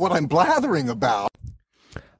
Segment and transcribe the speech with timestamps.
[0.00, 1.28] what I'm blathering about.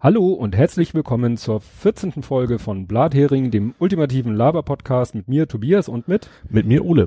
[0.01, 2.22] Hallo und herzlich willkommen zur 14.
[2.22, 6.28] Folge von Blathering, dem ultimativen Laber-Podcast mit mir, Tobias, und mit...
[6.51, 7.06] Mit mir, Ole.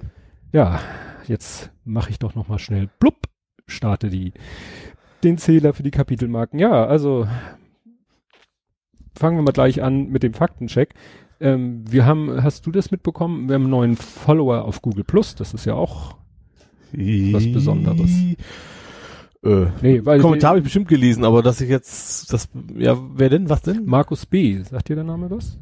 [0.51, 0.79] Ja,
[1.27, 3.27] jetzt mache ich doch nochmal schnell blub,
[3.67, 4.33] starte die,
[5.23, 6.57] den Zähler für die Kapitelmarken.
[6.57, 7.27] Ja, also
[9.15, 10.95] fangen wir mal gleich an mit dem Faktencheck.
[11.39, 13.47] Ähm, wir haben, hast du das mitbekommen?
[13.47, 15.35] Wir haben einen neuen Follower auf Google Plus.
[15.35, 16.15] Das ist ja auch
[16.93, 18.09] was Besonderes.
[19.43, 22.47] Äh, Nee, weil Kommentar habe ich bestimmt gelesen, aber dass ich jetzt, das,
[22.77, 23.85] ja, wer denn, was denn?
[23.85, 24.61] Markus B.
[24.63, 25.57] Sagt dir der Name was?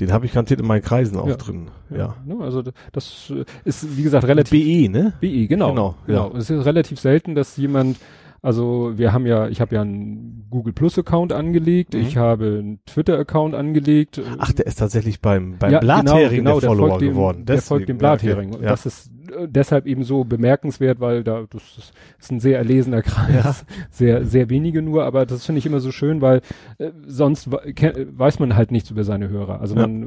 [0.00, 1.36] Den habe ich garantiert in meinen Kreisen auch Ja.
[1.36, 1.70] drin.
[1.90, 2.16] Ja.
[2.24, 5.12] Ne, also das äh, ist, wie gesagt, relativ BE, ne?
[5.20, 5.70] BI, genau.
[5.70, 6.30] Genau, genau.
[6.32, 6.38] ja.
[6.38, 7.98] Es ist relativ selten, dass jemand,
[8.40, 12.00] also wir haben ja, ich habe ja einen Google Plus Account angelegt, Mhm.
[12.00, 14.18] ich habe einen Twitter Account angelegt.
[14.38, 17.08] Ach, der ist tatsächlich beim, beim Ja, Blathering genau, genau, der der Follower folgt dem,
[17.10, 17.44] geworden.
[17.44, 18.48] Der folgt dem Blathering.
[18.52, 18.66] Ja, okay.
[18.68, 19.10] das ist
[19.46, 21.62] deshalb eben so bemerkenswert, weil da das
[22.18, 23.74] ist, ein sehr erlesener Kreis, Ja.
[23.90, 26.40] sehr sehr wenige nur, aber das finde ich immer so schön, weil
[26.78, 29.60] äh, sonst weiß man halt nichts über seine Hörer.
[29.60, 29.82] Also Ja.
[29.82, 30.06] man, äh,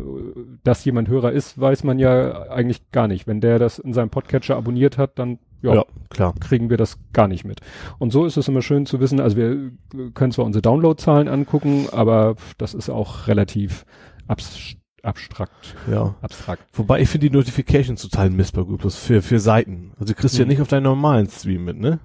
[0.63, 3.27] dass jemand Hörer ist, weiß man ja eigentlich gar nicht.
[3.27, 5.73] Wenn der das in seinem Podcatcher abonniert hat, dann ja.
[5.75, 6.33] ja, klar.
[6.39, 7.59] kriegen wir das gar nicht mit.
[7.97, 9.71] Und so ist es immer schön zu wissen, also wir äh,
[10.13, 13.85] können zwar unsere Downloadzahlen angucken, aber das ist auch relativ
[14.27, 16.15] abs abstrakt, Ja.
[16.21, 16.63] abstrakt.
[16.73, 19.91] Wobei ich finde die Notifications total Mist bei Google Plus für, für Seiten.
[19.99, 20.49] Also du kriegst ja Hm.
[20.49, 21.99] nicht auf deinen normalen Stream mit, ne?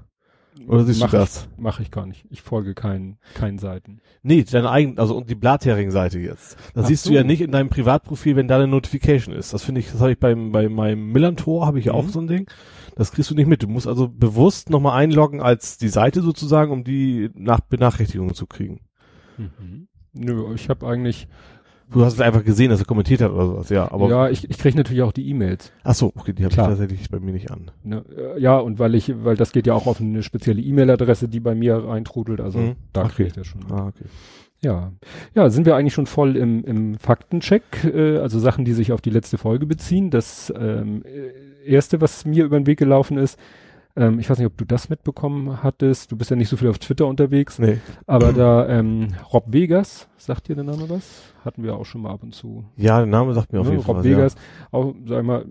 [0.69, 1.49] Oder siehst Mach du das?
[1.51, 2.27] Ich, mach ich gar nicht.
[2.29, 4.01] Ich folge keinen, keinen Seiten.
[4.23, 6.57] Nee, deine eigene, also und die Blathering-Seite jetzt.
[6.75, 7.11] Ach siehst so.
[7.11, 9.55] du ja nicht in deinem Privatprofil, wenn da eine Notification ist.
[9.55, 12.11] Das finde ich, das habe ich beim, bei meinem Millantor habe ich ja auch Mhm.
[12.11, 12.51] so ein Ding.
[12.95, 13.63] Das kriegst du nicht mit.
[13.63, 18.47] Du musst also bewusst nochmal einloggen als die Seite sozusagen, um die nach Benachrichtigungen zu
[18.47, 18.81] kriegen.
[19.39, 19.89] Mhm.
[20.13, 21.27] Nö, ich habe eigentlich,
[21.93, 23.91] Du hast es einfach gesehen, dass er kommentiert hat oder sowas, ja.
[23.91, 25.73] Aber ja, ich, ich kriege natürlich auch die E-Mails.
[25.83, 27.71] ach so, okay, die habe ich tatsächlich bei mir nicht an.
[27.83, 28.05] Ne?
[28.17, 31.41] Äh, Ja, und weil ich, weil das geht ja auch auf eine spezielle E-Mail-Adresse, die
[31.41, 32.77] bei mir reintrudelt, also Mhm.
[32.93, 33.13] da Okay.
[33.15, 33.63] kriege ich das schon.
[33.71, 34.05] Ah, okay.
[34.63, 34.93] Ja,
[35.35, 39.01] ja, sind wir eigentlich schon voll im, im Faktencheck, äh, also Sachen, die sich auf
[39.01, 40.11] die letzte Folge beziehen.
[40.11, 43.39] Das ähm, äh, erste, was mir über den Weg gelaufen ist,
[44.01, 46.11] ähm, ich weiß nicht, ob du das mitbekommen hattest.
[46.11, 47.79] Du bist ja nicht so viel auf Twitter unterwegs, Nee.
[48.07, 51.23] aber da ähm, Rob Vegas, sagt dir der Name was?
[51.45, 52.65] Hatten wir auch schon mal ab und zu.
[52.77, 53.73] Ja, der Name sagt mir auf Ne?
[53.73, 54.35] jeden Fall Rob Vegas,
[54.73, 55.45] auch, sag ich mal,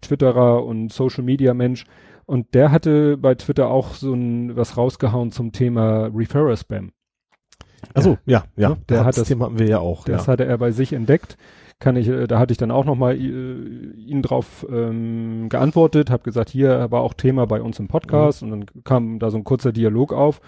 [0.00, 1.84] Twitterer und Social Media Mensch.
[2.24, 6.86] Und der hatte bei Twitter auch so ein was rausgehauen zum Thema Referrer Spam.
[6.86, 7.90] Ja.
[7.94, 8.70] Ach so, ja, ja.
[8.70, 8.76] Ne?
[8.88, 10.32] Der das hat das- Thema hatten wir ja auch, Das ja.
[10.32, 11.36] hatte er bei sich entdeckt.
[11.78, 16.22] Kann ich, äh, da hatte ich dann auch nochmal äh, ihn drauf ähm, geantwortet, habe
[16.22, 19.44] gesagt, hier war auch Thema bei uns im Podcast und dann kam da so ein
[19.44, 20.40] kurzer Dialog auf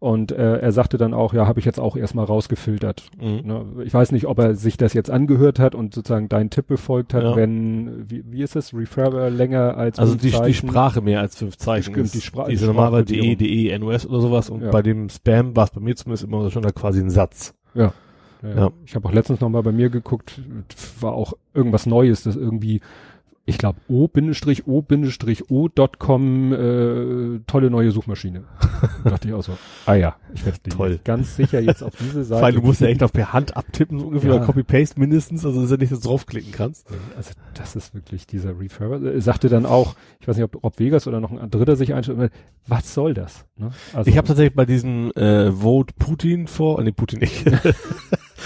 [0.00, 3.04] und äh, er sagte dann auch, ja, habe ich jetzt auch erstmal rausgefiltert.
[3.20, 3.40] Mhm.
[3.46, 3.64] Ne?
[3.84, 7.14] Ich weiß nicht, ob er sich das jetzt angehört hat und sozusagen deinen Tipp befolgt
[7.14, 7.36] hat, Ja.
[7.36, 10.54] wenn, wie, wie ist es, Referrer länger als Also fünf die, die Sprache.
[10.54, 11.92] Sprache mehr als fünf Zeichen.
[11.94, 13.04] Stimmt, die Spra- die die ist normalerweise.
[13.04, 14.70] DE, DE, NOS oder sowas und Ja.
[14.72, 17.54] bei dem Spam war es bei mir zumindest immer schon da quasi ein Satz.
[17.74, 17.92] Ja.
[18.42, 18.70] Ja.
[18.84, 20.40] Ich habe auch letztens noch mal bei mir geguckt,
[21.00, 22.80] war auch irgendwas Neues, das irgendwie,
[23.44, 24.12] ich glaube, o-o-o.com
[26.52, 28.44] äh, tolle neue Suchmaschine.
[29.04, 31.00] Da dachte ich auch so, ah ja, ich werde Toll.
[31.04, 32.42] ganz sicher jetzt auf diese Seite.
[32.42, 34.36] Weil du musst ja echt noch per Hand abtippen, so ungefähr, Ja.
[34.36, 36.86] oder Copy-Paste mindestens, also dass du nicht draufklicken kannst.
[37.16, 39.02] Also das ist wirklich dieser Referrer.
[39.02, 41.94] Er sagte dann auch, ich weiß nicht, ob Rob Vegas oder noch ein dritter sich
[41.94, 42.30] einstellt,
[42.66, 43.44] was soll das?
[43.56, 43.70] Ne?
[43.92, 47.44] Also, ich habe tatsächlich bei diesem äh, Vote Putin vor, äh, nee, Putin nicht.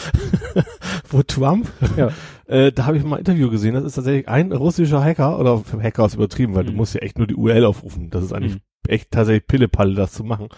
[1.04, 2.10] Vote Trump, Ja.
[2.46, 5.62] äh, da habe ich mal ein Interview gesehen, das ist tatsächlich ein russischer Hacker, oder
[5.82, 6.76] Hacker ist übertrieben, weil du Mhm.
[6.78, 8.10] musst ja echt nur die URL aufrufen.
[8.10, 8.60] Das ist eigentlich Mhm.
[8.88, 10.48] echt tatsächlich Pillepalle, das zu machen.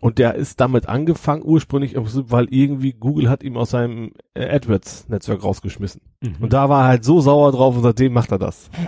[0.00, 5.44] Und der ist damit angefangen, ursprünglich, weil irgendwie Google hat ihm aus seinem äh, AdWords-Netzwerk
[5.44, 6.00] rausgeschmissen.
[6.20, 6.34] Mhm.
[6.40, 8.68] Und da war er halt so sauer drauf und seitdem macht er das.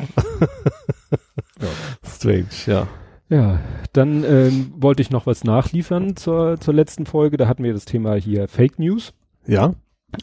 [1.61, 1.69] Ja.
[2.09, 2.89] Strange, ja.
[3.29, 3.61] Ja,
[3.93, 7.37] dann ähm, wollte ich noch was nachliefern zur, zur letzten Folge.
[7.37, 9.13] Da hatten wir das Thema hier Fake News.
[9.47, 9.75] Ja?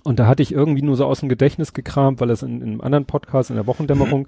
[0.04, 2.70] Und da hatte ich irgendwie nur so aus dem Gedächtnis gekramt, weil das in, in
[2.70, 4.28] einem anderen Podcast in der Wochendämmerung,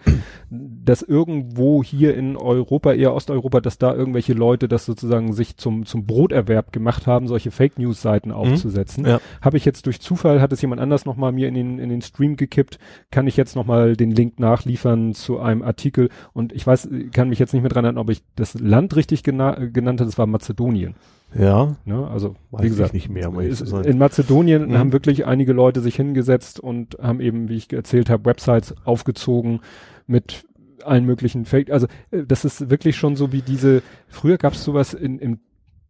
[0.50, 5.86] dass irgendwo hier in Europa, eher Osteuropa, dass da irgendwelche Leute das sozusagen sich zum,
[5.86, 9.06] zum Broterwerb gemacht haben, solche Fake News Seiten aufzusetzen.
[9.06, 9.20] Ja.
[9.42, 12.02] Habe ich jetzt durch Zufall, hat es jemand anders nochmal mir in den, in den
[12.02, 12.80] Stream gekippt,
[13.12, 17.40] kann ich jetzt nochmal den Link nachliefern zu einem Artikel und ich weiß, kann mich
[17.40, 20.28] jetzt nicht mehr dran erinnern, ob ich das Land richtig gena genannt habe, das war
[20.28, 20.96] Mazedonien.
[21.38, 21.76] Ja.
[21.86, 22.08] Ne?
[22.08, 24.78] Also, wie gesagt, ich nicht mehr, ist, in Mazedonien Mhm.
[24.78, 29.62] haben wirklich einige Leute sich hingesetzt und haben eben, wie ich erzählt habe, Websites aufgezogen
[30.08, 30.46] mit
[30.84, 31.72] allen möglichen Fake.
[31.72, 33.82] Also äh, das ist wirklich schon so wie diese.
[34.08, 35.40] Früher gab es sowas in, im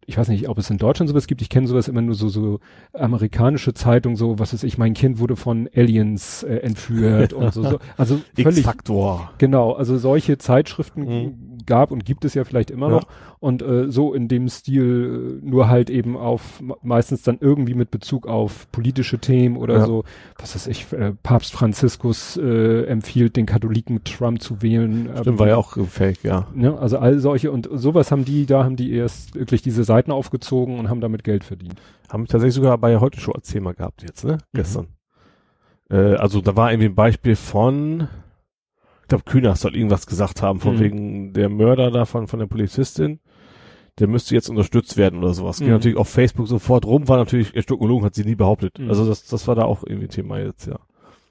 [0.06, 1.40] ich weiß nicht, ob es in Deutschland sowas gibt.
[1.40, 2.60] Ich kenne sowas immer nur so so
[2.92, 4.76] amerikanische Zeitungen, so was ist ich.
[4.76, 7.78] Mein Kind wurde von Aliens äh, entführt und so, so.
[7.96, 9.32] Also völlig X-Faktor.
[9.38, 11.53] Genau, also solche Zeitschriften Mhm.
[11.66, 12.96] Gab und gibt es ja vielleicht immer Ja.
[12.96, 13.04] noch.
[13.40, 17.90] Und äh, so in dem Stil, äh, nur halt eben auf meistens dann irgendwie mit
[17.90, 19.86] Bezug auf politische Themen oder Ja.
[19.86, 20.04] so,
[20.38, 25.08] was weiß ich, äh, Papst Franziskus äh, empfiehlt den Katholiken Trump zu wählen.
[25.12, 26.46] Stimmt, Ähm, war ja auch äh, fake, ja.
[26.54, 30.10] Ne, also all solche und sowas haben die, da haben die erst wirklich diese Seiten
[30.12, 31.74] aufgezogen und haben damit Geld verdient.
[32.10, 34.34] Haben tatsächlich sogar bei heute Show als Thema gehabt jetzt, ne?
[34.34, 34.38] Mhm.
[34.54, 34.86] Gestern.
[35.90, 38.08] Äh, also da war irgendwie ein Beispiel von,
[39.04, 40.80] ich glaube Kühner soll irgendwas gesagt haben, von Mhm.
[40.80, 43.20] wegen der Mörder davon, von der Polizistin.
[44.00, 45.58] Der müsste jetzt unterstützt werden oder sowas.
[45.58, 45.74] Ging Mhm.
[45.74, 48.78] natürlich auf Facebook sofort rum, war natürlich, Stuckologen hat sie nie behauptet.
[48.78, 48.88] Mhm.
[48.88, 50.80] Also das, das war da auch irgendwie Thema jetzt, ja.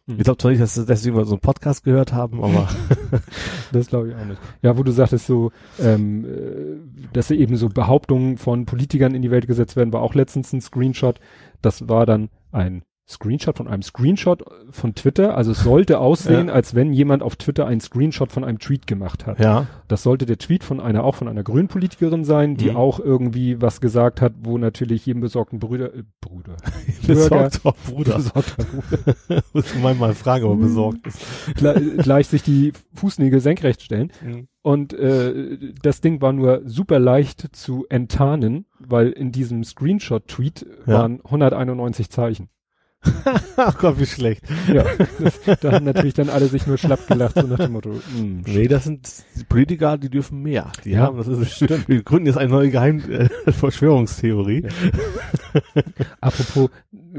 [0.06, 0.16] Mhm.
[0.18, 2.68] Ich glaube zwar nicht, dass sie deswegen mal so einen Podcast gehört haben, aber
[3.72, 4.40] Das glaube ich auch nicht.
[4.62, 9.32] Ja, wo du sagtest so, ähm, äh, dass eben so Behauptungen von Politikern in die
[9.32, 11.20] Welt gesetzt werden, war auch letztens ein Screenshot.
[11.62, 15.36] Das war dann ein Screenshot von einem Screenshot von Twitter.
[15.38, 19.26] Also es sollte aussehen, als wenn jemand auf Twitter einen Screenshot von einem Tweet gemacht
[19.26, 19.40] hat.
[19.40, 19.68] ja.
[19.90, 22.78] Das sollte der Tweet von einer, auch von einer grünen Politikerin sein, die Mhm.
[22.78, 26.56] auch irgendwie was gesagt hat, wo natürlich jedem besorgten Brüder, äh, Bruder,
[27.06, 28.16] Besorgt doch, Bruder.
[28.16, 31.20] besorgter Bruder, Muss man mal fragen, ob er besorgt ist.
[31.56, 34.12] gleich, gleich sich die Fußnägel senkrecht stellen.
[34.26, 34.48] Mhm.
[34.62, 40.94] Und äh, das Ding war nur super leicht zu enttarnen, weil in diesem Screenshot-Tweet Ja.
[41.00, 42.48] waren 191 Zeichen.
[43.58, 44.44] Ach Gott, wie schlecht.
[44.72, 44.86] Ja,
[45.20, 48.44] das, da haben natürlich dann alle sich nur schlapp gelacht, so nach dem Motto, hm,
[48.46, 49.08] Nee, das sind
[49.50, 50.72] Politiker, die dürfen mehr.
[50.84, 51.88] Die Ja, haben, das ist, stimmt.
[51.88, 54.68] Wir gründen jetzt eine neue Geheim äh, Verschwörungstheorie.
[56.22, 56.70] Apropos,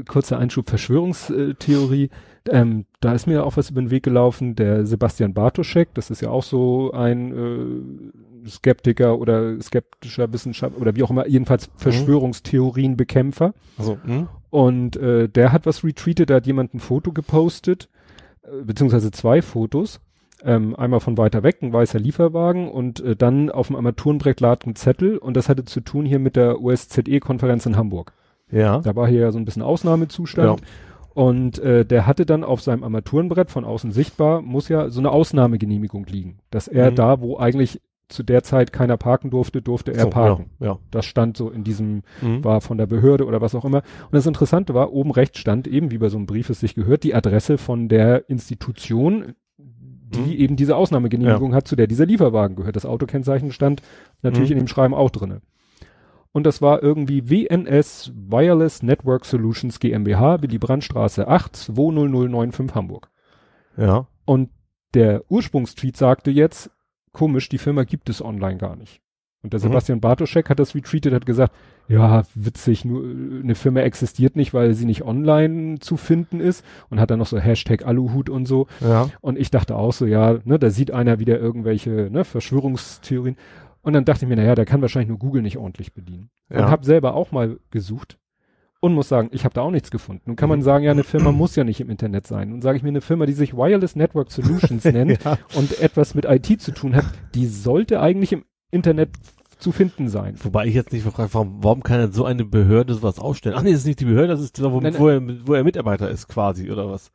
[0.07, 2.09] kurzer Einschub, Verschwörungstheorie.
[2.49, 6.21] Ähm, da ist mir auch was über den Weg gelaufen, der Sebastian Bartoschek, das ist
[6.21, 8.11] ja auch so ein äh,
[8.47, 13.53] Skeptiker oder skeptischer Wissenschaftler oder wie auch immer, jedenfalls Verschwörungstheorienbekämpfer.
[13.77, 14.27] Also, hm?
[14.49, 17.89] Und äh, der hat was retweetet, da hat jemand ein Foto gepostet,
[18.43, 19.99] äh, beziehungsweise zwei Fotos.
[20.43, 24.63] Ähm, einmal von weiter weg, ein weißer Lieferwagen und äh, dann auf dem Armaturenbrett lag
[24.65, 28.11] ein Zettel und das hatte zu tun hier mit der OSZE-Konferenz in Hamburg.
[28.51, 28.79] ja.
[28.79, 30.61] Da war hier ja so ein bisschen Ausnahmezustand.
[31.15, 35.11] Und äh, der hatte dann auf seinem Armaturenbrett von außen sichtbar, muss ja so eine
[35.11, 36.39] Ausnahmegenehmigung liegen.
[36.51, 36.95] Dass er Mhm.
[36.95, 40.51] da, wo eigentlich zu der Zeit keiner parken durfte, durfte er So, parken.
[40.59, 40.77] Ja.
[40.91, 42.27] Das stand so in diesem, ja.
[42.27, 42.43] Mhm.
[42.43, 43.79] war von der Behörde oder was auch immer.
[44.03, 46.75] Und das Interessante war, oben rechts stand eben, wie bei so einem Brief es sich
[46.75, 50.31] gehört, die Adresse von der Institution, die Mhm.
[50.31, 52.75] eben diese Ausnahmegenehmigung hat, zu der dieser Lieferwagen gehört.
[52.75, 53.81] Das Autokennzeichen stand
[54.21, 54.57] natürlich Mhm.
[54.57, 55.41] in dem Schreiben auch drinne.
[56.31, 63.09] Und das war irgendwie WNS Wireless Network Solutions GmbH, Willy Brandtstraße 8, 20095 Hamburg.
[63.77, 64.07] ja.
[64.25, 64.49] Und
[64.93, 66.71] der Ursprungstweet sagte jetzt,
[67.15, 69.01] komisch, die Firma gibt es online gar nicht.
[69.41, 69.63] Und der Mhm.
[69.63, 71.53] Sebastian Bartoschek hat das retweetet, hat gesagt,
[71.87, 76.65] ja, witzig, nur äh, eine Firma existiert nicht, weil sie nicht online zu finden ist
[76.89, 78.65] und hat dann noch so Hashtag Aluhut und so.
[78.81, 79.09] Ja.
[79.21, 83.37] Und ich dachte auch so, ja, ne, da sieht einer wieder irgendwelche ne, Verschwörungstheorien.
[83.83, 86.29] Und dann dachte ich mir, naja, der kann wahrscheinlich nur Google nicht ordentlich bedienen.
[86.49, 86.69] Und Ja.
[86.71, 88.17] habe selber auch mal gesucht
[88.85, 90.21] und muss sagen, ich habe da auch nichts gefunden.
[90.25, 90.63] Nun kann man Mhm.
[90.63, 92.53] sagen, ja, eine Firma muss ja nicht im Internet sein.
[92.53, 95.37] Und sage ich mir, eine Firma, die sich Wireless Network Solutions nennt Ja.
[95.55, 99.09] und etwas mit IT zu tun hat, die sollte eigentlich im Internet
[99.57, 100.35] zu finden sein.
[100.43, 103.55] Wobei ich jetzt nicht gefragt, warum, warum kann denn so eine Behörde sowas ausstellen?
[103.57, 105.53] Ach nee, das ist nicht die Behörde, das ist da, wo, Nein, wo, er, wo
[105.53, 107.11] er Mitarbeiter ist quasi, oder was?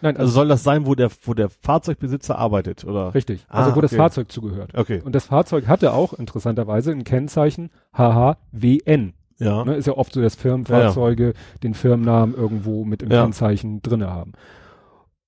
[0.00, 3.12] Nein, Also soll das sein, wo der, wo der Fahrzeugbesitzer arbeitet, oder?
[3.14, 3.44] richtig.
[3.48, 3.98] Ah, Also wo das okay.
[3.98, 4.70] Fahrzeug zugehört.
[4.74, 5.02] Okay.
[5.04, 9.12] Und das Fahrzeug hatte auch interessanterweise ein Kennzeichen HHWN.
[9.40, 9.64] Ja.
[9.64, 11.32] Ne, ist ja oft so, dass Firmenfahrzeuge
[11.62, 13.22] den Firmennamen irgendwo mit im Ja.
[13.22, 14.32] Kennzeichen drinne haben.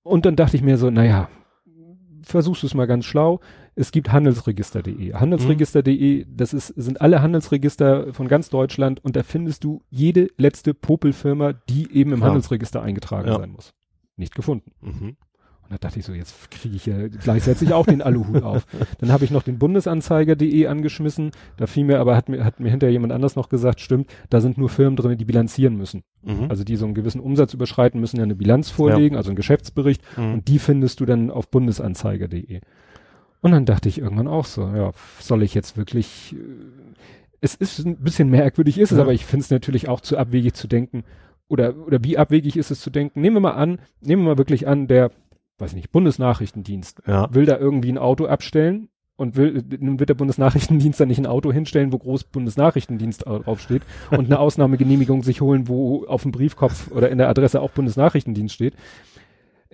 [0.04, 1.28] Und dann dachte ich mir so, naja,
[2.23, 3.40] versuchst du es mal ganz schlau.
[3.75, 5.14] Es gibt handelsregister.de.
[5.14, 10.75] Handelsregister.de, das ist, sind alle Handelsregister von ganz Deutschland und da findest du jede letzte
[10.75, 12.23] Popelfirma, die eben im.
[12.23, 13.38] Handelsregister eingetragen Ja.
[13.38, 13.73] sein muss.
[14.16, 14.73] Nicht gefunden.
[14.83, 15.16] Mhm.
[15.64, 18.66] Und da dachte ich so, jetzt kriege ich ja gleichzeitig auch den Aluhut auf.
[18.99, 21.31] Dann habe ich noch den Bundesanzeiger.de angeschmissen.
[21.57, 24.40] Da fiel mir aber, hat mir, hat mir hinterher jemand anders noch gesagt, stimmt, da
[24.40, 26.02] sind nur Firmen drin, die bilanzieren müssen.
[26.23, 26.47] Mhm.
[26.50, 30.02] Also die so einen gewissen Umsatz überschreiten, müssen ja eine Bilanz vorlegen, also einen Geschäftsbericht.
[30.19, 30.35] Mhm.
[30.35, 32.61] Und die findest du dann auf bundesanzeiger.de.
[33.40, 36.38] Und dann dachte ich irgendwann auch so, ja, soll ich jetzt wirklich, äh,
[37.40, 39.02] es ist ein bisschen merkwürdig ist es, Ja.
[39.02, 41.02] aber ich finde es natürlich auch zu abwegig zu denken,
[41.49, 44.38] oder, oder wie abwegig ist es zu denken, nehmen wir mal an, nehmen wir mal
[44.38, 45.11] wirklich an, der,
[45.62, 47.33] weiß ich nicht, Bundesnachrichtendienst Ja.
[47.35, 51.26] will da irgendwie ein Auto abstellen und will, nun wird der Bundesnachrichtendienst dann nicht ein
[51.26, 56.33] Auto hinstellen, wo groß Bundesnachrichtendienst au- draufsteht und eine Ausnahmegenehmigung sich holen, wo auf dem
[56.33, 58.75] Briefkopf oder in der Adresse auch Bundesnachrichtendienst steht.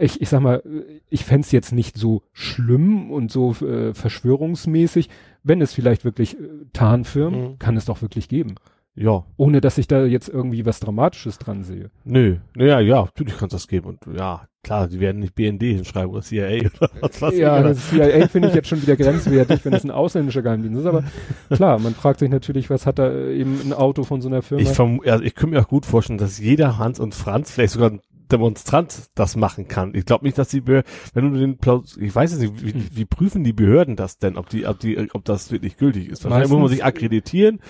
[0.01, 0.63] Ich, ich sag mal,
[1.11, 5.09] ich fänd's jetzt nicht so schlimm und so äh, verschwörungsmäßig,
[5.43, 7.59] wenn es vielleicht wirklich äh, Tarnfirmen, Mhm.
[7.59, 8.55] kann es doch wirklich geben.
[8.99, 9.25] Ja.
[9.37, 11.91] Ohne dass ich da jetzt irgendwie was Dramatisches dran sehe.
[12.05, 12.37] Nö.
[12.57, 13.87] Naja, ja, natürlich kannst du das geben.
[13.89, 17.61] Und ja, klar, die werden nicht BND hinschreiben oder CIA oder was weiß ja, ich.
[17.61, 20.87] oder- das CIA finde ich jetzt schon wieder grenzwertig, wenn es ein ausländischer Geheimdienst ist.
[20.87, 21.05] Aber
[21.51, 24.63] klar, man fragt sich natürlich, was hat da eben ein Auto von so einer Firma?
[24.63, 27.75] Ich, verm also ich könnte mir auch gut vorstellen, dass jeder Hans und Franz, vielleicht
[27.75, 29.95] sogar ein Demonstrant, das machen kann.
[29.95, 32.73] Ich glaube nicht, dass die Behörden, wenn du den Plaus ich weiß es nicht, wie,
[32.73, 32.87] Hm.
[32.93, 36.25] wie prüfen die Behörden das denn, ob die, ob die, ob das wirklich gültig ist?
[36.25, 37.61] Wahrscheinlich muss man Meistens- sich akkreditieren.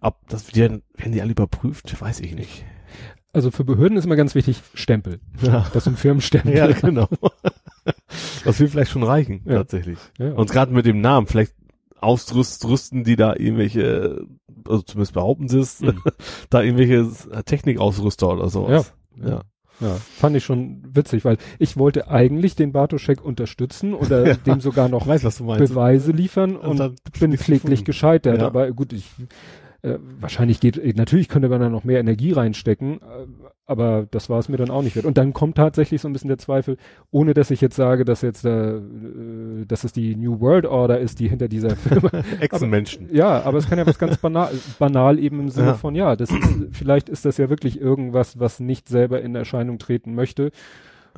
[0.00, 2.64] Ob das werden, werden die alle überprüft, weiß ich nicht.
[3.32, 5.20] also für Behörden ist immer ganz wichtig, Stempel.
[5.42, 6.56] Ja, Das sind Firmenstempel.
[6.56, 7.08] ja genau.
[8.44, 9.56] das will vielleicht schon reichen, Ja.
[9.58, 9.98] tatsächlich.
[10.18, 10.32] Ja.
[10.32, 11.54] Und gerade mit dem Namen, vielleicht
[12.00, 14.24] ausrüsten die da irgendwelche,
[14.66, 16.00] also zumindest behaupten sie es, Mhm.
[16.50, 17.08] da irgendwelche
[17.44, 18.92] Technikausrüster oder sowas.
[19.20, 19.28] Ja.
[19.28, 19.42] Ja,
[20.16, 24.34] fand ich schon witzig, weil ich wollte eigentlich den Bartoschek unterstützen oder Ja.
[24.34, 25.06] dem sogar noch
[25.46, 25.58] weiß.
[25.58, 27.84] Beweise liefern und, dann bin kläglich gefunden.
[27.84, 28.40] gescheitert.
[28.40, 28.46] Ja.
[28.46, 29.06] Aber gut, ich
[29.82, 33.26] äh, wahrscheinlich geht, natürlich könnte man da noch mehr Energie reinstecken, äh,
[33.68, 35.06] aber das war es mir dann auch nicht wert.
[35.06, 36.76] Und dann kommt tatsächlich so ein bisschen der Zweifel,
[37.12, 38.80] ohne dass ich jetzt sage, dass jetzt äh,
[39.68, 42.10] dass es die New World Order ist, die hinter dieser Firma
[42.40, 43.08] Echsenmenschen.
[43.14, 45.74] ja, aber es kann ja was ganz banal, banal eben im Sinne Ja.
[45.74, 46.38] von, ja, das ist,
[46.72, 50.50] vielleicht ist das ja wirklich irgendwas, was nicht selber in Erscheinung treten möchte.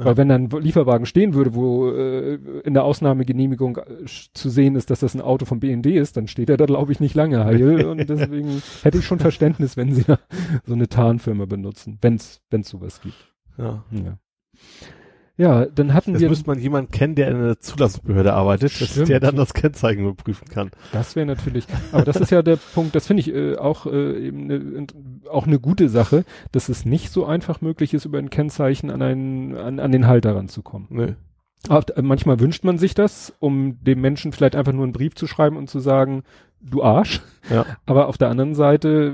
[0.04, 4.76] Weil wenn dann ein Lieferwagen stehen würde, wo äh, in der Ausnahmegenehmigung äh, zu sehen
[4.76, 7.14] ist, dass das ein Auto vom BND ist, dann steht er da, glaube ich, nicht
[7.14, 7.84] lange heil.
[7.86, 10.18] und deswegen hätte ich schon Verständnis, wenn sie da
[10.64, 13.34] so eine Tarnfirma benutzen, wenn es sowas gibt.
[13.58, 13.84] Ja.
[13.90, 14.18] Ja,
[15.40, 18.94] ja dann hatten Jetzt wir, müsste man jemanden kennen, der in einer Zulassungsbehörde arbeitet, dass
[18.94, 20.70] der dann das Kennzeichen überprüfen kann.
[20.92, 24.26] Das wäre natürlich, aber das ist ja der Punkt, das finde ich äh, auch äh,
[24.26, 24.86] eben ne,
[25.30, 29.02] auch eine gute Sache, dass es nicht so einfach möglich ist, über ein Kennzeichen an
[29.02, 30.88] einen, an, an den Halter ranzukommen.
[30.90, 31.12] Nö.
[31.68, 35.14] Aber, äh, manchmal wünscht man sich das, um dem Menschen vielleicht einfach nur einen Brief
[35.14, 36.22] zu schreiben und zu sagen,
[36.60, 37.20] du Arsch.
[37.50, 37.64] Ja.
[37.86, 39.12] Aber auf der anderen Seite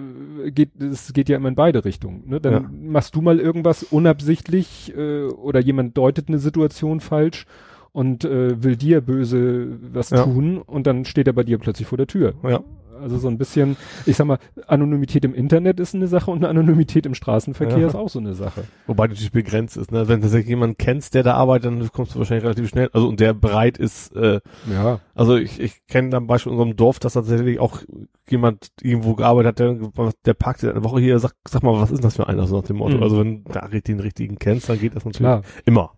[0.48, 2.24] geht es geht ja immer in beide Richtungen.
[2.26, 2.40] Ne?
[2.40, 2.70] Dann Ja.
[2.70, 7.46] machst du mal irgendwas unabsichtlich äh, oder jemand deutet eine Situation falsch
[7.92, 10.24] und äh, will dir böse was Ja.
[10.24, 12.34] tun und dann steht er bei dir plötzlich vor der Tür.
[12.42, 12.60] Ja.
[13.00, 13.76] Also so ein bisschen,
[14.06, 17.86] ich sag mal, Anonymität im Internet ist eine Sache und Anonymität im Straßenverkehr Ja.
[17.86, 18.64] ist auch so eine Sache.
[18.86, 20.08] Wobei natürlich begrenzt ist, ne?
[20.08, 23.08] Wenn du tatsächlich jemanden kennst, der da arbeitet, dann kommst du wahrscheinlich relativ schnell, also
[23.08, 25.00] und der bereit ist, äh, Ja.
[25.14, 27.82] also ich, ich kenne dann Beispiel in unserem Dorf, dass tatsächlich auch
[28.28, 32.02] jemand irgendwo gearbeitet hat, der, der parkt eine Woche hier, sag, sag mal, was ist
[32.04, 32.96] das für einer, so nach dem Motto.
[32.96, 33.02] Mhm.
[33.02, 35.92] Also wenn du da den richtigen kennst, dann geht das natürlich Klar, immer.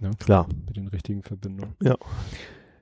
[0.00, 0.10] Ja.
[0.18, 0.46] Klar.
[0.66, 1.74] mit den richtigen Verbindungen.
[1.82, 1.96] Ja.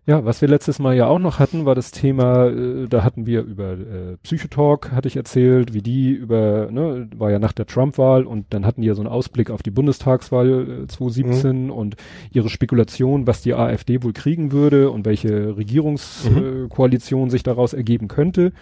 [0.05, 3.25] Ja, was wir letztes Mal ja auch noch hatten, war das Thema, äh, da hatten
[3.25, 7.67] wir über äh, Psychotalk, hatte ich erzählt, wie die über, ne, war ja nach der
[7.67, 11.95] Trump-Wahl und dann hatten die ja so einen Ausblick auf die Bundestagswahl äh, 2017 und
[12.33, 17.73] ihre Spekulation, was die AfD wohl kriegen würde und welche Regierungskoalition äh, Koalition sich daraus
[17.73, 18.53] ergeben könnte.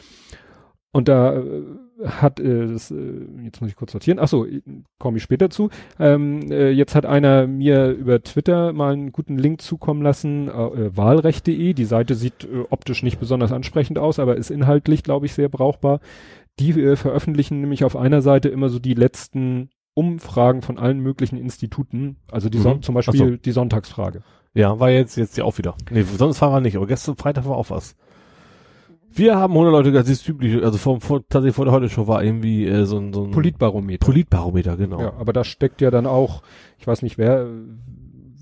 [0.93, 1.63] Und da äh,
[2.05, 2.97] hat, äh, das, äh,
[3.45, 4.47] jetzt muss ich kurz sortieren, ach so,
[4.99, 5.71] komme ich später zu.
[5.99, 10.97] Ähm, äh, jetzt hat einer mir über Twitter mal einen guten Link zukommen lassen, äh,
[10.97, 11.75] wahlrecht.de.
[11.75, 15.49] Die Seite sieht äh, optisch nicht besonders ansprechend aus, aber ist inhaltlich, glaube ich, sehr
[15.49, 16.01] brauchbar.
[16.59, 21.37] Die äh, veröffentlichen nämlich auf einer Seite immer so die letzten Umfragen von allen möglichen
[21.37, 22.83] Instituten, also die Son Mhm.
[22.83, 23.37] zum Beispiel so.
[23.37, 24.23] die Sonntagsfrage.
[24.55, 25.77] Ja, war jetzt, jetzt ja auch wieder.
[25.91, 27.97] Nee, sonst war nicht, aber gestern Freitag war auch was.
[29.13, 32.07] Wir haben 100 Leute gesagt, das ist üblich, also vor, vor, tatsächlich vor der Heute-Show
[32.07, 34.05] war irgendwie äh, so ein, so ein Politbarometer.
[34.05, 35.01] Politbarometer, genau.
[35.01, 36.43] Ja, aber da steckt ja dann auch,
[36.79, 37.47] ich weiß nicht wer,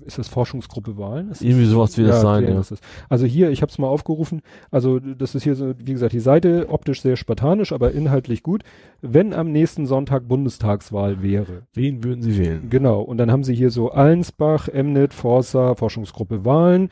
[0.09, 1.29] ist das Forschungsgruppe Wahlen?
[1.29, 2.49] Ist Irgendwie sowas wird das sein, ja.
[2.49, 2.61] ja.
[3.09, 6.19] Also hier, ich habe es mal aufgerufen, also das ist hier so, wie gesagt, die
[6.19, 8.63] Seite optisch sehr spartanisch, aber inhaltlich gut.
[9.01, 12.69] Wenn am nächsten Sonntag Bundestagswahl wäre, Wen würden Sie wählen?
[12.69, 16.89] genau, und dann haben sie hier so Allensbach, Emnet, Forsa, Forschungsgruppe Wahlen.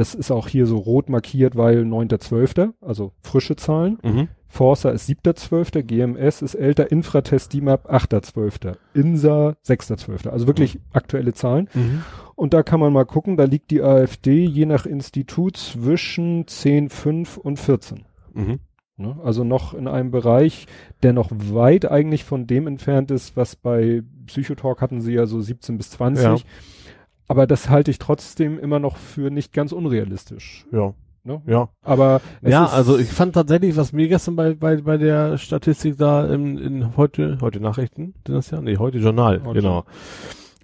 [0.00, 3.98] Das ist auch hier so rot markiert, weil 9.12., also frische Zahlen.
[4.02, 4.28] Mhm.
[4.48, 11.68] Forsa ist 7.12., GMS ist älter, Infratest DIMAP 8.12., INSA 6.12., also wirklich aktuelle Zahlen.
[11.74, 12.02] Mhm.
[12.34, 16.88] Und da kann man mal gucken, da liegt die AfD je nach Institut zwischen 10,
[16.88, 18.06] 5 und 14.
[18.32, 18.60] Mhm.
[18.96, 19.18] Ne?
[19.22, 20.66] Also noch in einem Bereich,
[21.02, 25.42] der noch weit eigentlich von dem entfernt ist, was bei Psychotalk hatten sie ja so
[25.42, 26.24] 17 bis 20.
[26.24, 26.36] Ja.
[27.30, 30.66] Aber das halte ich trotzdem immer noch für nicht ganz unrealistisch.
[30.72, 30.94] Ja.
[31.22, 31.40] Ne?
[31.46, 31.68] Ja.
[31.82, 35.38] Aber es Ja, ist, also ich fand tatsächlich, was mir gestern bei, bei, bei der
[35.38, 38.60] Statistik da in, in heute, heute Nachrichten, sind das ja?
[38.60, 39.60] Nee, heute Journal, Heute.
[39.60, 39.84] genau.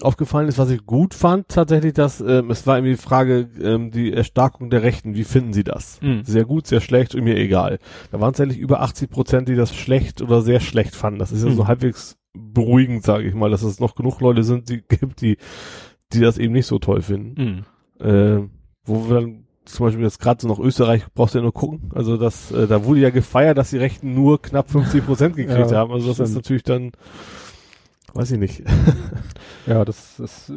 [0.03, 3.93] Aufgefallen ist, was ich gut fand, tatsächlich, dass ähm, es war irgendwie die Frage, ähm,
[3.93, 6.01] die Erstarkung der Rechten, wie finden Sie das?
[6.03, 6.23] Mhm.
[6.25, 7.79] Sehr gut, sehr schlecht, und mir egal.
[8.11, 11.19] Da waren es tatsächlich über 80 Prozent, die das schlecht oder sehr schlecht fanden.
[11.21, 11.55] Das ist ja Mhm.
[11.55, 15.39] so halbwegs beruhigend, sage ich mal, dass es noch genug Leute sind, die gibt, die,
[16.13, 17.65] die das eben nicht so toll finden
[18.01, 18.07] Mhm.
[18.07, 18.49] äh,
[18.85, 21.91] wo wir dann zum Beispiel jetzt gerade so noch Österreich brauchst du ja nur gucken.
[21.93, 25.73] Also das, äh, da wurde ja gefeiert, dass die Rechten nur knapp 50 Prozent gekriegt
[25.73, 25.91] Ja, haben.
[25.93, 26.29] Also das stimmt.
[26.29, 26.93] ist natürlich dann,
[28.15, 28.63] weiß ich nicht.
[29.67, 30.55] Ja, das ist äh,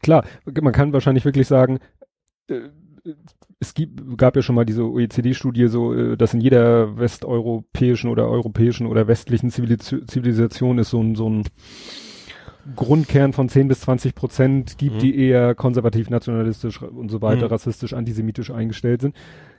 [0.00, 0.24] klar.
[0.62, 1.80] Man kann wahrscheinlich wirklich sagen,
[2.48, 2.60] äh,
[3.58, 8.28] es gibt, gab ja schon mal diese OECD-Studie, so, äh, dass in jeder westeuropäischen oder
[8.28, 11.44] europäischen oder westlichen Zivilis Zivilisation ist so ein, so ein
[12.76, 14.98] Grundkern von 10 bis 20 Prozent gibt, Mhm.
[15.00, 17.52] die eher konservativ, nationalistisch und so weiter, Mhm.
[17.52, 19.14] rassistisch, antisemitisch eingestellt sind.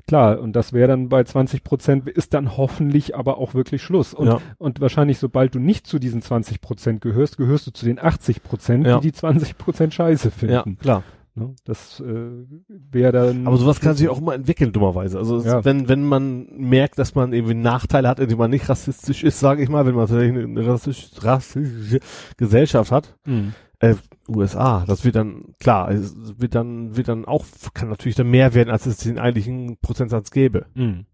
[0.08, 4.14] Klar, und das wäre dann bei 20 Prozent, ist dann hoffentlich aber auch wirklich Schluss.
[4.14, 4.42] Und, Ja.
[4.58, 8.42] und wahrscheinlich, sobald du nicht zu diesen 20 Prozent gehörst, gehörst du zu den 80
[8.44, 9.00] Prozent, Ja.
[9.00, 10.78] die die 20 Prozent scheiße Ja, finden.
[10.80, 11.04] klar.
[11.34, 11.56] Ne?
[11.64, 13.48] Das äh, wäre dann.
[13.48, 15.18] Aber sowas kann sich auch immer entwickeln, dummerweise.
[15.18, 15.64] Also Ja.
[15.64, 19.64] wenn, wenn man merkt, dass man irgendwie Nachteile hat, indem man nicht rassistisch ist, sage
[19.64, 22.00] ich mal, wenn man tatsächlich eine rassistisch, rassistische
[22.38, 23.54] Gesellschaft hat, Mhm.
[23.80, 23.96] äh,
[24.28, 28.54] USA, das wird dann, klar, es wird dann, wird dann auch, kann natürlich dann mehr
[28.54, 30.66] werden, als es den eigentlichen Prozentsatz gäbe.
[30.76, 31.06] Mhm.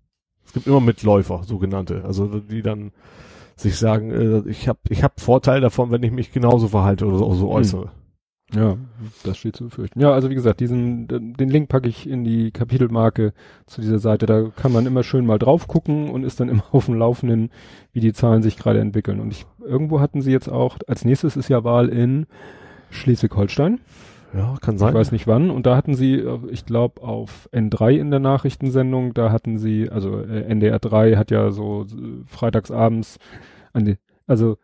[0.45, 2.91] Es gibt immer Mitläufer, sogenannte, also die dann
[3.55, 7.17] sich sagen, äh, ich habe ich hab Vorteil davon, wenn ich mich genauso verhalte oder
[7.17, 7.89] so, so Mhm.
[8.55, 8.77] Ja,
[9.23, 9.99] das steht zu befürchten.
[9.99, 13.33] Ja, also wie gesagt, diesen, den Link packe ich in die Kapitelmarke
[13.65, 14.25] zu dieser Seite.
[14.25, 17.49] Da kann man immer schön mal drauf gucken und ist dann immer auf dem Laufenden,
[17.91, 19.19] wie die Zahlen sich gerade entwickeln.
[19.19, 22.25] Und ich, irgendwo hatten sie jetzt auch, als nächstes ist ja Wahl in
[22.89, 23.81] Schleswig-Holstein.
[24.33, 24.89] Ja, kann sein.
[24.89, 25.49] Ich weiß nicht wann.
[25.49, 30.19] Und da hatten sie, ich glaube, auf N3 in der Nachrichtensendung, da hatten sie, also
[30.21, 33.19] äh, NDR 3 hat ja so äh, freitagsabends,
[33.73, 34.57] an die, also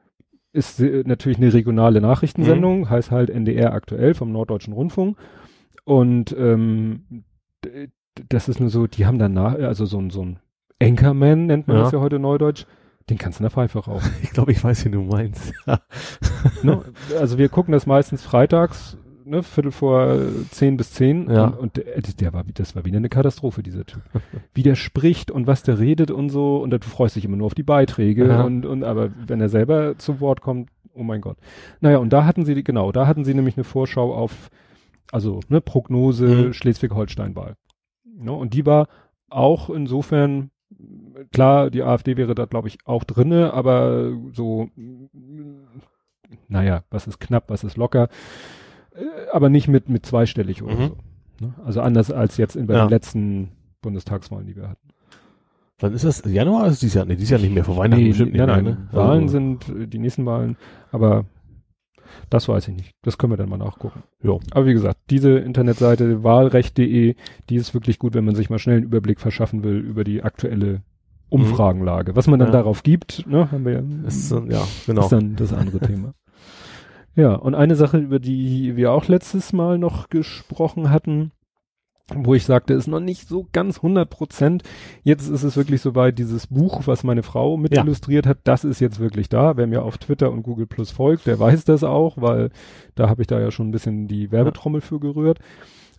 [0.53, 5.17] ist natürlich eine regionale Nachrichtensendung, heißt halt NDR aktuell vom Norddeutschen Rundfunk.
[5.83, 7.25] Und ähm,
[8.29, 10.39] das ist nur so, die haben danach, also so ein, so ein
[10.81, 11.83] Anchorman nennt man Ja.
[11.83, 12.65] das ja heute neudeutsch,
[13.09, 14.09] den kannst du in der Pfeife rauchen.
[14.21, 15.53] Ich glaube, ich weiß, wie du meinst.
[16.63, 16.81] ne?
[17.19, 20.17] Also wir gucken das meistens freitags, ne, Viertel vor
[20.51, 21.29] zehn bis zehn.
[21.29, 21.45] Ja.
[21.45, 24.01] Und, und der, der war, das war wieder eine Katastrophe, dieser Typ.
[24.53, 26.57] wie der spricht und was der redet und so.
[26.57, 28.27] Und du freust dich immer nur auf die Beiträge.
[28.27, 28.43] Ja.
[28.43, 31.37] Und, und, aber wenn er selber zu Wort kommt, oh mein Gott.
[31.81, 34.49] Naja, und da hatten sie, genau, da hatten sie nämlich eine Vorschau auf,
[35.11, 36.53] also, ne, Prognose Mhm.
[36.53, 37.55] Schleswig-Holstein-Wahl.
[38.05, 38.87] Ne, und die war
[39.29, 40.51] auch insofern,
[41.31, 44.69] klar, die AfD wäre da, glaube ich, auch drinne, aber so,
[46.47, 48.07] naja, was ist knapp, was ist locker, äh,
[49.31, 50.87] aber nicht mit, mit zweistellig oder Mhm.
[51.39, 51.45] so.
[51.45, 51.53] Ne?
[51.65, 52.85] Also anders als jetzt in bei Ja.
[52.85, 53.49] den letzten
[53.81, 54.87] Bundestagswahlen, die wir hatten.
[55.79, 56.23] Wann ist das?
[56.25, 57.05] Januar ist dieses Jahr?
[57.05, 57.65] Nee, dieses Jahr nicht mehr.
[57.65, 58.97] Vor Weihnachten Nee, bestimmt nicht nein, mehr, nein, ne?
[58.97, 60.55] Wahlen Also, sind äh, die nächsten Wahlen,
[60.91, 61.25] aber
[62.29, 62.91] das weiß ich nicht.
[63.01, 64.03] Das können wir dann mal nachgucken.
[64.21, 64.37] Ja.
[64.51, 67.15] Aber wie gesagt, diese Internetseite wahlrecht.de,
[67.49, 70.23] die ist wirklich gut, wenn man sich mal schnell einen Überblick verschaffen will über die
[70.23, 70.81] aktuelle
[71.29, 72.15] Umfragenlage.
[72.15, 72.53] Was man dann Mhm.
[72.53, 72.59] Ja.
[72.59, 75.01] darauf gibt, ne, haben wir ja, Ist, ja, genau.
[75.01, 76.13] ist dann das andere Thema.
[77.15, 81.31] Ja, und eine Sache, über die wir auch letztes Mal noch gesprochen hatten,
[82.13, 84.63] wo ich sagte, ist noch nicht so ganz 100 Prozent.
[85.03, 87.83] Jetzt ist es wirklich soweit, dieses Buch, was meine Frau mit Ja.
[87.83, 89.55] illustriert hat, das ist jetzt wirklich da.
[89.57, 92.49] Wer mir auf Twitter und Google Plus folgt, der weiß das auch, weil
[92.95, 95.39] da habe ich da ja schon ein bisschen die Werbetrommel für gerührt.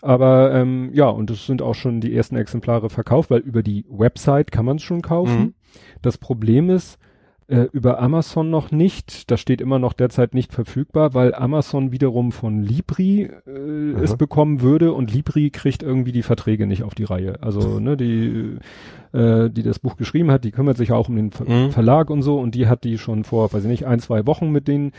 [0.03, 3.87] Aber ähm, ja, und es sind auch schon die ersten Exemplare verkauft, weil über die
[3.89, 5.39] Website kann man es schon kaufen.
[5.41, 5.55] Mhm.
[6.03, 6.99] Das Problem ist,
[7.47, 9.31] äh, über Amazon noch nicht.
[9.31, 14.61] Das steht immer noch derzeit nicht verfügbar, weil Amazon wiederum von Libri äh, es bekommen
[14.63, 17.43] würde und Libri kriegt irgendwie die Verträge nicht auf die Reihe.
[17.43, 18.57] Also ne, die,
[19.13, 21.71] äh, die das Buch geschrieben hat, die kümmert sich auch um den Ver Mhm.
[21.73, 24.51] Verlag und so und die hat die schon vor, weiß ich nicht, ein, zwei Wochen
[24.51, 24.93] mit denen.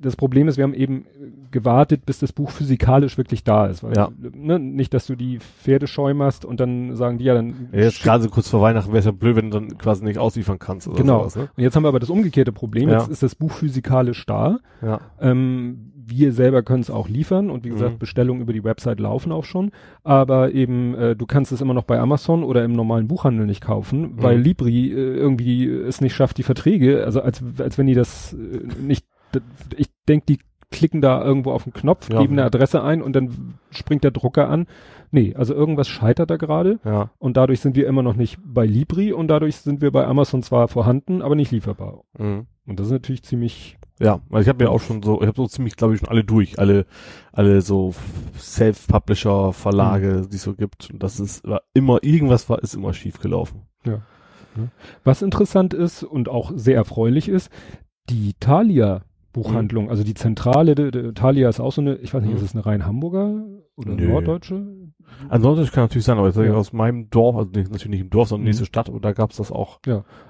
[0.00, 1.04] Das Problem ist, wir haben eben
[1.50, 3.82] gewartet, bis das Buch physikalisch wirklich da ist.
[3.82, 4.10] Weil, Ja.
[4.34, 7.68] ne, nicht, dass du die Pferde schäumerst und dann sagen die ja dann.
[7.72, 10.04] Ja, jetzt gerade so kurz vor Weihnachten wäre es ja blöd, wenn du dann quasi
[10.04, 10.86] nicht ausliefern kannst.
[10.88, 11.20] Oder Genau.
[11.20, 11.48] Sowas, ne?
[11.56, 12.88] Und jetzt haben wir aber das umgekehrte Problem.
[12.88, 12.98] Ja.
[12.98, 14.58] Jetzt ist das Buch physikalisch da.
[14.82, 15.00] Ja.
[15.20, 17.98] Ähm, wir selber können es auch liefern und wie gesagt, Mhm.
[17.98, 19.70] Bestellungen über die Website laufen auch schon.
[20.02, 23.60] Aber eben, äh, du kannst es immer noch bei Amazon oder im normalen Buchhandel nicht
[23.60, 24.42] kaufen, weil Mhm.
[24.42, 28.36] Libri äh, irgendwie es nicht schafft, die Verträge, also als, als wenn die das äh,
[28.82, 29.06] nicht,
[29.76, 30.38] ich denke, die
[30.70, 32.20] klicken da irgendwo auf den Knopf, Ja.
[32.20, 34.66] geben eine Adresse ein und dann springt der Drucker an.
[35.10, 37.10] Nee, also irgendwas scheitert da gerade Ja.
[37.18, 40.44] und dadurch sind wir immer noch nicht bei Libri und dadurch sind wir bei Amazon
[40.44, 42.02] zwar vorhanden, aber nicht lieferbar.
[42.16, 42.46] Mhm.
[42.66, 45.36] Und das ist natürlich ziemlich Ja, also ich habe ja auch schon so, ich habe
[45.36, 46.86] so ziemlich, glaube ich, schon alle durch, alle,
[47.32, 47.92] alle so
[48.38, 50.90] Self-Publisher-Verlage, die es so gibt.
[50.90, 53.62] Und das ist immer, irgendwas war, ist immer schief gelaufen.
[55.04, 57.50] Was interessant ist und auch sehr erfreulich ist,
[58.08, 62.22] die Thalia Buchhandlung, also die Zentrale, de, de, Thalia ist auch so eine, ich weiß
[62.22, 62.36] nicht, Mhm.
[62.36, 63.44] ist es eine rein Hamburger
[63.76, 64.08] oder Nö.
[64.08, 64.66] norddeutsche?
[65.28, 66.56] Ansonsten kann natürlich sein, aber jetzt sag ich Ja.
[66.56, 68.48] aus meinem Dorf, also nicht, natürlich nicht im Dorf, sondern Mhm.
[68.48, 69.78] nächste Stadt, und da gab's das auch.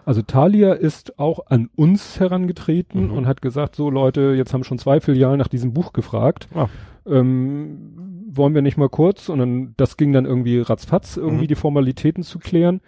[0.05, 3.13] Also Thalia ist auch an uns herangetreten Mhm.
[3.13, 6.49] und hat gesagt, so Leute, jetzt haben schon zwei Filialen nach diesem Buch gefragt.
[6.55, 6.69] Ah.
[7.07, 9.29] Ähm, wollen wir nicht mal kurz?
[9.29, 11.49] Und dann, das ging dann irgendwie ratzfatz, irgendwie Mhm.
[11.49, 12.81] die Formalitäten zu klären.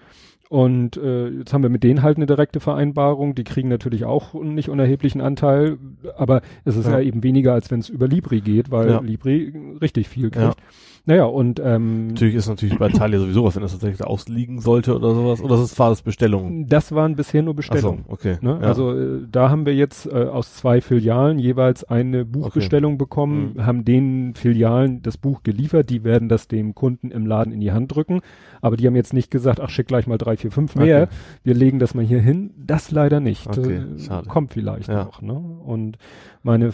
[0.52, 3.34] Und äh, jetzt haben wir mit denen halt eine direkte Vereinbarung.
[3.34, 5.78] Die kriegen natürlich auch einen nicht unerheblichen Anteil,
[6.14, 7.00] aber es ist ja, Ja.
[7.00, 9.00] eben weniger, als wenn es über Libri geht, weil Ja.
[9.00, 10.58] Libri richtig viel kriegt.
[10.58, 10.64] Ja.
[11.04, 14.94] Naja, und ähm, Natürlich ist natürlich bei Thalia sowieso was, wenn das tatsächlich ausliegen sollte
[14.94, 15.40] oder sowas.
[15.40, 16.68] Oder das ist, war das Bestellung?
[16.68, 18.04] das waren bisher nur Bestellungen.
[18.06, 18.36] so, okay.
[18.40, 18.58] Ne?
[18.62, 18.68] Ja.
[18.68, 23.66] Also äh, da haben wir jetzt äh, aus zwei Filialen jeweils eine Buchbestellung bekommen, Mhm.
[23.66, 27.72] haben den Filialen das Buch geliefert, die werden das dem Kunden im Laden in die
[27.72, 28.20] Hand drücken,
[28.60, 31.12] aber die haben jetzt nicht gesagt, ach schick gleich mal drei, vier, fünf mehr, Okay.
[31.42, 32.50] wir legen das mal hier hin.
[32.64, 33.46] Das leider nicht.
[33.48, 34.28] Okay, Äh, schade.
[34.28, 35.04] Kommt vielleicht Ja.
[35.04, 35.20] noch.
[35.20, 35.32] Ne?
[35.34, 35.98] Und
[36.44, 36.70] meine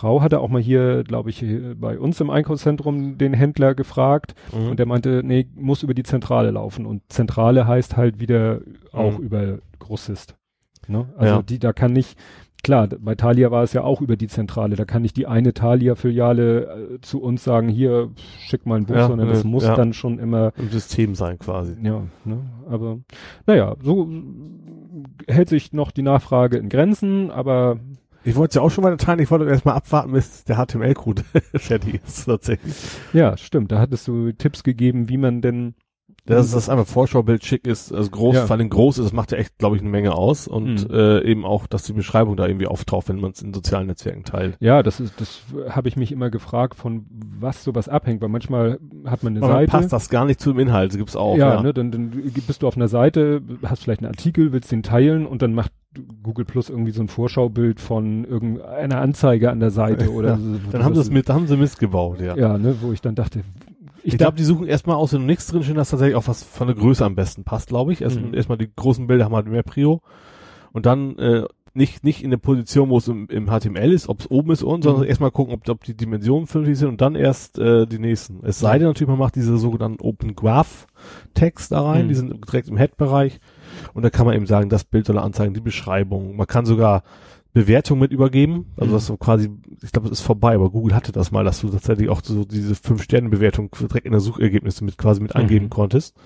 [0.00, 4.34] Frau hatte auch mal hier, glaube ich, hier bei uns im Einkaufszentrum den Händler gefragt
[4.50, 4.70] Mhm.
[4.70, 6.86] und der meinte, nee, muss über die Zentrale laufen.
[6.86, 8.60] Und Zentrale heißt halt wieder
[8.92, 9.24] auch Mhm.
[9.24, 10.36] über Grossist.
[10.88, 11.04] Ne?
[11.18, 11.42] Also Ja.
[11.42, 12.18] die, da kann nicht,
[12.62, 15.52] klar, bei Thalia war es ja auch über die Zentrale, da kann nicht die eine
[15.52, 18.08] Thalia-Filiale äh, zu uns sagen, hier,
[18.46, 19.74] schick mal ein Buch, Ja, sondern das muss ja.
[19.74, 21.76] dann schon immer, Im System sein quasi.
[21.82, 22.38] ja, ne?
[22.70, 23.00] Aber
[23.46, 24.08] naja, so
[25.28, 27.78] hält sich noch die Nachfrage in Grenzen, aber
[28.30, 31.22] Ich wollte ja auch schon mal teilen, ich wollte erstmal abwarten, bis der HTML-Code
[31.56, 32.74] fertig ist tatsächlich.
[33.12, 35.74] ja, stimmt, da hattest du Tipps gegeben, wie man denn
[36.26, 38.46] Dass das einfach Vorschaubild schick ist, also groß, Ja.
[38.46, 40.46] vor allem groß ist, das macht ja echt, glaube ich, eine Menge aus.
[40.46, 40.94] Und Mhm.
[40.94, 44.22] äh, eben auch, dass die Beschreibung da irgendwie auftaucht, wenn man es in sozialen Netzwerken
[44.24, 44.56] teilt.
[44.60, 45.40] Ja, das ist, das
[45.70, 49.54] habe ich mich immer gefragt, von was sowas abhängt, weil manchmal hat man eine Aber
[49.54, 49.70] Seite.
[49.70, 51.36] passt das gar nicht zum Inhalt, gibt's auch.
[51.36, 52.10] ja, Ja, ne, dann, dann
[52.46, 55.72] bist du auf einer Seite, hast vielleicht einen Artikel, willst den teilen und dann macht
[56.22, 60.70] Google Plus irgendwie so ein Vorschaubild von irgendeiner Anzeige an der Seite oder Ja, so.
[60.70, 62.36] Dann haben sie es mit, haben sie Mist gebaut, ja.
[62.36, 63.40] Ja, ne, wo ich dann dachte,
[64.02, 66.68] Ich, glaube, die suchen erstmal aus, wenn nichts drin steht, dass tatsächlich auch was von
[66.68, 68.02] der Größe am besten passt, glaube ich.
[68.02, 68.34] Erst, Mhm.
[68.34, 70.00] Erstmal die großen Bilder haben halt mehr Prio.
[70.72, 71.42] Und dann äh,
[71.74, 74.62] nicht, nicht in der Position, wo es im, im HTML ist, ob es oben ist
[74.62, 75.08] unten, sondern Mhm.
[75.08, 78.44] erstmal gucken, ob, ob die Dimensionen vernünftig sind und dann erst äh, die nächsten.
[78.44, 80.86] Es sei denn natürlich, man macht diese sogenannten Open Graph
[81.34, 82.08] Text da rein, Mhm.
[82.08, 83.40] die sind direkt im Head-Bereich.
[83.94, 86.36] Und da kann man eben sagen, das Bild soll er anzeigen, die Beschreibung.
[86.36, 87.02] Man kann sogar
[87.52, 88.66] Bewertung mit übergeben.
[88.76, 88.94] Also Mhm.
[88.94, 89.50] das so quasi,
[89.82, 92.44] ich glaube, es ist vorbei, aber Google hatte das mal, dass du tatsächlich auch so
[92.44, 95.40] diese Fünf-Sterne-Bewertung direkt in der Suchergebnisse mit quasi mit Mhm.
[95.40, 96.16] eingeben konntest.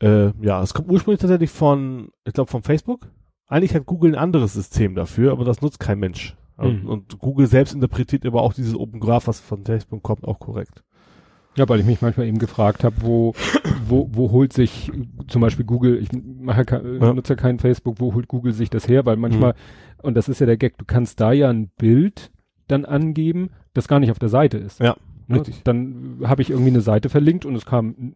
[0.00, 3.08] Äh, ja, es kommt ursprünglich tatsächlich von, ich glaube, von Facebook.
[3.46, 6.34] Eigentlich hat Google ein anderes System dafür, aber das nutzt kein Mensch.
[6.56, 6.88] Und, Mhm.
[6.88, 10.82] und Google selbst interpretiert aber auch dieses Open Graph, was von Facebook kommt, auch korrekt.
[11.56, 13.34] Ja, weil ich mich manchmal eben gefragt habe, wo,
[13.86, 14.90] wo, wo holt sich
[15.28, 18.88] zum Beispiel Google, ich mache ja, nutze ja kein Facebook, wo holt Google sich das
[18.88, 19.06] her?
[19.06, 19.54] Weil manchmal,
[20.02, 22.30] und das ist ja der Gag, du kannst da ja ein Bild
[22.66, 24.80] dann angeben, das gar nicht auf der Seite ist.
[24.80, 25.36] Ja, Ne?
[25.36, 25.62] richtig.
[25.64, 28.12] Dann habe ich irgendwie eine Seite verlinkt und es kam,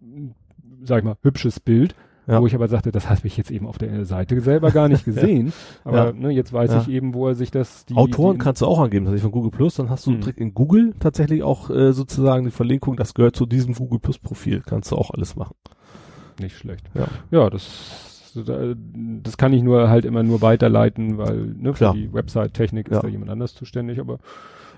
[0.82, 1.94] sag ich mal, hübsches Bild,
[2.28, 2.40] Ja.
[2.42, 5.04] wo ich aber sagte, das habe ich jetzt eben auf der Seite selber gar nicht
[5.06, 5.52] gesehen.
[5.84, 6.12] Aber Ja.
[6.12, 6.80] ne, jetzt weiß Ja.
[6.82, 9.32] ich eben, wo er sich das die, Autoren die, kannst du auch angeben, tatsächlich von
[9.32, 10.20] Google Plus, dann hast du Mhm.
[10.20, 14.18] direkt in Google tatsächlich auch äh, sozusagen die Verlinkung, das gehört zu diesem Google Plus
[14.18, 15.54] Profil, kannst du auch alles machen.
[16.40, 16.84] nicht schlecht.
[16.94, 17.06] Ja.
[17.32, 18.34] Ja, das,
[19.22, 21.94] das kann ich nur halt immer nur weiterleiten, weil ne, für Klar.
[21.94, 23.00] die Website-Technik ist Ja.
[23.02, 24.18] da jemand anders zuständig, aber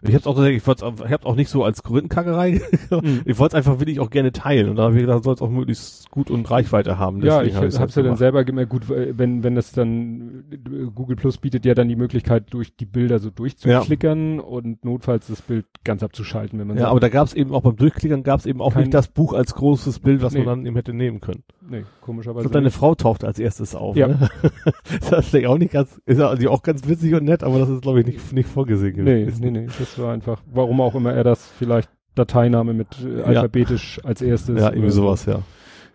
[0.03, 0.69] Ich hab's auch tatsächlich, ich,
[1.07, 2.61] ich hab's auch nicht so als Korinthenkackerei,
[2.91, 3.21] Mhm.
[3.25, 5.43] ich wollte es einfach wirklich auch gerne teilen und da habe ich gedacht, soll es
[5.43, 7.19] auch möglichst gut und Reichweite haben.
[7.23, 9.55] ja, Deswegen ich hab ich's habe halt ja dann selber gemerkt, gut, weil wenn, wenn
[9.55, 10.57] das dann, äh,
[10.95, 15.43] Google Plus bietet ja dann die Möglichkeit, durch die Bilder so durchzuklickern und notfalls das
[15.43, 18.47] Bild ganz abzuschalten, wenn man Ja, sagt, aber da gab's eben auch beim Durchklickern gab's
[18.47, 20.41] eben auch nicht das Buch als großes Bild, was Nee.
[20.45, 21.43] man dann eben hätte nehmen können.
[21.71, 22.43] Nee, Ich komischerweise.
[22.45, 22.71] glaube, deine.
[22.71, 23.97] Frau tauchte als erstes auf.
[23.97, 24.09] Ja.
[24.09, 24.29] Ne?
[25.11, 27.69] das ist auch nicht ganz, ist ja also auch ganz witzig und nett, aber das
[27.69, 29.41] ist glaube ich nicht, nicht vorgesehen Nee, gewesen.
[29.43, 34.01] nee, nee, das war einfach, warum auch immer er das vielleicht Dateiname mit äh, alphabetisch
[34.05, 34.61] als erstes.
[34.61, 35.03] Ja, irgendwie so.
[35.03, 35.41] sowas, ja.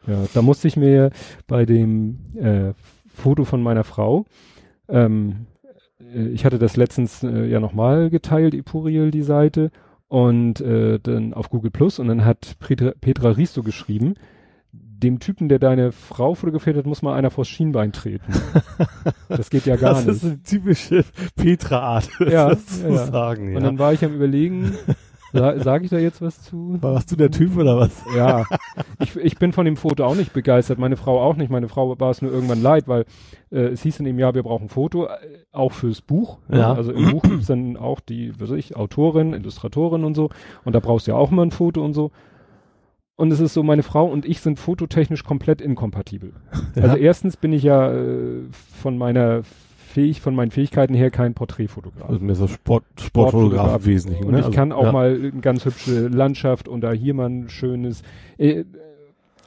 [0.07, 1.09] Ja, da musste ich mir
[1.47, 2.73] bei dem äh,
[3.07, 4.25] Foto von meiner Frau,
[4.87, 5.47] ähm,
[5.99, 9.71] äh, ich hatte das letztens äh, ja nochmal geteilt, Ipuriel, die Seite,
[10.07, 14.13] und äh, dann auf Google Plus und dann hat Petra, Petra Risto geschrieben,
[14.97, 18.31] dem Typen, der deine Frau fotografiert hat, muss mal einer vors Schienbein treten.
[19.29, 20.15] das geht ja gar das nicht.
[20.17, 21.05] ist eine typische
[21.35, 23.05] Petra-Art, Ja, das zu ja, ja.
[23.05, 23.51] sagen.
[23.51, 23.57] Ja.
[23.57, 24.73] Und dann war ich am überlegen,
[25.33, 26.77] sa sage ich da jetzt was zu?
[26.81, 27.91] Warst du der Typ oder was?
[28.15, 28.45] Ja,
[28.99, 31.49] ich, ich bin von dem Foto auch nicht begeistert, meine Frau auch nicht.
[31.51, 33.05] Meine Frau war es nur irgendwann leid, weil
[33.51, 35.09] äh, es hieß in dem Jahr, wir brauchen ein Foto, äh,
[35.51, 36.37] auch fürs Buch.
[36.47, 36.59] ne?
[36.59, 36.73] Ja.
[36.73, 40.29] Also im Buch gibt's dann auch die, was weiß ich, Autorin, Illustratorin und so.
[40.63, 42.11] Und da brauchst du ja auch immer ein Foto und so.
[43.17, 46.33] Und es ist so, meine Frau und ich sind fototechnisch komplett inkompatibel.
[46.75, 49.43] Also erstens bin ich ja äh, von meiner
[49.77, 52.09] fähig, von meinen Fähigkeiten her kein Porträtfotograf.
[52.09, 53.81] Also mehr so Sport, Sportfotograf.
[53.81, 54.25] Im Wesentlichen.
[54.25, 54.39] Und ne?
[54.39, 54.91] ich Also, kann auch ja.
[54.91, 58.01] mal eine ganz hübsche Landschaft und da hier mal ein schönes.
[58.37, 58.65] Äh,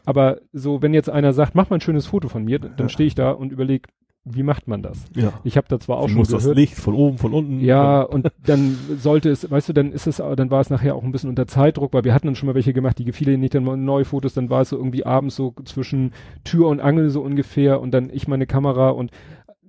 [0.06, 2.88] aber so, wenn jetzt einer sagt, mach mal ein schönes Foto von mir, dann Ja.
[2.88, 3.90] stehe ich da und überlege,
[4.34, 5.04] wie macht man das?
[5.14, 5.32] Ja.
[5.44, 7.60] Ich habe da zwar auch Du schon musst das gehört, Licht von oben, von unten.
[7.60, 11.02] ja, und dann sollte es, weißt du, dann ist es, dann war es nachher auch
[11.02, 13.54] ein bisschen unter Zeitdruck, weil wir hatten dann schon mal welche gemacht, die gefielen nicht,
[13.54, 16.12] dann mal neue Fotos, dann war es so irgendwie abends so zwischen
[16.44, 19.10] Tür und Angel so ungefähr und dann ich meine Kamera und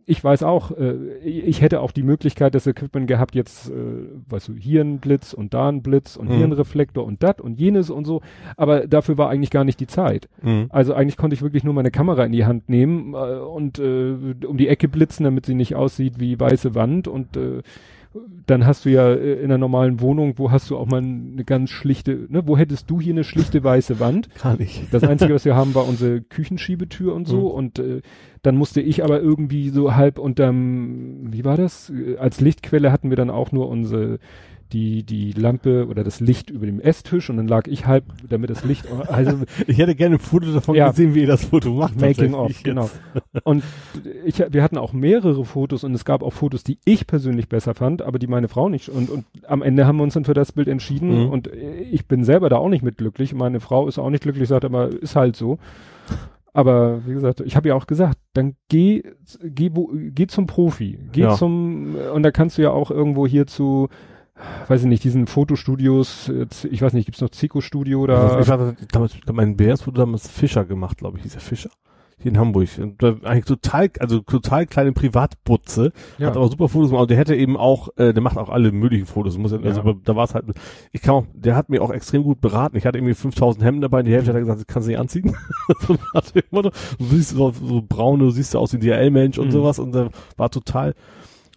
[0.10, 3.74] ich weiß auch, äh, ich hätte auch die Möglichkeit, das Equipment gehabt, jetzt, äh,
[4.28, 6.34] weißt du, hier ein Blitz und da ein Blitz und Mhm.
[6.34, 8.22] hier ein Reflektor und das und jenes und so,
[8.58, 10.28] aber dafür war eigentlich gar nicht die Zeit.
[10.42, 10.66] Mhm.
[10.70, 14.16] Also eigentlich konnte ich wirklich nur meine Kamera in die Hand nehmen äh, und äh,
[14.48, 17.62] um die Ecke blitzen, damit sie nicht aussieht wie weiße Wand und äh,
[18.48, 21.44] dann hast du ja äh, in einer normalen Wohnung, wo hast du auch mal eine
[21.46, 24.30] ganz schlichte, ne, wo hättest du hier eine schlichte weiße Wand?
[24.36, 24.84] Kann ich.
[24.92, 27.56] Das Einzige, was wir haben, war unsere Küchenschiebetür und so Mhm.
[27.56, 28.02] und äh,
[28.42, 31.90] dann musste ich aber irgendwie so halb unterm, wie war das?
[31.92, 34.20] Äh, Als Lichtquelle hatten wir dann auch nur unsere
[34.72, 38.50] die die Lampe oder das Licht über dem Esstisch und dann lag ich halb, damit
[38.50, 40.90] das Licht, also Ich hätte gerne ein Foto davon Ja.
[40.90, 42.00] gesehen, wie ihr das Foto macht.
[42.00, 42.90] Making of, genau.
[43.44, 43.64] Und
[44.26, 47.74] ich, wir hatten auch mehrere Fotos und es gab auch Fotos, die ich persönlich besser
[47.74, 48.90] fand, aber die meine Frau nicht.
[48.90, 51.30] Und, und am Ende haben wir uns dann für das Bild entschieden Mhm.
[51.30, 51.50] und
[51.92, 53.34] ich bin selber da auch nicht mit glücklich.
[53.34, 55.58] Meine Frau ist auch nicht glücklich, sagt aber, ist halt so.
[56.52, 59.04] Aber wie gesagt, ich habe ja auch gesagt, dann geh,
[59.44, 59.70] geh,
[60.16, 61.36] geh zum Profi, geh Ja.
[61.36, 63.88] zum und da kannst du ja auch irgendwo hier zu,
[64.68, 66.32] weiß ich nicht, diesen Fotostudios,
[66.70, 70.00] ich weiß nicht, gibt's noch Zico Studio oder Also ich hatte damals, mein BS wurde
[70.00, 71.70] damals Fischer gemacht, glaube ich, hieß der Fischer.
[72.22, 72.68] Hier in Hamburg.
[72.82, 75.94] Und da eigentlich total, also total kleine Privatbutze.
[76.18, 76.28] ja.
[76.28, 77.04] Hat aber super Fotos gemacht.
[77.04, 79.38] Und der hätte eben auch, äh, der macht auch alle möglichen Fotos.
[79.38, 79.60] Muss, ja.
[79.60, 80.44] also da war es halt,
[80.92, 82.76] ich kann auch, der hat mir auch extrem gut beraten.
[82.76, 84.04] Ich hatte irgendwie 5000 Hemden dabei.
[84.04, 85.34] Die Hälfte hat er gesagt, das kannst du nicht anziehen.
[85.88, 85.98] so.
[86.58, 89.52] Du siehst so, so braun, du siehst aus wie ein DRL-Mensch und Mhm.
[89.52, 89.80] sowas.
[89.80, 90.96] Und der war total,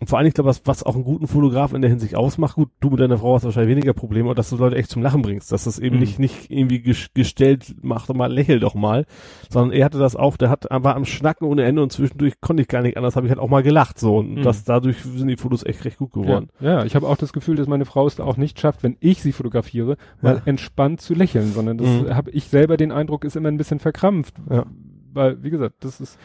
[0.02, 2.56] und vor allem, ich glaube, was, was auch einen guten Fotograf in der Hinsicht ausmacht,
[2.56, 5.00] gut, du mit deiner Frau hast wahrscheinlich weniger Probleme, und dass du Leute echt zum
[5.00, 6.00] Lachen bringst, dass das eben Mhm.
[6.00, 9.06] nicht, nicht irgendwie ges- gestellt, mach doch mal, lächel doch mal,
[9.48, 12.62] sondern er hatte das auch, der hat, war am Schnacken ohne Ende und zwischendurch konnte
[12.62, 14.42] ich gar nicht anders, habe ich halt auch mal gelacht, so, und Mhm.
[14.42, 16.48] das, dadurch sind die Fotos echt recht gut geworden.
[16.58, 18.96] Ja, ja ich habe auch das Gefühl, dass meine Frau es auch nicht schafft, wenn
[18.98, 20.42] ich sie fotografiere, mal Ja.
[20.46, 22.14] entspannt zu lächeln, sondern das Mhm.
[22.16, 24.34] habe ich selber den Eindruck, ist immer ein bisschen verkrampft.
[24.50, 24.64] Ja.
[25.12, 26.18] Weil, wie gesagt, das ist,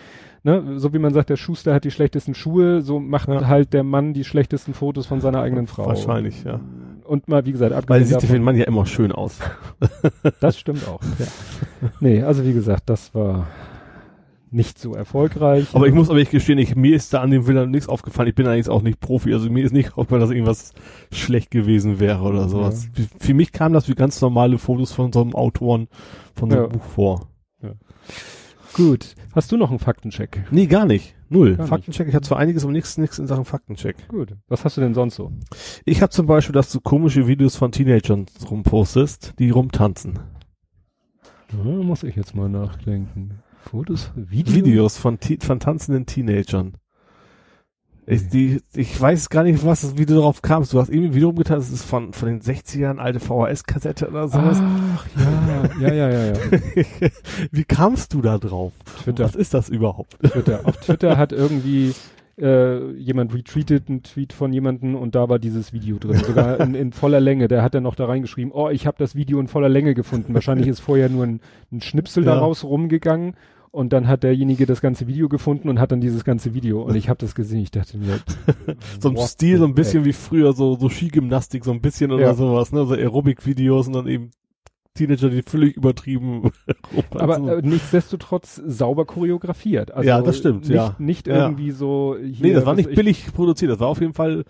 [0.44, 3.48] ne, so wie man sagt, der Schuster hat die schlechtesten Schuhe, so macht Ja.
[3.48, 5.86] halt der Mann die schlechtesten Fotos von seiner eigenen Frau.
[5.86, 6.60] Wahrscheinlich, ja.
[7.04, 9.12] Und mal, wie gesagt, Weil abgesehen sie sieht für den davon, Mann ja immer schön
[9.12, 9.40] aus.
[10.42, 11.02] das stimmt auch.
[11.20, 11.26] Ja.
[12.00, 13.48] Nee, also wie gesagt, das war
[14.50, 15.68] nicht so erfolgreich.
[15.74, 18.30] Aber ich muss aber ich gestehen, ich, mir ist da an dem Bildern nichts aufgefallen.
[18.30, 20.74] Ich bin eigentlich auch nicht Profi, also mir ist nicht aufgefallen, dass irgendwas
[21.12, 22.90] schlecht gewesen wäre oder sowas.
[23.20, 25.88] Für mich kam das wie ganz normale Fotos von so einem Autoren
[26.34, 26.70] von so einem Ja.
[26.72, 27.28] Buch vor.
[28.78, 29.16] Gut.
[29.34, 30.46] Hast du noch einen Faktencheck?
[30.52, 31.16] Nee, gar nicht.
[31.30, 31.56] Null.
[31.56, 31.70] Gar nicht.
[31.70, 34.08] Faktencheck, ich habe zwar einiges, aber nichts, nichts in Sachen Faktencheck.
[34.08, 34.36] Gut.
[34.48, 35.32] Was hast du denn sonst so?
[35.84, 40.20] Ich habe zum Beispiel, dass du komische Videos von Teenagern rumpostest, die rumtanzen.
[41.50, 43.40] Da muss ich jetzt mal nachdenken.
[43.62, 44.12] Fotos?
[44.16, 44.56] Videos?
[44.56, 46.78] Videos von, von tanzenden Teenagern.
[48.10, 50.72] Ich, die, ich weiß gar nicht, was, wie du darauf kamst.
[50.72, 54.30] Du hast irgendwie ein Video rumgetanzt, das ist von, von den 60ern, alte VHS-Kassette oder
[54.30, 54.62] sowas.
[54.62, 55.06] Ach,
[55.82, 57.10] ja, ja, ja, ja, ja.
[57.52, 58.72] Wie kamst du da drauf?
[59.04, 59.26] Twitter.
[59.26, 60.18] Was ist das überhaupt?
[60.24, 60.62] Twitter.
[60.64, 61.94] Auf Twitter hat irgendwie
[62.40, 66.76] äh, jemand retweetet einen Tweet von jemandem und da war dieses Video drin, sogar in,
[66.76, 67.50] in voller Länge.
[67.50, 70.34] Der hat dann noch da reingeschrieben, oh, ich habe das Video in voller Länge gefunden.
[70.34, 71.42] Wahrscheinlich ist vorher nur ein,
[71.74, 72.36] ein Schnipsel Ja.
[72.36, 73.36] daraus rumgegangen
[73.72, 76.96] und dann hat derjenige das ganze Video gefunden und hat dann dieses ganze Video und
[76.96, 77.60] ich habe das gesehen.
[77.62, 78.20] Ich dachte mir,
[79.00, 82.24] So ein Stil, so ein bisschen wie früher, so, so Skigymnastik, so ein bisschen oder
[82.24, 82.34] Ja.
[82.34, 82.86] sowas, ne?
[82.86, 84.32] So Aerobic-Videos und dann eben
[84.96, 86.50] Teenager, die völlig übertrieben
[87.12, 89.92] Aber äh, nichtsdestotrotz sauber choreografiert.
[89.92, 90.96] Also Ja, das stimmt, nicht, ja.
[90.98, 91.44] Nicht Ja.
[91.46, 92.16] irgendwie so.
[92.20, 94.44] Hier, nee, das war was nicht ich- billig produziert, das war auf jeden Fall,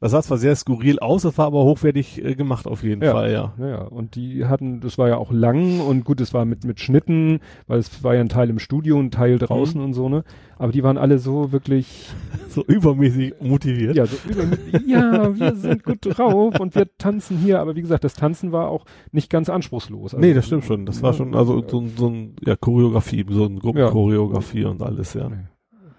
[0.00, 3.12] das sah zwar sehr skurril aus, das war aber hochwertig äh, gemacht auf jeden Ja.
[3.12, 3.54] Fall, ja.
[3.58, 6.80] Naja, und die hatten, das war ja auch lang und gut, es war mit, mit
[6.80, 10.24] Schnitten, weil es war ja ein Teil im Studio, ein Teil draußen und so, ne?
[10.60, 12.08] Aber die waren alle so wirklich,
[12.48, 13.94] So übermäßig motiviert.
[13.96, 14.44] ja, so über,
[14.86, 17.60] ja, wir sind gut drauf und wir tanzen hier.
[17.60, 20.14] Aber wie gesagt, das Tanzen war auch nicht ganz anspruchslos.
[20.14, 20.84] Also, nee, das stimmt schon.
[20.86, 25.14] Das war schon, also so, ein- so ein, ja, Choreografie, so ein Gruppenchoreografie und alles,
[25.14, 25.28] ja.
[25.28, 25.36] Nee.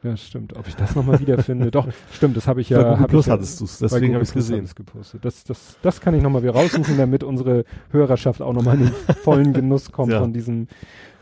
[0.01, 0.55] Ja, stimmt.
[0.55, 1.71] Ob ich das nochmal wiederfinde?
[1.71, 2.81] Doch, stimmt, das habe ich ja.
[2.81, 4.69] Bei hab Plus ich hattest du's, bei deswegen habe ich's Plus gesehen.
[4.73, 5.25] gepostet.
[5.25, 9.15] Das, das, das kann ich nochmal wieder raussuchen, damit unsere Hörerschaft auch nochmal in den
[9.15, 10.19] vollen Genuss kommt Ja.
[10.21, 10.67] von diesem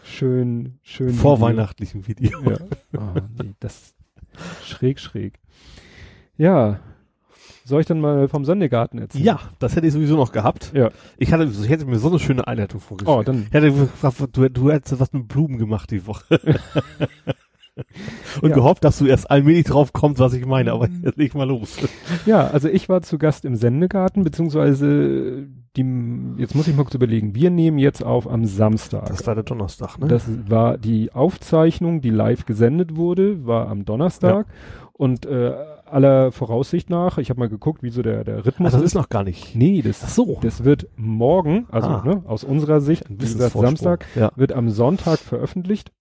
[0.03, 2.39] schönen, schönen Vorweihnachtlichen Video.
[2.41, 2.57] Video.
[2.93, 2.99] Ja.
[2.99, 3.13] Ah,
[3.43, 3.93] nee, das
[4.63, 5.39] schräg, schräg.
[6.37, 6.79] Ja.
[7.65, 9.25] Soll ich dann mal vom Sonnegarten erzählen?
[9.25, 10.71] Ja, das hätte ich sowieso noch gehabt.
[10.73, 10.89] Ja.
[11.17, 13.17] Ich hatte, ich hätte mir so eine schöne Einleitung vorgestellt.
[13.17, 13.47] Oh, dann.
[13.47, 16.39] Ich hätte gefragt, du, du hättest was mit Blumen gemacht die Woche.
[18.41, 18.55] Und Ja.
[18.55, 21.77] gehofft, dass du erst allmählich drauf kommst, was ich meine, aber jetzt leg mal los.
[22.25, 25.85] Ja, also ich war zu Gast im Sendegarten, beziehungsweise die,
[26.37, 29.05] jetzt muss ich mal kurz überlegen, wir nehmen jetzt auf am Samstag.
[29.07, 30.07] Das war der Donnerstag, ne?
[30.07, 34.47] Das war die Aufzeichnung, die live gesendet wurde, war am Donnerstag.
[34.93, 35.53] Und äh,
[35.85, 38.95] aller Voraussicht nach, ich habe mal geguckt, wie so der, der Rhythmus also das ist
[38.95, 39.55] noch gar nicht.
[39.55, 40.39] Nee, das, Ach so.
[40.41, 42.03] das wird morgen, also Ah.
[42.03, 43.53] ne, aus unserer Sicht, wie gesagt.
[43.53, 44.31] Samstag, Ja.
[44.35, 45.91] wird am Sonntag veröffentlicht.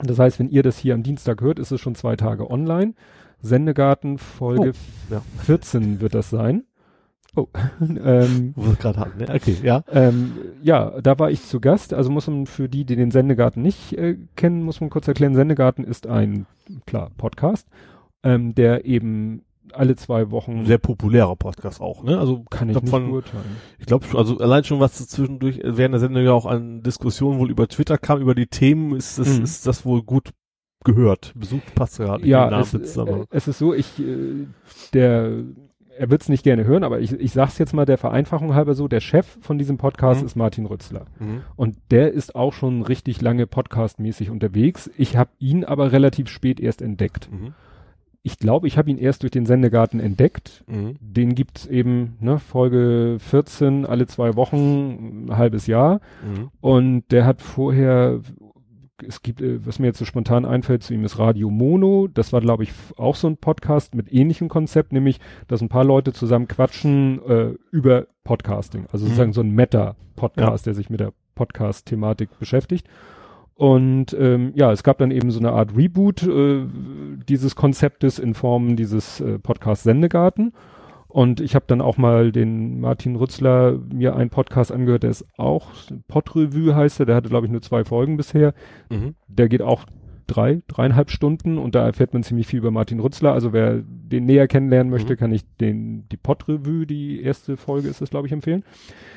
[0.00, 2.94] Das heißt, wenn ihr das hier am Dienstag hört, ist es schon zwei Tage online.
[3.40, 4.72] Sendegarten Folge
[5.10, 5.22] Oh, ja.
[5.44, 6.64] 14 wird das sein.
[7.36, 7.46] Oh,
[7.80, 9.26] ähm, Wo wir es gerade hatten, ne?
[9.32, 9.84] Okay, ja.
[9.92, 10.32] ähm,
[10.62, 11.94] ja, da war ich zu Gast.
[11.94, 15.34] Also muss man für die, die den Sendegarten nicht äh, kennen, muss man kurz erklären.
[15.34, 16.46] Sendegarten ist ein,
[16.86, 17.68] klar, Podcast,
[18.22, 22.18] ähm, der eben alle zwei Wochen Sehr populärer Podcast auch, ne?
[22.18, 23.44] Also kann ich glaub, nicht von, beurteilen.
[23.78, 27.38] ich glaube, also allein schon was zwischendurch äh, während der Sendung ja auch an Diskussionen
[27.38, 29.44] wohl über Twitter kam, über die Themen, ist das, Mhm.
[29.44, 30.30] ist das wohl gut
[30.84, 31.32] gehört.
[31.34, 34.46] Besucht passt gerade nicht Ja, den Namen es, äh, aber es ist so, ich, äh,
[34.94, 35.32] der,
[35.96, 38.74] er wird es nicht gerne hören, aber ich, ich sag's jetzt mal der Vereinfachung halber
[38.74, 40.26] so, der Chef von diesem Podcast Mhm.
[40.26, 41.06] ist Martin Rützler.
[41.18, 41.40] mhm.
[41.56, 44.88] Und der ist auch schon richtig lange podcastmäßig unterwegs.
[44.96, 47.28] Ich habe ihn aber relativ spät erst entdeckt.
[47.32, 47.54] Mhm.
[48.28, 50.62] Ich glaube, ich habe ihn erst durch den Sendegarten entdeckt.
[50.66, 50.96] Mhm.
[51.00, 56.00] Den gibt's eben, ne, Folge 14, alle zwei Wochen, ein halbes Jahr.
[56.22, 56.50] Mhm.
[56.60, 58.20] Und der hat vorher,
[59.06, 62.06] es gibt, äh, was mir jetzt so spontan einfällt zu ihm, ist Radio Mono.
[62.12, 65.84] Das war, glaube ich, auch so ein Podcast mit ähnlichem Konzept, nämlich, dass ein paar
[65.84, 68.84] Leute zusammen quatschen äh, über Podcasting.
[68.92, 69.08] Also Mhm.
[69.08, 72.86] sozusagen so ein Meta-Podcast, der sich mit der Podcast-Thematik beschäftigt.
[73.58, 76.64] Und ähm, ja, es gab dann eben so eine Art Reboot äh,
[77.28, 80.52] dieses Konzeptes in Form dieses äh, Podcast Sendegarten.
[81.08, 85.26] Und ich habe dann auch mal den Martin Rützler mir einen Podcast angehört, der ist
[85.38, 85.72] auch
[86.06, 88.54] Podrevue heißt er, der hatte glaube ich nur zwei Folgen bisher.
[88.90, 89.16] Mhm.
[89.26, 89.86] Der geht auch
[90.28, 93.32] drei, dreieinhalb Stunden und da erfährt man ziemlich viel über Martin Rützler.
[93.32, 95.16] Also wer den näher kennenlernen möchte, Mhm.
[95.18, 98.64] kann ich den, die Podrevue, die erste Folge ist es, glaube ich, empfehlen.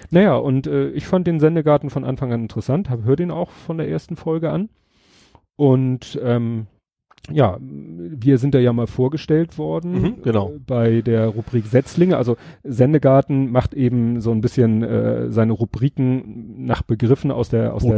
[0.10, 3.50] Naja, und äh, ich fand den Sendegarten von Anfang an interessant, hab, hör den auch
[3.50, 4.70] von der ersten Folge an.
[5.56, 6.68] Und ähm,
[7.32, 10.50] ja, wir sind da ja mal vorgestellt worden Mhm, genau.
[10.50, 12.18] äh, bei der Rubrik Setzlinge.
[12.18, 17.84] Also Sendegarten macht eben so ein bisschen äh, seine Rubriken nach Begriffen aus der aus
[17.84, 17.96] der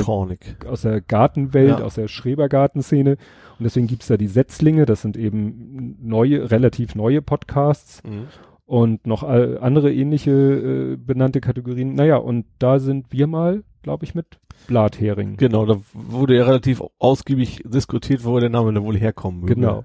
[0.70, 1.86] aus der Gartenwelt, Ja.
[1.86, 3.12] aus der Schrebergartenszene.
[3.12, 8.28] Und deswegen gibt's da die Setzlinge, das sind eben neue, relativ neue Podcasts Mhm.
[8.66, 11.94] und noch andere ähnliche äh, benannte Kategorien.
[11.96, 14.26] Naja, und da sind wir mal, glaube ich, mit
[14.68, 15.38] Blathering.
[15.38, 19.56] Genau, da wurde ja relativ ausgiebig diskutiert, wo der Name da wohl herkommen möge.
[19.56, 19.84] Genau.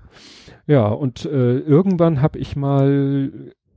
[0.67, 3.33] Ja, und äh, irgendwann habe ich mal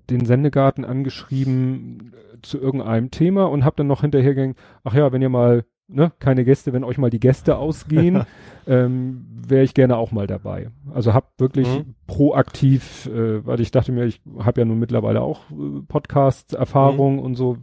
[0.09, 5.21] den Sendegarten angeschrieben äh, zu irgendeinem Thema und habe dann noch hinterhergegangen, ach ja, wenn
[5.21, 8.23] ihr mal, ne, keine Gäste, wenn euch mal die Gäste ausgehen,
[8.67, 10.69] ähm, wäre ich gerne auch mal dabei.
[10.93, 11.95] Also habe wirklich Mhm.
[12.07, 17.35] proaktiv, äh, weil ich dachte mir, ich habe ja nun mittlerweile auch äh, Podcast-Erfahrung und
[17.35, 17.57] so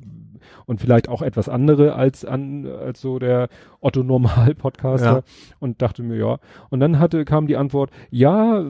[0.68, 3.48] und vielleicht auch etwas andere als an als so der
[3.81, 5.22] Otto Normal Podcaster Ja.
[5.59, 6.38] und dachte mir ja
[6.70, 8.64] und dann hatte kam die Antwort ja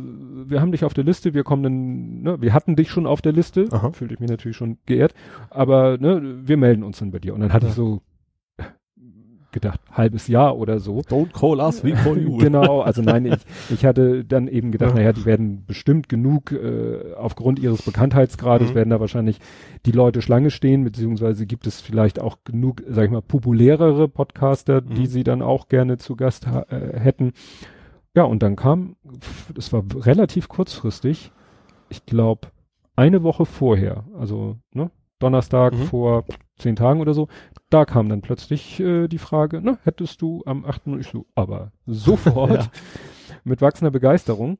[0.47, 3.21] wir haben dich auf der Liste wir kommen dann ne, wir hatten dich schon auf
[3.21, 3.91] der Liste Aha.
[3.93, 5.13] fühlte ich mich natürlich schon geehrt
[5.51, 7.71] aber ne wir melden uns dann bei dir und dann hatte Ja.
[7.71, 8.01] ich so
[9.51, 12.37] gedacht halbes Jahr oder so Don't call us, we call you.
[12.39, 13.39] genau, also nein, ich,
[13.71, 14.97] ich hatte dann eben gedacht, Ja.
[14.97, 18.75] naja, die werden bestimmt genug, äh, aufgrund ihres Bekanntheitsgrades Mhm.
[18.75, 19.39] werden da wahrscheinlich
[19.87, 24.81] die Leute Schlange stehen, beziehungsweise gibt es vielleicht auch genug, sag ich mal, populärere Podcaster,
[24.83, 25.07] die Mhm.
[25.07, 27.33] sie dann auch gerne zu Gast äh, hätten.
[28.15, 28.97] Ja, und dann kam,
[29.55, 31.33] das war relativ kurzfristig,
[31.89, 32.49] ich glaube,
[32.97, 35.79] eine Woche vorher, also ne, Donnerstag Mhm.
[35.79, 36.25] vor
[36.59, 37.29] zehn Tagen oder so,
[37.71, 40.87] da kam dann plötzlich äh, die Frage, na, hättest du am 8.
[40.87, 42.51] Und ich so, aber sofort
[43.31, 43.41] Ja.
[43.45, 44.59] mit wachsender Begeisterung.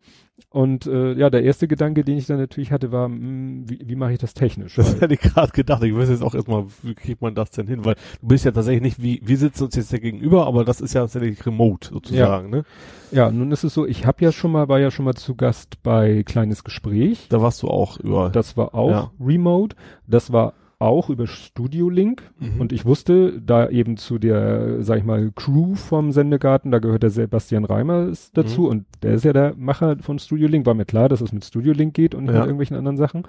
[0.51, 3.97] Und äh, ja, der erste Gedanke, den ich dann natürlich hatte, war, mh, wie, wie
[3.97, 4.77] mache ich das technisch?
[4.77, 5.83] Das hätte ich gerade gedacht.
[5.83, 7.85] Ich weiß jetzt auch erstmal, wie kriegt man das denn hin?
[7.85, 10.81] Weil du bist ja tatsächlich nicht wie, wir sitzen uns jetzt ja gegenüber, aber das
[10.81, 12.65] ist ja tatsächlich remote sozusagen, ne?
[13.11, 15.35] ja, nun ist es so, ich habe ja schon mal, war ja schon mal zu
[15.35, 17.27] Gast bei Kleines Gespräch.
[17.31, 18.29] Da warst du auch über.
[18.31, 19.11] Das war auch Ja.
[19.21, 19.77] remote.
[20.07, 22.23] Das war auch über Studio Link.
[22.39, 22.61] Mhm.
[22.61, 27.03] Und ich wusste, da eben zu der, sag ich mal, Crew vom Sendegarten, da gehört
[27.03, 28.69] der Sebastian Reimer dazu Mhm.
[28.69, 30.67] und der ist ja der Macher von Studio Link.
[30.67, 32.41] War mir klar, dass es mit Studio Link geht und nicht Ja.
[32.41, 33.25] mit irgendwelchen anderen Sachen.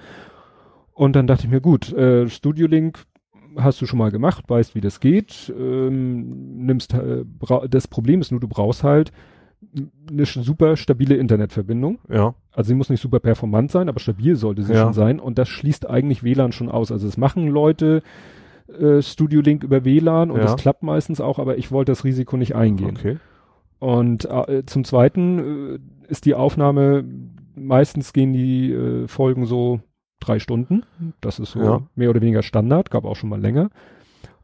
[0.94, 3.04] Und dann dachte ich mir, gut, äh, Studio Link
[3.58, 5.52] hast du schon mal gemacht, weißt, wie das geht.
[5.58, 7.24] Ähm, nimmst, äh,
[7.70, 9.12] das Problem ist nur, du brauchst halt
[10.10, 12.00] eine super stabile Internetverbindung.
[12.10, 12.34] ja.
[12.52, 14.84] Also sie muss nicht super performant sein, aber stabil sollte sie Ja.
[14.84, 15.20] schon sein.
[15.22, 16.92] Und das schließt eigentlich WLAN schon aus.
[16.92, 18.02] Also es machen Leute
[18.80, 20.44] äh, Studio Link über WLAN und Ja.
[20.44, 22.98] das klappt meistens auch, aber ich wollte das Risiko nicht eingehen.
[22.98, 23.18] Okay.
[23.80, 25.40] Und äh, zum Zweiten
[25.76, 25.80] äh,
[26.12, 27.06] ist die Aufnahme,
[27.56, 29.80] meistens gehen die äh, Folgen so
[30.20, 30.84] drei Stunden.
[31.22, 31.82] Das ist so Ja.
[31.96, 33.70] mehr oder weniger Standard, gab auch schon mal länger.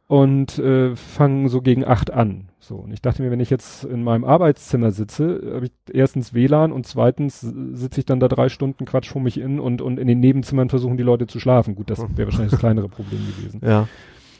[0.08, 2.50] Und äh, fangen so gegen acht an.
[2.60, 6.34] So, und ich dachte mir, wenn ich jetzt in meinem Arbeitszimmer sitze, habe ich erstens
[6.34, 10.00] WLAN und zweitens sitze ich dann da drei Stunden Quatsch vor mich in und, und
[10.00, 11.76] in den Nebenzimmern versuchen die Leute zu schlafen.
[11.76, 13.62] Gut, das wäre wahrscheinlich das kleinere Problem gewesen.
[13.64, 13.88] Ja.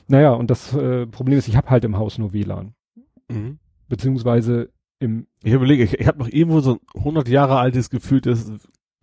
[0.08, 2.74] Naja, und das äh, Problem ist, ich habe halt im Haus nur WLAN.
[3.28, 3.58] Mhm.
[3.88, 8.50] Beziehungsweise im Ich überlege, ich, ich habe noch irgendwo so ein 100 Jahre altes gefühltes
[8.50, 8.58] äh,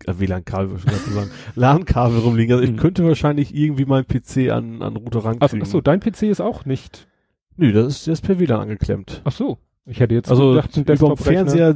[0.05, 2.53] WLAN-Kabel, ich gerade sagen, LAN-Kabel rumliegen.
[2.53, 2.77] Also ich Mhm.
[2.77, 5.61] könnte wahrscheinlich irgendwie meinen PC an, an Router Ach, rankriegen.
[5.63, 7.07] ach so, dein PC ist auch nicht.
[7.55, 9.21] Nö, das ist, der ist per WLAN angeklemmt.
[9.23, 9.57] Ach so.
[9.85, 11.73] Ich hätte jetzt Also gedacht, über dem Fernseher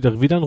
[0.00, 0.42] da wieder ein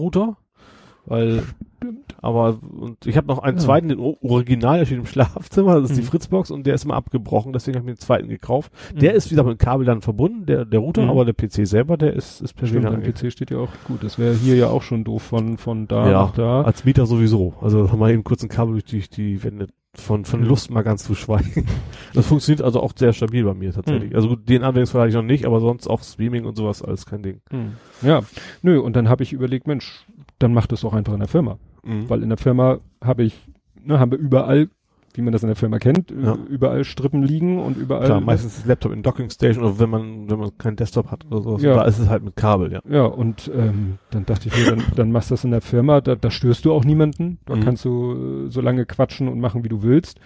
[1.81, 3.63] Weil aber und ich habe noch einen Ja.
[3.63, 6.07] zweiten, den Original, der steht im Schlafzimmer, das ist die Mhm.
[6.07, 8.71] Fritzbox und der ist mal abgebrochen, deswegen habe ich mir den zweiten gekauft.
[8.95, 9.17] Der Mhm.
[9.17, 11.09] ist wieder mit dem Kabel dann verbunden, der der Router, Mhm.
[11.11, 13.19] aber der PC selber, der ist ist per Stimmt, WLAN angeklemmt.
[13.19, 14.03] PC steht ja auch gut.
[14.03, 16.61] Das wäre hier ja auch schon doof von, von da Ja, nach da.
[16.63, 17.53] Als Mieter sowieso.
[17.61, 20.47] Also haben wir eben kurz ein Kabel durch die, die Wände von, von Mhm.
[20.47, 21.65] Lust mal ganz zu schweigen.
[22.13, 24.09] Das funktioniert also auch sehr stabil bei mir tatsächlich.
[24.11, 24.15] Mhm.
[24.15, 27.05] Also gut, den Anwendungsfall hatte ich noch nicht, aber sonst auch Streaming und sowas alles
[27.05, 27.41] kein Ding.
[27.51, 27.73] Hm.
[28.01, 28.21] Ja,
[28.63, 30.05] nö, und dann habe ich überlegt, Mensch,
[30.39, 31.57] dann mach das doch einfach in der Firma.
[31.83, 32.09] Mhm.
[32.09, 33.35] Weil in der Firma habe ich,
[33.81, 34.69] ne, haben wir überall,
[35.13, 36.37] wie man das in der Firma kennt, Ja.
[36.47, 38.05] überall Strippen liegen und überall.
[38.05, 41.25] Klar, meistens ist Laptop in Docking Station oder wenn man, wenn man keinen Desktop hat
[41.25, 41.63] oder sowas.
[41.63, 41.73] Ja.
[41.75, 42.81] Da ist es halt mit Kabel, ja.
[42.87, 46.01] Ja, und ähm, dann dachte ich mir, dann, dann machst du das in der Firma,
[46.01, 47.61] da, da störst du auch niemanden, da Mhm.
[47.61, 50.19] kannst du äh, so lange quatschen und machen, wie du willst.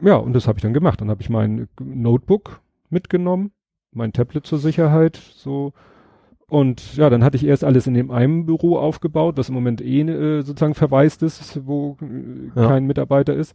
[0.00, 1.00] Ja, und das habe ich dann gemacht.
[1.00, 3.52] Dann habe ich mein Notebook mitgenommen,
[3.92, 5.72] mein Tablet zur Sicherheit, so.
[6.50, 9.80] Und ja, dann hatte ich erst alles in dem einen Büro aufgebaut, was im Moment
[9.80, 12.66] eh äh, sozusagen verwaist ist, wo äh, Ja.
[12.68, 13.54] kein Mitarbeiter ist.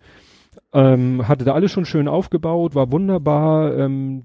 [0.73, 3.77] Ähm, hatte da alles schon schön aufgebaut, war wunderbar.
[3.77, 4.23] Ähm,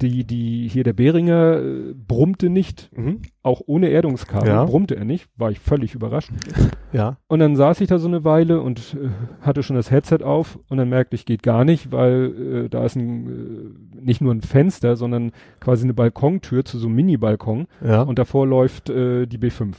[0.00, 3.22] die, die, hier der Behringer äh, brummte nicht, Mhm.
[3.42, 4.64] auch ohne Erdungskabel Ja.
[4.64, 6.30] brummte er nicht, war ich völlig überrascht.
[6.92, 7.16] Ja.
[7.26, 9.08] Und dann saß ich da so eine Weile und äh,
[9.44, 12.84] hatte schon das Headset auf und dann merkte ich, geht gar nicht, weil äh, da
[12.84, 13.26] ist ein,
[13.96, 18.02] äh, nicht nur ein Fenster, sondern quasi eine Balkontür zu so einem Mini-Balkon Ja.
[18.02, 19.74] und davor läuft äh, die B5.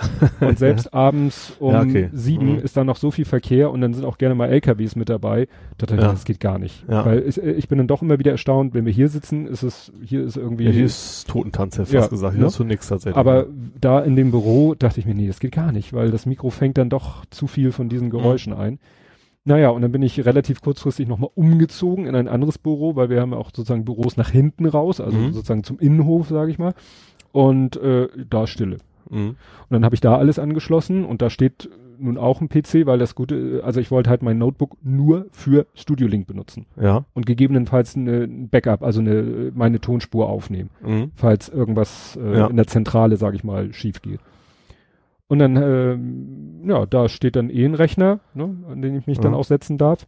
[0.40, 2.08] Und selbst abends um Ja, okay.
[2.12, 2.58] sieben Mhm.
[2.60, 5.46] ist da noch so viel Verkehr und dann sind auch gerne mal LKWs mit dabei.
[5.78, 6.12] Da dachte ich, Ja.
[6.12, 6.84] das geht gar nicht.
[6.88, 7.04] Ja.
[7.04, 9.62] Weil es, äh, ich bin dann doch immer wieder erstaunt, wenn wir hier sitzen, ist
[9.62, 10.64] es, hier ist irgendwie.
[10.64, 12.34] ja hier ist Totentanz, hätte ich Ja, fast gesagt.
[12.34, 12.46] Hier ne?
[12.48, 13.16] ist so nix tatsächlich.
[13.16, 13.46] aber
[13.80, 16.50] da in dem Büro dachte ich mir, nee, das geht gar nicht, weil das Mikro
[16.50, 17.90] fängt dann doch zu viel von Mhm.
[17.90, 18.78] diesen Geräuschen ein.
[19.44, 23.20] Naja, und dann bin ich relativ kurzfristig nochmal umgezogen in ein anderes Büro, weil wir
[23.22, 25.32] haben ja auch sozusagen Büros nach hinten raus, also Mhm.
[25.32, 26.74] sozusagen zum Innenhof, sage ich mal.
[27.32, 28.78] Und äh, da Stille.
[29.10, 29.28] Mhm.
[29.28, 29.36] Und
[29.70, 33.14] dann habe ich da alles angeschlossen und da steht nun auch ein PC, weil das
[33.14, 37.04] Gute, also ich wollte halt mein Notebook nur für Studio Link benutzen Ja.
[37.12, 41.10] und gegebenenfalls ein Backup, also eine meine Tonspur aufnehmen, Mhm.
[41.14, 42.46] falls irgendwas äh, Ja.
[42.46, 44.20] in der Zentrale, sage ich mal, schief geht.
[45.28, 49.18] Und dann, ähm, ja, da steht dann eh ein Rechner, ne, an den ich mich
[49.20, 49.38] dann Ja.
[49.38, 50.06] auch setzen darf.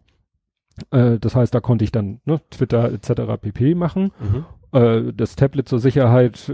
[0.90, 3.36] Äh, das heißt, da konnte ich dann ne, Twitter etc.
[3.40, 3.74] pp.
[3.74, 4.44] machen Mhm.
[4.72, 6.52] Äh, das Tablet zur Sicherheit, äh,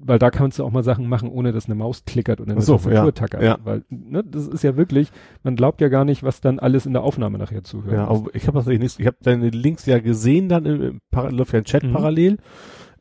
[0.00, 2.60] weil da kannst du auch mal Sachen machen, ohne dass eine Maus klickert oder eine
[2.62, 3.42] so, Tastatur ja, tackert.
[3.42, 3.58] ja.
[3.64, 5.10] Weil, ne, das ist ja wirklich,
[5.42, 7.94] man glaubt ja gar nicht, was dann alles in der Aufnahme nachher zuhört.
[7.94, 11.00] Ja, aber ich habe das nicht, ich habe deine Links ja gesehen dann im, im
[11.10, 11.92] Para- läuft ja ein Chat Mhm.
[11.92, 12.38] parallel,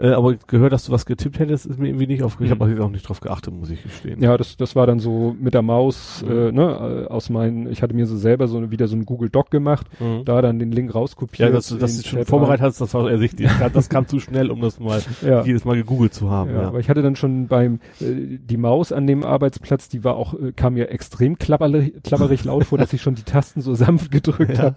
[0.02, 2.52] äh, aber gehört, dass du was getippt hättest, ist mir irgendwie nicht aufgefallen.
[2.62, 2.72] Ich Mhm.
[2.76, 4.22] habe auch nicht drauf geachtet, muss ich gestehen.
[4.22, 6.32] Ja, das, das war dann so mit der Maus, Mhm.
[6.32, 9.52] äh, ne, aus meinen, ich hatte mir so selber so wieder so ein Google Doc
[9.52, 10.26] gemacht, Mhm.
[10.26, 11.50] da dann den Link rauskopiert.
[11.50, 13.50] Ja, dass du das schon vorbereitet hast, das war ersichtlich.
[13.74, 15.02] Das- kam zu schnell, um das mal.
[15.22, 15.44] Ja.
[15.44, 16.52] jedes Mal gegoogelt zu haben.
[16.52, 20.04] Ja, Ja, aber ich hatte dann schon beim äh, die Maus an dem Arbeitsplatz, die
[20.04, 23.62] war auch äh, kam mir extrem klapperlich, klapperig laut vor, dass ich schon die Tasten
[23.62, 24.64] so sanft gedrückt Ja.
[24.64, 24.76] habe.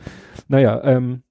[0.48, 1.22] Naja, ähm,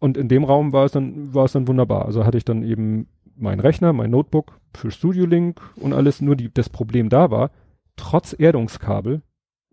[0.00, 2.06] und in dem Raum war es dann war es dann wunderbar.
[2.06, 6.20] Also hatte ich dann eben meinen Rechner, mein Notebook für Studio Link und alles.
[6.20, 7.50] Nur die das Problem da war,
[7.96, 9.22] trotz Erdungskabel,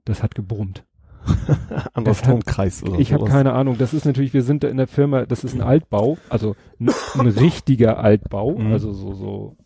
[0.06, 0.84] das hat gebrummt.
[1.94, 3.78] Anderer Stromkreis oder Ich habe keine Ahnung.
[3.78, 6.90] Das ist natürlich, wir sind da in der Firma, das ist ein Altbau, also ein,
[7.16, 8.72] ein richtiger Altbau, Mhm.
[8.72, 9.58] also so, so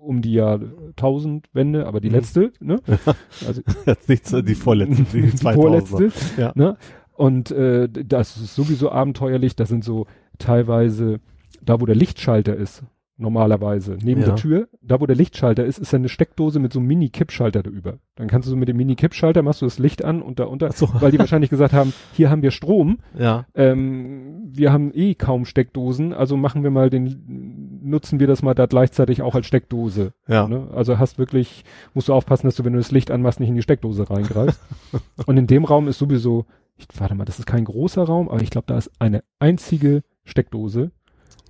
[0.00, 0.60] um die Jahr
[0.96, 2.14] 1000 Wende, aber die Mhm.
[2.14, 2.80] letzte, ne?
[3.46, 5.54] Also Jetzt nichts, die vorletzte, die, die 2000er.
[5.54, 6.52] vorletzte, Ja.
[6.56, 6.76] ne?
[7.16, 9.56] Und äh, das ist sowieso abenteuerlich.
[9.56, 10.06] Das sind so
[10.38, 11.20] teilweise
[11.62, 12.82] da, wo der Lichtschalter ist.
[13.18, 14.26] Normalerweise neben Ja.
[14.26, 17.94] der Tür, da wo der Lichtschalter ist, ist eine Steckdose mit so einem Mini-Kippschalter darüber.
[18.16, 20.70] Dann kannst du so mit dem Mini-Kippschalter machst du das Licht an und da unter,
[20.72, 20.86] so.
[21.00, 23.46] weil die wahrscheinlich gesagt haben, hier haben wir Strom, Ja.
[23.54, 28.52] ähm, wir haben eh kaum Steckdosen, also machen wir mal den, nutzen wir das mal
[28.52, 30.12] da gleichzeitig auch als Steckdose.
[30.28, 30.46] Ja.
[30.46, 30.68] Ne?
[30.74, 31.64] Also hast wirklich,
[31.94, 34.60] musst du aufpassen, dass du, wenn du das Licht anmachst, nicht in die Steckdose reingreifst.
[35.26, 36.44] Und in dem Raum ist sowieso,
[36.76, 40.02] ich, warte mal, das ist kein großer Raum, aber ich glaube, da ist eine einzige
[40.24, 40.90] Steckdose,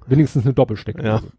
[0.07, 1.33] wenigstens eine Doppelsteckdose.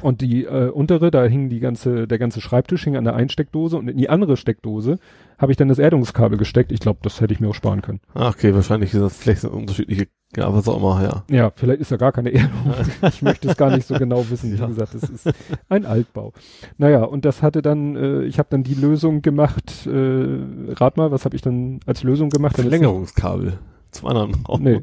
[0.00, 3.28] Und die äh, untere, da hing die ganze, der ganze Schreibtisch hing an der einen
[3.28, 4.98] Steckdose und in die andere Steckdose
[5.38, 6.72] habe ich dann das Erdungskabel gesteckt.
[6.72, 8.00] Ich glaube, das hätte ich mir auch sparen können.
[8.14, 11.24] Ah, okay, wahrscheinlich ist das vielleicht so unterschiedliche, ja, was auch immer, ja.
[11.34, 12.74] Ja, vielleicht ist ja gar keine Erdung.
[13.08, 14.52] ich möchte es gar nicht so genau wissen.
[14.52, 14.66] Wie ja.
[14.66, 15.30] gesagt, das ist
[15.68, 16.32] ein Altbau.
[16.78, 21.10] Naja, und das hatte dann, äh, ich habe dann die Lösung gemacht, äh, rat mal,
[21.10, 22.56] was habe ich dann als Lösung gemacht?
[22.56, 23.58] Verlängerungskabel
[23.90, 24.62] zum anderen Raum.
[24.62, 24.82] Nee.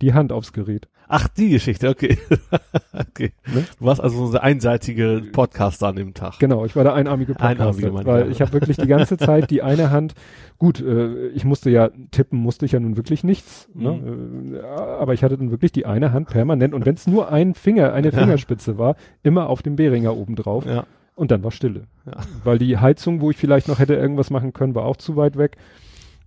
[0.00, 0.88] Die Hand aufs Gerät.
[1.08, 2.18] Ach, die Geschichte, okay.
[2.92, 3.32] okay.
[3.46, 3.64] Ne?
[3.78, 6.38] Du warst also so der einseitige Podcaster an dem Tag.
[6.38, 8.28] Genau, ich war der einarmige Podcaster, einarmige Mann, weil ja.
[8.28, 10.14] ich habe wirklich die ganze Zeit die eine Hand,
[10.58, 13.82] gut, äh, ich musste ja, tippen musste ich ja nun wirklich nichts, mhm.
[14.50, 14.58] ne?
[14.58, 17.54] äh, aber ich hatte dann wirklich die eine Hand permanent und wenn es nur ein
[17.54, 18.78] Finger, eine Fingerspitze ja.
[18.78, 20.66] war, immer auf dem Beringer oben drauf.
[20.66, 20.84] Ja.
[21.14, 21.88] Und dann war Stille.
[22.44, 25.36] Weil die Heizung, wo ich vielleicht noch hätte irgendwas machen können, war auch zu weit
[25.36, 25.56] weg.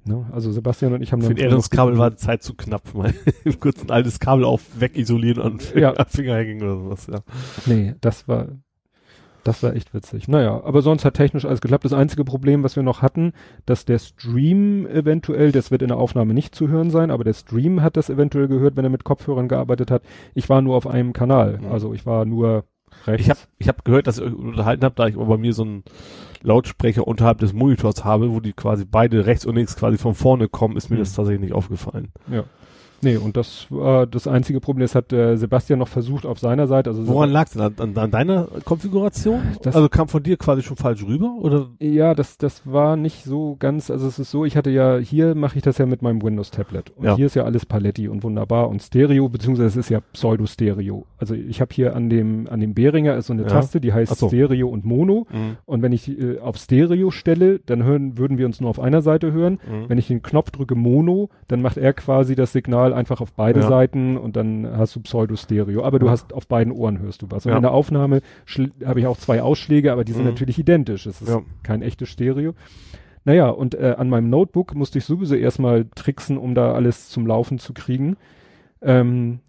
[0.04, 0.26] Ne?
[0.32, 1.30] Also Sebastian und ich haben dann.
[1.30, 3.14] Für ein Erdungskabel war die Zeit zu knapp, mal
[3.60, 6.06] kurz ein altes Kabel auf wegisolieren und Finger, ja.
[6.06, 7.20] Fingerhängen oder sowas, ja.
[7.68, 8.48] Nee, das war,
[9.44, 10.28] das war echt witzig.
[10.28, 11.86] Naja, aber sonst hat technisch alles geklappt.
[11.86, 13.34] Das einzige Problem, was wir noch hatten,
[13.66, 17.34] dass der Stream eventuell, das wird in der Aufnahme nicht zu hören sein, aber der
[17.34, 20.02] Stream hat das eventuell gehört, wenn er mit Kopfhörern gearbeitet hat.
[20.34, 21.60] Ich war nur auf einem Kanal.
[21.60, 21.72] Mhm.
[21.72, 22.66] Also ich war nur
[23.08, 23.26] rechts.
[23.26, 25.54] Ich habe ich hab gehört, dass ihr euch unterhalten habt, da ich aber bei mir
[25.54, 25.84] so ein
[26.42, 30.48] Lautsprecher unterhalb des Monitors habe, wo die quasi beide rechts und links quasi von vorne
[30.48, 31.02] kommen, ist mir mhm.
[31.02, 32.12] das tatsächlich nicht aufgefallen.
[32.32, 32.44] Ja.
[33.02, 36.68] Nee, und das war das einzige Problem, das hat äh, Sebastian noch versucht auf seiner
[36.68, 36.90] Seite.
[36.90, 37.62] Also Woran lag es denn?
[37.62, 39.42] An, an, deiner Konfiguration?
[39.62, 41.36] Das, also kam von dir quasi schon falsch rüber?
[41.40, 41.70] Oder?
[41.80, 45.36] Ja, das, das war nicht so ganz, also es ist so, ich hatte ja, hier
[45.36, 46.92] mache ich das ja mit meinem Windows-Tablet.
[46.96, 47.16] Und ja.
[47.16, 51.06] hier ist ja alles Paletti und wunderbar und Stereo, beziehungsweise es ist ja Pseudo-Stereo.
[51.18, 53.48] Also ich habe hier an dem, an dem Behringer ist so eine ja.
[53.48, 54.28] Taste, die heißt so.
[54.28, 55.28] Stereo und Mono.
[55.32, 55.58] Mhm.
[55.66, 59.02] Und wenn ich äh, auf Stereo stelle, dann hören, würden wir uns nur auf einer
[59.02, 59.54] Seite hören.
[59.54, 59.90] Mhm.
[59.90, 63.34] Wenn ich den Knopf drücke Mono, dann macht er quasi das Signal Signal einfach auf
[63.34, 63.68] beide ja.
[63.68, 65.84] Seiten und dann hast du Pseudo-Stereo.
[65.84, 67.46] Aber du hast auf beiden Ohren hörst du was.
[67.46, 68.22] Und in der Aufnahme
[68.86, 70.30] habe ich auch zwei Ausschläge, aber die sind mhm.
[70.30, 71.06] natürlich identisch.
[71.06, 72.54] Es ist kein echtes Stereo.
[73.24, 77.28] Naja, und äh, an meinem Notebook musste ich sowieso erstmal tricksen, um da alles zum
[77.28, 78.18] Laufen zu kriegen.
[78.82, 79.40] Ähm,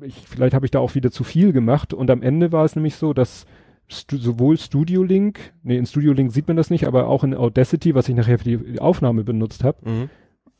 [0.00, 2.76] ich, vielleicht habe ich da auch wieder zu viel gemacht und am Ende war es
[2.76, 3.44] nämlich so, dass
[3.88, 7.34] stu sowohl Studio Link, nee, in Studio Link sieht man das nicht, aber auch in
[7.34, 10.10] Audacity, was ich nachher für die Aufnahme benutzt habe, mhm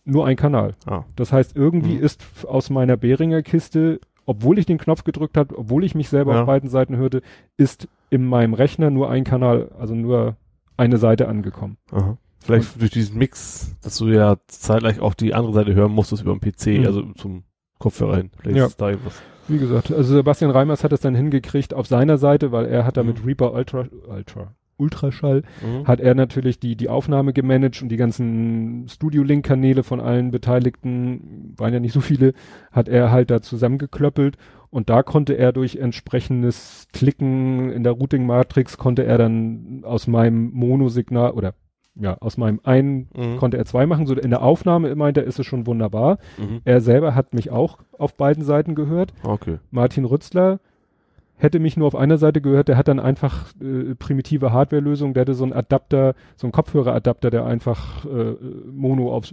[0.09, 0.75] nur ein Kanal.
[0.87, 1.05] Ah.
[1.17, 2.03] Das heißt, irgendwie mhm.
[2.03, 6.35] ist aus meiner Behringer Kiste, obwohl ich den Knopf gedrückt habe, obwohl ich mich selber
[6.35, 6.41] ja.
[6.41, 7.23] auf beiden Seiten hörte,
[7.57, 10.37] ist in meinem Rechner nur ein Kanal, also nur
[10.77, 11.77] eine Seite angekommen.
[11.93, 12.17] Aha.
[12.41, 16.23] Vielleicht Und durch diesen Mix, dass du ja zeitgleich auch die andere Seite hören musstest
[16.23, 16.87] über den PC, mhm.
[16.87, 17.45] also zum
[17.79, 18.31] Kopfhörer hin.
[18.39, 18.67] Vielleicht ja.
[18.67, 19.21] ist da irgendwas.
[19.49, 22.97] Wie gesagt, also Sebastian Reimers hat es dann hingekriegt auf seiner Seite, weil er hat
[22.97, 23.27] da mit mhm.
[23.27, 25.87] Reaper Ultra, Ultra, Ultraschall, mhm.
[25.87, 31.75] hat er natürlich die, die Aufnahme gemanagt und die ganzen Studio-Link-Kanäle von allen Beteiligten, waren
[31.75, 32.33] ja nicht so viele,
[32.73, 34.37] hat er halt da zusammengeklöppelt
[34.71, 40.51] und da konnte er durch entsprechendes Klicken in der Routing-Matrix konnte er dann aus meinem
[40.53, 41.55] Monosignal oder
[42.01, 43.39] ja, aus meinem einen mhm.
[43.39, 44.07] konnte er zwei machen.
[44.07, 46.19] So in der Aufnahme meinte er, ist es schon wunderbar.
[46.39, 46.61] Mhm.
[46.65, 49.13] Er selber hat mich auch auf beiden Seiten gehört.
[49.25, 49.59] Okay.
[49.71, 50.61] Martin Rützler
[51.39, 55.23] hätte mich nur auf einer Seite gehört, der hat dann einfach äh, primitive Hardware-Lösung, der
[55.23, 58.35] hatte so einen Adapter, so einen Kopfhörer-Adapter, der einfach äh,
[58.71, 59.33] Mono auf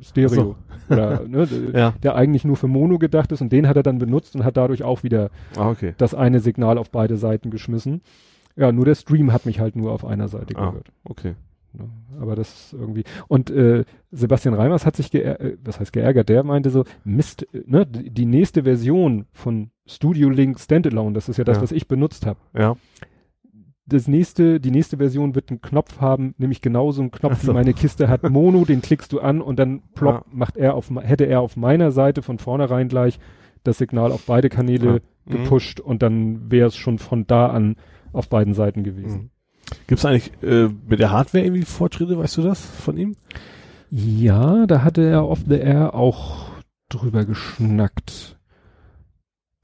[0.00, 0.56] Stereo so.
[0.88, 1.94] oder ne, ja.
[2.02, 4.56] der eigentlich nur für Mono gedacht ist und den hat er dann benutzt und hat
[4.56, 5.94] dadurch auch wieder ah, okay.
[5.98, 8.02] das eine Signal auf beide Seiten geschmissen.
[8.56, 10.88] Ja, nur der Stream hat mich halt nur auf einer Seite ah, gehört.
[11.04, 11.34] Okay.
[11.72, 11.88] Ne?
[12.20, 13.04] Aber das ist irgendwie.
[13.28, 17.46] Und äh, Sebastian Reimers hat sich geärgert, äh, was heißt geärgert, der meinte so, Mist,
[17.54, 21.62] äh, ne, die nächste Version von Studio Link Standalone, das ist ja das, ja.
[21.62, 22.38] was ich benutzt habe.
[22.56, 22.76] Ja.
[23.86, 27.48] Das nächste, die nächste Version wird einen Knopf haben, nämlich genauso einen Knopf, so.
[27.48, 28.22] wie meine Kiste hat.
[28.30, 30.24] Mono, den klickst du an und dann plopp, ja.
[30.30, 33.18] macht er auf, hätte er auf meiner Seite von vornherein gleich
[33.64, 34.98] das Signal auf beide Kanäle ja.
[35.24, 35.30] Mhm.
[35.30, 35.90] gepusht mhm.
[35.90, 37.76] und dann wäre es schon von da an
[38.12, 39.22] auf beiden Seiten gewesen.
[39.22, 39.30] Mhm.
[39.86, 43.16] Gibt es eigentlich äh, mit der Hardware irgendwie Fortschritte, weißt du das von ihm?
[43.90, 46.46] Ja, da hatte er off the air auch
[46.88, 48.38] drüber geschnackt.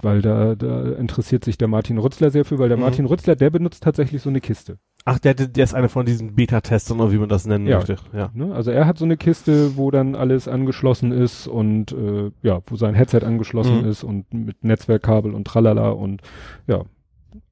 [0.01, 2.85] Weil da, da interessiert sich der Martin Rützler sehr für, weil der mhm.
[2.85, 4.79] Martin Rützler, der benutzt tatsächlich so eine Kiste.
[5.05, 7.79] Ach, der, der ist einer von diesen Beta-Testern oder wie man das nennen ja.
[7.79, 7.97] möchte.
[8.13, 8.31] Ja.
[8.33, 8.55] Ne?
[8.55, 12.77] Also er hat so eine Kiste, wo dann alles angeschlossen ist und äh, ja, wo
[12.77, 13.89] sein Headset angeschlossen mhm.
[13.89, 16.23] ist und mit Netzwerkkabel und tralala und
[16.67, 16.85] ja,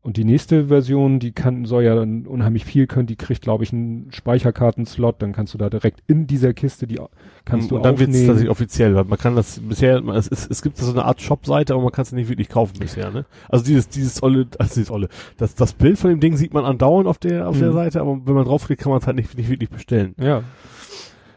[0.07, 3.65] und die nächste Version, die kann, soll ja dann unheimlich viel können, die kriegt, glaube
[3.65, 7.01] ich, einen Speicherkartenslot, dann kannst du da direkt in dieser Kiste, die
[7.45, 10.49] kannst du Und dann wird es tatsächlich offiziell, weil man kann das bisher, es, ist,
[10.49, 13.25] es gibt so eine Art Shop-Seite, aber man kann es nicht wirklich kaufen bisher, ne?
[13.49, 16.65] Also dieses, dieses olle, also dieses olle, das, das Bild von dem Ding sieht man
[16.65, 17.63] andauernd auf der, auf mhm.
[17.63, 20.15] der Seite, aber wenn man draufklickt, kann man es halt nicht, nicht wirklich bestellen.
[20.21, 20.45] Ja.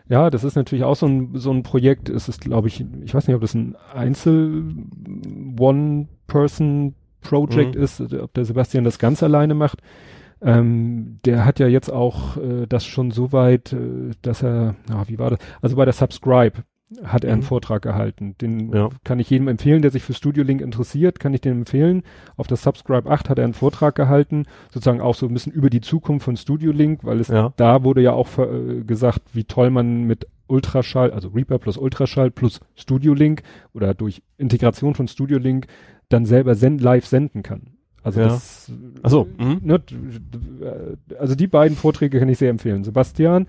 [0.09, 2.07] Ja, das ist natürlich auch so ein, so ein Projekt.
[2.09, 4.75] Es ist, glaube ich, ich weiß nicht, ob das ein Einzel
[5.59, 7.81] One-Person Project Mhm.
[7.81, 9.79] ist, ob der Sebastian das ganz alleine macht.
[10.41, 15.07] Ähm, der hat ja jetzt auch äh, das schon so weit, äh, dass er, na,
[15.09, 15.39] wie war das?
[15.61, 16.63] Also bei der Subscribe
[17.03, 17.45] hat er einen Mhm.
[17.45, 18.35] Vortrag gehalten.
[18.41, 18.89] Den Ja.
[19.03, 22.03] kann ich jedem empfehlen, der sich für Studio Link interessiert, kann ich den empfehlen.
[22.37, 25.69] Auf der Subscribe 8 hat er einen Vortrag gehalten, sozusagen auch so ein bisschen über
[25.69, 27.53] die Zukunft von Studio Link, weil es Ja.
[27.57, 32.31] da wurde ja auch äh, gesagt, wie toll man mit Ultraschall, also Reaper plus Ultraschall
[32.31, 33.43] plus Studio Link
[33.73, 35.67] oder durch Integration von Studio Link
[36.09, 37.61] dann selber send live senden kann.
[38.03, 38.27] Also Ja.
[38.27, 38.71] das,
[39.05, 39.59] so, mhm.
[39.61, 39.95] ne, d-
[41.19, 42.83] also die beiden Vorträge kann ich sehr empfehlen.
[42.83, 43.47] Sebastian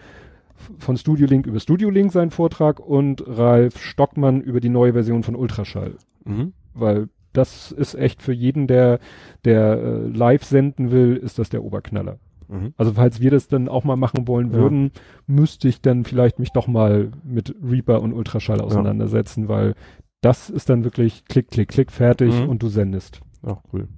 [0.78, 5.22] von Studio Link über Studio Link seinen Vortrag und Ralf Stockmann über die neue Version
[5.22, 5.94] von Ultraschall,
[6.24, 6.52] Mhm.
[6.74, 8.98] weil das ist echt für jeden, der
[9.44, 12.18] der äh, live senden will, ist das der Oberknaller.
[12.48, 12.74] Mhm.
[12.76, 14.54] Also falls wir das dann auch mal machen wollen Ja.
[14.58, 14.90] würden,
[15.28, 19.74] müsste ich dann vielleicht mich doch mal mit Reaper und Ultraschall auseinandersetzen, weil
[20.20, 22.48] das ist dann wirklich klick, klick, klick, fertig Mhm.
[22.48, 23.20] und du sendest.
[23.46, 23.88] Ja, cool.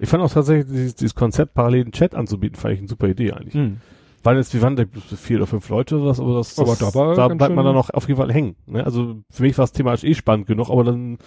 [0.00, 3.32] Ich fand auch tatsächlich dieses, dieses Konzept, parallelen Chat anzubieten, fand ich eine super Idee
[3.32, 3.54] eigentlich.
[4.24, 4.84] Waren jetzt, wir waren da
[5.16, 7.64] vier oder fünf Leute oder was, aber das, Aber das, da war da bleibt man
[7.64, 8.54] dann noch auf jeden Fall hängen.
[8.66, 8.84] Ne?
[8.84, 11.18] Also für mich war das Thema eh spannend genug, aber dann,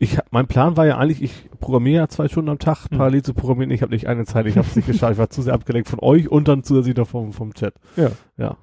[0.00, 2.96] ich, mein Plan war ja eigentlich, ich programmiere ja zwei Stunden am Tag, Mhm.
[2.96, 3.70] parallel zu programmieren.
[3.70, 5.88] Ich habe nicht eine Zeit, ich habe es nicht geschafft, ich war zu sehr abgelenkt
[5.88, 7.74] von euch und dann zusätzlich noch vom, vom Chat.
[7.96, 8.10] Ja.
[8.36, 8.56] Ja.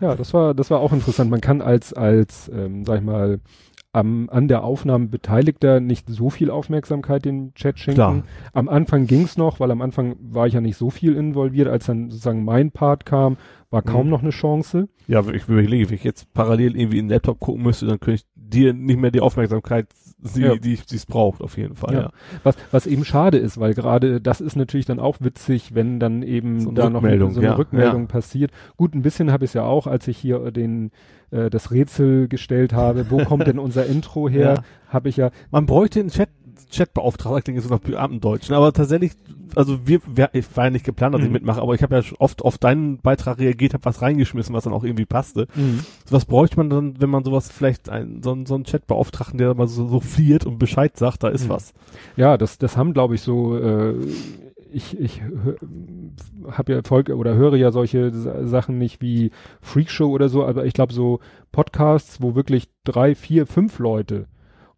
[0.00, 1.30] Ja, das war, das war auch interessant.
[1.30, 3.40] Man kann als, als, ähm, sag ich mal,
[3.94, 7.94] am, an der Aufnahme Beteiligter nicht so viel Aufmerksamkeit dem Chat schenken.
[7.96, 8.22] Klar.
[8.52, 11.68] Am Anfang ging's noch, weil am Anfang war ich ja nicht so viel involviert.
[11.68, 13.36] Als dann sozusagen mein Part kam,
[13.70, 14.10] war kaum Mhm.
[14.10, 14.88] noch eine Chance.
[15.06, 18.22] Ja, ich überlege, wenn ich jetzt parallel irgendwie in den Laptop gucken müsste, dann könnte
[18.22, 19.86] ich dir nicht mehr die Aufmerksamkeit,
[20.24, 20.56] sie, Ja.
[20.56, 21.94] die es braucht, auf jeden Fall.
[21.94, 22.00] Ja.
[22.02, 22.10] Ja.
[22.42, 26.22] Was, was eben schade ist, weil gerade das ist natürlich dann auch witzig, wenn dann
[26.22, 28.50] eben So da noch Rückmeldung, so eine ja, Rückmeldung passiert.
[28.76, 30.90] Gut, ein bisschen habe ich es ja auch, als ich hier den
[31.30, 34.64] äh, das Rätsel gestellt habe, wo kommt denn unser Intro her, Ja.
[34.88, 36.30] habe ich ja, Man bräuchte einen Chat,
[36.74, 38.56] Chatbeauftragter, klingt jetzt so nach Beamtendeutsch, ne?
[38.56, 39.12] aber tatsächlich,
[39.54, 41.34] also wir, wir, ich war ja nicht geplant, dass ich Mhm.
[41.34, 44.72] mitmache, aber ich habe ja oft auf deinen Beitrag reagiert, habe was reingeschmissen, was dann
[44.72, 45.46] auch irgendwie passte.
[46.10, 49.54] Was bräuchte man dann, wenn man sowas vielleicht, ein, so, einen- so einen Chatbeauftragten, der
[49.54, 51.50] mal so, so fliert und Bescheid sagt, da ist Mhm.
[51.50, 51.72] was.
[52.16, 53.94] Ja, das, das haben, glaube ich, so, äh,
[54.72, 55.22] ich, ich
[56.50, 60.64] habe ja Folge oder höre ja solche Sa- Sachen nicht wie Freakshow oder so, aber
[60.66, 61.20] ich glaube so
[61.52, 64.26] Podcasts, wo wirklich drei, vier, fünf Leute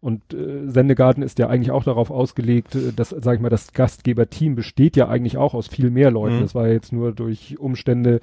[0.07, 3.73] und äh, Sendegarten ist ja eigentlich auch darauf ausgelegt, äh, dass, sag ich mal, das
[3.73, 6.37] Gastgeberteam besteht ja eigentlich auch aus viel mehr Leuten.
[6.37, 6.41] Mhm.
[6.43, 8.21] Das war jetzt nur durch Umstände,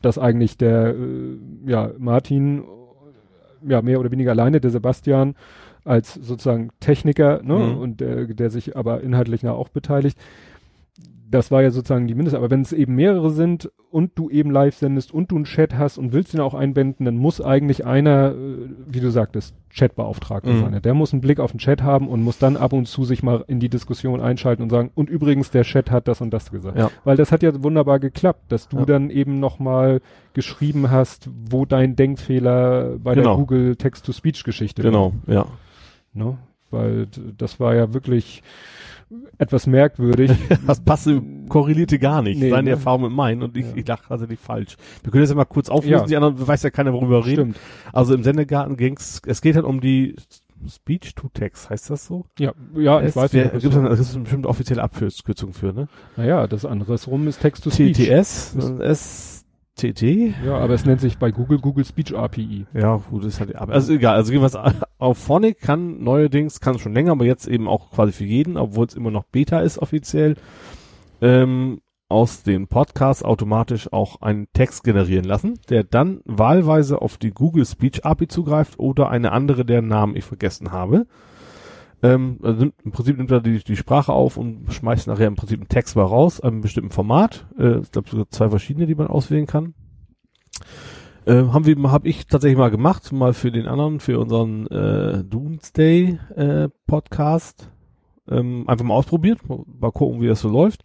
[0.00, 2.64] dass eigentlich der, äh, ja, Martin,
[3.68, 5.34] ja, mehr oder weniger alleine, der Sebastian,
[5.84, 7.78] als sozusagen Techniker, ne, Mhm.
[7.82, 10.18] und der, der sich aber inhaltlich auch beteiligt.
[11.28, 14.52] Das war ja sozusagen die Mindest, aber wenn es eben mehrere sind und du eben
[14.52, 17.84] live sendest und du einen Chat hast und willst ihn auch einbinden, dann muss eigentlich
[17.84, 20.60] einer, äh, wie du sagtest, Chatbeauftragter Mhm.
[20.60, 20.82] sein.
[20.82, 23.24] Der muss einen Blick auf den Chat haben und muss dann ab und zu sich
[23.24, 26.52] mal in die Diskussion einschalten und sagen, und übrigens, der Chat hat das und das
[26.52, 26.78] gesagt.
[26.78, 26.90] Ja.
[27.02, 28.84] Weil das hat ja wunderbar geklappt, dass du Ja.
[28.84, 30.00] dann eben nochmal
[30.32, 33.36] geschrieben hast, wo dein Denkfehler bei der Genau.
[33.38, 35.36] Google Text-to-Speech-Geschichte Genau, ja.
[35.46, 35.48] war.
[36.14, 36.38] Ne?
[36.70, 37.06] Weil
[37.38, 38.42] das war ja wirklich
[39.38, 40.30] etwas merkwürdig.
[40.66, 42.40] Das passte, korrelierte gar nicht.
[42.40, 42.70] Nee, Seine ne?
[42.70, 43.72] Erfahrung mit meinen und ich, Ja.
[43.76, 44.76] ich dachte tatsächlich falsch.
[45.02, 46.06] Wir können das ja mal kurz auflösen, Ja.
[46.06, 47.54] die anderen weiß ja keiner, worüber wir reden.
[47.92, 50.16] Also im Sendegarten ging's, es geht halt um die
[50.68, 52.24] Speech to Text, heißt das so?
[52.38, 53.50] Ja, ja, ich Es weiß nicht.
[53.52, 55.86] Gibt's es- eine, ist bestimmte offizielle Abkürzung für, ne?
[56.16, 57.96] Naja, das andere rum ist Text-to-Speech.
[57.98, 58.56] TTS,
[59.76, 60.34] STT.
[60.44, 62.66] Ja, aber es nennt sich bei Google Google Speech API.
[62.72, 66.78] Ja, gut, das ist halt, aber- also egal, also jedenfalls auf Phonic kann neuerdings, kann
[66.78, 69.78] schon länger, aber jetzt eben auch quasi für jeden, obwohl es immer noch Beta ist
[69.78, 70.36] offiziell,
[71.20, 77.30] ähm, aus den Podcasts automatisch auch einen Text generieren lassen, der dann wahlweise auf die
[77.32, 81.06] Google Speech API zugreift oder eine andere, deren Namen ich vergessen habe.
[82.02, 85.36] Ähm, also nimmt, Im Prinzip nimmt er die, die Sprache auf und schmeißt nachher im
[85.36, 87.46] Prinzip einen Text mal raus, einem bestimmten Format.
[87.58, 89.74] Äh, ich glaube sogar zwei verschiedene, die man auswählen kann.
[91.24, 95.24] Äh, haben wir, habe ich tatsächlich mal gemacht, mal für den anderen, für unseren äh,
[95.24, 97.70] Doomsday äh, Podcast.
[98.28, 100.82] Ähm, einfach mal ausprobiert, mal gucken, wie das so läuft.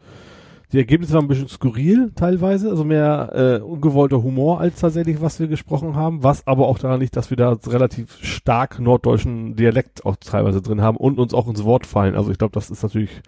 [0.72, 5.40] Die Ergebnisse waren ein bisschen skurril teilweise, also mehr äh, ungewollter Humor als tatsächlich, was
[5.40, 10.06] wir gesprochen haben, was aber auch daran liegt, dass wir da relativ stark norddeutschen Dialekt
[10.06, 12.16] auch teilweise drin haben und uns auch ins Wort fallen.
[12.16, 13.22] Also ich glaube, das ist natürlich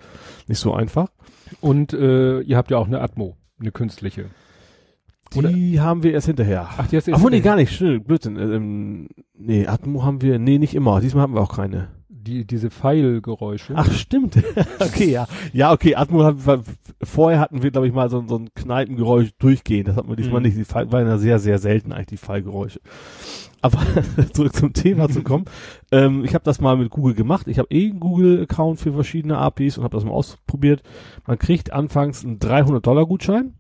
[0.47, 1.09] nicht so einfach.
[1.59, 4.25] Und äh, ihr habt ja auch eine Atmo, eine künstliche.
[5.33, 6.69] Die haben wir erst hinterher.
[6.77, 8.37] Ach, die du Ach, nee, gar nicht, stimmt, Blödsinn.
[8.37, 11.01] Äh, Ähm, nee, Atmo haben wir, nee, nicht immer.
[11.01, 11.89] Diesmal haben wir auch keine.
[12.23, 13.73] Die, diese Pfeilgeräusche.
[13.75, 14.37] Ach, stimmt.
[14.79, 15.27] okay, ja.
[15.51, 16.63] Ja, okay, Atmo wir,
[17.03, 19.85] vorher hatten wir, glaube ich, mal so, so ein Kneipengeräusch durchgehen.
[19.85, 20.47] Das hatten wir diesmal Mhm.
[20.47, 20.57] nicht.
[20.57, 22.79] Die Fall, waren ja sehr, sehr selten eigentlich, die Fallgeräusche.
[23.61, 23.79] aber
[24.33, 25.45] zurück zum Thema zu kommen.
[25.91, 27.47] Ähm, ich habe das mal mit Google gemacht.
[27.47, 30.81] Ich habe eh einen Google-Account für verschiedene APIs und habe das mal ausprobiert.
[31.27, 33.53] Man kriegt anfangs einen 300-Dollar-Gutschein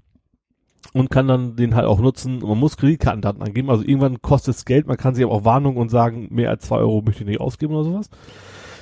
[0.93, 2.39] und kann dann den halt auch nutzen.
[2.39, 3.69] Man muss Kreditkartendaten angeben.
[3.69, 4.85] Also irgendwann kostet es Geld.
[4.87, 7.41] Man kann sich aber auch Warnung und sagen, mehr als zwei Euro möchte ich nicht
[7.41, 8.09] ausgeben oder sowas.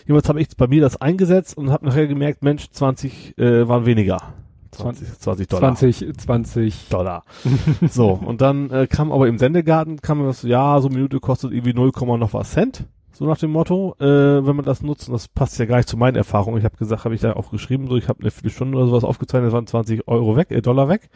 [0.02, 3.86] Jedenfalls habe ich bei mir das eingesetzt und habe nachher gemerkt, Mensch, 20 äh, waren
[3.86, 4.34] weniger.
[4.72, 5.76] 20, 20 Dollar.
[5.76, 7.24] 20, 20 Dollar.
[7.90, 11.52] so, und dann äh, kam aber im Sendegarten, kam das, ja, so eine Minute kostet
[11.52, 12.86] irgendwie 0, noch was Cent.
[13.12, 15.90] So nach dem Motto, äh, wenn man das nutzt, und das passt ja gar nicht
[15.90, 16.58] zu meinen Erfahrungen.
[16.58, 19.04] Ich habe gesagt, habe ich da auch geschrieben, so ich habe eine Viertelstunde oder sowas
[19.04, 21.10] aufgezeichnet, das waren 20 Euro weg, äh, Dollar weg.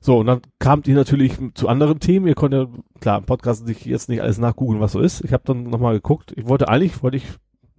[0.00, 2.26] So, und dann kamt ihr natürlich zu anderen Themen.
[2.26, 5.22] Ihr konntet, klar, im Podcast sich jetzt nicht alles nachgoogeln, was so ist.
[5.22, 6.32] Ich habe dann nochmal geguckt.
[6.36, 7.26] Ich wollte eigentlich, wollte ich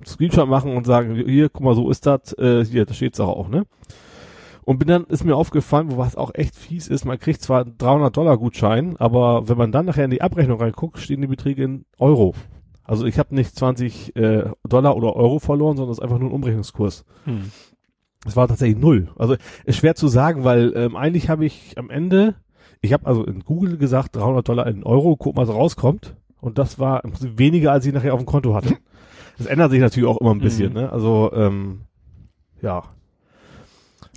[0.05, 3.49] Screenshot machen und sagen, hier, guck mal, so ist das, äh, hier, da steht's auch,
[3.49, 3.65] ne?
[4.63, 7.65] Und bin dann, ist mir aufgefallen, wo was auch echt fies ist, man kriegt zwar
[7.65, 11.63] 300 Dollar Gutschein, aber wenn man dann nachher in die Abrechnung reinguckt, stehen die Beträge
[11.63, 12.35] in Euro.
[12.83, 16.29] Also ich habe nicht 20 äh, Dollar oder Euro verloren, sondern es ist einfach nur
[16.29, 17.05] ein Umrechnungskurs.
[17.25, 17.51] Hm.
[18.25, 19.09] Es war tatsächlich null.
[19.17, 19.35] Also
[19.65, 22.35] ist schwer zu sagen, weil ähm, eigentlich habe ich am Ende,
[22.81, 26.15] ich habe also in Google gesagt 300 Dollar in Euro, guck mal, was rauskommt.
[26.39, 28.77] Und das war weniger, als ich nachher auf dem Konto hatte.
[29.41, 30.69] Das ändert sich natürlich auch immer ein bisschen.
[30.69, 30.79] Mhm.
[30.79, 30.91] Ne?
[30.91, 31.81] Also ähm,
[32.61, 32.83] ja,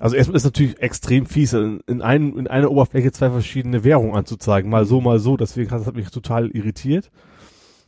[0.00, 4.14] also erstmal ist natürlich extrem fies, in, in, einem, in einer Oberfläche zwei verschiedene Währungen
[4.14, 4.70] anzuzeigen.
[4.70, 5.36] Mal so, mal so.
[5.36, 7.10] Deswegen hat das mich total irritiert.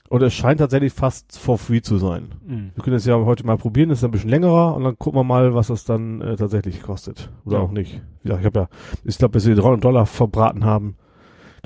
[0.09, 2.29] Und es scheint tatsächlich fast for free zu sein.
[2.47, 2.71] Mhm.
[2.75, 5.19] Wir können es ja heute mal probieren, das ist ein bisschen längerer und dann gucken
[5.19, 7.33] wir mal, was das dann äh, tatsächlich kostet.
[7.45, 7.65] Oder ja.
[7.65, 8.01] auch nicht.
[8.23, 8.69] Ja, ich habe ja,
[9.05, 10.97] ich glaube, bis wir 300 Dollar verbraten haben,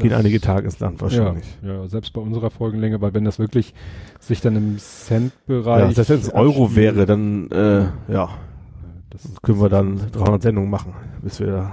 [0.00, 1.44] gehen einige Tage ins Land wahrscheinlich.
[1.62, 3.74] Ja, ja, selbst bei unserer Folgenlänge, weil wenn das wirklich
[4.18, 5.96] sich dann im Cent-Bereich.
[5.96, 8.30] Ja, wenn es Euro wäre, dann äh, ja.
[9.10, 11.72] Das können wir dann 300 Sendungen machen, bis wir da.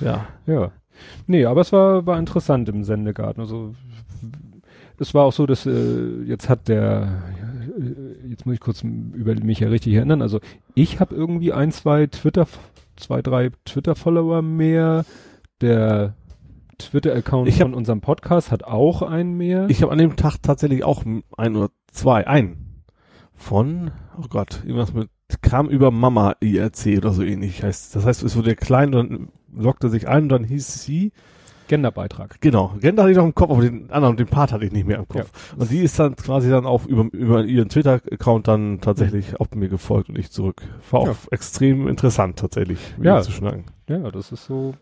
[0.00, 0.26] ja.
[0.46, 0.70] Ja.
[1.26, 3.40] Nee, aber es war, war interessant im Sendegarten.
[3.40, 3.74] Also,
[4.98, 7.22] es war auch so, dass, äh, jetzt hat der,
[7.78, 10.20] äh, jetzt muss ich kurz über mich ja richtig erinnern.
[10.20, 10.40] Also,
[10.74, 12.46] ich habe irgendwie ein, zwei Twitter,
[12.96, 15.04] zwei, drei Twitter-Follower mehr.
[15.60, 16.14] Der
[16.78, 19.68] Twitter-Account von unserem Podcast hat auch einen mehr.
[19.68, 21.04] Ich habe an dem Tag tatsächlich auch
[21.36, 22.84] ein oder zwei, einen
[23.34, 25.10] von, oh Gott, irgendwas mit
[25.42, 27.94] kam über Mama IRC oder so ähnlich heißt.
[27.94, 31.12] Das heißt, es wurde klein, dann lockte sich ein und dann hieß sie
[31.68, 32.40] Genderbeitrag.
[32.40, 32.74] Genau.
[32.80, 34.98] Gender hatte ich noch im Kopf, aber den anderen, den Part hatte ich nicht mehr
[34.98, 35.30] im Kopf.
[35.52, 35.58] Ja.
[35.58, 39.68] Und die ist dann quasi dann auch über, über ihren Twitter-Account dann tatsächlich auch mir
[39.68, 40.62] gefolgt und ich zurück.
[40.90, 41.10] War ja.
[41.10, 43.20] auch extrem interessant tatsächlich, ja.
[43.20, 43.66] zu schnacken.
[43.88, 44.74] Ja, das ist so.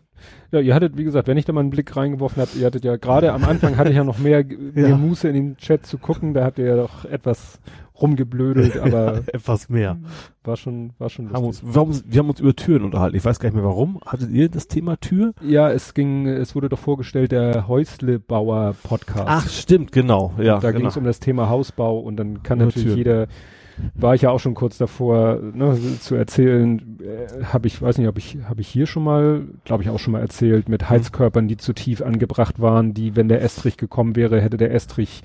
[0.51, 2.85] Ja, ihr hattet, wie gesagt, wenn ich da mal einen Blick reingeworfen habe, ihr hattet
[2.85, 4.43] ja gerade am Anfang hatte ich ja noch mehr,
[4.73, 4.97] mehr ja.
[4.97, 7.59] Muße in den Chat zu gucken, da habt ihr ja doch etwas
[8.01, 9.97] rumgeblödelt, aber etwas mehr.
[10.43, 11.33] War schon, war schon.
[11.33, 13.17] Haben uns, warum, wir haben uns über Türen unterhalten.
[13.17, 13.99] Ich weiß gar nicht mehr warum.
[14.05, 15.33] Hattet ihr das Thema Tür?
[15.41, 19.25] Ja, es ging, es wurde doch vorgestellt der Häuslebauer Podcast.
[19.27, 20.33] Ach, stimmt, genau.
[20.37, 20.81] Ja, und da genau.
[20.81, 22.97] ging es um das Thema Hausbau und dann kann Nur natürlich Türen.
[22.97, 23.27] jeder
[23.95, 28.07] war ich ja auch schon kurz davor ne, zu erzählen, äh, habe ich, weiß nicht,
[28.07, 30.89] ob ich, habe ich hier schon mal, glaube ich auch schon mal erzählt, mit mhm.
[30.89, 35.23] Heizkörpern, die zu tief angebracht waren, die, wenn der Estrich gekommen wäre, hätte der Estrich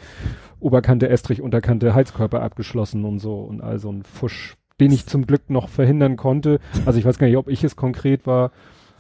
[0.61, 5.51] Oberkante Estrich, Unterkante Heizkörper abgeschlossen und so und also ein Fusch, den ich zum Glück
[5.51, 6.61] noch verhindern konnte.
[6.87, 8.53] Also ich weiß gar nicht, ob ich es konkret war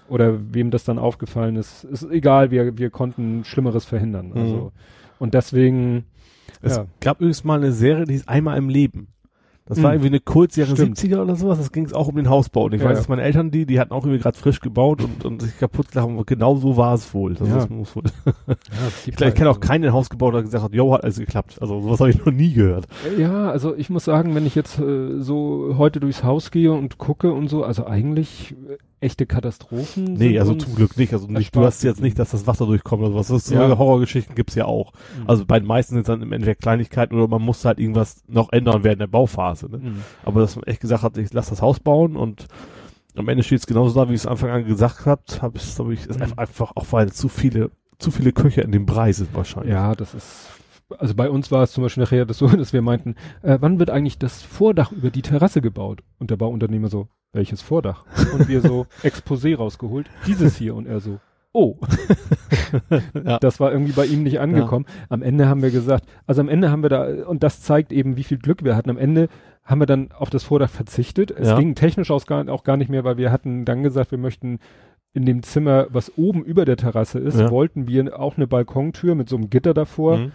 [0.09, 1.85] oder wem das dann aufgefallen ist.
[1.85, 4.33] Ist egal, wir, wir konnten Schlimmeres verhindern.
[4.35, 4.71] Also, mhm.
[5.21, 6.05] und deswegen,
[6.61, 6.87] es ja.
[7.01, 9.09] gab übrigens mal eine Serie, die ist einmal im Leben.
[9.67, 9.83] Das mhm.
[9.85, 11.59] war irgendwie eine Kurzjahre 70er oder sowas.
[11.59, 12.65] Das ging es auch um den Hausbau.
[12.65, 15.03] Und ich ja, weiß, dass meine Eltern die, die hatten auch irgendwie gerade frisch gebaut
[15.03, 16.27] und, und sich kaputt gelacht haben.
[16.27, 17.35] Genau so war es wohl.
[17.35, 17.59] Das, ja.
[17.59, 18.03] ist, muss wohl.
[18.27, 18.55] ja,
[19.07, 21.19] ich, ich kenne auch keinen, der Haus gebaut hat, der gesagt hat, jo, hat alles
[21.19, 21.59] geklappt.
[21.61, 22.87] Also sowas habe ich noch nie gehört.
[23.17, 26.99] Ja, also ich muss sagen, wenn ich jetzt äh, so heute durchs Haus gehe und
[26.99, 28.57] gucke und so, also eigentlich
[29.03, 30.15] echte Katastrophen?
[30.15, 31.13] Nee, also zum Glück nicht.
[31.13, 33.29] Also nicht, du hast jetzt nicht, dass das Wasser durchkommt oder was.
[33.29, 33.77] So ja.
[33.77, 34.93] Horrorgeschichten gibt's ja auch.
[34.93, 35.29] Mhm.
[35.29, 38.53] Also bei den meisten sind dann im Endeffekt Kleinigkeiten oder man muss halt irgendwas noch
[38.53, 39.71] ändern während der Bauphase.
[39.71, 39.79] Ne?
[39.79, 40.03] Mhm.
[40.25, 42.47] Aber dass man echt gesagt hat, ich lass das Haus bauen und
[43.17, 45.95] am Ende steht's genauso da, wie ich es Anfang an gesagt habt, habe ich, glaube
[45.95, 46.39] ich, ist mhm.
[46.39, 49.73] einfach auch weil zu viele, zu viele Köche in dem Brei sind wahrscheinlich.
[49.73, 50.49] Ja, das ist
[50.99, 53.79] also bei uns war es zum Beispiel nachher das so, dass wir meinten, äh, wann
[53.79, 56.03] wird eigentlich das Vordach über die Terrasse gebaut?
[56.19, 58.05] Und der Bauunternehmer so, welches Vordach?
[58.35, 61.21] Und wir so Exposé rausgeholt, dieses hier und er so,
[61.53, 61.77] oh.
[63.25, 63.39] ja.
[63.39, 64.87] Das war irgendwie bei ihm nicht angekommen.
[64.89, 65.07] Ja.
[65.11, 68.17] Am Ende haben wir gesagt, also am Ende haben wir da, und das zeigt eben,
[68.17, 68.91] wie viel Glück wir hatten.
[68.91, 69.29] Am Ende
[69.65, 71.31] haben wir dann auf das Vordach verzichtet.
[71.31, 71.59] Es ja.
[71.59, 74.59] ging technisch aus gar, auch gar nicht mehr, weil wir hatten dann gesagt, wir möchten
[75.15, 79.29] in dem Zimmer, was oben über der Terrasse ist, wollten wir auch eine Balkontür mit
[79.29, 80.19] so einem Gitter davor.
[80.19, 80.33] Mhm.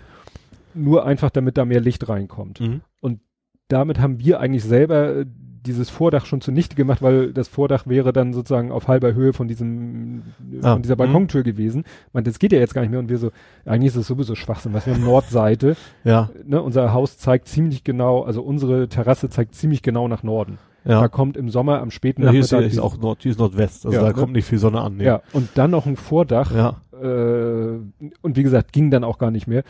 [0.78, 2.59] Nur einfach, damit da mehr Licht reinkommt.
[2.59, 2.82] Mhm.
[3.01, 3.19] Und
[3.67, 5.25] damit haben wir eigentlich selber
[5.67, 9.47] dieses Vordach schon zunichte gemacht, weil das Vordach wäre dann sozusagen auf halber Höhe von
[9.47, 10.23] diesem,
[10.61, 10.99] Ah, von dieser mhm.
[10.99, 11.84] Balkontür gewesen.
[12.13, 13.32] Man, das geht ja jetzt gar nicht mehr und wir so,
[13.65, 17.84] eigentlich ist es sowieso Schwachsinn, was wir haben Nordseite, Ja, ne, unser Haus zeigt ziemlich
[17.84, 20.57] genau, also unsere Terrasse zeigt ziemlich genau nach Norden.
[20.86, 21.07] Da ja.
[21.09, 23.39] kommt im Sommer am späten ja hier ist, Nachmittag hier ist auch Nord, hier ist
[23.39, 24.13] Nordwest, also Ja, da ne?
[24.13, 24.95] kommt nicht viel Sonne an.
[24.95, 25.03] nee.
[25.03, 27.78] ja, und dann noch ein Vordach, Ja, äh,
[28.21, 29.63] und wie gesagt, ging dann auch gar nicht mehr.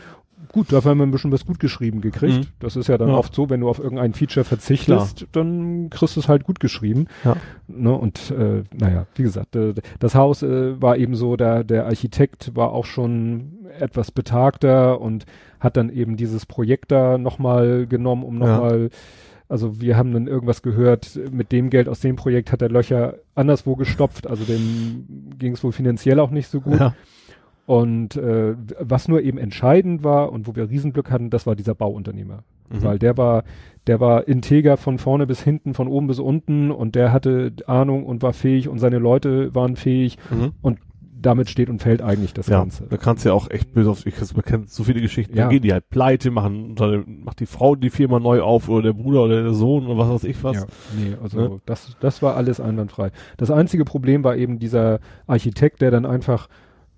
[0.52, 2.40] Gut, dafür haben wir ein bisschen was gut geschrieben gekriegt.
[2.40, 2.48] Mhm.
[2.60, 3.16] Das ist ja dann Ja.
[3.16, 7.08] oft so, wenn du auf irgendein Feature verzichtest, dann kriegst du es halt gut geschrieben.
[7.24, 7.36] Ja.
[7.68, 7.94] Ne?
[7.94, 12.56] Und äh, naja, wie gesagt, äh, das Haus äh, war eben so, der, der Architekt
[12.56, 15.26] war auch schon etwas betagter und
[15.60, 18.48] hat dann eben dieses Projekt da nochmal genommen, um Ja.
[18.48, 18.90] nochmal,
[19.50, 23.16] also wir haben dann irgendwas gehört, mit dem Geld aus dem Projekt hat er Löcher
[23.36, 25.06] anderswo gestopft, also dem
[25.38, 26.80] ging es wohl finanziell auch nicht so gut.
[26.80, 26.96] ja,
[27.68, 31.76] Und äh, was nur eben entscheidend war und wo wir Riesenglück hatten, das war dieser
[31.76, 32.44] Bauunternehmer.
[32.70, 32.82] Mhm.
[32.84, 33.44] Weil der war,
[33.88, 38.06] der war integer von vorne bis hinten, von oben bis unten und der hatte Ahnung
[38.06, 40.54] und war fähig und seine Leute waren fähig Mhm.
[40.62, 40.80] und
[41.20, 42.86] damit steht und fällt eigentlich das Ja, Ganze.
[42.90, 45.44] da kannst du ja auch echt böse auf, ich man kennt so viele Geschichten, Ja.
[45.44, 48.84] dann gehen die halt pleite, machen, dann macht die Frau die Firma neu auf oder
[48.84, 50.56] der Bruder oder der Sohn oder was weiß ich was.
[50.56, 50.66] Ja,
[50.98, 51.62] nee, also Ne?
[51.66, 53.12] das, das war alles einwandfrei.
[53.36, 56.48] Das einzige Problem war eben dieser Architekt, der dann einfach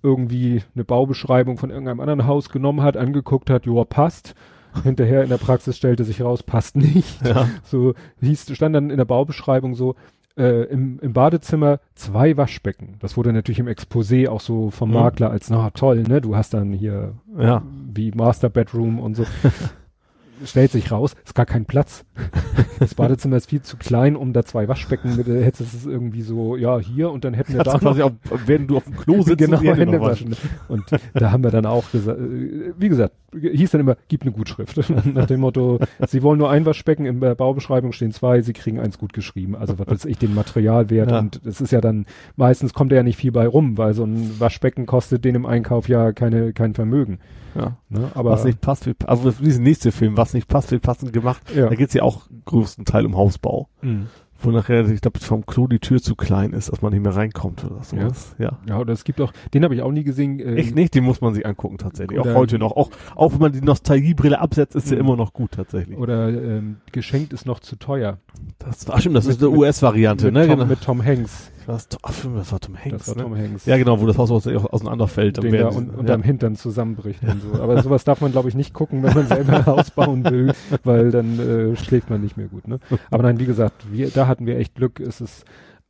[0.02, 4.34] irgendwie eine Baubeschreibung von irgendeinem anderen Haus genommen hat, angeguckt hat, joa, passt.
[4.84, 7.26] Hinterher in der Praxis stellte sich raus, passt nicht.
[7.26, 7.48] Ja.
[7.64, 9.96] So hieß, stand dann in der Baubeschreibung so,
[10.38, 12.94] äh, im, im Badezimmer zwei Waschbecken.
[13.00, 14.94] Das wurde natürlich im Exposé auch so vom Mhm.
[14.94, 17.62] Makler als, na toll, ne, du hast dann hier Ja.
[17.92, 19.24] wie Master Bedroom und so.
[20.44, 22.04] Stellt sich raus, ist gar kein Platz.
[22.80, 26.22] Das Badezimmer ist viel zu klein, um da zwei Waschbecken mit, äh, hättest es irgendwie
[26.22, 28.12] so, ja, hier und dann hätten wir Kannst da noch auch,
[28.46, 30.34] während du auf dem Klo sitzt, genau Hände Hände waschen.
[30.68, 34.32] Und da haben wir dann auch gesagt, äh, wie gesagt, hieß dann immer, gib eine
[34.32, 34.80] Gutschrift.
[35.14, 38.80] Nach dem Motto, sie wollen nur ein Waschbecken, in der Baubeschreibung stehen zwei, sie kriegen
[38.80, 39.56] eins gut geschrieben.
[39.56, 41.18] Also was weiß ich, den Materialwert Ja.
[41.18, 42.06] und es ist ja dann,
[42.36, 45.44] meistens kommt da ja nicht viel bei rum, weil so ein Waschbecken kostet den im
[45.44, 47.18] Einkauf ja keine, kein Vermögen.
[47.54, 47.76] Ja.
[47.88, 48.10] Ne?
[48.14, 51.42] Aber was nicht passt, also dieser nächste Film, was nicht passt, wird passend gemacht.
[51.54, 51.68] ja.
[51.68, 52.09] Da geht's ja auch
[52.44, 53.68] größten Teil um Hausbau.
[53.82, 54.06] Mhm.
[54.42, 57.14] Wo nachher, ich glaube, vom Klo die Tür zu klein ist, dass man nicht mehr
[57.14, 58.34] reinkommt oder sowas.
[58.38, 58.58] Ja.
[58.66, 60.40] Ja, oder es gibt auch, den habe ich auch nie gesehen.
[60.40, 62.18] Äh, Echt nicht, den muss man sich angucken tatsächlich.
[62.18, 62.72] Auch heute noch.
[62.72, 64.96] Auch, auch wenn man die Nostalgiebrille absetzt, ist Mhm.
[64.96, 65.98] immer noch gut tatsächlich.
[65.98, 68.16] Oder ähm, geschenkt ist noch zu teuer.
[68.58, 70.46] Das war stimmt, das Mit- ist eine US-Variante, ne?
[70.46, 70.64] Tom, Genau.
[70.70, 71.50] mit Tom Hanks.
[71.66, 72.98] Das, ach, stimmt, das war Tom Hanks.
[73.06, 73.22] Das war ne?
[73.22, 73.66] Tom Hanks.
[73.66, 75.38] Ja, genau, wo das Haus aus, auseinanderfällt.
[75.38, 77.62] dann den da werden un sie- unterm Hintern zusammenbricht und so.
[77.62, 80.52] Aber sowas darf man, glaube ich, nicht gucken, wenn man selber ein Haus bauen will,
[80.84, 81.38] weil dann
[81.72, 82.66] äh, schläft man nicht mehr gut.
[82.66, 82.80] Ne?
[83.10, 85.00] Aber nein, wie gesagt, wir, da hatten wir echt Glück.
[85.00, 85.44] Es ist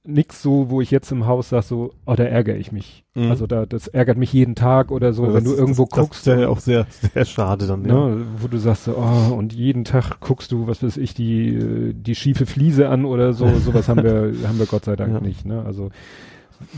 [0.04, 3.04] nix so, wo ich jetzt im Haus sage, so, oh, da ärgere ich mich.
[3.14, 3.30] Mhm.
[3.30, 6.26] Also da, das ärgert mich jeden Tag oder so, wenn das- du irgendwo das, guckst.
[6.26, 7.94] Das ist ja auch sehr, sehr schade dann, ja.
[8.08, 11.54] Ne, wo du sagst, so, oh, und jeden Tag guckst du, was weiß ich, die,
[11.54, 15.12] äh, die schiefe Fliese an oder so, sowas haben wir, haben wir Gott sei Dank
[15.12, 15.20] Ja.
[15.20, 15.90] nicht, ne, also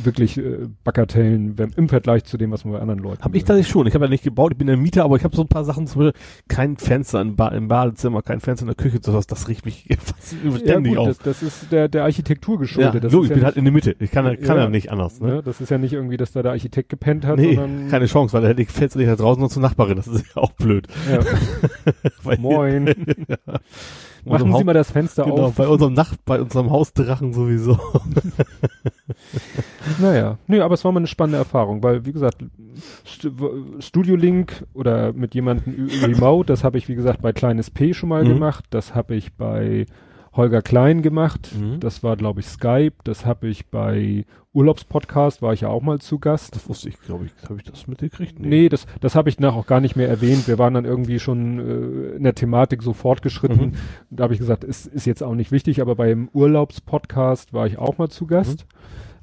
[0.03, 3.45] wirklich äh, Bagatellen wenn, im Vergleich zu dem, was man bei anderen Leuten Hab ich
[3.45, 3.87] das schon.
[3.87, 5.65] Ich habe ja nicht gebaut, ich bin der Mieter, aber ich habe so ein paar
[5.65, 9.27] Sachen, zum Beispiel kein Fenster im, ba im Badezimmer, kein Fenster in der Küche, sowas,
[9.27, 9.97] das riecht mich ja,
[10.59, 11.07] ständig gut, auf.
[11.09, 13.05] das, das ist der, der Architektur Ja, geschuldet.
[13.05, 13.97] das so, ich ja bin nicht, halt in der Mitte.
[13.99, 14.65] Ich kann, ja- kann Ja.
[14.65, 15.29] ja nicht anders, ne?
[15.37, 18.07] ne, das ist ja nicht irgendwie, dass da der Architekt gepennt hat, Nee, sondern keine
[18.07, 20.43] Chance, weil da hätte ich Fenster nicht da draußen noch zur Nachbarin, das ist ja
[20.43, 20.87] auch blöd.
[21.11, 21.21] ja,
[22.23, 22.89] Weil moin.
[22.95, 23.03] Unserem
[24.25, 25.55] Machen Sie mal das Fenster Genau, auf.
[25.57, 27.79] bei unserem Nacht, bei unserem Hausdrachen sowieso.
[29.99, 32.45] Naja, nee, aber es war mal eine spannende Erfahrung, weil, wie gesagt,
[33.07, 33.29] St
[33.81, 38.09] Studio Link oder mit jemandem remote, das habe ich, wie gesagt, bei Kleines P schon
[38.09, 38.29] mal Mhm.
[38.29, 39.87] gemacht, das habe ich bei
[40.35, 41.81] Holger Klein gemacht, Mhm.
[41.81, 44.25] das war, glaube ich, Skype, das habe ich bei
[44.55, 46.55] Urlaubspodcast, war ich ja auch mal zu Gast.
[46.55, 48.39] Das wusste ich, glaube ich, habe ich das mitgekriegt?
[48.39, 50.47] Nee, das, das habe ich nach auch gar nicht mehr erwähnt.
[50.47, 53.67] Wir waren dann irgendwie schon äh, in der Thematik so fortgeschritten.
[53.71, 53.73] Mhm.
[54.11, 57.79] Da habe ich gesagt, es ist jetzt auch nicht wichtig, aber beim Urlaubspodcast war ich
[57.79, 58.67] auch mal zu Gast.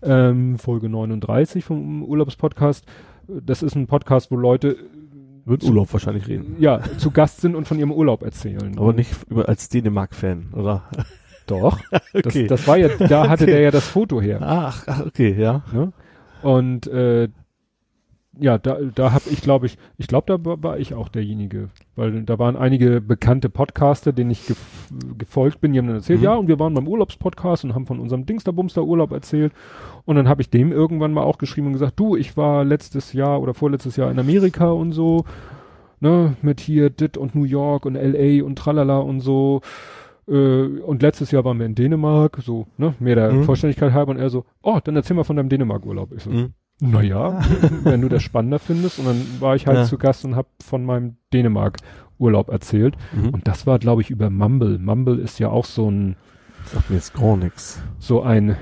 [0.01, 2.85] Ähm, Folge 39 vom Urlaubspodcast.
[3.27, 4.77] Das ist ein Podcast, wo Leute
[5.45, 6.55] Wird Urlaub wahrscheinlich reden.
[6.59, 8.77] ja zu Gast sind und von ihrem Urlaub erzählen.
[8.79, 10.83] Aber nicht über, als Dänemark-Fan, oder?
[11.49, 11.79] Doch.
[12.13, 12.47] Okay.
[12.47, 13.51] Das, das war ja, da hatte Okay.
[13.53, 14.39] der ja das Foto her.
[14.41, 15.61] Ach, okay, ja.
[15.71, 15.91] Ne?
[16.41, 17.29] Und äh,
[18.39, 21.69] ja, da, da habe ich, glaube ich, ich glaube, da war, war ich auch derjenige,
[21.95, 24.57] weil da waren einige bekannte Podcaster, denen ich gef
[25.17, 26.25] gefolgt bin, die haben dann erzählt, Mhm.
[26.25, 29.51] ja, und wir waren beim Urlaubspodcast und haben von unserem Dingsterbumster Urlaub erzählt.
[30.05, 33.13] Und dann habe ich dem irgendwann mal auch geschrieben und gesagt, du, ich war letztes
[33.13, 35.25] Jahr oder vorletztes Jahr in Amerika und so,
[35.99, 39.61] ne, mit hier Dit und New York und LA und tralala und so.
[40.29, 43.43] Äh, und letztes Jahr waren wir in Dänemark, so, ne, mehr der Mhm.
[43.45, 44.11] Vollständigkeit halber.
[44.11, 46.11] Und er so, oh, dann erzähl mal von deinem Dänemark-Urlaub.
[46.15, 46.53] Ich so, Mhm.
[46.79, 47.39] naja,
[47.83, 48.99] wenn du das spannender findest.
[48.99, 49.83] Und dann war ich halt Ja.
[49.85, 52.95] zu Gast und habe von meinem Dänemark-Urlaub erzählt.
[53.13, 53.29] Mhm.
[53.29, 54.77] Und das war, glaube ich, über Mumble.
[54.79, 56.15] Mumble ist ja auch so ein,
[56.65, 57.81] Sagt mir jetzt gar nichts.
[57.99, 58.55] So ein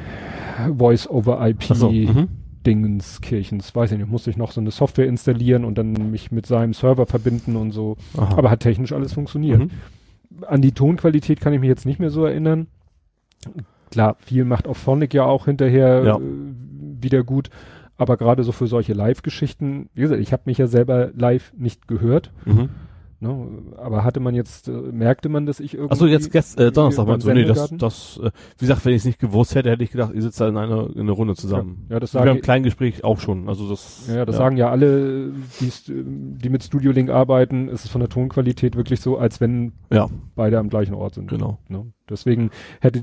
[0.77, 2.27] Voice-over-IP so, mhm.
[2.65, 6.45] Dingenskirchens, weiß ich nicht, musste ich noch so eine Software installieren und dann mich mit
[6.45, 7.97] seinem Server verbinden und so.
[8.17, 8.37] Aha.
[8.37, 9.59] Aber hat technisch alles funktioniert.
[9.59, 9.69] Mhm.
[10.45, 12.67] An die Tonqualität kann ich mich jetzt nicht mehr so erinnern.
[13.91, 16.15] Klar, viel macht auch Phonic ja auch hinterher Ja.
[16.17, 16.19] äh,
[17.01, 17.49] wieder gut.
[17.97, 21.87] Aber gerade so für solche Live-Geschichten, wie gesagt, ich habe mich ja selber live nicht
[21.87, 22.31] gehört.
[22.45, 22.69] Mhm.
[23.19, 23.47] Ne?
[23.77, 25.91] Aber hatte man jetzt, äh, merkte man, dass ich irgendwie...
[25.91, 27.33] Achso, jetzt gest, äh, Donnerstag meinst du?
[27.33, 30.13] Nee, das, das, äh, wie gesagt, wenn ich es nicht gewusst hätte, hätte ich gedacht,
[30.13, 31.87] ihr sitzt da in einer, in einer Runde zusammen.
[31.89, 34.07] Ja, das Wir sagen, haben Kleingespräch auch schon, also das.
[34.07, 38.09] ja, das sagen ja alle, die, die mit Studio Link arbeiten, ist es von der
[38.09, 41.27] Tonqualität wirklich so, als wenn Ja, beide am gleichen Ort sind.
[41.29, 41.57] genau.
[41.69, 41.85] Ne?
[42.09, 43.01] Deswegen hätte,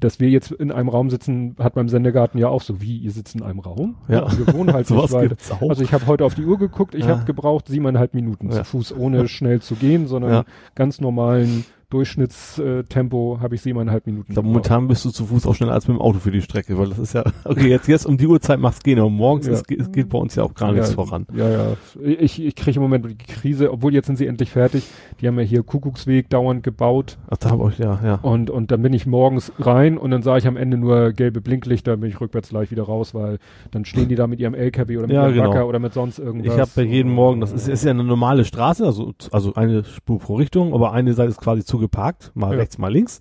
[0.00, 3.10] dass wir jetzt in einem Raum sitzen, hat beim Sendegarten ja auch so, wie, ihr
[3.10, 3.96] sitzt in einem Raum?
[4.08, 4.26] Ja.
[4.38, 5.28] Wir wohnen halt nicht Sowas weit.
[5.28, 5.68] gibt's auch.
[5.68, 7.08] Also ich habe heute auf die Uhr geguckt, ich Ja.
[7.18, 8.58] habe gebraucht siebeneinhalb Minuten Ja.
[8.58, 10.44] zu Fuß, ohne schnell zu gehen, sondern Ja.
[10.74, 14.32] ganz normalen Durchschnittstempo habe ich siebeneinhalb Minuten.
[14.32, 16.78] Glaube, momentan bist du zu Fuß auch schneller als mit dem Auto für die Strecke,
[16.78, 19.52] weil das ist ja, okay, jetzt, jetzt um die Uhrzeit macht's gehen, aber morgens Ja.
[19.52, 21.26] ist, es geht bei uns ja auch gar nichts voran.
[21.34, 21.66] Ja, ja.
[22.02, 24.84] Ich, ich kriege im Moment die Krise, obwohl jetzt sind sie endlich fertig.
[25.20, 28.14] Die haben ja hier Kuckucksweg dauernd gebaut Ach, da habe ich, ja, ja.
[28.22, 31.40] und, und dann bin ich morgens rein und dann sah ich am Ende nur gelbe
[31.40, 33.38] Blinklichter, bin ich rückwärts gleich wieder raus, weil
[33.70, 35.66] dann stehen die da mit ihrem LKW oder mit Ja, ihrem genau.
[35.68, 36.54] Oder mit sonst irgendwas.
[36.54, 39.84] Ich habe ja jeden Morgen, das ist, ist ja eine normale Straße, also, also eine
[39.84, 42.58] Spur pro Richtung, aber eine Seite ist quasi zugeparkt, mal Ja.
[42.58, 43.20] rechts, mal links.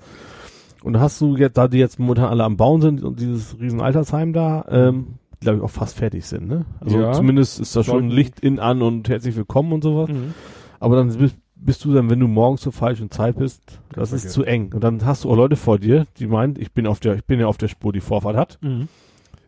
[0.83, 3.59] Und da hast du jetzt, da die jetzt momentan alle am Bauen sind und dieses
[3.59, 6.65] riesen Altersheim da, ähm, glaube ich auch fast fertig sind, ne?
[6.79, 7.11] Also Ja.
[7.13, 10.09] zumindest ist da schon Licht in an und herzlich willkommen und sowas.
[10.09, 10.33] Mhm.
[10.79, 13.61] Aber dann bist, bist du dann, wenn du morgens zur falschen Zeit bist,
[13.93, 14.27] das vergessen.
[14.27, 14.71] ist zu eng.
[14.73, 17.25] Und dann hast du auch Leute vor dir, die meinen, ich bin auf der, ich
[17.25, 18.57] bin ja auf der Spur, die Vorfahrt hat.
[18.61, 18.87] Mhm.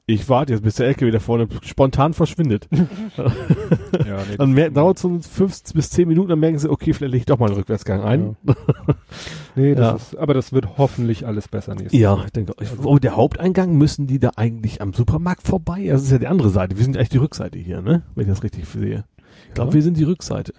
[0.06, 2.68] Ich warte jetzt, bis der LKW da vorne spontan verschwindet.
[4.08, 7.22] Ja, nee, Dann dauert so fünf bis zehn Minuten, dann merken sie, okay, vielleicht lege
[7.22, 8.36] ich doch mal einen Rückwärtsgang ein.
[9.56, 9.96] nee, das Ja.
[9.96, 13.78] ist, aber das wird hoffentlich alles besser nächstes Ja, ich denke, ich, oh, der Haupteingang
[13.78, 15.86] müssen die da eigentlich am Supermarkt vorbei?
[15.88, 16.76] Das ist ja die andere Seite.
[16.76, 18.02] Wir sind eigentlich die Rückseite hier, ne?
[18.16, 19.06] Wenn ich das richtig sehe.
[19.48, 19.74] Ich glaube, Ja.
[19.76, 20.54] wir sind die Rückseite.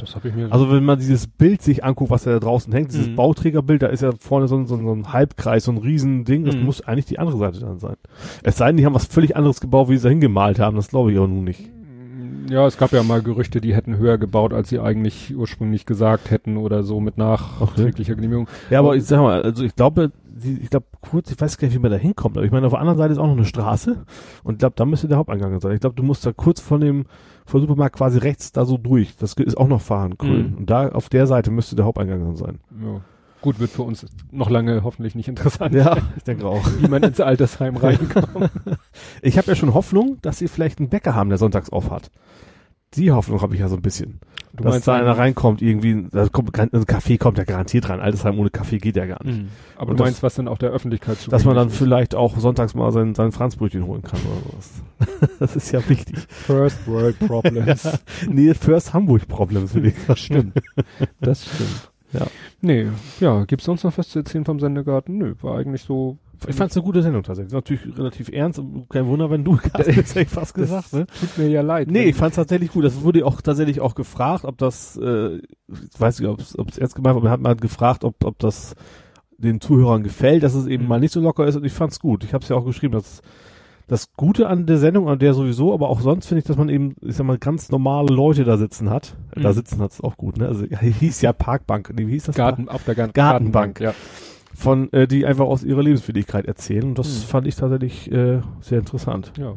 [0.00, 0.50] Das habe ich mir.
[0.50, 3.16] Also wenn man dieses Bild sich anguckt, was da draußen hängt, dieses Mhm.
[3.16, 6.44] Bauträgerbild, da ist ja vorne so, ein- so, ein- so ein Halbkreis, so ein Riesending,
[6.44, 6.64] das Mhm.
[6.64, 7.96] muss eigentlich die andere Seite dann sein.
[8.42, 10.88] Es sei denn, die haben was völlig anderes gebaut, wie sie da hingemalt haben, das
[10.88, 11.70] glaube ich aber nun nicht.
[12.50, 16.30] Ja, es gab ja mal Gerüchte, die hätten höher gebaut, als sie eigentlich ursprünglich gesagt
[16.30, 18.48] hätten oder so mit nachträglicher Genehmigung.
[18.70, 21.76] Ja, aber ich sag mal, also ich glaube, ich glaube kurz, ich weiß gar nicht,
[21.76, 23.44] wie man da hinkommt, aber ich meine, auf der anderen Seite ist auch noch eine
[23.44, 24.04] Straße
[24.42, 25.72] und ich glaube, da müsste der Haupteingang sein.
[25.72, 27.06] Ich glaube, du musst da kurz von dem,
[27.46, 29.16] vom Supermarkt quasi rechts da so durch.
[29.16, 30.52] Das ist auch noch fahren grün.
[30.52, 30.58] Mhm.
[30.58, 32.60] Und da, auf der Seite müsste der Haupteingang dann sein.
[32.82, 33.00] Ja.
[33.42, 36.62] Gut, wird für uns noch lange hoffentlich nicht interessant, Ja, ich denke auch.
[36.78, 38.50] wie man ins Altersheim reinkommt.
[39.22, 42.10] Ich habe ja schon Hoffnung, dass sie vielleicht einen Bäcker haben, der sonntags auf hat.
[42.94, 44.18] Die Hoffnung habe ich ja so ein bisschen.
[44.52, 48.00] Du dass meinst da einer reinkommt, irgendwie, da kommt, ein Kaffee kommt ja garantiert rein.
[48.00, 49.38] Altersheim ohne Kaffee geht ja gar nicht.
[49.42, 49.48] Mhm.
[49.76, 52.16] Aber Und du das- meinst, was dann auch der Öffentlichkeit zu Dass man dann vielleicht
[52.16, 55.30] auch sonntags mal sein, sein Franzbrötchen holen kann oder sowas.
[55.38, 56.16] Das ist ja wichtig.
[56.28, 57.88] First World Problems.
[58.28, 59.94] Nee, First Hamburg Problems will ich.
[60.08, 60.60] Das stimmt.
[61.20, 61.89] Das stimmt.
[62.12, 62.26] Ja.
[62.60, 62.88] Nee,
[63.20, 65.18] ja, gibt's sonst noch was zu erzählen vom Sendegarten?
[65.18, 66.18] Nö, war eigentlich so.
[66.48, 67.52] Ich fand es eine gute Sendung tatsächlich.
[67.52, 68.62] Natürlich relativ ernst.
[68.88, 69.90] Kein Wunder, wenn du hätte
[70.20, 70.92] ich fast gesagt.
[70.94, 71.06] Ne?
[71.20, 71.90] Tut mir ja leid.
[71.90, 72.84] Nee, ich fand es tatsächlich gut.
[72.84, 76.40] Das wurde auch tatsächlich auch gefragt, ob das, äh, ich weiß nicht, ob
[76.70, 78.74] es ernst gemeint war, aber man hat mal gefragt, ob, ob das
[79.36, 80.88] den Zuhörern gefällt, dass es eben Mhm.
[80.88, 82.24] mal nicht so locker ist und ich fand's gut.
[82.24, 83.20] Ich habe es ja auch geschrieben, dass
[83.90, 86.68] das Gute an der Sendung, an der sowieso, aber auch sonst finde ich, dass man
[86.68, 89.16] eben, ich sag mal, ganz normale Leute da sitzen hat.
[89.34, 89.52] Da Mhm.
[89.54, 90.46] sitzen hat's auch gut, ne?
[90.46, 92.36] Also ja, hieß ja Parkbank, nee, wie hieß das?
[92.36, 93.80] Garten, auf der Garten, Gartenbank.
[93.80, 93.92] ja.
[94.54, 96.84] Von, äh, die einfach aus ihrer Lebenswilligkeit erzählen.
[96.84, 97.26] Und das Mhm.
[97.26, 99.32] fand ich tatsächlich äh, sehr interessant.
[99.36, 99.54] Ja.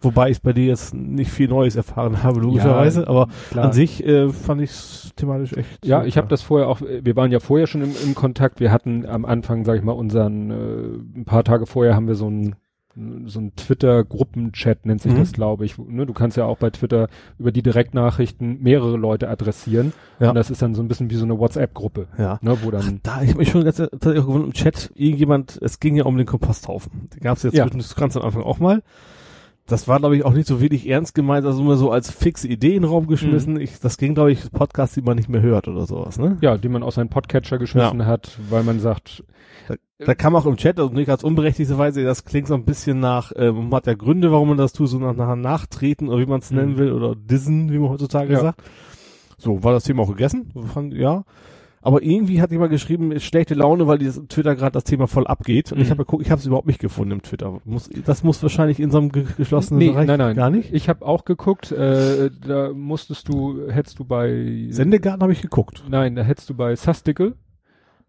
[0.00, 3.66] Wobei ich bei dir jetzt nicht viel Neues erfahren habe, logischerweise, aber klar.
[3.66, 5.84] an sich äh, fand ich es thematisch echt.
[5.84, 6.06] Ja, super.
[6.08, 9.06] ich habe das vorher auch, wir waren ja vorher schon im, im Kontakt, wir hatten
[9.06, 12.54] am Anfang, sag ich mal, unseren, äh, ein paar Tage vorher haben wir so ein
[13.26, 15.18] so ein Twitter-Gruppenchat nennt sich Mhm.
[15.18, 15.76] das, glaube ich.
[15.78, 19.92] Ne, du kannst ja auch bei Twitter über die Direktnachrichten mehrere Leute adressieren.
[20.20, 20.28] Ja.
[20.30, 22.38] Und das ist dann so ein bisschen wie so eine WhatsApp-Gruppe, Ja.
[22.42, 25.58] ne, wo dann Da, ich habe mich schon ganz tatsächlich auch gewundert im Chat, irgendjemand,
[25.60, 27.08] es ging ja um den Komposthaufen.
[27.14, 27.64] Den gab es jetzt Ja.
[27.64, 28.82] zwischen das ganz am Anfang auch mal.
[29.66, 32.46] Das war, glaube ich, auch nicht so wirklich ernst gemeint, also nur so als fixe
[32.46, 33.58] Idee in den Raum geschmissen.
[33.58, 36.36] Ich, das ging, glaube ich, Podcasts, die man nicht mehr hört oder sowas, ne?
[36.42, 39.24] ja, die man aus seinen Podcatcher geschmissen hat, weil man sagt,
[39.98, 43.00] Da kam auch im Chat, also nicht als unberechtigte Weise, das klingt so ein bisschen
[43.00, 46.18] nach, äh, man hat ja Gründe, warum man das tut, so nach, nach Nachtreten oder
[46.18, 46.56] wie man es Mhm.
[46.58, 48.40] nennen will, oder Dissen, wie man heutzutage Ja.
[48.40, 48.62] sagt.
[49.38, 50.52] So, war das Thema auch gegessen?
[50.92, 51.24] Ja.
[51.86, 55.26] Aber irgendwie hat jemand geschrieben, ist schlechte Laune, weil dieses Twitter gerade das Thema voll
[55.26, 55.70] abgeht.
[55.70, 55.90] Und ich Mhm.
[55.90, 57.60] habe geguckt, ich habe es überhaupt nicht gefunden im Twitter.
[57.66, 60.72] Muss, das muss wahrscheinlich in so einem ge geschlossenen nee, Bereich nein, nein, gar nicht.
[60.72, 65.84] Ich habe auch geguckt, äh, da musstest du, hättest du bei Sendegarten habe ich geguckt.
[65.88, 67.34] Nein, da hättest du bei Sastikel,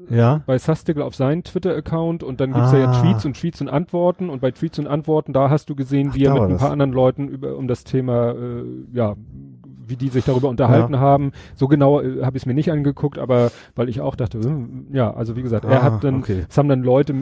[0.09, 0.41] Ja.
[0.45, 3.01] bei Sastikel auf seinen Twitter-Account und dann gibt's ja, ja Ah.
[3.01, 6.27] Tweets und Tweets und Antworten und bei Tweets und Antworten, da hast du gesehen, wie
[6.27, 6.61] Ach, er da mit ein das.
[6.61, 8.63] paar anderen Leuten über um das Thema, äh,
[8.93, 9.15] ja,
[9.87, 11.31] wie die sich darüber unterhalten haben.
[11.55, 14.87] So genau äh, habe ich es mir nicht angeguckt, aber weil ich auch dachte, hm,
[14.93, 16.45] ja, also wie gesagt, er Ah, hat dann, okay.
[16.49, 17.13] es haben dann Leute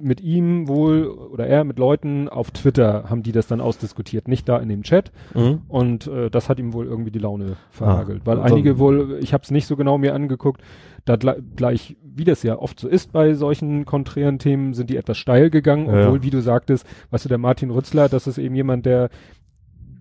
[0.00, 4.48] mit ihm wohl oder er mit Leuten auf Twitter haben die das dann ausdiskutiert, nicht
[4.48, 5.12] da in dem Chat.
[5.34, 5.62] Mhm.
[5.68, 8.22] Und äh, das hat ihm wohl irgendwie die Laune verhagelt.
[8.24, 10.60] Ah, weil einige wohl, ich habe es nicht so genau mir angeguckt,
[11.04, 14.96] da gle- gleich, wie das ja oft so ist bei solchen konträren Themen, sind die
[14.96, 16.02] etwas steil gegangen, Ja.
[16.06, 19.08] obwohl, wie du sagtest, weißt du, der Martin Rützler, das ist eben jemand, der,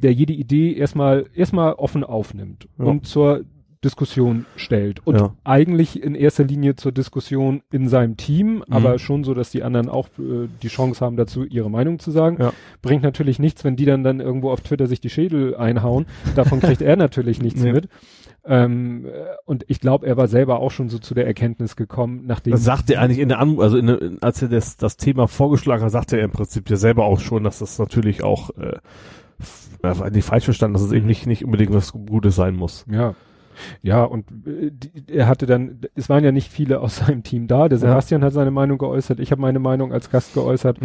[0.02, 2.86] der jede Idee erstmal, erstmal offen aufnimmt Ja.
[2.86, 3.42] und zur
[3.84, 5.06] Diskussion stellt.
[5.06, 5.36] Und Ja.
[5.44, 8.98] eigentlich in erster Linie zur Diskussion in seinem Team, aber Mhm.
[9.00, 12.38] schon so, dass die anderen auch äh, die Chance haben dazu, ihre Meinung zu sagen.
[12.40, 12.54] Ja.
[12.82, 16.08] Bringt natürlich nichts, wenn die dann dann irgendwo auf Twitter sich die Schädel einhauen.
[16.36, 17.72] Davon kriegt er natürlich nichts Nee.
[17.72, 17.88] mit.
[18.46, 19.10] Ähm, äh,
[19.46, 22.64] und ich glaube, er war selber auch schon so zu der Erkenntnis gekommen, nachdem Das
[22.64, 25.28] sagte er eigentlich in der An also in, der- in, als er das, das Thema
[25.28, 28.78] vorgeschlagen hat, sagte er im Prinzip ja selber auch schon, dass das natürlich auch äh,
[30.12, 32.86] nicht falsch verstanden, dass es eben nicht, nicht unbedingt was Gutes sein muss.
[32.90, 33.14] Ja.
[33.82, 37.48] Ja, und äh, die, er hatte dann, es waren ja nicht viele aus seinem Team
[37.48, 37.68] da.
[37.70, 37.88] Der Ja.
[37.88, 40.78] Sebastian hat seine Meinung geäußert, ich habe meine Meinung als Gast geäußert.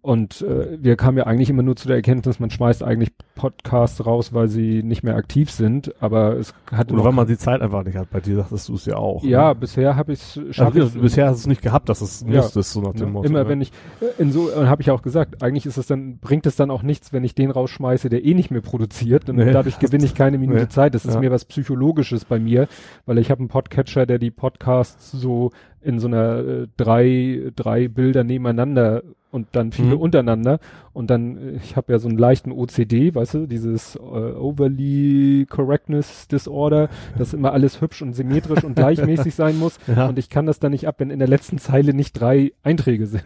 [0.00, 4.06] Und äh, wir kamen ja eigentlich immer nur zu der Erkenntnis, man schmeißt eigentlich Podcasts
[4.06, 5.92] raus, weil sie nicht mehr aktiv sind.
[6.00, 8.08] Aber es hat Oder weil man die Zeit einfach nicht hat.
[8.10, 9.24] Bei dir sagtest du es ja auch.
[9.24, 9.54] ja, Ne?
[9.56, 12.36] bisher habe ich es Also, bisher hast du es nicht gehabt, dass es Ja.
[12.42, 13.26] musstest, so nach dem Ja, Motto.
[13.28, 13.48] immer ne?
[13.48, 16.54] wenn ich äh, in so habe ich auch gesagt, eigentlich ist es dann bringt es
[16.54, 19.50] dann auch nichts, wenn ich den rausschmeiße, der eh nicht mehr produziert und Nee.
[19.52, 20.68] dadurch gewinne ich keine Minute Nee.
[20.68, 20.94] Zeit.
[20.94, 21.20] Das ist Ja.
[21.20, 22.68] mir was psychologisches bei mir,
[23.04, 25.50] weil ich habe einen Podcatcher, der die Podcasts so
[25.80, 30.00] in so einer äh, drei drei Bilder nebeneinander und dann viele Mhm.
[30.00, 30.58] untereinander
[30.94, 35.46] und dann äh, ich habe ja so einen leichten OCD, weißt du, dieses äh, Overly
[35.50, 40.06] Correctness Disorder, dass immer alles hübsch und symmetrisch und gleichmäßig sein muss Ja.
[40.08, 43.06] und ich kann das dann nicht ab, wenn in der letzten Zeile nicht drei Einträge
[43.06, 43.24] sind.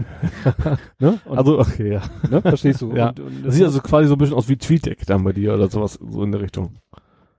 [0.99, 1.19] ne?
[1.25, 2.03] Und, also, okay, ja.
[2.31, 2.43] ne?
[2.43, 2.93] Verstehst du?
[2.95, 3.11] Ja.
[3.11, 5.55] Und, und Das sieht also quasi so ein bisschen aus wie TweetDeck dann bei dir
[5.55, 6.77] oder sowas, so in der Richtung.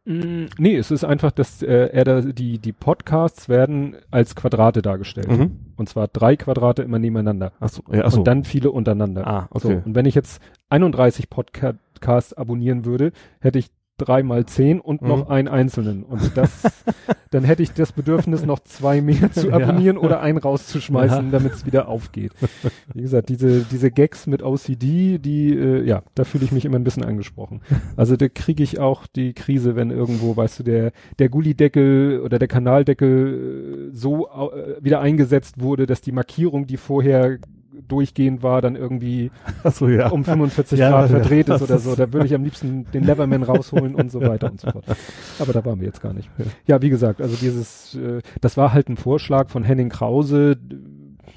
[0.06, 4.82] Mm, nee, es ist einfach, dass äh, er da, die, die Podcasts werden als Quadrate
[4.82, 5.30] dargestellt.
[5.30, 5.60] Mhm.
[5.78, 7.54] Und zwar drei Quadrate immer nebeneinander.
[7.60, 8.18] Achso, ja, achso.
[8.20, 9.26] Und dann viele untereinander.
[9.26, 9.82] ah, So, okay.
[9.86, 15.07] und wenn ich jetzt 31 Podcasts abonnieren würde, hätte ich drei mal zehn und Mhm.
[15.07, 16.03] noch einen einzelnen.
[16.03, 16.63] Und das,
[17.31, 19.55] dann hätte ich das Bedürfnis, noch zwei mehr zu Ja.
[19.57, 21.31] abonnieren oder einen rauszuschmeißen, Ja.
[21.31, 22.31] damit es wieder aufgeht.
[22.93, 26.77] Wie gesagt, diese, diese Gags mit OCD, die, äh, ja, da fühle ich mich immer
[26.79, 27.61] ein bisschen angesprochen.
[27.95, 32.39] Also da kriege ich auch die Krise, wenn irgendwo, weißt du, der, der Gullideckel oder
[32.39, 37.37] der Kanaldeckel äh, so äh, wieder eingesetzt wurde, dass die Markierung, die vorher
[37.93, 39.31] durchgehend war, dann irgendwie
[39.63, 40.09] Achso, ja.
[40.09, 41.95] um 45 Ja, Grad verdreht ist oder so.
[42.03, 44.85] Da würde ich am liebsten den Leverman rausholen und so weiter und so fort.
[45.39, 46.29] Aber da waren wir jetzt gar nicht.
[46.65, 50.57] Ja, wie gesagt, also dieses, äh, das war halt ein Vorschlag von Henning Krause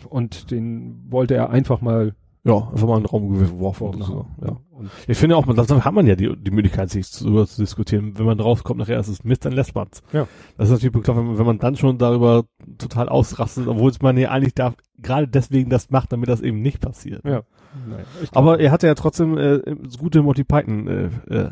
[0.09, 2.15] und den wollte er einfach mal
[2.47, 3.89] Ja, einfach mal in den Raum geworfen.
[3.89, 4.05] oder so.
[4.05, 4.61] vorhauen.
[4.81, 4.91] Ja.
[5.09, 8.17] Ich finde auch, das hat man ja die, die Möglichkeit, sich zu, zu diskutieren.
[8.19, 10.03] Wenn man rauskommt, nachher ist es Mist, dann lässt man's.
[10.13, 10.29] Ja.
[10.57, 12.45] Das ist natürlich bekloppt, wenn man, wenn man dann schon darüber
[12.79, 16.63] total ausrastet, obwohl es man ja eigentlich da gerade deswegen das macht, damit das eben
[16.63, 17.25] nicht passiert.
[17.25, 17.43] ja.
[17.89, 21.51] Naja, Aber er hatte ja trotzdem äh, so gute Monty Python äh, äh,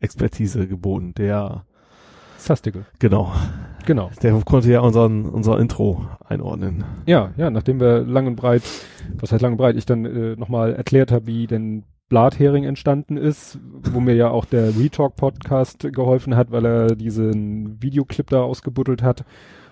[0.00, 1.14] Expertise geboten.
[1.14, 1.64] Der,
[2.38, 2.86] Sastikel.
[2.98, 3.32] genau,
[3.86, 4.10] Genau.
[4.22, 6.84] der konnte ja unseren, unser Intro einordnen.
[7.06, 8.62] Ja, ja, nachdem wir lang und breit,
[9.18, 13.16] was heißt lang und breit, ich dann äh, nochmal erklärt habe, wie denn Blathering entstanden
[13.16, 13.58] ist,
[13.92, 19.02] wo mir ja auch der Retalk Podcast geholfen hat, weil er diesen Videoclip da ausgebuddelt
[19.02, 19.24] hat,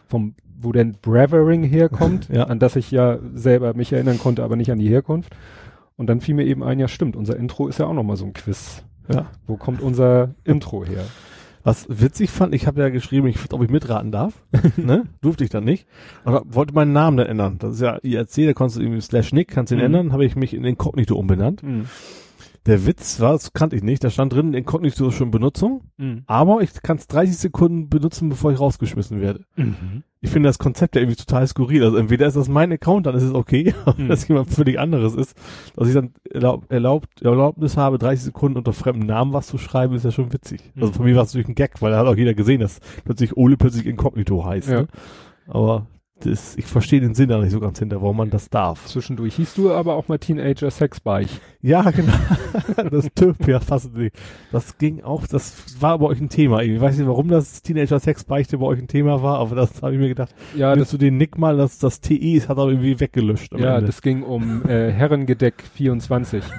[0.06, 2.44] vom, wo denn Bravering herkommt, Ja.
[2.44, 5.34] an das ich ja selber mich erinnern konnte, aber nicht an die Herkunft.
[5.96, 8.24] Und dann fiel mir eben ein, ja stimmt, unser Intro ist ja auch nochmal so
[8.24, 8.84] ein Quiz.
[9.12, 9.26] Ja.
[9.48, 11.02] Wo kommt unser Intro her?
[11.68, 14.32] Was witzig fand, ich habe ja geschrieben, ich, ob ich mitraten darf.
[14.78, 15.04] ne?
[15.20, 15.86] Durfte ich dann nicht.
[16.24, 17.58] Und wollte meinen Namen dann ändern.
[17.58, 19.84] Das ist ja IRC, da konntest du irgendwie slash Nick, kannst du ihn Mhm.
[19.84, 21.62] ändern, habe ich mich in Inkognito umbenannt.
[22.68, 25.84] Der Witz war, das kannte ich nicht, da stand drin, Inkognito ist schon Benutzung,
[26.26, 29.44] aber ich kann es 30 Sekunden benutzen, bevor ich rausgeschmissen werde.
[29.56, 30.02] Mhm.
[30.20, 31.82] Ich finde das Konzept ja irgendwie total skurril.
[31.82, 34.08] Also entweder ist das mein Account, dann ist es okay, Mhm.
[34.08, 35.34] dass jemand völlig anderes ist.
[35.76, 39.94] Dass ich dann erlaub, erlaubt, Erlaubnis habe, 30 Sekunden unter fremdem Namen was zu schreiben,
[39.94, 40.60] ist ja schon witzig.
[40.76, 40.94] Also Mhm.
[40.94, 43.36] für mich war es natürlich ein Gag, weil da hat auch jeder gesehen, dass plötzlich
[43.36, 44.68] Ole plötzlich Inkognito heißt.
[44.68, 44.82] Ja.
[44.82, 44.88] Ne?
[45.46, 45.86] Aber
[46.20, 48.86] das, ich verstehe den Sinn da nicht so ganz hinter, warum man das darf.
[48.86, 51.28] Zwischendurch hieß du aber auch mal Teenager Sexbike.
[51.60, 52.12] Ja, genau.
[52.90, 54.16] das TÜV, ja, fast nicht.
[54.52, 56.62] Das ging auch, das war bei euch ein Thema.
[56.62, 59.82] Ich weiß nicht, warum das Teenager Sex Beichte bei euch ein Thema war, aber das
[59.82, 62.58] habe ich mir gedacht, Ja, willst du den Nick mal, das, das TE ist, hat
[62.58, 63.52] er irgendwie weggelöscht.
[63.58, 63.86] Ja, Ende.
[63.86, 66.42] das ging um äh, Herrengedeck 24.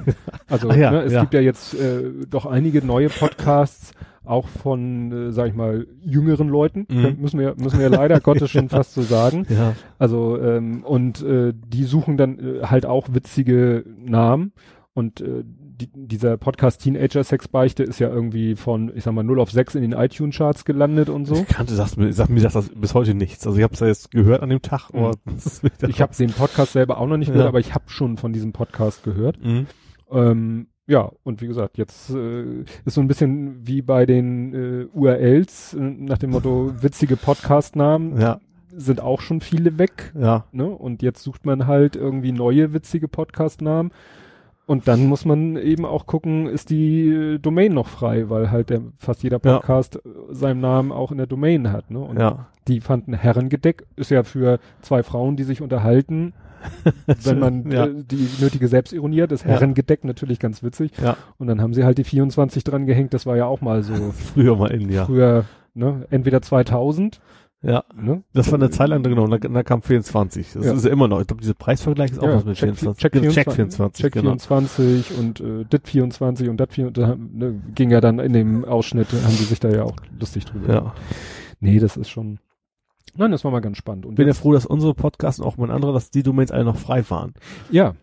[0.48, 1.22] Also ja, ne, es ja.
[1.22, 3.92] gibt ja jetzt äh, doch einige neue Podcasts,
[4.30, 7.18] auch von, äh, sag ich mal, jüngeren Leuten, Mhm.
[7.20, 9.46] Müssen wir, müssen wir leider Gottes schon fast so sagen.
[9.50, 9.76] Ja.
[9.98, 14.54] Also, ähm, und äh, die suchen dann äh, halt auch witzige Namen.
[14.94, 19.40] Und äh, die, dieser Podcast Teenager Sexbeichte ist ja irgendwie von, ich sag mal, 0
[19.40, 21.36] auf 6 in den iTunes-Charts gelandet und so.
[21.36, 23.48] Ich kannte das, sag, mir sagt das bis heute nichts.
[23.48, 25.12] Also ich habe es ja jetzt gehört an dem Tag, Mhm.
[25.26, 27.50] das Ich habe den Podcast selber auch noch nicht gehört, Ja.
[27.50, 29.42] aber ich habe schon von diesem Podcast gehört.
[29.42, 29.68] Mhm.
[30.12, 34.86] Ähm, ja, und wie gesagt, jetzt äh, ist so ein bisschen wie bei den äh,
[34.94, 38.40] URLs, äh, nach dem Motto witzige Podcast-Namen Ja,
[38.76, 40.12] sind auch schon viele weg.
[40.20, 40.46] ja.
[40.52, 40.66] Ne?
[40.66, 43.92] Und jetzt sucht man halt irgendwie neue witzige Podcast-Namen.
[44.66, 48.70] Und dann muss man eben auch gucken, ist die äh, Domain noch frei, weil halt
[48.70, 49.58] der, fast jeder Ja.
[49.58, 50.00] Podcast äh,
[50.32, 51.90] seinen Namen auch in der Domain hat.
[51.90, 52.00] Ne?
[52.00, 52.48] Und Ja.
[52.68, 56.34] die fanden Herrengedeck, ist ja für zwei Frauen, die sich unterhalten,
[57.24, 57.86] wenn man Ja.
[57.86, 59.50] äh, die nötige Selbstironie hat, ist Ja.
[59.52, 60.92] Herrengedeck natürlich ganz witzig.
[61.02, 61.18] Ja.
[61.38, 63.94] Und dann haben sie halt die 24 dran gehängt, das war ja auch mal so
[64.34, 65.06] Früher mal in, ja.
[65.06, 66.06] früher, ne?
[66.10, 67.20] entweder 2000,
[67.62, 67.84] Ja.
[67.96, 68.24] ne?
[68.34, 70.54] Das war eine Zeit lang, genau, und dann, dann kam 24.
[70.54, 70.74] Das Ja.
[70.74, 71.20] ist ja immer noch.
[71.22, 73.02] Ich glaube, dieser Preisvergleich ist auch was mit Check, 24.
[73.02, 74.24] Check, Genau, 24, Check 24, Check genau.
[74.38, 78.64] 24 und äh, dit 24 und dat 24, da, ne, ging ja dann in dem
[78.66, 80.74] Ausschnitt, haben die sich da ja auch lustig drüber.
[80.74, 80.94] Ja.
[81.60, 82.40] Nee, das ist schon,
[83.18, 84.06] nein, das war mal ganz spannend.
[84.06, 86.52] Und Ich bin ja froh, dass unsere Podcasts und auch mein anderer, dass die Domains
[86.52, 87.34] alle noch frei waren.
[87.72, 87.96] ja,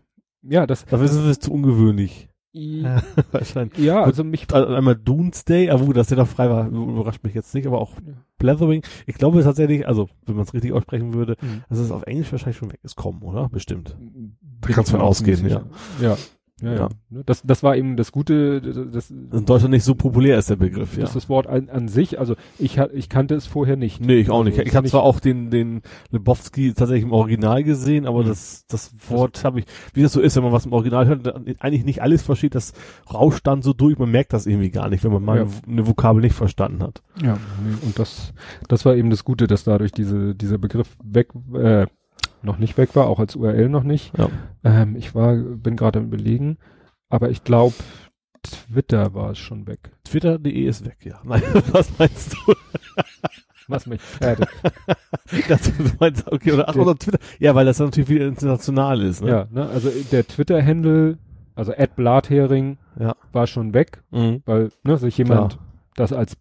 [0.49, 2.28] ja, das, Dafür ist es zu ungewöhnlich.
[2.53, 3.03] ja,
[3.33, 3.93] Wahrscheinlich.
[3.93, 7.55] also mich, Also einmal Doomsday, aber gut, dass der noch frei war, überrascht mich jetzt
[7.55, 8.15] nicht, aber auch Ja.
[8.39, 8.83] Blethering.
[9.07, 11.65] Ich glaube tatsächlich, also wenn man es richtig aussprechen würde, Mhm.
[11.69, 13.49] dass es auf Englisch wahrscheinlich schon weg ist, kommen, oder?
[13.51, 13.97] Bestimmt.
[13.99, 15.66] Bin kannst ich von ausgehen, sicher.
[16.01, 16.16] Ja.
[16.62, 16.77] Ja, ja.
[16.78, 16.89] Ja.
[17.11, 20.57] Ne, Das, das war eben das Gute, das, In Deutschland nicht so populär ist der
[20.57, 21.03] Begriff, ja.
[21.03, 24.01] das, das Wort an, an sich, also ich, ich kannte es vorher nicht.
[24.01, 24.59] Nee, ich auch nicht.
[24.59, 28.28] Also, Ich habe zwar auch den, den Lebowski tatsächlich im Original gesehen, aber Mhm.
[28.28, 31.35] das, das Wort habe ich, wie das so ist, wenn man was im Original hört,
[31.62, 32.73] eigentlich nicht alles versteht, das
[33.12, 35.47] rauscht dann so durch, man merkt das irgendwie gar nicht, wenn man mal Ja.
[35.69, 37.03] eine Vokabel nicht verstanden hat.
[37.23, 37.37] Ja,
[37.83, 38.33] und das,
[38.69, 41.87] das war eben das Gute, dass dadurch diese, dieser Begriff weg, äh,
[42.42, 44.16] noch nicht weg war, auch als URL noch nicht.
[44.18, 44.28] Ja.
[44.64, 46.58] Ähm, ich war, bin gerade am überlegen,
[47.08, 47.74] aber ich glaube,
[48.42, 49.90] Twitter war es schon weg.
[50.04, 51.20] Twitter.de ist weg, ja.
[51.24, 51.42] Nein,
[51.72, 52.54] was meinst du?
[53.68, 54.46] Was mich fertig.
[55.48, 57.18] das, meinst, okay, oder, ach, oder Twitter.
[57.40, 59.28] Ja, weil das natürlich wieder international ist, ne?
[59.30, 61.18] ja, ne, also der Twitter-Handle,
[61.56, 63.16] also Ed Blathering, Ja.
[63.32, 64.42] war schon weg, Mhm.
[64.46, 65.66] weil ne, sich jemand Klar.
[65.96, 66.36] das als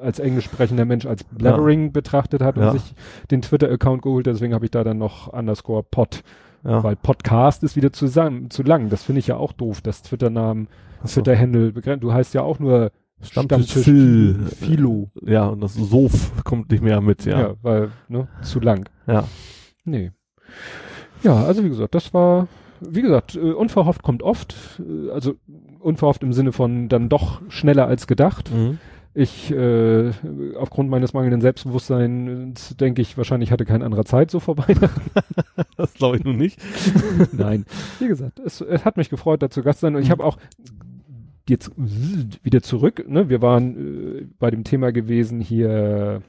[0.00, 2.70] als englisch sprechender Mensch als Blathering betrachtet hat Ja.
[2.70, 2.94] und sich
[3.30, 6.22] den Twitter-Account geholt, deswegen habe ich da dann noch underscore pod,
[6.64, 6.82] Ja.
[6.82, 8.88] weil Podcast ist wieder zusammen, zu lang.
[8.88, 10.68] Das finde ich ja auch doof, dass Twitter-Namen,
[11.04, 11.20] so.
[11.20, 12.02] Twitter-Handle begrenzt.
[12.04, 14.46] Du heißt ja auch nur Stammtisch Stammtisch Phil.
[14.60, 15.10] Philo.
[15.22, 17.40] Ja, und das Sof kommt nicht mehr mit, Ja.
[17.40, 17.54] ja.
[17.62, 18.88] weil, ne, zu lang.
[19.06, 19.24] Ja.
[19.84, 20.10] Nee.
[21.22, 22.48] Ja, also wie gesagt, das war,
[22.80, 25.34] wie gesagt, äh, unverhofft kommt oft, äh, also
[25.80, 28.50] unverhofft im Sinne von dann doch schneller als gedacht.
[28.52, 28.78] Mhm.
[29.16, 30.10] Ich, äh,
[30.56, 34.74] aufgrund meines mangelnden Selbstbewusstseins, denke ich, wahrscheinlich hatte kein anderer Zeit so vorbei.
[35.76, 36.60] Das glaube ich nun nicht.
[37.32, 37.64] Nein.
[37.98, 39.94] Wie gesagt, es, es hat mich gefreut, da zu Gast sein.
[39.96, 40.12] Und ich Mhm.
[40.12, 40.38] habe auch
[41.48, 43.28] jetzt wieder zurück, ne?
[43.28, 46.22] Wir waren äh, bei dem Thema gewesen hier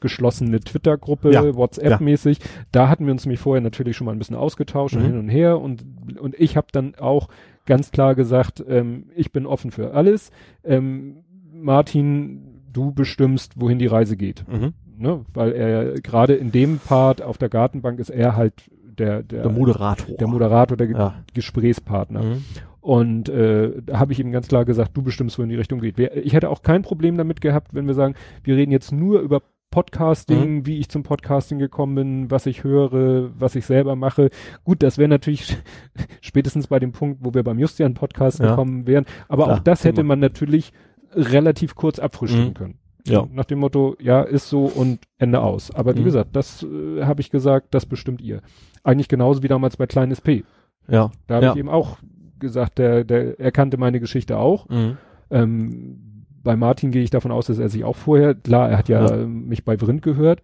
[0.00, 2.38] geschlossene Twitter-Gruppe, Ja, WhatsApp-mäßig.
[2.72, 5.06] Da hatten wir uns nämlich vorher natürlich schon mal ein bisschen ausgetauscht und Mhm.
[5.06, 5.84] hin und her und
[6.20, 7.28] und ich habe dann auch
[7.66, 10.30] ganz klar gesagt, ähm, ich bin offen für alles.
[10.64, 11.18] Ähm,
[11.62, 14.72] Martin, du bestimmst, wohin die Reise geht, Mhm.
[14.96, 15.24] ne?
[15.34, 18.54] Weil er gerade in dem Part auf der Gartenbank ist er halt
[18.98, 20.16] der der, Der Moderator.
[20.16, 21.14] der Moderator, der Ja.
[21.34, 22.22] Gesprächspartner.
[22.22, 22.44] Mhm.
[22.80, 25.80] Und äh, da habe ich ihm ganz klar gesagt, du bestimmst, wo in die Richtung
[25.80, 25.98] geht.
[25.98, 28.14] Ich hätte auch kein Problem damit gehabt, wenn wir sagen,
[28.44, 33.30] wir reden jetzt nur über Podcasting, wie ich zum Podcasting gekommen bin, was ich höre,
[33.38, 34.30] was ich selber mache.
[34.64, 35.56] Gut, das wäre natürlich
[36.22, 38.50] spätestens bei dem Punkt, wo wir beim Justian Podcast Ja.
[38.50, 39.04] gekommen wären.
[39.28, 40.72] Aber Klar, auch das hätte man natürlich
[41.14, 42.54] relativ kurz abfrühstücken Mhm.
[42.54, 42.78] können.
[43.06, 43.26] Ja.
[43.32, 45.70] Nach dem Motto, ja, ist so und Ende aus.
[45.74, 46.04] Aber wie Mhm.
[46.04, 48.42] gesagt, das äh, habe ich gesagt, das bestimmt ihr.
[48.84, 50.44] Eigentlich genauso wie damals bei Kleines P.
[50.88, 51.10] Ja.
[51.26, 51.52] Da habe ja.
[51.52, 51.98] ich eben auch
[52.38, 54.68] gesagt, der, der, er kannte meine Geschichte auch.
[54.68, 54.96] Mhm.
[55.30, 58.88] Ähm, bei Martin gehe ich davon aus, dass er sich auch vorher, klar, er hat
[58.88, 59.26] ja, Ja.
[59.26, 60.42] mich bei Vrind gehört.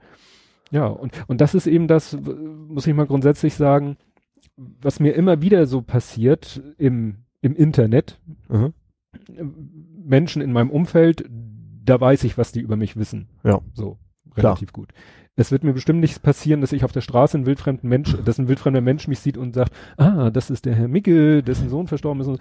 [0.70, 2.16] Ja, und, und das ist eben das,
[2.68, 3.96] muss ich mal grundsätzlich sagen,
[4.56, 8.18] was mir immer wieder so passiert im, im Internet.
[8.48, 8.72] Mhm.
[10.04, 11.24] Menschen in meinem Umfeld,
[11.84, 13.28] da weiß ich, was die über mich wissen.
[13.42, 13.60] Ja.
[13.74, 13.98] So,
[14.34, 14.52] Klar.
[14.52, 14.90] relativ gut.
[15.36, 18.38] Es wird mir bestimmt nicht passieren, dass ich auf der Straße einen wildfremden Mensch, dass
[18.38, 21.88] ein wildfremder Mensch mich sieht und sagt, ah, das ist der Herr Micke, dessen Sohn
[21.88, 22.28] verstorben ist.
[22.28, 22.38] Und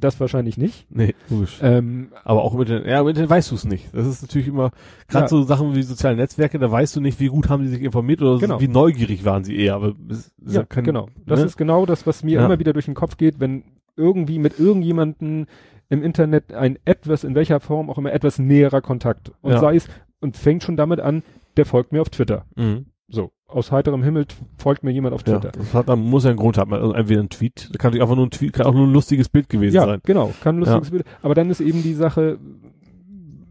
[0.00, 0.86] das wahrscheinlich nicht.
[0.90, 1.58] Nee, logisch.
[1.60, 3.94] Ähm, Aber auch mit den, ja, mit den weißt du es nicht.
[3.94, 4.70] Das ist natürlich immer,
[5.08, 5.28] gerade Ja.
[5.28, 8.22] so Sachen wie soziale Netzwerke, da weißt du nicht, wie gut haben sie sich informiert
[8.22, 8.58] oder Genau.
[8.62, 9.74] wie neugierig waren sie eher.
[9.74, 11.10] Aber es ist ja, kein- genau.
[11.26, 11.44] Das ne?
[11.44, 12.46] ist genau das, was mir Ja.
[12.46, 13.62] immer wieder durch den Kopf geht, wenn
[13.94, 15.48] irgendwie mit irgendjemanden
[15.92, 19.30] im Internet ein etwas, in welcher Form auch immer, etwas näherer Kontakt.
[19.42, 19.58] Und Ja.
[19.60, 19.88] sei es,
[20.20, 21.22] und fängt schon damit an,
[21.58, 22.46] der folgt mir auf Twitter.
[22.56, 22.86] Mhm.
[23.08, 24.24] So, aus heiterem Himmel
[24.56, 25.52] folgt mir jemand auf Ja, Twitter.
[25.58, 26.72] das hat, dann muss ja einen Grund haben.
[26.72, 28.92] Also entweder ein Tweet, da kann natürlich einfach nur ein Tweet, kann auch nur ein
[28.92, 30.00] lustiges Bild gewesen Ja, sein.
[30.04, 31.04] genau, kann ein lustiges Bild.
[31.20, 32.38] Aber dann ist eben die Sache,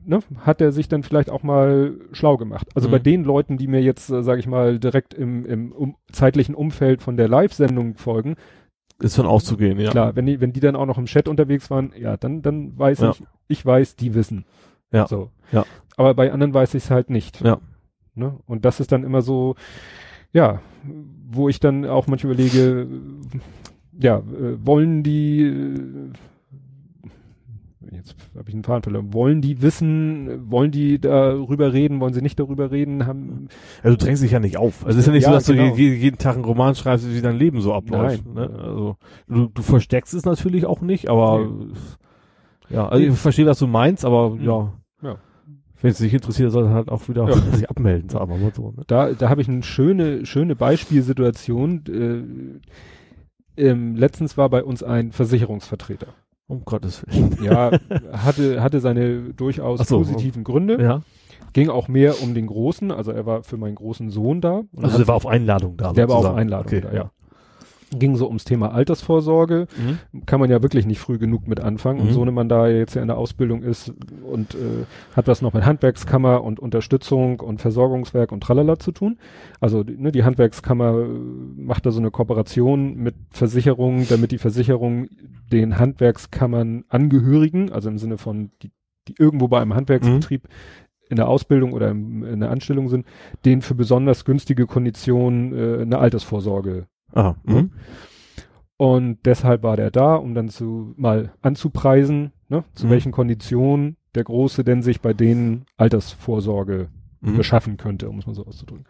[0.05, 2.67] ne, hat er sich dann vielleicht auch mal schlau gemacht.
[2.73, 2.91] Also Mhm.
[2.91, 6.55] bei den Leuten, die mir jetzt, äh, sage ich mal, direkt im, im um, zeitlichen
[6.55, 8.35] Umfeld von der Live-Sendung folgen,
[9.01, 9.89] Ist von auszugehen, ja.
[9.91, 12.77] klar, wenn die, wenn die dann auch noch im Chat unterwegs waren, ja, dann, dann
[12.77, 13.11] weiß Ja.
[13.11, 14.45] ich, ich weiß, die wissen.
[14.91, 15.07] Ja.
[15.07, 15.31] So.
[15.51, 15.65] Ja.
[15.97, 17.41] Aber bei anderen weiß ich es halt nicht.
[17.41, 17.59] Ja.
[18.15, 18.37] Ne?
[18.45, 19.55] Und das ist dann immer so,
[20.33, 20.61] ja,
[21.29, 22.87] wo ich dann auch manchmal überlege,
[23.99, 26.09] ja, äh, wollen die, äh,
[27.91, 32.21] jetzt habe ich einen Faden verloren, wollen die wissen, wollen die darüber reden, wollen sie
[32.21, 33.47] nicht darüber reden, haben,
[33.83, 34.85] Also du drängst dich ja nicht auf.
[34.85, 35.75] Also es ist ja nicht Ja, so, dass genau.
[35.75, 38.23] du je, jeden Tag einen Roman schreibst, wie dein Leben so abläuft.
[38.25, 38.33] Nein.
[38.35, 38.49] Ne?
[38.59, 38.97] Also
[39.27, 41.49] du, du versteckst es natürlich auch nicht, aber
[42.69, 43.11] ja, also Nee.
[43.11, 44.41] ich verstehe, was du meinst, aber Mhm.
[44.43, 44.73] ja.
[45.03, 45.15] Ja.
[45.81, 47.35] Wenn es dich interessiert, soll halt auch wieder Ja.
[47.57, 48.71] sich abmelden, sagen wir mal so.
[48.71, 48.83] Ne?
[48.85, 52.59] Da, da habe ich eine schöne, schöne Beispielsituation.
[53.57, 56.07] Äh, ähm, letztens war bei uns ein Versicherungsvertreter.
[56.51, 57.37] Um Gottes Willen.
[57.41, 57.71] Ja,
[58.11, 59.99] hatte, hatte seine durchaus so.
[59.99, 60.81] positiven Gründe.
[60.81, 61.01] Ja.
[61.53, 64.63] Ging auch mehr um den Großen, also er war für meinen großen Sohn da.
[64.75, 65.93] Also der war auf Einladung da.
[65.93, 66.25] der war auf.
[66.25, 67.11] Einladung okay, da, ja.
[67.93, 69.67] Ging so ums Thema Altersvorsorge.
[70.13, 70.25] Mhm.
[70.25, 71.99] Kann man ja wirklich nicht früh genug mit anfangen.
[71.99, 72.13] Und Mhm.
[72.13, 73.93] so man da jetzt ja in der Ausbildung ist
[74.23, 74.85] und äh,
[75.15, 79.17] hat was noch mit Handwerkskammer und Unterstützung und Versorgungswerk und tralala zu tun.
[79.59, 81.05] Also die- ne, die Handwerkskammer äh,
[81.61, 85.07] macht da so eine Kooperation mit Versicherungen, damit die Versicherung
[85.51, 88.71] den Handwerkskammern Angehörigen, also im Sinne von die,
[89.09, 90.47] die irgendwo bei einem Handwerksbetrieb
[91.09, 93.05] in der Ausbildung oder in der Anstellung sind,
[93.43, 97.35] denen für besonders günstige Konditionen äh, eine Altersvorsorge Aha.
[97.43, 97.71] Mhm.
[98.77, 102.91] und deshalb war der da, um dann zu mal anzupreisen, ne, zu Mhm.
[102.91, 106.89] welchen Konditionen der Große denn sich bei denen Altersvorsorge
[107.21, 107.37] Mhm.
[107.37, 108.85] beschaffen könnte, um es mal so auszudrücken.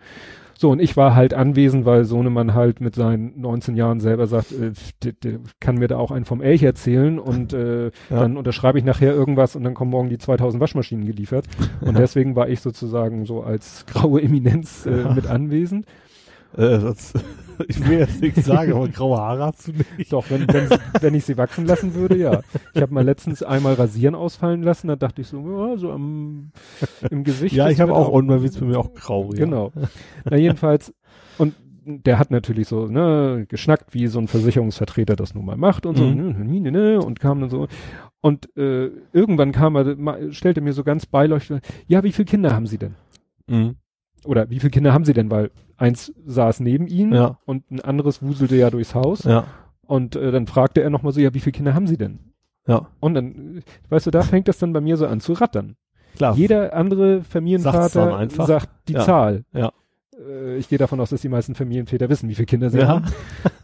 [0.58, 4.52] So, und ich war halt anwesend, weil Sohnemann halt mit seinen 19 Jahren selber sagt,
[4.54, 4.72] äh,
[5.04, 7.92] der, der kann mir da auch einen vom Elch erzählen und äh, Ja.
[8.10, 11.46] dann unterschreibe ich nachher irgendwas und dann kommen morgen die 2000 Waschmaschinen geliefert.
[11.82, 15.14] Und deswegen war ich sozusagen so als graue Eminenz äh, Ja.
[15.14, 15.86] mit anwesend.
[16.56, 17.14] Äh, das,
[17.68, 20.12] ich will jetzt nichts sagen, aber graue Haare hast du nicht.
[20.14, 20.70] Doch, wenn, wenn,
[21.02, 22.42] wenn ich sie wachsen lassen würde, ja.
[22.74, 26.52] Ich habe mal letztens einmal rasieren ausfallen lassen, da dachte ich so, ja, so am,
[27.10, 27.56] im Gesicht.
[27.56, 29.32] Ja, ich habe auch, und man wird bei mir auch grau.
[29.34, 29.46] Ja.
[29.46, 29.72] Genau.
[30.30, 30.94] Na, jedenfalls,
[31.38, 31.56] und
[31.86, 35.98] der hat natürlich so, ne, geschnackt, wie so ein Versicherungsvertreter das nun mal macht und
[35.98, 36.46] so, Mhm.
[36.46, 37.68] ne, ne, ne, und kam dann so.
[38.22, 42.68] Und äh, irgendwann kam er, stellte mir so ganz beileuchtend, ja, wie viele Kinder haben
[42.68, 42.94] Sie denn?
[43.48, 43.76] Mhm.
[44.26, 45.32] Oder wie viele Kinder haben Sie denn?
[45.32, 47.40] Weil eins saß neben ihm Ja.
[47.46, 49.24] und ein anderes wuselte ja durchs Haus.
[49.24, 49.46] Ja.
[49.88, 52.20] Und äh, dann fragte er nochmal so, ja, wie viele Kinder haben Sie denn?
[52.68, 52.88] Ja.
[53.00, 55.76] Und dann, äh, weißt du, da fängt das dann bei mir so an zu rattern.
[56.16, 56.36] Klar.
[56.36, 59.00] Jeder andere Familienvater sagt die Ja.
[59.02, 59.44] Zahl.
[59.54, 59.72] Ja.
[60.28, 62.88] Äh, ich gehe davon aus, dass die meisten Familienväter wissen, wie viele Kinder sie Ja.
[62.88, 63.06] haben.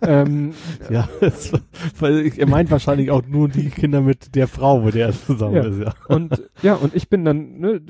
[0.01, 0.53] ähm,
[0.89, 1.51] Ja, das,
[1.99, 5.55] weil er meint wahrscheinlich auch nur die Kinder mit der Frau, mit der er zusammen
[5.55, 5.63] Ja.
[5.67, 5.93] ist, ja.
[6.07, 7.81] und ja, und ich bin dann, ne,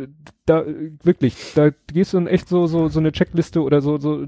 [0.45, 0.65] da
[1.03, 4.25] wirklich, da gehst du dann echt so, so, so eine Checkliste oder so, so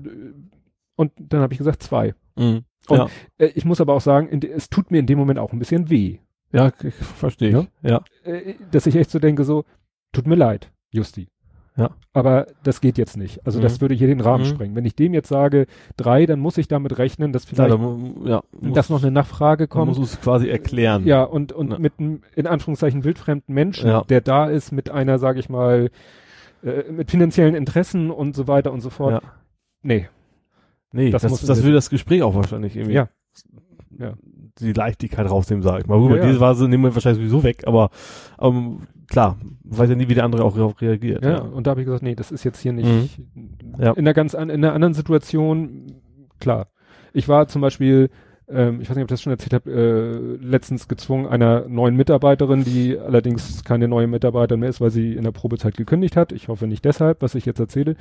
[0.96, 2.14] und dann habe ich gesagt zwei.
[2.38, 2.64] Mhm.
[2.88, 3.08] Und- ja.
[3.38, 5.60] Äh, ich muss aber auch sagen, in, es tut mir in dem Moment auch ein
[5.60, 6.20] bisschen weh.
[6.52, 7.66] ja, ich verstehe Ja?
[7.84, 8.04] Ja.
[8.24, 9.66] Äh, dass ich echt so denke, so,
[10.12, 11.28] tut mir leid, Justi.
[11.80, 11.90] Ja.
[12.14, 13.46] Aber das geht jetzt nicht.
[13.46, 13.82] Also das Mhm.
[13.82, 14.48] würde hier den Rahmen Mhm.
[14.50, 14.76] sprengen.
[14.76, 15.66] Wenn ich dem jetzt sage
[15.98, 19.12] drei, dann muss ich damit rechnen, dass vielleicht da mu- ja, muss, dass noch eine
[19.12, 19.98] Nachfrage kommt.
[19.98, 21.06] muss es quasi erklären.
[21.06, 21.80] Ja, und, und Ja.
[21.80, 24.04] mit einem, in Anführungszeichen, wildfremden Menschen, Ja.
[24.04, 25.90] der da ist mit einer, sage ich mal,
[26.64, 29.24] äh, mit finanziellen Interessen und so weiter und so fort.
[29.24, 29.32] Ja.
[29.82, 30.08] Nee.
[30.92, 32.96] Nee, Das das, das, will das Gespräch auch wahrscheinlich irgendwie.
[32.96, 33.10] Ja.
[33.98, 34.14] Ja.
[34.60, 35.98] Die Leichtigkeit rausnehmen, sag ich mal.
[36.00, 36.28] Gut, Ja, bei ja.
[36.28, 37.92] dieser Phase nehmen wir wahrscheinlich sowieso weg, aber
[38.42, 41.24] ähm, klar, weiß ja nie, wie der andere auch darauf reagiert.
[41.24, 42.88] Ja, und da habe ich gesagt, nee, das ist jetzt hier nicht
[43.36, 43.50] Mhm.
[43.80, 43.92] Ja.
[43.94, 45.88] in einer ganz an, in einer anderen Situation,
[46.40, 46.68] klar.
[47.14, 48.10] Ich war zum Beispiel,
[48.48, 51.96] ähm, ich weiß nicht, ob ich das schon erzählt habe, äh, letztens gezwungen einer neuen
[51.96, 56.32] Mitarbeiterin, die allerdings keine neue Mitarbeiterin mehr ist, weil sie in der Probezeit gekündigt hat.
[56.32, 57.96] Ich hoffe nicht deshalb, was ich jetzt erzähle.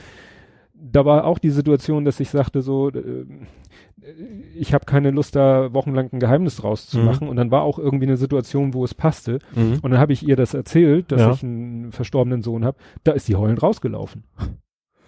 [0.80, 3.24] Da war auch die Situation, dass ich sagte so, äh,
[4.54, 7.04] ich habe keine Lust, da wochenlang ein Geheimnis draus zu Mhm.
[7.04, 7.28] machen.
[7.28, 9.38] Und dann war auch irgendwie eine Situation, wo es passte.
[9.54, 9.80] Mhm.
[9.82, 11.32] Und dann habe ich ihr das erzählt, dass Ja.
[11.32, 12.78] ich einen verstorbenen Sohn habe.
[13.04, 14.24] Da ist die heulend rausgelaufen.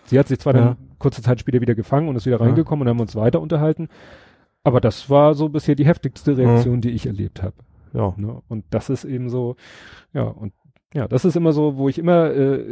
[0.05, 0.61] Sie hat sich zwar Ja.
[0.61, 2.45] dann kurze Zeit später wieder gefangen und ist wieder Ja.
[2.45, 3.89] reingekommen und haben uns weiter unterhalten.
[4.65, 7.55] Aber das war so bisher die heftigste Reaktion, die ich erlebt habe.
[7.93, 8.13] ja.
[8.17, 8.41] Ne?
[8.49, 9.57] Und das ist eben so,
[10.13, 10.53] ja, und
[10.93, 12.65] ja, das ist immer so, wo ich immer, äh,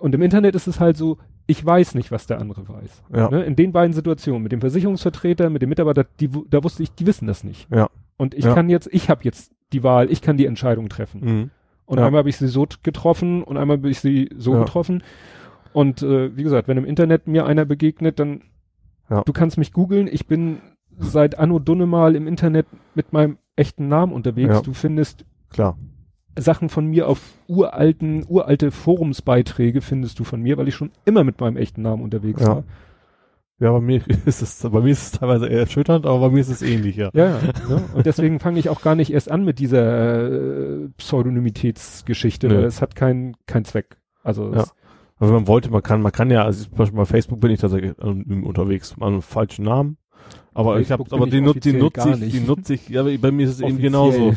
[0.00, 3.02] und im Internet ist es halt so, ich weiß nicht, was der andere weiß.
[3.14, 3.30] Ja.
[3.30, 3.44] Ne?
[3.44, 7.06] In den beiden Situationen, mit dem Versicherungsvertreter, mit dem Mitarbeiter, die, da wusste ich, die
[7.06, 7.68] wissen das nicht.
[7.70, 7.88] Ja.
[8.16, 8.54] Und ich Ja.
[8.54, 11.20] kann jetzt, ich habe jetzt die Wahl, ich kann die Entscheidung treffen.
[11.20, 11.50] Mhm.
[11.86, 12.06] Und Ja.
[12.06, 14.60] einmal habe ich sie so getroffen und einmal habe ich sie so Ja.
[14.60, 15.02] getroffen.
[15.72, 18.42] Und äh, wie gesagt, wenn im Internet mir einer begegnet, dann
[19.10, 19.22] Ja.
[19.22, 20.08] du kannst mich googeln.
[20.10, 20.58] Ich bin
[20.98, 24.62] seit Anno Dunnemal im Internet mit meinem echten Namen unterwegs.
[24.62, 25.76] Du findest Klar.
[26.38, 31.24] Sachen von mir auf uralten, uralte Forumsbeiträge findest du von mir, weil ich schon immer
[31.24, 32.48] mit meinem echten Namen unterwegs Ja.
[32.48, 32.64] war.
[33.60, 36.40] Ja, bei mir ist es, bei mir ist es teilweise eher erschütternd, aber bei mir
[36.40, 37.10] ist es ähnlich, ja.
[37.14, 37.40] Ja, ja.
[37.68, 37.82] ne?
[37.94, 42.82] Und deswegen fange ich auch gar nicht erst an mit dieser äh, Pseudonymitätsgeschichte, weil es
[42.82, 43.96] hat keinen keinen Zweck.
[44.22, 44.64] Also Ja.
[45.16, 47.52] Aber wenn man wollte, man kann, man kann ja, also zum Beispiel bei Facebook bin
[47.52, 49.96] ich tatsächlich anonym unterwegs, mal einen falschen Namen.
[50.54, 53.44] Aber ich habe, aber die, nut, die nutze ich, die nutze ich, ja, bei mir
[53.46, 54.34] ist es eben genauso.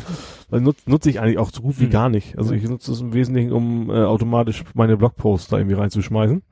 [0.50, 1.90] Weil nutze ich eigentlich auch so gut wie Hm.
[1.90, 2.36] gar nicht.
[2.36, 6.42] Also ich nutze es im Wesentlichen, um äh, automatisch meine Blogposts da irgendwie reinzuschmeißen.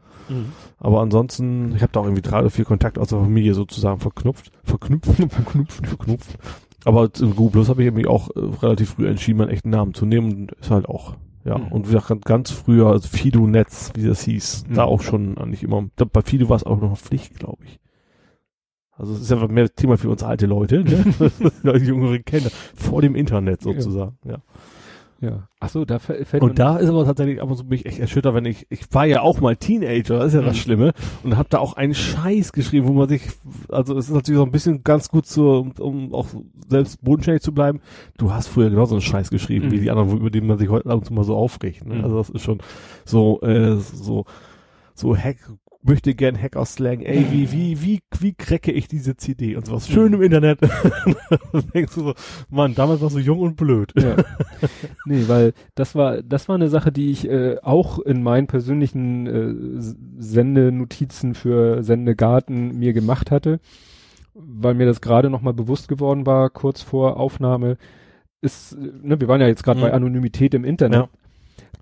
[0.78, 4.01] Aber ansonsten, ich habe da auch irgendwie drei oder vier Kontakte aus der Familie sozusagen
[4.01, 6.38] verknüpft, verknüpft, verknüpft, verknüpft.
[6.84, 9.94] Aber im Google Plus habe ich irgendwie auch äh, relativ früh entschieden, meinen echten Namen
[9.94, 11.14] zu nehmen und ist halt auch,
[11.44, 11.59] ja.
[11.59, 11.68] Mhm.
[11.68, 14.74] Und wie gesagt, ganz früher, also Fido Netz, wie das hieß, Mhm.
[14.74, 17.78] da auch schon eigentlich immer, da, bei Fido war es auch noch Pflicht, glaube ich.
[18.98, 21.05] Also es ist einfach mehr Thema für uns alte Leute, ne?
[21.81, 24.39] Die jüngeren Kinder, vor dem Internet sozusagen, ja.
[25.20, 25.48] ja.
[25.60, 27.86] Ach so, da fä- fällt Und da ist aber tatsächlich ab und zu bin ich
[27.86, 30.60] echt erschüttert, wenn ich, ich war ja auch mal Teenager, das ist ja das Mhm.
[30.60, 30.93] Schlimme,
[31.24, 33.23] und hab da auch einen Scheiß geschrieben, wo man sich,
[33.68, 36.28] also es ist natürlich so ein bisschen ganz gut zur, um, um auch
[36.68, 37.81] selbst bodenständig zu bleiben.
[38.18, 39.70] Du hast früher genauso einen Scheiß geschrieben, Mhm.
[39.73, 41.85] wie die anderen, über die man sich heute ab und zu mal so aufregt.
[41.86, 41.97] Ne?
[41.97, 42.05] Mhm.
[42.05, 42.59] Also das ist schon
[43.05, 44.24] so, äh, so,
[44.94, 45.36] so Hack,
[45.86, 49.88] möchte gern Hacker-Slang, ey, wie, wie, wie, wie cracke ich diese CD und sowas.
[49.88, 50.60] Schön im Internet.
[51.74, 52.14] Denkst du so,
[52.50, 53.92] Mann, damals warst du jung und blöd.
[53.96, 54.16] Ja.
[55.06, 59.26] nee, weil das war, das war eine Sache, die ich äh, auch in meinen persönlichen
[59.26, 59.80] äh,
[60.18, 63.60] Sendenotizen für Sendegarten mir gemacht hatte,
[64.34, 67.76] weil mir das gerade nochmal bewusst geworden war, kurz vor Aufnahme,
[68.42, 69.84] ist, ne, wir waren ja jetzt gerade Mhm.
[69.84, 71.08] bei Anonymität im Internet, Ja.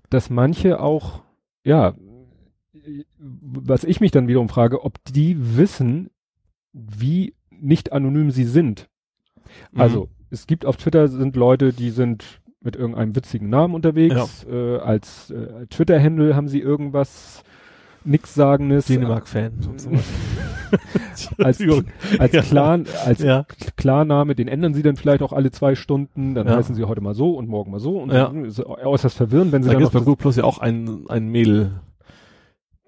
[0.09, 1.21] dass manche auch,
[1.65, 1.93] ja,
[3.17, 6.09] was ich mich dann wiederum frage, ob die wissen,
[6.73, 8.87] wie nicht anonym sie sind.
[9.71, 9.81] Mhm.
[9.81, 14.45] Also, es gibt auf Twitter sind Leute, die sind mit irgendeinem witzigen Namen unterwegs.
[14.49, 17.43] Äh, als äh, Twitter-Handle haben sie irgendwas
[18.03, 18.85] Nixsagendes.
[18.87, 19.53] Dänemark-Fan.
[21.37, 21.61] Als,
[22.19, 22.41] als, Ja.
[22.41, 23.45] Klar, als Ja.
[23.77, 26.35] Klarname, den ändern sie dann vielleicht auch alle zwei Stunden.
[26.35, 26.57] Dann Ja.
[26.57, 27.99] heißen sie heute mal so und morgen mal so.
[27.99, 28.25] Und Ja.
[28.25, 30.43] dann ist äußerst verwirrend, wenn sie Da dann gibt noch es bei Google Plus ja
[30.43, 31.79] auch ein, ein Mädel,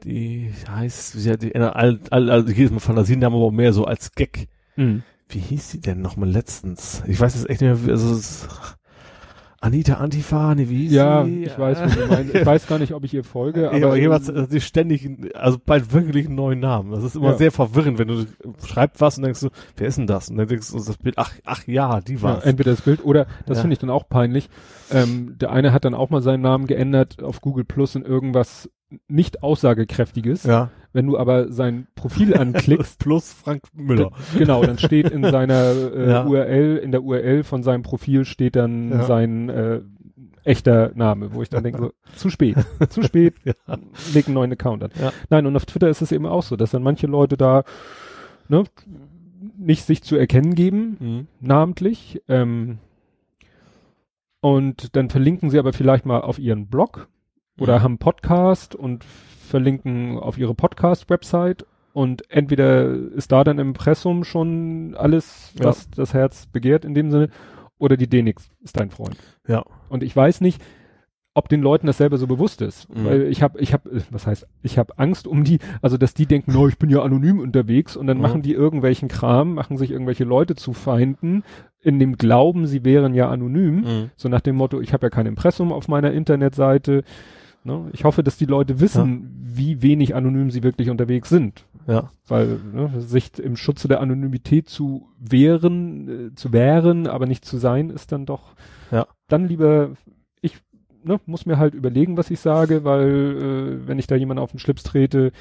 [0.04, 3.86] die heißt, sie hat die, all, all, also jedes Mal Fantasien haben aber mehr so
[3.86, 4.48] als Gag.
[4.76, 5.04] Mhm.
[5.30, 7.04] Wie hieß sie denn nochmal letztens?
[7.08, 8.78] Ich weiß jetzt echt nicht mehr, also es ist
[9.60, 11.44] Anita Antifa, nee, wie hieß Ja, sie?
[11.46, 12.34] ich weiß, was du meinst.
[12.36, 15.10] Ich weiß gar nicht, ob ich ihr folge, Ja, aber, aber jeweils, also sie ständig,
[15.36, 16.92] also bald wirklich einen neuen Namen.
[16.92, 17.38] Das ist immer Ja.
[17.38, 18.26] sehr verwirrend, wenn du
[18.66, 20.30] schreibst was und denkst du, wer ist denn das?
[20.30, 22.44] Und dann denkst du, das Bild, ach, ach ja, die Ja, war's.
[22.46, 23.62] entweder das Bild oder, das Ja.
[23.64, 24.48] finde ich dann auch peinlich.
[24.92, 28.70] Ähm, der eine hat dann auch mal seinen Namen geändert auf Google Plus in irgendwas
[29.08, 30.44] nicht aussagekräftiges.
[30.44, 30.70] ja.
[30.94, 34.12] Wenn du aber sein Profil anklickst, Plus Frank Müller.
[34.38, 36.26] genau, dann steht in seiner äh, Ja.
[36.26, 39.04] URL, in der URL von seinem Profil steht dann Ja.
[39.04, 39.82] sein äh,
[40.44, 42.56] echter Name, wo ich dann denke, so, zu spät,
[42.90, 43.54] zu spät, Ja.
[44.14, 44.92] leg einen neuen Account an.
[45.00, 45.12] Ja.
[45.30, 47.64] Nein, und auf Twitter ist es eben auch so, dass dann manche Leute da
[48.48, 48.64] ne,
[49.58, 51.28] nicht sich zu erkennen geben, Mhm.
[51.42, 52.24] namentlich.
[52.28, 52.80] Ähm,
[54.40, 57.08] und dann verlinken sie aber vielleicht mal auf ihren Blog
[57.60, 57.84] oder Mhm.
[57.84, 64.96] haben Podcast und verlinken auf ihre Podcast-Website und entweder ist da dann im Impressum schon
[64.98, 65.66] alles, Ja.
[65.66, 67.30] was das Herz begehrt in dem Sinne,
[67.80, 69.18] oder die Denix ist dein Freund.
[69.48, 69.64] Ja.
[69.90, 70.62] Und ich weiß nicht,
[71.36, 73.06] ob den Leuten das selber so bewusst ist, Mhm.
[73.06, 76.26] weil ich habe, ich habe, was heißt, ich habe Angst um die, also dass die
[76.26, 78.24] denken, no, ich bin ja anonym unterwegs und dann Mhm.
[78.24, 81.44] machen die irgendwelchen Kram, machen sich irgendwelche Leute zu Feinden
[81.80, 84.10] in dem Glauben, sie wären ja anonym, Mhm.
[84.16, 87.04] so nach dem Motto, ich habe ja kein Impressum auf meiner Internetseite.
[87.68, 87.90] Ne?
[87.92, 91.66] Ich hoffe, dass die Leute wissen, wie wenig anonym sie wirklich unterwegs sind.
[91.86, 92.10] Ja.
[92.28, 97.58] Weil ne, sich im Schutze der Anonymität zu wehren, äh, zu wehren, aber nicht zu
[97.58, 98.56] sein, ist dann doch
[98.90, 99.06] Ja.
[99.28, 99.92] dann lieber,
[100.42, 100.58] ich
[101.04, 104.52] ne, muss mir halt überlegen, was ich sage, weil äh, wenn ich da jemanden auf
[104.52, 105.32] den Schlips trete,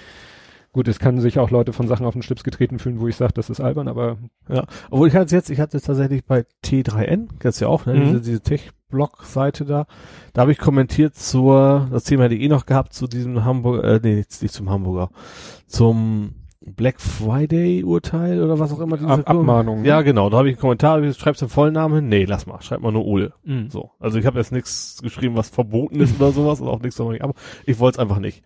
[0.77, 3.17] gut, es kann sich auch Leute von Sachen auf den Schlips getreten fühlen, wo ich
[3.17, 4.19] sage, das ist albern, aber
[4.91, 7.95] Obwohl ich hatte jetzt, ich hatte tatsächlich bei T3N, kennst du ja auch, ne?
[7.95, 8.01] Mhm.
[8.05, 9.87] Diese, diese Tech-Blog-Seite da.
[10.33, 13.83] Da habe ich kommentiert zur, das Thema hätte ich eh noch gehabt, zu diesem Hamburg,
[13.85, 15.11] äh, nee, nicht zum Hamburger,
[15.67, 18.97] zum Black Friday-Urteil oder was auch immer.
[18.97, 19.85] diese- Ab Abmahnung.
[19.85, 22.09] Ja, genau, da habe ich einen Kommentar, schreibst du den vollen Namen hin?
[22.09, 23.33] Nee, lass mal, schreib mal nur Ole.
[23.45, 23.71] Mhm.
[23.71, 23.91] So.
[24.01, 27.35] Also ich habe jetzt nichts geschrieben, was verboten ist oder sowas, und auch nichts, aber
[27.65, 28.43] ich wollte es einfach nicht.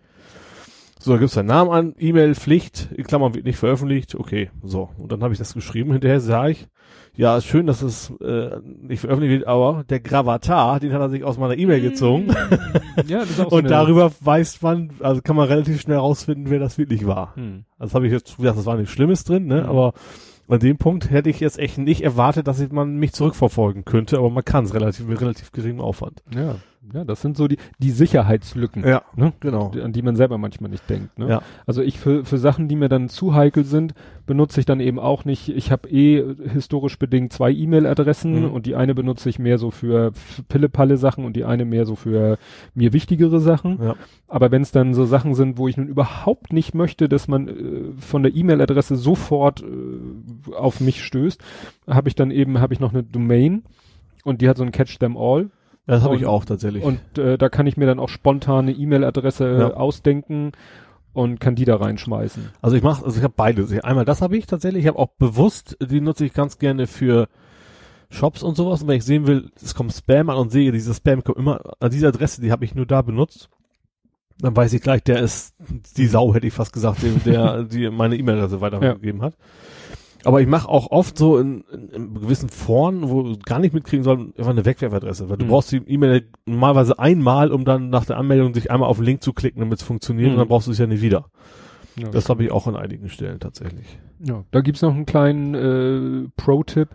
[1.03, 4.89] So, da gibt's deinen Namen an, E-Mail, Pflicht, in Klammern wird nicht veröffentlicht, okay, so.
[4.99, 6.67] Und dann habe ich das geschrieben, hinterher sage ich,
[7.15, 11.09] ja, ist schön, dass es äh, nicht veröffentlicht wird, aber der Gravatar, den hat er
[11.09, 12.27] sich aus meiner E-Mail gezogen.
[13.07, 16.51] Ja, das ist auch so Und darüber weiß man, also kann man relativ schnell rausfinden,
[16.51, 17.35] wer das wirklich war.
[17.35, 17.65] Hm.
[17.79, 19.61] Also habe ich jetzt gesagt, das war nichts Schlimmes drin, ne?
[19.61, 19.69] Mhm.
[19.69, 19.93] Aber
[20.49, 24.19] an dem Punkt hätte ich jetzt echt nicht erwartet, dass ich, man mich zurückverfolgen könnte,
[24.19, 26.21] aber man kann es relativ mit relativ geringem Aufwand.
[26.35, 26.57] Ja,
[26.93, 29.33] ja, das sind so die, die Sicherheitslücken, Ja, ne?
[29.39, 29.71] genau.
[29.83, 31.17] an die man selber manchmal nicht denkt.
[31.19, 31.29] Ne?
[31.29, 31.41] Ja.
[31.67, 33.93] Also ich für, für Sachen, die mir dann zu heikel sind,
[34.25, 35.49] benutze ich dann eben auch nicht.
[35.49, 38.51] Ich habe eh historisch bedingt zwei E-Mail-Adressen Mhm.
[38.51, 41.95] und die eine benutze ich mehr so für f- Pille-Palle-Sachen und die eine mehr so
[41.95, 42.37] für
[42.73, 43.77] mir wichtigere Sachen.
[43.81, 43.95] Ja.
[44.27, 47.47] Aber wenn es dann so Sachen sind, wo ich nun überhaupt nicht möchte, dass man
[47.47, 47.53] äh,
[47.99, 51.41] von der E-Mail-Adresse sofort äh, auf mich stößt,
[51.87, 53.63] habe ich dann eben habe ich noch eine Domain
[54.23, 55.49] und die hat so ein Catch them all.
[55.91, 56.83] Ja, das habe ich auch tatsächlich.
[56.83, 59.73] Und äh, da kann ich mir dann auch spontan eine E-Mail-Adresse äh, Ja.
[59.73, 60.53] ausdenken
[61.13, 62.49] und kann die da reinschmeißen.
[62.61, 63.77] Also ich mache, also ich habe beides.
[63.83, 64.83] Einmal das habe ich tatsächlich.
[64.83, 67.27] Ich habe auch bewusst, die nutze ich ganz gerne für
[68.09, 68.81] Shops und sowas.
[68.81, 71.59] Und wenn ich sehen will, es kommt Spam an und sehe, dieses Spam kommt immer
[71.79, 73.49] an diese Adresse, die habe ich nur da benutzt.
[74.39, 75.53] Dann weiß ich gleich, der ist
[75.97, 79.33] die Sau, hätte ich fast gesagt, dem, der die meine E-Mail-Adresse weitergegeben hat.
[80.23, 83.73] Aber ich mache auch oft so in, in, in gewissen Foren, wo du gar nicht
[83.73, 85.49] mitkriegen soll, einfach eine Wegwerfadresse, weil du Mhm.
[85.49, 89.23] brauchst die E-Mail normalerweise einmal, um dann nach der Anmeldung sich einmal auf den Link
[89.23, 90.33] zu klicken, damit es funktioniert Mhm.
[90.33, 91.25] und dann brauchst du es ja nicht wieder.
[91.97, 92.09] Ja.
[92.09, 93.99] Das habe ich auch an einigen Stellen tatsächlich.
[94.23, 96.89] Ja, da gibt's noch einen kleinen äh, Pro-Tipp.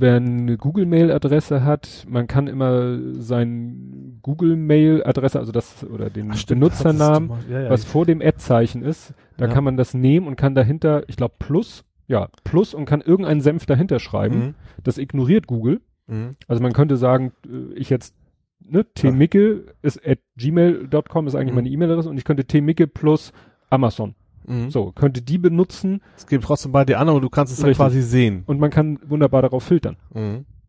[0.00, 7.62] Wer eine Google-Mail-Adresse hat, man kann immer sein Google-Mail-Adresse, also das oder den Benutzernamen, ja,
[7.62, 11.16] ja, was vor dem Ad-Zeichen ist, da kann man das nehmen und kann dahinter, ich
[11.16, 14.38] glaube Plus, ja, Plus und kann irgendeinen Senf dahinter schreiben.
[14.38, 14.54] Mhm.
[14.82, 15.80] Das ignoriert Google.
[16.08, 16.30] Mhm.
[16.48, 18.14] Also man könnte sagen, äh, ich jetzt,
[18.60, 21.54] ne, tmicke ist at gmail.com ist eigentlich Mhm.
[21.54, 23.32] meine E-Mail-Adresse und ich könnte tmicke plus
[23.70, 24.14] Amazon.
[24.46, 24.70] Mhm.
[24.70, 27.72] So, könnte die benutzen Es geht trotzdem bei dir an, aber du kannst es dann
[27.74, 28.42] quasi sehen.
[28.46, 29.96] und man kann wunderbar darauf filtern.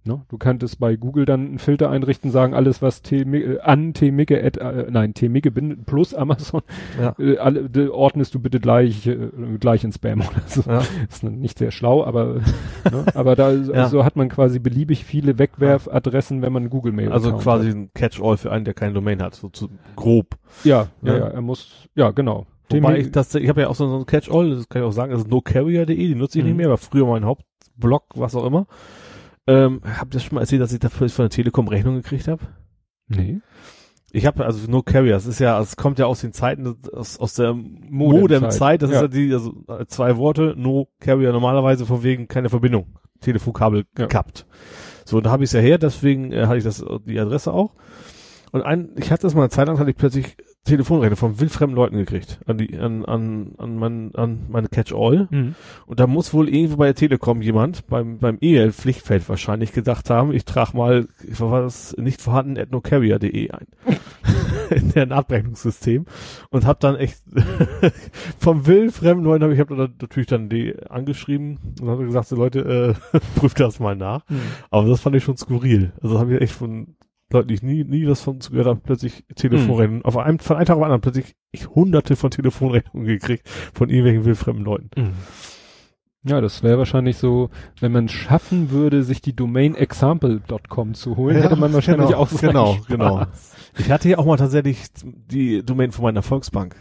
[0.05, 0.21] Ne?
[0.29, 4.41] Du könntest bei Google dann einen Filter einrichten, sagen, alles was tmi- äh, an tmicke
[4.43, 6.61] at, äh, nein, tmicke bin plus Amazon,
[6.99, 7.15] Ja.
[7.19, 9.17] äh, alle, ordnest du bitte gleich, äh,
[9.59, 10.61] gleich in Spam oder so.
[10.65, 10.81] Ja.
[11.09, 12.35] Ist nicht sehr schlau, aber,
[12.89, 13.05] ne?
[13.13, 13.89] aber da, Ja.
[13.89, 17.75] so hat man quasi beliebig viele Wegwerfadressen, wenn man Google Mail Also quasi hat.
[17.75, 20.37] ein Catch-all für einen, der keine Domain hat, so zu grob.
[20.63, 21.27] Ja, ja, Ja.
[21.27, 22.45] er muss, ja, genau.
[22.71, 24.91] Wobei ich das, ich habe ja auch so, so ein Catch-all, das kann ich auch
[24.93, 26.51] sagen, das ist nocarrier.de, die nutze ich Mhm.
[26.51, 28.65] nicht mehr, war früher mein Hauptblog, was auch immer.
[29.49, 32.41] Ähm, hab das schon mal erzählt, dass ich dafür von der Telekom Rechnung gekriegt habe?
[33.07, 33.39] nee.
[34.11, 37.19] Ich habe also No Carrier, es ist ja, es kommt ja aus den Zeiten, aus,
[37.19, 38.81] aus der Modem-Zeit.
[38.81, 39.01] Das ist Ja.
[39.03, 44.05] ja die, also äh, zwei Worte, No Carrier normalerweise von wegen keine Verbindung, Telefonkabel Ja.
[44.05, 44.47] gekappt.
[45.05, 47.19] So, und da habe ich es ja her, deswegen äh, hatte ich das, äh, die
[47.19, 47.75] Adresse auch.
[48.51, 51.75] Und ein, ich hatte das mal eine Zeit lang, hatte ich plötzlich Telefonrechnung von wildfremden
[51.75, 55.27] Leuten gekriegt, an die, an, an, an, mein, an meine Catch-all.
[55.31, 55.55] Mhm.
[55.87, 60.33] Und da muss wohl irgendwo bei der Telekom jemand beim, beim E-Mail-Pflichtfeld wahrscheinlich gedacht haben,
[60.33, 63.67] ich trage mal, was war das, nicht vorhanden, ethnocarrier.de ein.
[64.69, 66.05] in deren Abrechnungssystem.
[66.49, 67.21] Und hab dann echt
[68.39, 72.35] vom wildfremden Leuten, hab ich habe dann natürlich dann die angeschrieben und habe gesagt, so
[72.35, 74.27] Leute, äh, prüft das mal nach.
[74.29, 74.41] Mhm.
[74.69, 75.93] Aber das fand ich schon skurril.
[76.01, 76.95] Also habe ich echt von
[77.31, 80.05] Leuten, die ich nie, nie was von gehört habe, plötzlich Telefonrechnungen.
[80.05, 83.89] Auf einem, von einem Tag auf den anderen plötzlich ich hunderte von Telefonrechnungen gekriegt von
[83.89, 84.89] irgendwelchen wildfremden Leuten.
[84.95, 85.13] Mhm.
[86.23, 87.49] Ja, das wäre wahrscheinlich so,
[87.79, 92.29] wenn man schaffen würde, sich die Domain example.com zu holen, hätte man wahrscheinlich genau, auch
[92.29, 92.87] genau, Spaß.
[92.87, 93.25] genau.
[93.77, 96.75] Ich hatte ja auch mal tatsächlich die Domain von meiner Volksbank.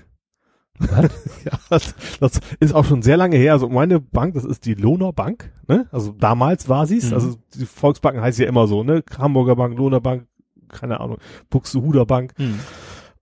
[0.80, 3.52] ja, das, das ist auch schon sehr lange her.
[3.52, 5.52] Also meine Bank, das ist die Lohner Bank.
[5.66, 5.86] Ne?
[5.90, 7.08] Also damals war sie's.
[7.08, 7.14] Mhm.
[7.14, 9.02] Also die Volksbanken heißt ja immer so, ne?
[9.18, 10.27] Hamburger Bank, Lohner Bank,
[10.68, 11.18] keine Ahnung,
[11.50, 12.32] Buxtehuder Bank.
[12.38, 12.60] Mhm.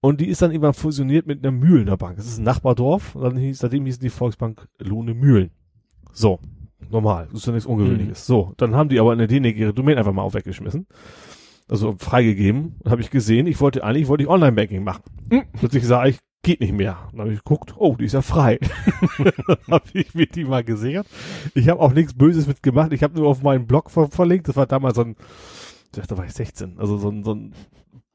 [0.01, 2.17] Und die ist dann irgendwann fusioniert mit einer Mühlener Bank.
[2.17, 3.15] Das ist ein Nachbardorf.
[3.17, 5.51] Und dann hieß, seitdem hieß die Volksbank Lohne Mühlen.
[6.13, 6.39] So.
[6.91, 7.27] Normal.
[7.33, 8.27] Das ist ja nichts Ungewöhnliches.
[8.27, 8.53] So.
[8.57, 10.87] Dann haben die aber in der DNEG ihre Domain einfach mal auch weggeschmissen.
[11.69, 12.77] Also freigegeben.
[12.85, 15.03] Und habe ich gesehen, ich wollte eigentlich, wollte ich Online-Banking machen.
[15.31, 15.43] Mhm.
[15.59, 16.99] Plötzlich sah ich, geht nicht mehr.
[17.11, 18.61] Dann habe ich geguckt, oh, die ist ja frei.
[19.69, 21.09] habe ich mir die mal gesichert.
[21.55, 22.93] Ich habe auch nichts Böses mitgemacht.
[22.93, 24.47] Ich habe nur auf meinen Blog ver verlinkt.
[24.47, 25.17] Das war damals so ein,
[25.93, 26.79] da war ich 16.
[26.79, 27.55] Also so ein, so ein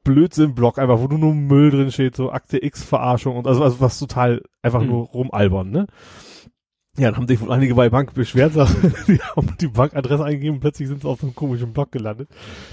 [0.04, 4.42] Blödsinn-Blog einfach, wo nur Müll drin steht, so Akte X-Verarschung und also, also was total
[4.62, 4.88] einfach Mhm.
[4.88, 5.86] nur rumalbern, ne?
[6.98, 8.52] Ja, dann haben sich wohl einige bei Bank beschwert,
[9.08, 12.28] die haben die Bankadresse eingegeben und plötzlich sind sie auf so einem komischen Blog gelandet.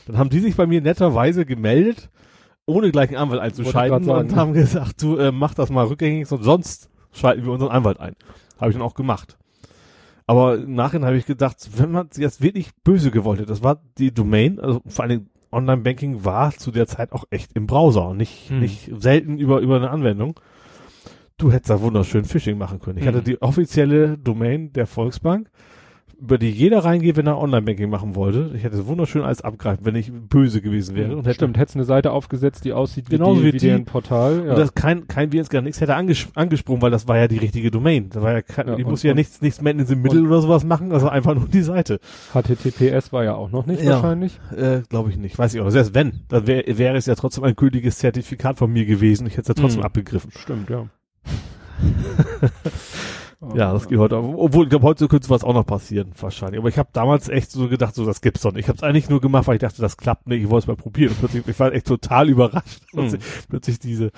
[0.07, 2.09] Dann haben die sich bei mir netterweise gemeldet,
[2.65, 6.43] ohne gleich einen Anwalt einzuschalten und haben gesagt, du äh, mach das mal rückgängig, sonst-
[6.43, 8.15] sonst schalten wir unseren Anwalt ein.
[8.59, 9.37] Habe ich dann auch gemacht.
[10.29, 13.81] Aber im Nachhinein habe ich gedacht, wenn man jetzt wirklich böse gewollt hätte, das war
[13.97, 18.17] die Domain, also vor allem Online-Banking war zu der Zeit auch echt im Browser und
[18.17, 18.59] nicht, Hm.
[18.59, 20.39] nicht selten über, über eine Anwendung.
[21.39, 22.99] du hättest da wunderschön Phishing machen können.
[22.99, 23.23] Ich hatte Mhm.
[23.23, 25.49] die offizielle Domain der Volksbank,
[26.21, 28.51] über die jeder reingeht, wenn er Online-Banking machen wollte.
[28.55, 31.15] Ich hätte wunderschön alles abgreifen, wenn ich böse gewesen wäre.
[31.15, 33.83] Und hätte, Stimmt, hättest eine Seite aufgesetzt, die aussieht Genauso wie, die, wie wie die.
[33.83, 34.43] Portal.
[34.45, 34.51] Ja.
[34.51, 37.71] Und das kein, kein Virenscanner, nichts hätte anges angesprungen, weil das war ja die richtige
[37.71, 38.09] Domain.
[38.09, 40.25] Da war ja kein, Ja, ich und- musste ja nichts, nichts mehr in diesem Mittel
[40.27, 41.99] oder sowas machen, also einfach nur die Seite.
[42.33, 43.91] HTTPS war ja auch noch nicht Ja.
[43.91, 44.39] wahrscheinlich.
[44.55, 45.37] Äh, glaube ich nicht.
[45.39, 45.65] Weiß ich auch.
[45.65, 45.73] nicht.
[45.73, 49.25] Selbst wenn, dann wär, wäre es ja trotzdem ein gültiges Zertifikat von mir gewesen.
[49.27, 49.85] Ich hätte es ja trotzdem Mhm.
[49.85, 50.31] abgegriffen.
[50.35, 50.87] Stimmt, ja.
[53.55, 54.17] Ja, das geht heute.
[54.17, 54.33] auch.
[54.37, 56.59] Obwohl, ich glaube, heute könnte sowas auch noch passieren, wahrscheinlich.
[56.59, 58.63] Aber ich habe damals echt so gedacht, so, das gibt's doch nicht.
[58.65, 60.43] Ich habe es eigentlich nur gemacht, weil ich dachte, das klappt nicht.
[60.43, 61.11] Ich wollte es mal probieren.
[61.11, 64.11] Und plötzlich, ich war echt total überrascht, dass ich plötzlich diese,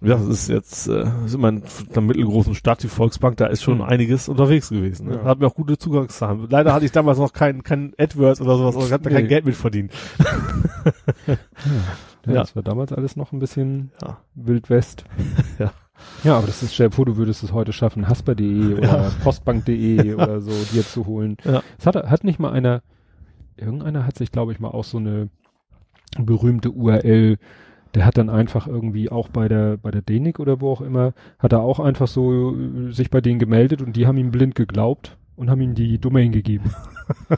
[0.00, 3.62] ja, das ist jetzt, äh, ist immer in einer mittelgroßen Stadt, die Volksbank, da ist
[3.62, 3.84] schon Mhm.
[3.84, 5.08] einiges unterwegs gewesen.
[5.08, 5.16] Ne?
[5.16, 5.24] Ja.
[5.24, 6.46] Hat mir auch gute Zugangszahlen.
[6.48, 9.24] Leider hatte ich damals noch kein, kein AdWords oder sowas, also ich habe da kein
[9.24, 9.28] Nee.
[9.28, 9.92] Geld mit verdient.
[11.26, 12.40] Ja, Ja.
[12.40, 14.18] Das war damals alles noch ein bisschen Ja.
[14.34, 15.04] Wild West.
[15.58, 15.72] Ja.
[16.24, 19.10] Ja, aber das ist, stell dir vor, du würdest es heute schaffen, hasper.de oder Ja.
[19.22, 21.36] postbank.de oder so dir zu holen.
[21.44, 21.62] Ja.
[21.78, 22.82] Es hat, hat nicht mal einer,
[23.56, 25.28] irgendeiner hat sich, glaube ich, mal auch so eine
[26.18, 27.38] berühmte URL,
[27.94, 31.12] der hat dann einfach irgendwie auch bei der, bei der DENIC oder wo auch immer,
[31.38, 34.54] hat er auch einfach so äh, sich bei denen gemeldet und die haben ihm blind
[34.54, 36.72] geglaubt und haben ihm die Domain gegeben.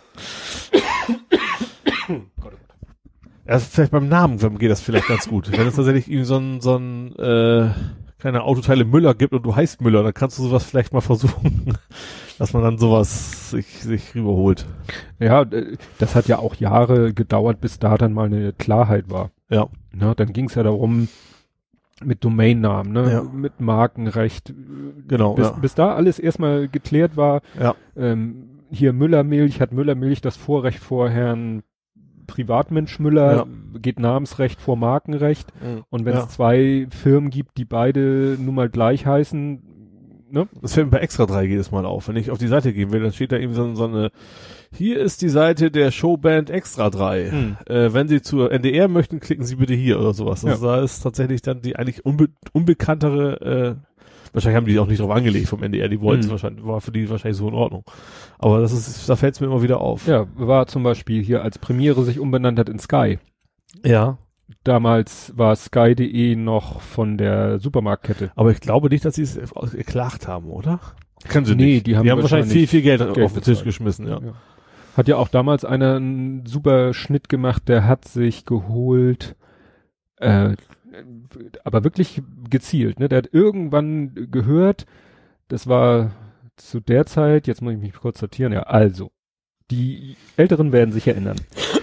[3.45, 5.51] Erst vielleicht beim Namen geht das vielleicht ganz gut.
[5.51, 7.71] Wenn es tatsächlich irgendwie so ein, so ein, äh,
[8.19, 11.77] keine Autoteile Müller gibt und du heißt Müller, dann kannst du sowas vielleicht mal versuchen,
[12.39, 14.67] dass man dann sowas sich, sich rüberholt.
[15.19, 15.45] Ja,
[15.99, 19.31] das hat ja auch Jahre gedauert, bis da dann mal eine Klarheit war.
[19.49, 19.69] Ja.
[19.93, 21.09] Ne, dann ging es ja darum,
[22.05, 23.23] mit Domainnamen, ne, Ja.
[23.23, 24.53] mit Markenrecht.
[25.09, 25.53] Genau, Bis, ja.
[25.53, 27.75] bis da alles erstmal geklärt war, Ja.
[27.97, 31.63] ähm, hier Müllermilch, hat Müllermilch das Vorrecht vor Herrn
[32.29, 33.47] Privatmensch Müller,
[33.81, 35.53] geht Namensrecht vor Markenrecht.
[35.91, 36.29] Und wenn es Ja.
[36.29, 39.63] zwei Firmen gibt, die beide nun mal gleich heißen,
[40.31, 40.47] ne?
[40.63, 42.07] Das fällt mir bei Extra 3 jedes Mal auf.
[42.09, 44.11] Wenn ich auf die Seite gehen will, dann steht da eben so, so eine,
[44.73, 47.31] hier ist die Seite der Showband Extra 3.
[47.31, 47.57] Hm.
[47.67, 50.45] Äh, wenn Sie zur NDR möchten, klicken Sie bitte hier oder sowas.
[50.45, 53.75] Also da ist tatsächlich dann die eigentlich unbe unbekanntere, äh,
[54.33, 56.33] wahrscheinlich haben die auch nicht drauf angelegt vom NDR, die wollten es Hm.
[56.33, 57.85] wahrscheinlich, war für die wahrscheinlich so in Ordnung.
[58.39, 60.07] Aber das ist, da fällt es mir immer wieder auf.
[60.07, 63.19] Ja, war zum Beispiel hier als Premiere sich umbenannt hat in Sky.
[63.85, 64.19] Ja.
[64.65, 68.33] Damals war Sky.de noch von der Supermarktkette.
[68.35, 69.39] Aber ich glaube nicht, dass sie es
[69.73, 70.81] geklagt haben, oder?
[71.29, 71.87] Können sie Nee, nicht.
[71.87, 74.21] die haben wahrscheinlich viel, wahrscheinlich viel Geld, Geld auf den Tisch geschmissen, ja.
[74.21, 74.33] Ja.
[74.97, 79.37] Hat ja auch damals einer einen super Schnitt gemacht, der hat sich geholt,
[80.17, 80.55] äh,
[81.65, 83.09] aber wirklich gezielt, ne?
[83.09, 84.87] Der hat irgendwann gehört,
[85.49, 86.13] das war
[86.57, 89.11] zu der Zeit, jetzt muss ich mich kurz sortieren, ja, also,
[89.71, 91.37] die Älteren werden sich erinnern.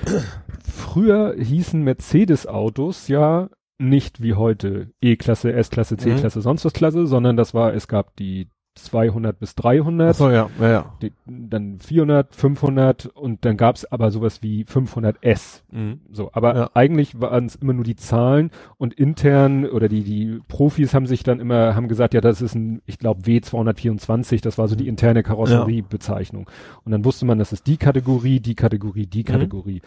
[0.64, 7.54] Früher hießen Mercedes-Autos ja nicht wie heute E-Klasse, S-Klasse, C-Klasse, sonst was Klasse, sondern das
[7.54, 10.94] war, es gab die 200 bis 300, Ach so, ja, ja, ja.
[11.02, 15.62] die, dann 400, 500 und dann gab's aber sowas wie 500S.
[15.72, 16.02] Mhm.
[16.12, 16.70] So, aber Ja.
[16.74, 21.24] eigentlich waren es immer nur die Zahlen und intern oder die die Profis haben sich
[21.24, 24.88] dann immer haben gesagt, ja, das ist ein, ich glaube W224, das war so die
[24.88, 26.50] interne Karosseriebezeichnung.
[26.84, 29.26] Und dann wusste man, das ist die Kategorie, die Kategorie, die Mhm.
[29.26, 29.82] Kategorie.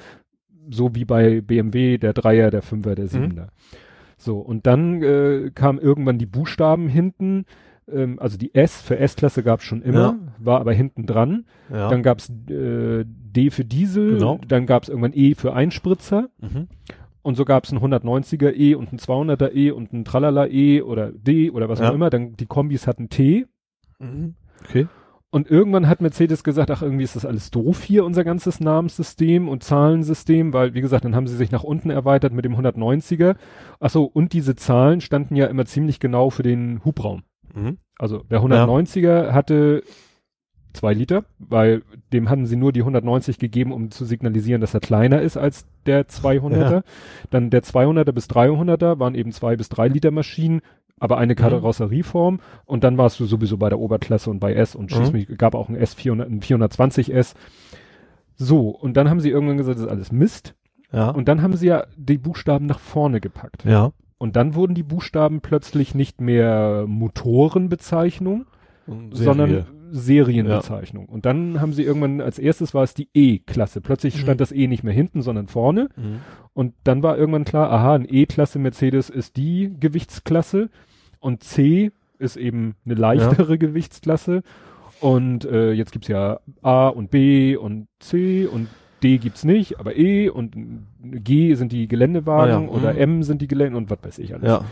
[0.71, 3.09] So wie bei BMW der Dreier, der Fünfer, der Mhm.
[3.09, 3.49] Siebener.
[4.17, 7.45] So und dann äh, kamen irgendwann die Buchstaben hinten.
[7.93, 10.19] Ähm, also die S für S-Klasse gab's schon immer, Ja.
[10.39, 11.45] war aber hinten dran.
[11.71, 11.89] ja.
[11.89, 14.41] Dann gab's äh, D für Diesel, Genau.
[14.47, 16.69] dann gab's irgendwann E für Einspritzer mhm.
[17.23, 21.13] und so gab's ein 190er E und ein 200er E und ein Tralala E oder
[21.13, 21.91] D oder was Ja.
[21.91, 22.11] auch immer.
[22.11, 23.47] Dann die Kombis hatten T
[24.01, 24.35] Mhm.
[24.65, 24.87] Okay.
[25.31, 29.49] und irgendwann hat Mercedes gesagt, ach irgendwie ist das alles doof hier, unser ganzes Namenssystem
[29.49, 33.37] und Zahlensystem, weil wie gesagt, dann haben sie sich nach unten erweitert mit dem 190er.
[33.81, 37.23] Ach so, und diese Zahlen standen ja immer ziemlich genau für den Hubraum.
[37.55, 37.79] Mhm.
[37.99, 39.83] Also der 190er hatte
[40.73, 44.81] zwei Liter, weil dem hatten sie nur die 190 gegeben, um zu signalisieren, dass er
[44.81, 46.71] kleiner ist als der 200er.
[46.73, 46.83] Ja.
[47.31, 50.61] Dann der 200er bis 300er waren eben zwei bis drei Liter Maschinen,
[51.01, 51.39] aber eine Mhm.
[51.39, 52.41] Karosserieform.
[52.67, 55.13] Und dann warst du sowieso bei der Oberklasse und bei S und schieß Mhm.
[55.13, 57.35] mich, gab auch ein S400, ein 420S.
[58.37, 60.55] So, und dann haben sie irgendwann gesagt, das ist alles Mist.
[60.93, 61.11] Ja.
[61.11, 63.65] Und dann haben sie ja die Buchstaben nach vorne gepackt.
[63.65, 63.91] ja.
[64.19, 68.47] Und dann wurden die Buchstaben plötzlich nicht mehr Motorenbezeichnung,
[68.87, 69.67] Und sondern Serie.
[69.91, 71.07] Serienbezeichnung.
[71.07, 73.81] Und dann haben sie irgendwann, als erstes war es die E-Klasse.
[73.81, 74.21] Plötzlich Mhm.
[74.21, 75.89] stand das E nicht mehr hinten, sondern vorne.
[75.97, 76.21] Mhm.
[76.53, 80.69] Und dann war irgendwann klar, aha, ein E-Klasse Mercedes ist die Gewichtsklasse
[81.21, 84.43] und C ist eben eine leichtere Gewichtsklasse.
[85.01, 88.69] Und äh, jetzt gibt's ja A und B und C und
[89.03, 90.55] D gibt's nicht, aber E und
[91.03, 92.69] G sind die Geländewagen Ah ja, mhm.
[92.69, 94.49] oder M sind die Gelände und was weiß ich alles.
[94.49, 94.65] Ja.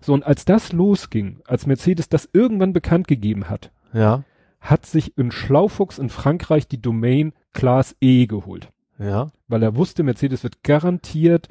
[0.00, 4.24] So, und als das losging, als Mercedes das irgendwann bekannt gegeben hat, Ja.
[4.60, 8.68] hat sich in Schlaufuchs in Frankreich die Domain Class E geholt.
[8.98, 9.30] Ja.
[9.48, 11.48] Weil er wusste, Mercedes wird garantiert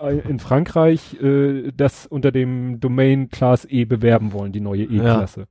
[0.00, 5.40] äh, in Frankreich äh, das unter dem Domain Class E bewerben wollen, die neue E-Klasse.
[5.40, 5.46] Ja.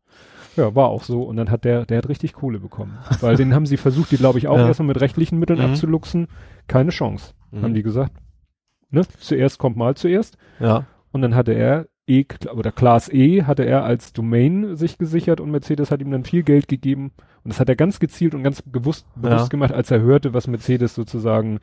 [0.58, 1.24] War auch so.
[1.24, 2.98] Und dann hat der, der hat richtig Kohle bekommen.
[3.22, 4.68] Weil den haben sie versucht, die glaube ich auch Ja.
[4.68, 5.66] erstmal mit rechtlichen Mitteln Mhm.
[5.66, 6.28] abzuluxen.
[6.68, 7.62] Keine Chance, Mhm.
[7.64, 8.14] haben die gesagt.
[8.90, 9.02] Ne?
[9.20, 10.38] Zuerst kommt mal zuerst.
[10.60, 10.86] Ja.
[11.12, 12.24] Und dann hatte er E
[12.54, 16.44] oder Class E hatte er als Domain sich gesichert und Mercedes hat ihm dann viel
[16.44, 17.12] Geld gegeben.
[17.44, 19.48] Und das hat er ganz gezielt und ganz gewusst, bewusst Ja.
[19.48, 21.60] gemacht, als er hörte, was Mercedes sozusagen,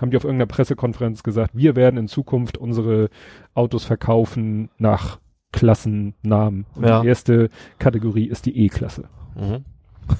[0.00, 3.08] haben die auf irgendeiner Pressekonferenz gesagt, wir werden in Zukunft unsere
[3.54, 5.18] Autos verkaufen nach
[5.56, 6.66] Klassennamen.
[6.74, 7.02] Und Ja.
[7.02, 9.08] die erste Kategorie ist die E-Klasse.
[9.34, 9.64] Mhm.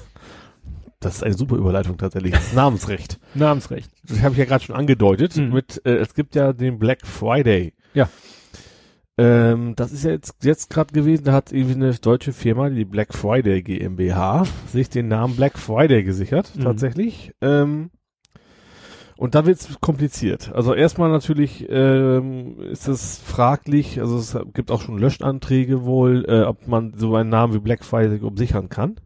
[0.99, 2.31] Das ist eine super Überleitung tatsächlich.
[2.33, 3.19] Das Namensrecht.
[3.35, 3.91] Namensrecht.
[4.09, 5.37] Das habe ich ja gerade schon angedeutet.
[5.37, 5.53] Mhm.
[5.53, 7.73] Mit, äh, es gibt ja den Black Friday.
[7.93, 8.09] Ja.
[9.19, 12.83] Ähm, das ist ja jetzt, jetzt gerade gewesen, da hat irgendwie eine deutsche Firma, die
[12.85, 16.61] Black Friday GmbH, sich den Namen Black Friday gesichert, Mhm.
[16.63, 17.31] tatsächlich.
[17.41, 17.91] Ähm,
[19.17, 20.51] und da wird's kompliziert.
[20.53, 26.43] Also erstmal natürlich ähm, ist es fraglich, also es gibt auch schon Löschanträge wohl, äh,
[26.43, 28.97] ob man so einen Namen wie Black Friday umsichern kann.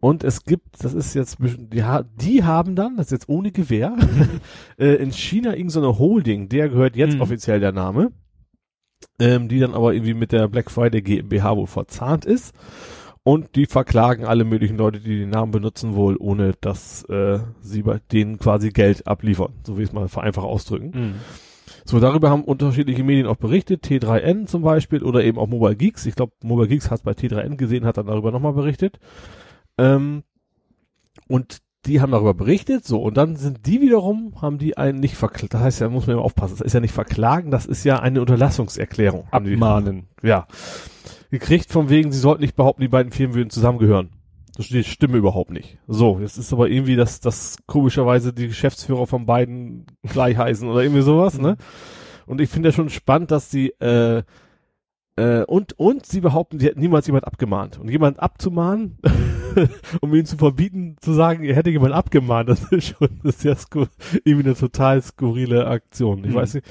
[0.00, 1.82] Und es gibt, das ist jetzt, die,
[2.20, 3.96] die haben dann, das ist jetzt ohne Gewehr,
[4.78, 7.22] äh, in China irgendeine so Holding, der gehört jetzt Mhm.
[7.22, 8.12] offiziell der Name,
[9.18, 12.54] ähm, die dann aber irgendwie mit der Black Friday GmbH wohl verzahnt ist.
[13.26, 17.82] Und die verklagen alle möglichen Leute, die den Namen benutzen, wohl, ohne dass äh, sie
[17.82, 19.54] bei denen quasi Geld abliefern.
[19.66, 20.90] So wie es mal vereinfacht ausdrücken.
[20.94, 21.14] Mhm.
[21.86, 26.04] So, darüber haben unterschiedliche Medien auch berichtet, T3N zum Beispiel oder eben auch Mobile Geeks.
[26.04, 28.98] Ich glaube, Mobile Geeks hat es bei T3N gesehen, hat dann darüber nochmal berichtet.
[29.78, 30.22] Ähm,
[31.26, 35.16] und die haben darüber berichtet, so, und dann sind die wiederum, haben die einen nicht
[35.16, 37.84] verklagt, das heißt ja, muss man immer aufpassen, das ist ja nicht verklagen, das ist
[37.84, 39.26] ja eine Unterlassungserklärung.
[39.30, 40.08] Abmahnen.
[40.22, 40.46] Ja.
[41.38, 44.10] Gekriegt von wegen, sie sollten nicht behaupten, die beiden Firmen würden zusammengehören.
[44.56, 45.78] Das Stimme überhaupt nicht.
[45.88, 50.82] So, jetzt ist aber irgendwie, dass, dass komischerweise die Geschäftsführer von beiden gleich heißen oder
[50.82, 51.56] irgendwie sowas, ne?
[52.26, 54.22] Und ich finde ja schon spannend, dass sie, äh,
[55.16, 57.80] äh, und, und sie behaupten, sie hätten niemals jemand abgemahnt.
[57.80, 58.98] Und jemand abzumahnen,
[60.00, 63.44] um ihnen zu verbieten, zu sagen, ihr hätte jemand abgemahnt, das ist schon das ist
[63.44, 63.88] ja skur
[64.24, 66.22] irgendwie eine total skurrile Aktion.
[66.24, 66.34] Ich Mhm.
[66.34, 66.66] weiß nicht.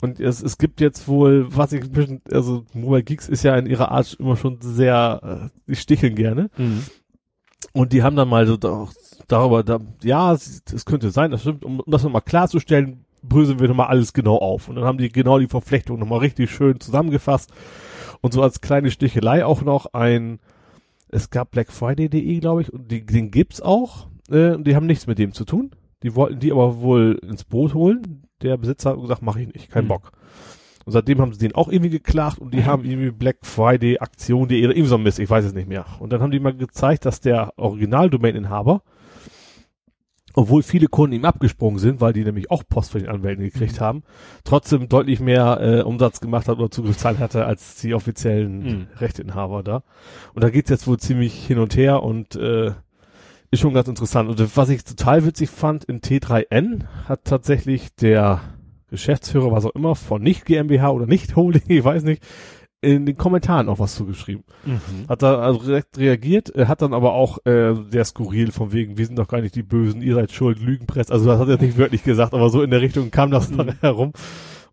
[0.00, 3.56] Und es, es gibt jetzt wohl, was ich ein bisschen, also Mobile Geeks ist ja
[3.56, 6.50] in ihrer Art immer schon sehr, äh, die sticheln gerne.
[6.56, 6.84] Mhm.
[7.72, 8.88] Und die haben dann mal so da,
[9.28, 13.60] darüber, da, ja, es, es könnte sein, das stimmt, um, um das nochmal klarzustellen, bröseln
[13.60, 14.68] wir nochmal alles genau auf.
[14.68, 17.52] Und dann haben die genau die Verflechtung nochmal richtig schön zusammengefasst.
[18.22, 20.40] Und so als kleine Stichelei auch noch ein,
[21.08, 25.06] es gab blackfriday.de, glaube ich, und die, den gibt's auch, äh, und die haben nichts
[25.06, 25.70] mit dem zu tun.
[26.02, 28.22] Die wollten die aber wohl ins Boot holen.
[28.42, 29.88] Der Besitzer hat gesagt, mache ich nicht, kein Mhm.
[29.88, 30.12] Bock.
[30.86, 34.64] Und seitdem haben sie den auch irgendwie geklagt und die haben irgendwie Black Friday Aktion.de
[34.64, 35.84] oder irgendwie so ein Mist, ich weiß es nicht mehr.
[36.00, 38.82] Und dann haben die mal gezeigt, dass der Original-Domain-Inhaber,
[40.34, 43.76] obwohl viele Kunden ihm abgesprungen sind, weil die nämlich auch Post von den Anwälten gekriegt
[43.76, 43.84] Mhm.
[43.84, 44.02] haben,
[44.44, 48.86] trotzdem deutlich mehr äh, Umsatz gemacht hat oder Zugriffszahlen hatte als die offiziellen Mhm.
[48.96, 49.82] Rechteinhaber da.
[50.34, 52.72] Und da geht's jetzt wohl ziemlich hin und her und äh,
[53.50, 54.28] ist schon ganz interessant.
[54.28, 58.40] Und was ich total witzig fand, in T3N hat tatsächlich der
[58.90, 62.22] Geschäftsführer, was auch immer, von nicht GmbH oder nicht Holding, ich weiß nicht,
[62.82, 64.44] in den Kommentaren auch was zugeschrieben.
[64.64, 65.06] Mhm.
[65.08, 68.96] Hat da also direkt reagiert, er hat dann aber auch äh, sehr skurril von wegen,
[68.96, 71.12] wir sind doch gar nicht die Bösen, ihr seid schuld, Lügenpresse.
[71.12, 73.78] Also das hat er nicht wörtlich gesagt, aber so in der Richtung kam das dann
[73.80, 74.12] herum.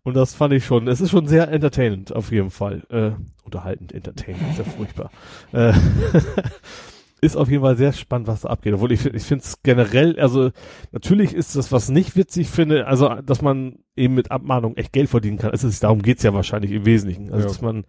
[0.04, 2.84] Und das fand ich schon, es ist schon sehr entertainend auf jeden Fall.
[2.88, 3.10] Äh,
[3.44, 5.10] unterhaltend, entertainend, ja furchtbar.
[5.52, 5.74] Äh,
[7.20, 8.74] ist auf jeden Fall sehr spannend, was da abgeht.
[8.74, 10.50] Obwohl ich, ich finde es generell, also
[10.92, 15.08] natürlich ist das, was nicht witzig finde, also dass man eben mit Abmahnung echt Geld
[15.10, 15.50] verdienen kann.
[15.52, 17.32] Es ist, darum geht's ja wahrscheinlich im Wesentlichen.
[17.32, 17.48] Also Ja.
[17.48, 17.84] dass man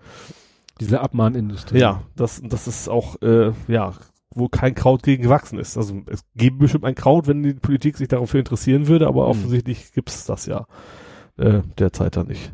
[0.79, 1.77] Diese Abmahnindustrie.
[1.79, 3.93] ja, das, das ist auch, äh, ja,
[4.31, 5.75] wo kein Kraut gegen gewachsen ist.
[5.77, 9.29] Also es gäbe bestimmt ein Kraut, wenn die Politik sich dafür interessieren würde, aber Mhm.
[9.29, 10.65] offensichtlich gibt's das ja
[11.37, 12.51] äh, derzeit dann nicht.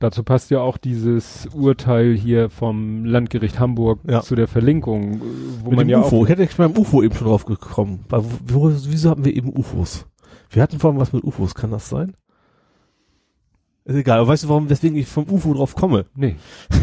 [0.00, 4.22] Dazu passt ja auch dieses Urteil hier vom Landgericht Hamburg Ja.
[4.22, 5.20] zu der Verlinkung, äh,
[5.62, 8.06] wo Mit man dem ja UFO, auch ich hätte beim UFO eben schon drauf gekommen.
[8.08, 10.06] Wo, wieso haben wir eben UFOs?
[10.48, 12.16] Wir hatten vorhin was mit UFOs, kann das sein?
[13.84, 16.06] Ist egal, aber weißt du, warum, weswegen ich vom UFO drauf komme?
[16.16, 16.36] nee.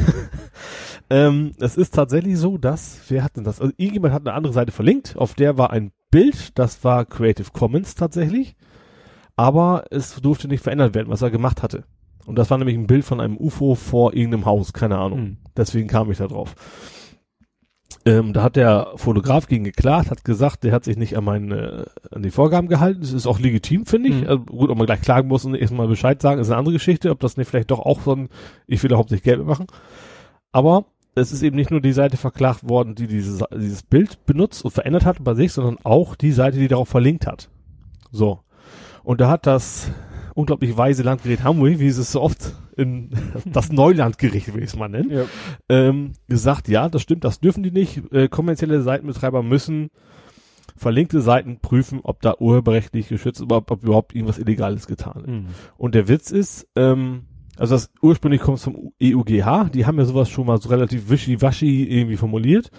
[1.10, 3.62] Ähm, es ist tatsächlich so, dass, wer hat denn das?
[3.62, 7.50] Also irgendjemand hat eine andere Seite verlinkt, auf der war ein Bild, das war Creative
[7.54, 8.58] Commons tatsächlich,
[9.38, 11.86] aber es durfte nicht verändert werden, was er gemacht hatte.
[12.28, 15.20] Und das war nämlich ein Bild von einem UFO vor irgendeinem Haus, keine Ahnung.
[15.20, 15.38] Hm.
[15.56, 16.56] Deswegen kam ich da drauf.
[18.06, 21.88] Ähm, da hat der Fotograf gegen geklagt, hat gesagt, der hat sich nicht an meine,
[22.12, 23.00] an die Vorgaben gehalten.
[23.00, 24.16] Das ist auch legitim, finde ich.
[24.24, 24.28] Mhm.
[24.28, 27.12] Also gut, ob man gleich klagen muss und erstmal Bescheid sagen, ist eine andere Geschichte.
[27.12, 28.28] Ob das nicht vielleicht doch auch so ein,
[28.68, 29.68] ich will da hauptsächlich Geld machen.
[30.52, 30.84] Aber
[31.16, 34.72] es ist eben nicht nur die Seite verklagt worden, die dieses, dieses Bild benutzt und
[34.72, 37.50] verändert hat bei sich, sondern auch die Seite, die darauf verlinkt hat.
[38.12, 38.42] So.
[39.04, 39.92] Und da hat das
[40.38, 43.10] unglaublich weise Landgericht Hamburg, wie es es so oft in
[43.46, 45.24] das Neulandgericht, will ich es mal nennen, Ja.
[45.68, 48.04] ähm, gesagt, ja, das stimmt, das dürfen die nicht.
[48.14, 49.90] Äh, kommerzielle Seitenbetreiber müssen
[50.76, 55.28] verlinkte Seiten prüfen, ob da urheberrechtlich geschützt, ob, ob überhaupt irgendwas Illegales getan ist.
[55.28, 55.46] Mhm.
[55.76, 57.24] Und der Witz ist, ähm,
[57.58, 61.84] also das ursprünglich kommt vom EUGH, die haben ja sowas schon mal so relativ wischiwaschi
[61.86, 62.70] irgendwie formuliert.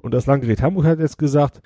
[0.00, 1.62] Und das Landgericht Hamburg hat jetzt gesagt,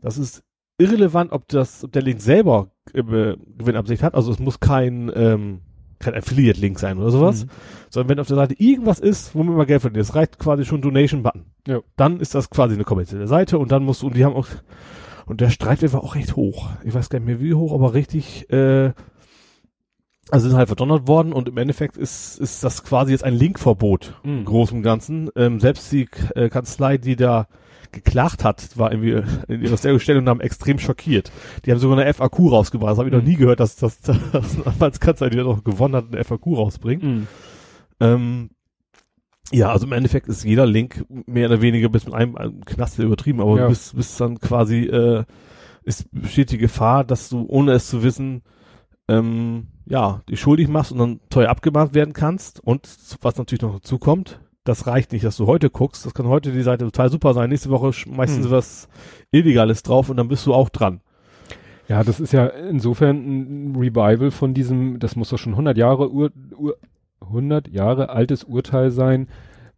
[0.00, 0.42] das ist
[0.80, 4.14] irrelevant, ob das, ob der Link selber äh, Gewinnabsicht hat.
[4.14, 5.60] Also es muss kein, ähm,
[5.98, 7.44] kein Affiliate-Link sein oder sowas.
[7.44, 7.50] Mhm.
[7.90, 10.80] Sondern wenn auf der Seite irgendwas ist, womit man Geld verdient, es reicht quasi schon
[10.80, 11.44] Donation-Button.
[11.68, 11.80] Ja.
[11.96, 14.46] Dann ist das quasi eine kommerzielle Seite und dann musst du, und die haben auch,
[15.26, 16.70] und der Streitwert war auch recht hoch.
[16.84, 18.92] Ich weiß gar nicht mehr wie hoch, aber richtig, äh,
[20.30, 24.14] also sind halt verdonnert worden und im Endeffekt ist, ist das quasi jetzt ein Linkverbot
[24.24, 24.38] Mhm.
[24.38, 25.28] im Großen und Ganzen.
[25.36, 27.46] Ähm, selbst die äh, Kanzlei, die da
[27.92, 29.22] geklagt hat, war irgendwie
[29.52, 31.30] in ihrer Stellungnahme extrem schockiert.
[31.64, 32.92] Die haben sogar eine FAQ rausgebracht.
[32.92, 33.28] Das habe ich noch Mhm.
[33.28, 34.00] nie gehört, dass, dass,
[34.32, 37.02] dass eine Anwaltskanzlei, die noch gewonnen hat, eine FAQ rausbringt.
[37.02, 37.26] Mhm.
[38.00, 38.50] Ähm,
[39.52, 42.98] ja, also im Endeffekt ist jeder Link mehr oder weniger bis mit einem, einem Knast
[42.98, 43.68] übertrieben, aber Ja.
[43.68, 45.24] bis, bis dann quasi äh,
[45.82, 48.42] ist besteht die Gefahr, dass du ohne es zu wissen
[49.08, 52.60] ähm, ja dich schuldig machst und dann teuer abgemahnt werden kannst.
[52.60, 52.88] Und
[53.22, 56.06] was natürlich noch dazu kommt, das reicht nicht, dass du heute guckst.
[56.06, 57.50] Das kann heute die Seite total super sein.
[57.50, 58.42] Nächste Woche schmeißen Hm.
[58.44, 58.88] sie was
[59.32, 61.00] Illegales drauf und dann bist du auch dran.
[61.88, 63.16] Ja, das ist ja insofern
[63.72, 66.76] ein Revival von diesem, das muss doch schon 100 Jahre Ur, Ur,
[67.20, 69.26] 100 Jahre altes Urteil sein,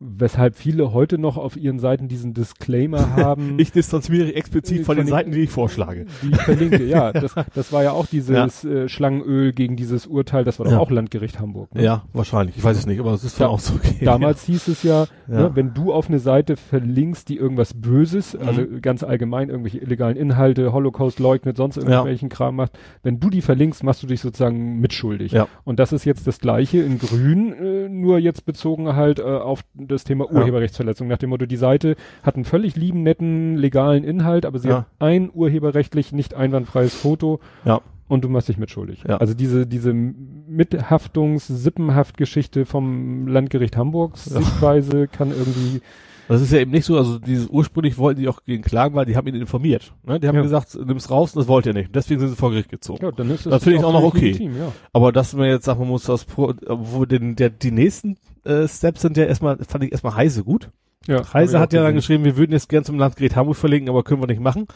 [0.05, 3.57] weshalb viele heute noch auf ihren Seiten diesen Disclaimer haben.
[3.63, 6.07] Ich distanziere mich explizit von, Von den Seiten, die ich vorschlage.
[6.23, 10.45] die ich verlinke, ja, das, das war ja auch dieses äh, Schlangenöl gegen dieses Urteil,
[10.45, 10.79] das war doch Ja.
[10.79, 11.75] auch Landgericht Hamburg.
[11.75, 11.85] Ne?
[11.85, 12.57] Ja, wahrscheinlich.
[12.57, 14.05] Ich weiß es nicht, aber es ist Da- dann auch so okay.
[14.05, 15.41] Damals hieß es ja, Ja.
[15.43, 18.49] ne, wenn du auf eine Seite verlinkst, die irgendwas Böses, Mhm.
[18.49, 22.73] also ganz allgemein irgendwelche illegalen Inhalte, Holocaust leugnet, sonst irgendwelchen Kram macht,
[23.03, 25.33] wenn du die verlinkst, machst du dich sozusagen mitschuldig.
[25.33, 25.47] Ja.
[25.65, 29.61] Und das ist jetzt das Gleiche in Grün, äh, nur jetzt bezogen halt äh, auf
[29.93, 30.41] das Thema Ja.
[30.41, 31.09] Urheberrechtsverletzung.
[31.09, 34.77] Nach dem Motto, die Seite hat einen völlig lieben, netten, legalen Inhalt, aber sie Ja.
[34.79, 37.81] hat ein urheberrechtlich nicht einwandfreies Foto Ja.
[38.09, 39.05] und du machst dich mitschuldig.
[39.09, 39.19] Ja.
[39.19, 44.25] Also diese, diese Mithaftungs-, Sippenhaft-Geschichte vom Landgericht Hamburgs.
[44.27, 45.81] Sichtweise kann irgendwie,
[46.29, 49.05] Das ist ja eben nicht so, also dieses ursprünglich wollten die auch gegen klagen, weil
[49.07, 49.93] die haben ihn informiert.
[50.07, 50.21] Ne?
[50.21, 50.43] Die haben Ja.
[50.43, 51.95] gesagt, nimm's raus und das wollt ihr nicht.
[51.95, 53.05] Deswegen sind sie vor Gericht gezogen.
[53.05, 54.27] ja, dann ist Das finde ich auch noch okay.
[54.27, 54.73] Legitim, ja.
[54.93, 58.67] Aber dass man jetzt sagt, man muss das pro, wo den, der, die nächsten äh,
[58.69, 60.71] Steps sind ja erstmal, fand ich erstmal Heise gut.
[61.09, 62.23] ja Heise hat ja dann gesehen.
[62.23, 64.67] geschrieben, wir würden jetzt gern zum Landgericht Hamburg verlegen, aber können wir nicht machen.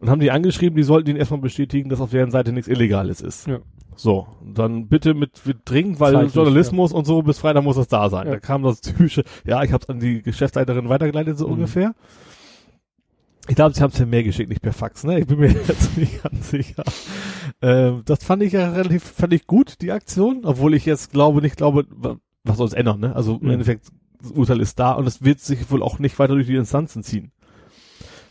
[0.00, 3.20] Und haben die angeschrieben, die sollten ihnen erstmal bestätigen, dass auf deren Seite nichts Illegales
[3.20, 3.46] ist.
[3.46, 3.58] Ja.
[3.96, 7.88] So, dann bitte mit, mit dringend, weil Zeitlich, Journalismus und so, bis Freitag muss das
[7.88, 8.26] da sein.
[8.26, 8.32] Ja.
[8.34, 11.52] Da kam das typische, ja, ich habe an die Geschäftsleiterin weitergeleitet, so Mhm.
[11.54, 11.94] ungefähr.
[13.46, 15.20] Ich glaube, sie haben es ja mehr geschickt, nicht per Fax, ne?
[15.20, 16.82] Ich bin mir jetzt nicht ganz sicher.
[17.60, 21.42] Ähm, das fand ich ja relativ, fand ich gut, die Aktion, obwohl ich jetzt glaube,
[21.42, 23.14] nicht glaube, wa- was soll es ändern, ne?
[23.14, 23.50] Also im Mhm.
[23.50, 23.86] Endeffekt,
[24.22, 27.02] das Urteil ist da und es wird sich wohl auch nicht weiter durch die Instanzen
[27.02, 27.32] ziehen.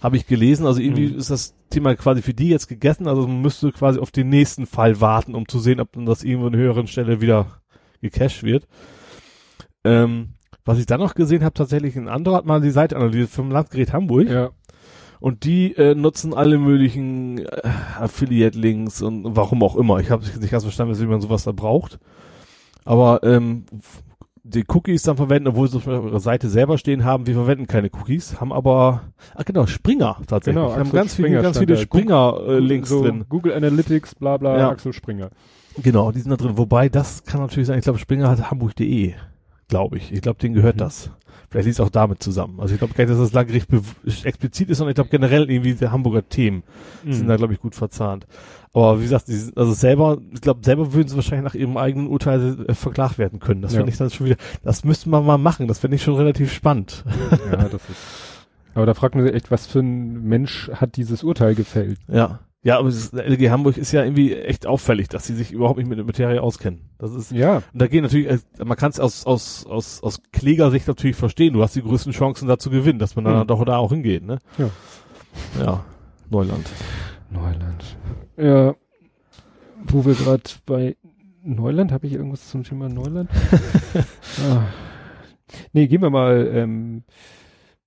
[0.03, 1.17] Habe ich gelesen, also irgendwie Mhm.
[1.17, 4.65] ist das Thema quasi für die jetzt gegessen, also man müsste quasi auf den nächsten
[4.65, 7.61] Fall warten, um zu sehen, ob dann das irgendwo an einer höheren Stelle wieder
[8.01, 8.67] gecached wird.
[9.85, 10.33] Ähm,
[10.65, 13.49] was ich dann noch gesehen habe, tatsächlich ein anderer hat mal die Seite analysiert vom
[13.49, 14.51] Landgericht Hamburg Ja,
[15.21, 17.61] und die äh, nutzen alle möglichen äh,
[17.99, 19.99] Affiliate-Links und warum auch immer.
[19.99, 21.99] Ich habe nicht ganz verstanden, wie man sowas da braucht.
[22.85, 23.63] Aber ähm,
[24.45, 27.89] die Cookies dann verwenden, obwohl sie auf ihrer Seite selber stehen haben, wir verwenden keine
[27.93, 29.01] Cookies, haben aber,
[29.35, 30.61] ah genau, Springer tatsächlich.
[30.61, 31.77] Genau, haben Axel ganz viele, Springer ganz stand viele.
[31.81, 33.25] Springer-Links so drin.
[33.29, 34.69] Google Analytics, bla bla, Ja.
[34.69, 35.29] Axel Springer.
[35.81, 36.57] Genau, die sind da drin.
[36.57, 39.13] Wobei, das kann natürlich sein, ich glaube, Springer hat hamburg.de,
[39.69, 40.11] glaube ich.
[40.11, 40.79] Ich glaube, denen gehört Mhm.
[40.79, 41.09] das.
[41.53, 42.59] Vielleicht liegt es auch damit zusammen.
[42.59, 43.67] Also ich glaube gar nicht, dass das Landgericht
[44.23, 46.63] explizit ist, sondern ich glaube generell irgendwie die Hamburger Themen
[47.07, 48.25] sind da, glaube ich, gut verzahnt.
[48.73, 52.07] Aber wie gesagt, die also selber, ich glaube, selber würden sie wahrscheinlich nach ihrem eigenen
[52.07, 53.61] Urteil äh, verklagt werden können.
[53.61, 53.77] Das Ja.
[53.77, 55.67] finde ich dann schon wieder, das müsste man mal machen.
[55.67, 57.03] Das finde ich schon relativ spannend.
[57.51, 58.41] ja, das ist.
[58.73, 61.99] Aber da fragt man sich echt, was für ein Mensch hat dieses Urteil gefällt?
[62.07, 62.39] Ja.
[62.63, 65.89] Ja, aber das LG Hamburg ist ja irgendwie echt auffällig, dass sie sich überhaupt nicht
[65.89, 66.89] mit der Materie auskennen.
[66.97, 70.21] Das ist, Ja, und da gehen natürlich, äh, man kann es aus, aus, aus, aus
[70.31, 71.53] Klägersicht natürlich verstehen.
[71.53, 73.47] Du hast die größten Chancen da zu gewinnen, dass man dann Mhm.
[73.47, 74.39] doch da auch hingeht, ne?
[74.57, 74.69] Ja.
[75.59, 75.85] Ja.
[76.29, 76.69] Neuland.
[77.29, 77.97] Neuland.
[78.37, 78.75] Ja,
[79.85, 80.95] wo wir gerade bei
[81.43, 83.29] Neuland, habe ich irgendwas zum Thema Neuland?
[84.49, 84.63] ah.
[85.73, 87.03] Nee, gehen wir mal ähm,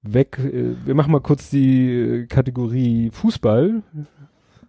[0.03, 0.39] weg.
[0.39, 3.83] Äh, wir machen mal kurz die äh, Kategorie Fußball,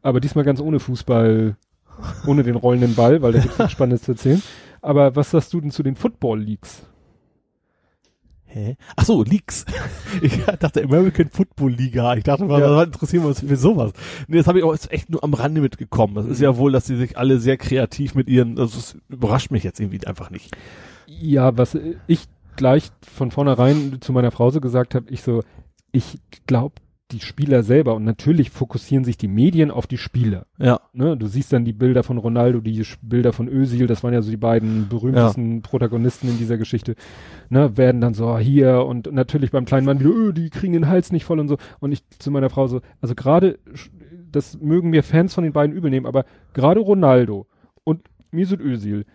[0.02, 1.56] aber diesmal ganz ohne Fußball,
[2.26, 4.41] ohne den rollenden Ball, weil da gibt's nichts Spannendes zu erzählen.
[4.82, 6.84] Aber was sagst du denn zu den Football Leagues?
[8.45, 8.78] Hä?
[8.95, 9.65] Ach so, Leaks.
[10.22, 12.15] Ich dachte American Football Liga.
[12.15, 12.84] Ich dachte, was ja.
[12.84, 13.91] interessieren wir uns für sowas.
[14.28, 16.15] Nee, das habe ich auch echt nur am Rande mitgekommen.
[16.15, 19.52] Das ist ja wohl, dass sie sich alle sehr kreativ mit ihren, also es überrascht
[19.52, 20.56] mich jetzt irgendwie einfach nicht.
[21.07, 22.24] Ja, was ich
[22.56, 25.44] gleich von vornherein zu meiner Frau so gesagt habe, ich so,
[25.91, 26.18] ich
[26.48, 26.76] glaube,
[27.11, 30.45] die Spieler selber und natürlich fokussieren sich die Medien auf die Spieler.
[30.57, 30.81] Ja.
[30.91, 34.21] Ne, du siehst dann die Bilder von Ronaldo, die Bilder von Özil, das waren ja
[34.21, 35.61] so die beiden berühmtesten ja.
[35.61, 36.95] Protagonisten in dieser Geschichte.
[37.49, 40.88] Ne, werden dann so hier und natürlich beim kleinen Mann wieder, öh, die kriegen den
[40.88, 41.57] Hals nicht voll und so.
[41.79, 43.57] Und ich zu meiner Frau so, also gerade,
[44.29, 47.47] das mögen mir Fans von den beiden übel nehmen, aber gerade Ronaldo
[47.85, 48.01] und
[48.31, 49.05] Mesut Özil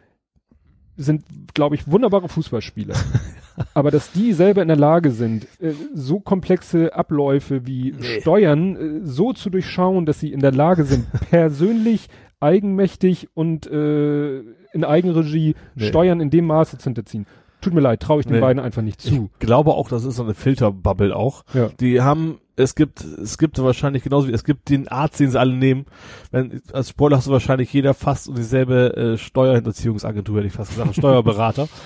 [0.97, 2.95] sind, glaube ich, wunderbare Fußballspieler.
[3.75, 8.21] Aber dass die selber in der Lage sind, äh, so komplexe Abläufe wie nee.
[8.21, 12.09] Steuern äh, so zu durchschauen, dass sie in der Lage sind, persönlich,
[12.41, 14.41] eigenmächtig und äh,
[14.73, 15.87] in Eigenregie nee.
[15.87, 17.27] Steuern in dem Maße zu hinterziehen.
[17.61, 18.41] Tut mir leid, traue ich den nee.
[18.41, 19.31] beiden einfach nicht zu.
[19.39, 21.45] Ich glaube auch, das ist so eine Filterbubble auch.
[21.55, 21.71] Ja.
[21.79, 25.39] Die haben, es gibt, es gibt wahrscheinlich genauso wie, es gibt den Arzt, den sie
[25.39, 25.87] alle nehmen.
[26.33, 30.71] Wenn, als Spoiler hast du wahrscheinlich jeder fast und dieselbe äh, Steuerhinterziehungsagentur, hätte ich fast
[30.71, 31.69] gesagt, Steuerberater.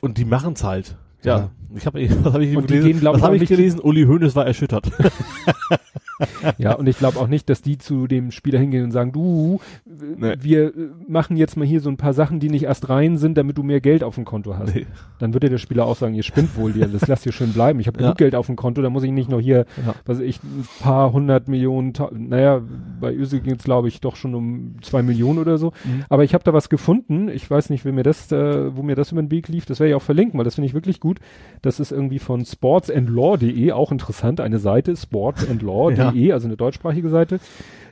[0.00, 0.96] und die machen's halt.
[1.26, 1.38] Ja.
[1.38, 1.50] ja.
[1.74, 3.00] Ich habe was hab ich und gelesen?
[3.00, 3.80] Gehen, was habe ich gelesen?
[3.80, 4.90] Uli Hoeneß war erschüttert.
[6.58, 9.60] ja, und ich glaube auch nicht, dass die zu dem Spieler hingehen und sagen, du,
[9.84, 10.34] nee.
[10.40, 10.72] wir
[11.06, 13.62] machen jetzt mal hier so ein paar Sachen, die nicht erst rein sind, damit du
[13.62, 14.74] mehr Geld auf dem Konto hast.
[14.74, 14.86] Nee.
[15.18, 17.80] Dann würde der Spieler auch sagen, ihr spinnt wohl, ihr, das lasst ihr schön bleiben.
[17.80, 18.26] Ich habe genug ja.
[18.26, 19.94] Geld auf dem Konto, da muss ich nicht noch hier, ja.
[20.04, 22.62] was ich, ein paar hundert Millionen, naja,
[23.00, 25.72] bei Öse ging es glaube ich doch schon um zwei Millionen oder so.
[25.84, 26.04] Mhm.
[26.08, 28.94] Aber ich habe da was gefunden, ich weiß nicht, wer mir das, äh, wo mir
[28.94, 31.00] das über den Weg lief, das werde ich auch verlinken, weil das finde ich wirklich
[31.00, 31.15] gut.
[31.62, 35.98] Das ist irgendwie von sportsandlaw.de, auch interessant, eine Seite, sportsandlaw.de.
[35.98, 36.34] Ja ja.
[36.34, 37.40] also eine deutschsprachige Seite.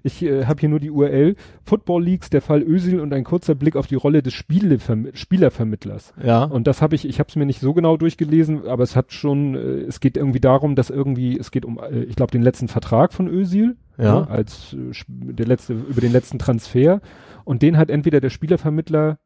[0.04, 3.54] Ich äh, habe hier nur die URL Football Leagues, der Fall Özil und ein kurzer
[3.54, 6.12] Blick auf die Rolle des Spieleverm Spielervermittlers.
[6.22, 6.44] Ja.
[6.44, 9.12] Und das habe ich, ich habe es mir nicht so genau durchgelesen, aber es hat
[9.12, 12.42] schon, äh, es geht irgendwie darum, dass irgendwie, es geht um, äh, ich glaube, den
[12.42, 14.20] letzten Vertrag von Özil, ja.
[14.20, 17.00] Ne, als äh, der letzte über den letzten Transfer
[17.44, 19.18] und den hat entweder der Spielervermittler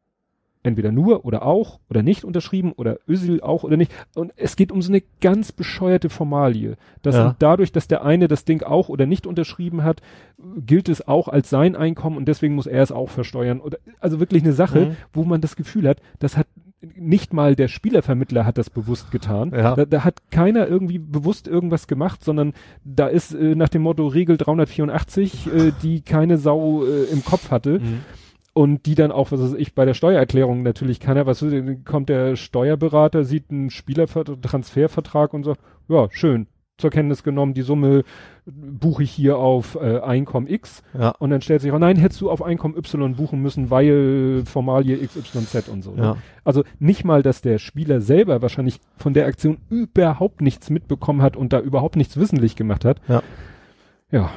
[0.63, 3.91] entweder nur oder auch oder nicht unterschrieben oder Özil auch oder nicht.
[4.15, 6.75] Und es geht um so eine ganz bescheuerte Formalie.
[7.01, 7.35] Dass ja.
[7.39, 10.01] dadurch, dass der eine das Ding auch oder nicht unterschrieben hat,
[10.37, 13.61] gilt es auch als sein Einkommen und deswegen muss er es auch versteuern.
[13.61, 14.97] Oder, also wirklich eine Sache, mhm.
[15.13, 16.47] wo man das Gefühl hat, das hat
[16.81, 19.51] nicht mal der Spielervermittler hat das bewusst getan.
[19.53, 19.75] Ja.
[19.75, 22.53] Da, da hat keiner irgendwie bewusst irgendwas gemacht, sondern
[22.85, 27.51] da ist äh, nach dem Motto Regel 384, äh, die keine Sau äh, im Kopf
[27.51, 27.79] hatte.
[27.79, 28.01] Mhm
[28.59, 31.45] und die dann auch, was weiß ich, bei der Steuererklärung natürlich keiner, was
[31.85, 38.03] kommt der Steuerberater, sieht einen Spielertransfervertrag und sagt, ja, schön, zur Kenntnis genommen, die Summe
[38.45, 41.11] buche ich hier auf äh, Einkommen X ja.
[41.19, 45.07] und dann stellt sich auch, nein, hättest du auf Einkommen Y buchen müssen, weil Formalie
[45.07, 45.95] XYZ und so.
[45.95, 46.17] Ja.
[46.43, 51.37] Also nicht mal, dass der Spieler selber wahrscheinlich von der Aktion überhaupt nichts mitbekommen hat
[51.37, 52.99] und da überhaupt nichts wissentlich gemacht hat.
[53.07, 53.23] Ja.
[54.11, 54.31] Ja,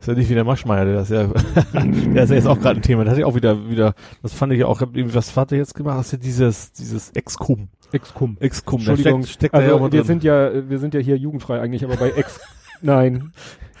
[0.00, 1.26] ist ja nicht wie der Maschmeier, der das ja,
[1.74, 3.04] der ist ja jetzt auch gerade ein Thema.
[3.04, 5.98] Das hat ja auch wieder, wieder, das fand ich auch, was hat er jetzt gemacht?
[5.98, 7.68] Hast du dieses, dieses Excum?
[7.92, 8.36] Excum.
[8.40, 8.80] Excum.
[8.80, 10.04] Entschuldigung, steckt, steckt also ja wir drin.
[10.04, 12.40] sind ja, wir sind ja hier jugendfrei eigentlich, aber bei Ex,
[12.80, 13.32] nein.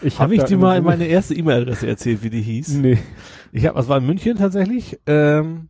[0.02, 2.74] Ich habe hab ich dir mal in meine erste E-Mail-Adresse erzählt, wie die hieß?
[2.74, 2.98] Nee.
[3.52, 5.68] Ich habe, was war in München tatsächlich, ähm,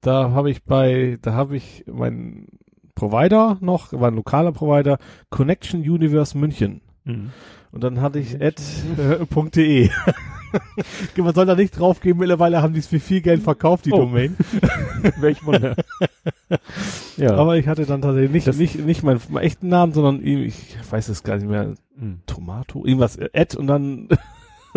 [0.00, 2.46] da habe ich bei, da habe ich meinen
[2.94, 4.98] Provider noch, war ein lokaler Provider,
[5.30, 6.82] Connection Universe München.
[7.04, 7.30] Mhm.
[7.72, 9.90] Und dann hatte ich ad.de.
[11.16, 13.92] Äh, Man soll da nicht draufgehen, mittlerweile haben die es für viel Geld verkauft, die
[13.92, 13.98] oh.
[13.98, 14.36] Domain.
[15.20, 15.76] Welch Wunder.
[17.16, 17.34] ja.
[17.36, 21.08] Aber ich hatte dann tatsächlich nicht, nicht, nicht meinen, meinen echten Namen, sondern ich weiß
[21.08, 22.20] es gar nicht mehr, hm.
[22.26, 24.08] Tomato, irgendwas, äh, Ad und dann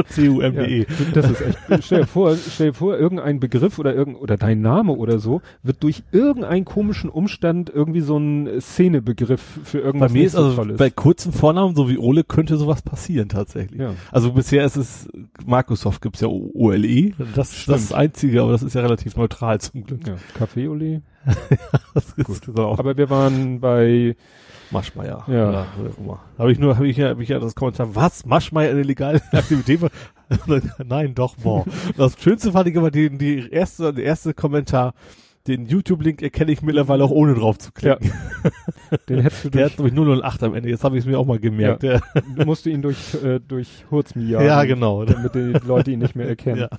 [0.07, 0.79] C-U-M-E.
[0.79, 1.83] Ja, das ist echt.
[1.83, 5.41] Stell dir vor, stell dir vor, irgendein Begriff oder irgend, oder dein Name oder so
[5.61, 10.75] wird durch irgendeinen komischen Umstand irgendwie so ein Szenebegriff für irgendwas Bei mir ist also
[10.75, 13.79] bei kurzen Vornamen, so wie Ole, könnte sowas passieren tatsächlich.
[13.79, 13.93] Ja.
[14.11, 15.07] Also bisher ist es,
[15.45, 17.11] Microsoft gibt's ja OLE.
[17.17, 20.07] Das, das ist das Einzige, aber das ist ja relativ neutral zum Glück.
[20.07, 20.15] Ja.
[20.37, 21.01] Café Ole.
[21.25, 21.35] ja,
[21.93, 22.59] das ist Gut.
[22.59, 24.15] Aber wir waren bei
[24.73, 25.23] Maschmeier.
[25.27, 25.67] Ja.
[25.97, 26.19] Immer.
[26.37, 28.25] Habe ich nur, habe ich ja, habe ich ja das Kommentar, was?
[28.25, 29.79] Maschmeier eine legale Aktivität?
[30.85, 31.65] Nein, doch, boah.
[31.95, 34.93] Das Schönste fand ich immer die, die erste, der erste Kommentar.
[35.45, 38.11] Den YouTube-Link erkenne ich mittlerweile auch ohne drauf zu klicken.
[38.43, 38.97] Ja.
[39.09, 40.69] Den hättest du durch, Der hat nämlich 008 am Ende.
[40.69, 41.83] Jetzt habe ich es mir auch mal gemerkt.
[41.83, 41.99] Ja.
[42.35, 44.45] Du musst ihn durch, äh, durch Hurzmi jagen.
[44.45, 45.03] Ja, genau.
[45.03, 46.61] Damit die Leute ihn nicht mehr erkennen.
[46.61, 46.69] Ja.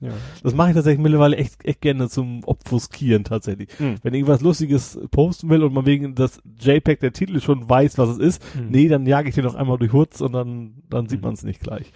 [0.00, 0.10] Ja.
[0.42, 3.68] Das mache ich tatsächlich mittlerweile echt, echt gerne zum Obfuskieren tatsächlich.
[3.78, 3.96] Mhm.
[4.02, 7.98] Wenn ich irgendwas Lustiges posten will und man wegen das JPEG der Titel schon weiß,
[7.98, 8.68] was es ist, Mhm.
[8.70, 11.24] nee, dann jage ich den noch einmal durch Hutz und dann, dann sieht Mhm.
[11.26, 11.92] man es nicht gleich.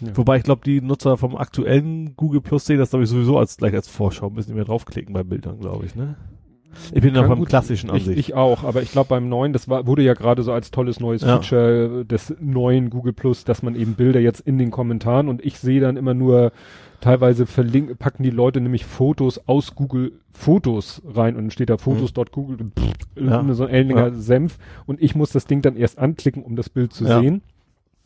[0.00, 0.16] Ja.
[0.16, 3.56] Wobei ich glaube, die Nutzer vom aktuellen Google Plus sehen das glaube ich sowieso als
[3.56, 6.16] gleich als Vorschau, müssen nicht mehr draufklicken bei Bildern, glaube ich, ne?
[6.92, 8.16] Ich bin noch beim gut- klassischen an ich, sich.
[8.18, 11.00] ich auch, aber ich glaube beim neuen, das war, wurde ja gerade so als tolles
[11.00, 11.40] neues Ja.
[11.40, 15.58] Feature des neuen Google Plus, dass man eben Bilder jetzt in den Kommentaren und ich
[15.58, 16.52] sehe dann immer nur
[17.00, 21.78] teilweise verlinken, packen die Leute nämlich Fotos aus Google Fotos rein und dann steht da
[21.78, 23.28] Fotos.google, pff, Mhm.
[23.28, 23.54] Ja.
[23.54, 24.12] so ein ähnlicher Ja.
[24.14, 27.20] Senf und ich muss das Ding dann erst anklicken, um das Bild zu Ja.
[27.20, 27.42] sehen.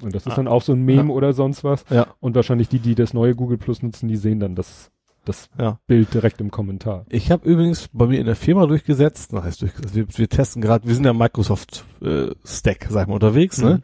[0.02, 0.36] Und das ist Ah.
[0.36, 1.84] dann auch so ein Meme oder sonst was.
[1.90, 4.90] ja, Und wahrscheinlich die, die das neue Google Plus nutzen, die sehen dann das,
[5.24, 5.78] das ja.
[5.86, 7.04] Bild direkt im Kommentar.
[7.08, 10.62] Ich habe übrigens bei mir in der Firma durchgesetzt, na, heißt durchgesetzt, wir, wir testen
[10.62, 13.80] gerade, wir sind ja Microsoft äh, Stack, sag ich mal, unterwegs, ne?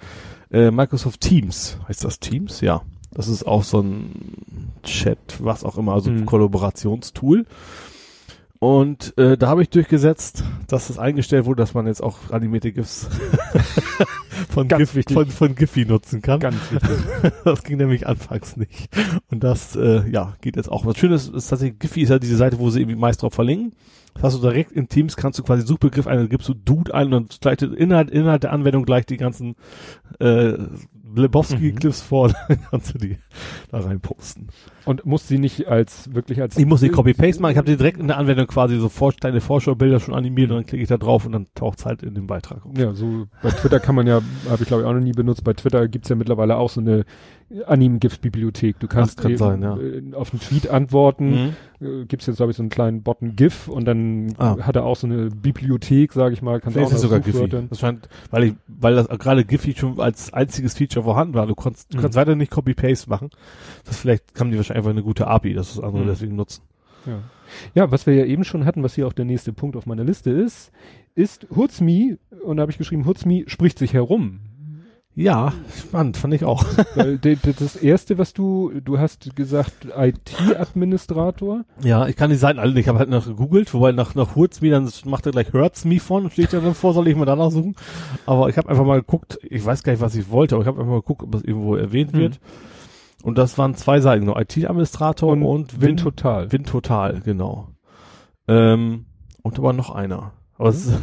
[0.51, 2.61] Äh, Microsoft Teams, heißt das Teams?
[2.61, 2.83] Ja.
[3.13, 6.27] Das ist auch so ein Chat, was auch immer, also Mhm.
[6.27, 7.47] Kollaborationstool.
[8.67, 12.73] Und äh, da habe ich durchgesetzt, dass es eingestellt wurde, dass man jetzt auch animierte
[12.73, 13.09] GIFs
[14.49, 15.15] von, Ganz GIF, wichtig.
[15.15, 16.41] von, von Giphy nutzen kann.
[16.41, 16.91] Ganz wichtig.
[17.45, 18.89] Das ging nämlich anfangs nicht.
[19.31, 20.85] Und das, äh, ja, geht jetzt auch.
[20.85, 23.73] Was Schönes ist tatsächlich, Giphy ist ja diese Seite, wo sie irgendwie meist drauf verlinken.
[24.15, 26.93] Das hast du direkt in Teams, kannst du quasi Suchbegriff ein, dann gibst du Dude
[26.93, 29.55] ein und dann gleich Inhalt, Inhalt der Anwendung gleich die ganzen
[30.19, 30.55] äh,
[31.19, 33.19] Lebowski-Clips vor, dann kannst du die
[33.71, 34.49] da rein posten.
[34.85, 37.77] Und muss sie nicht als wirklich als Ich muss nicht Copy-Paste machen, ich habe die
[37.77, 40.89] direkt in der Anwendung quasi so vor, kleine Vorschaubilder schon animiert und dann klicke ich
[40.89, 42.65] da drauf und dann taucht's halt in den Beitrag.
[42.65, 42.79] auf.
[42.79, 45.43] Ja, so bei Twitter kann man ja, habe ich glaube ich auch noch nie benutzt,
[45.45, 47.05] bei Twitter gibt's ja mittlerweile auch so eine
[47.67, 48.79] Anim-GIF-Bibliothek.
[48.81, 49.77] Du kannst kann sein, ja.
[49.79, 51.87] äh, auf einen Tweet antworten, Mhm.
[51.87, 54.57] äh, gibt's jetzt glaube ich so einen kleinen Button GIF und dann Ah.
[54.63, 57.25] hat er auch so eine Bibliothek, sage ich mal, kannst ist es auch sogar nach
[57.27, 57.39] Giphy.
[57.39, 61.47] Suchwörtern- Das scheint, weil ich, weil das gerade Giphy schon als einziges Feature vorhanden war.
[61.47, 62.03] Du konntest, du Mhm.
[62.03, 63.31] kannst weiter nicht Copy-Paste machen.
[63.85, 66.09] Das vielleicht haben die wahrscheinlich einfach eine gute API, dass das andere Mhm.
[66.09, 66.63] deswegen nutzen.
[67.07, 67.21] Ja.
[67.77, 70.03] ja, was wir ja eben schon hatten, was hier auch der nächste Punkt auf meiner
[70.03, 70.73] Liste ist,
[71.15, 74.41] ist Hutzmi, und da habe ich geschrieben, Hutzmi spricht sich herum.
[75.19, 76.63] Ja, spannend, fand ich auch.
[76.95, 77.17] Weil
[77.59, 81.65] das erste, was du, du hast gesagt, IT-Administrator.
[81.83, 82.81] Ja, ich kann die Seiten alle nicht.
[82.83, 86.31] Ich habe halt nach gegoogelt, wobei nach, nach Hurts.me, dann macht er gleich Hurts.me von,
[86.31, 87.75] steht ja dann vor, soll ich mal danach suchen.
[88.27, 90.69] Aber ich habe einfach mal geguckt, ich weiß gar nicht, was ich wollte, aber ich
[90.69, 92.19] habe einfach mal geguckt, ob das irgendwo erwähnt Mhm.
[92.19, 92.41] wird.
[93.23, 96.53] Und das waren zwei Seiten, nur IT-Administrator und, und Win total.
[96.53, 97.69] Wind total, genau.
[98.49, 99.07] Ähm,
[99.43, 100.33] und da war noch einer.
[100.59, 100.99] Aber es ist,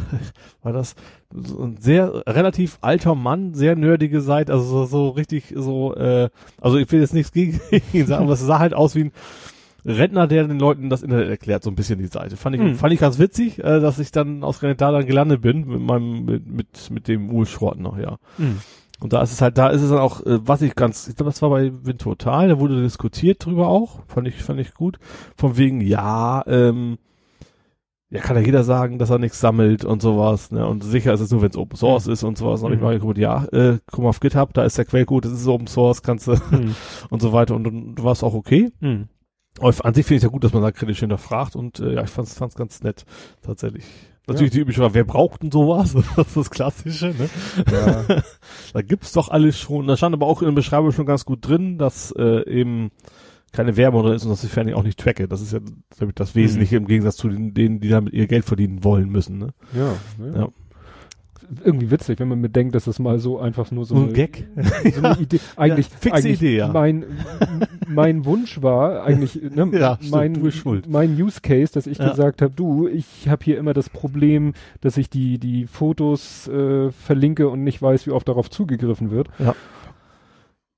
[0.62, 0.94] war das
[1.32, 6.28] so ein sehr relativ alter Mann, sehr nerdige Seite, also so, so richtig so, äh,
[6.60, 7.60] also ich will jetzt nichts gegen
[7.92, 9.12] ihn sagen, aber es sah halt aus wie ein
[9.86, 12.36] Rentner, der den Leuten das Internet erklärt, so ein bisschen die Seite.
[12.36, 12.74] Fand ich, Hm.
[12.76, 16.24] fand ich ganz witzig, äh, dass ich dann ausgerechnet da dann gelandet bin mit meinem,
[16.24, 18.16] mit, mit, mit dem Urschrott noch, ja.
[18.38, 18.60] Mhm.
[19.00, 21.16] Und da ist es halt, da ist es dann auch, äh, was ich ganz, ich
[21.16, 24.72] glaube, das war bei Wind Total, da wurde diskutiert drüber auch, fand ich, fand ich
[24.72, 24.98] gut.
[25.36, 26.96] Von wegen, ja, ähm,
[28.14, 30.64] ja, kann ja jeder sagen, dass er nichts sammelt und sowas, ne?
[30.66, 32.62] Und sicher ist es nur, wenn es Open Source ist und sowas.
[32.62, 32.84] Und ich Mhm.
[32.84, 35.66] mal geguckt, ja, äh, guck mal auf GitHub, da ist der Quellcode, das ist Open
[35.66, 36.76] Source, kannst du Mhm.
[37.10, 37.56] und so weiter.
[37.56, 38.70] Und dann war es auch okay.
[38.80, 39.08] Mhm.
[39.58, 42.02] Aber an sich finde ich ja gut, dass man da kritisch hinterfragt und äh, ja,
[42.04, 43.04] ich fand's, fand's ganz nett,
[43.42, 43.84] tatsächlich.
[44.26, 45.94] Natürlich die übliche Frage, wer braucht denn sowas?
[46.16, 47.28] Das ist das Klassische, ne?
[47.70, 48.22] Ja.
[48.72, 49.86] Da gibt's doch alles schon.
[49.86, 52.90] Da stand aber auch in der Beschreibung schon ganz gut drin, dass äh, eben
[53.54, 55.26] keine Werbung drin ist und dass ich fertig auch nicht tracke.
[55.28, 55.60] Das ist ja
[55.98, 59.38] damit das Wesentliche im Gegensatz zu den, denen, die damit ihr Geld verdienen wollen müssen.
[59.38, 59.48] Ne?
[59.72, 59.94] Ja,
[60.26, 60.40] ja.
[60.42, 60.48] Ja.
[61.62, 64.12] Irgendwie witzig, wenn man bedenkt, dass es mal so einfach nur so So ein eine,
[64.14, 64.48] Gag.
[64.94, 66.68] so eine Idee, eigentlich, fixe eigentlich Idee, ja.
[66.68, 67.04] mein,
[67.86, 70.88] mein Wunsch war eigentlich, ne, Ja, stimmt, mein, schuld.
[70.88, 72.08] mein Use Case, dass ich Ja.
[72.08, 76.90] gesagt habe, du, ich habe hier immer das Problem, dass ich die, die Fotos äh,
[76.92, 79.28] verlinke und nicht weiß, wie oft darauf zugegriffen wird.
[79.38, 79.54] Ja.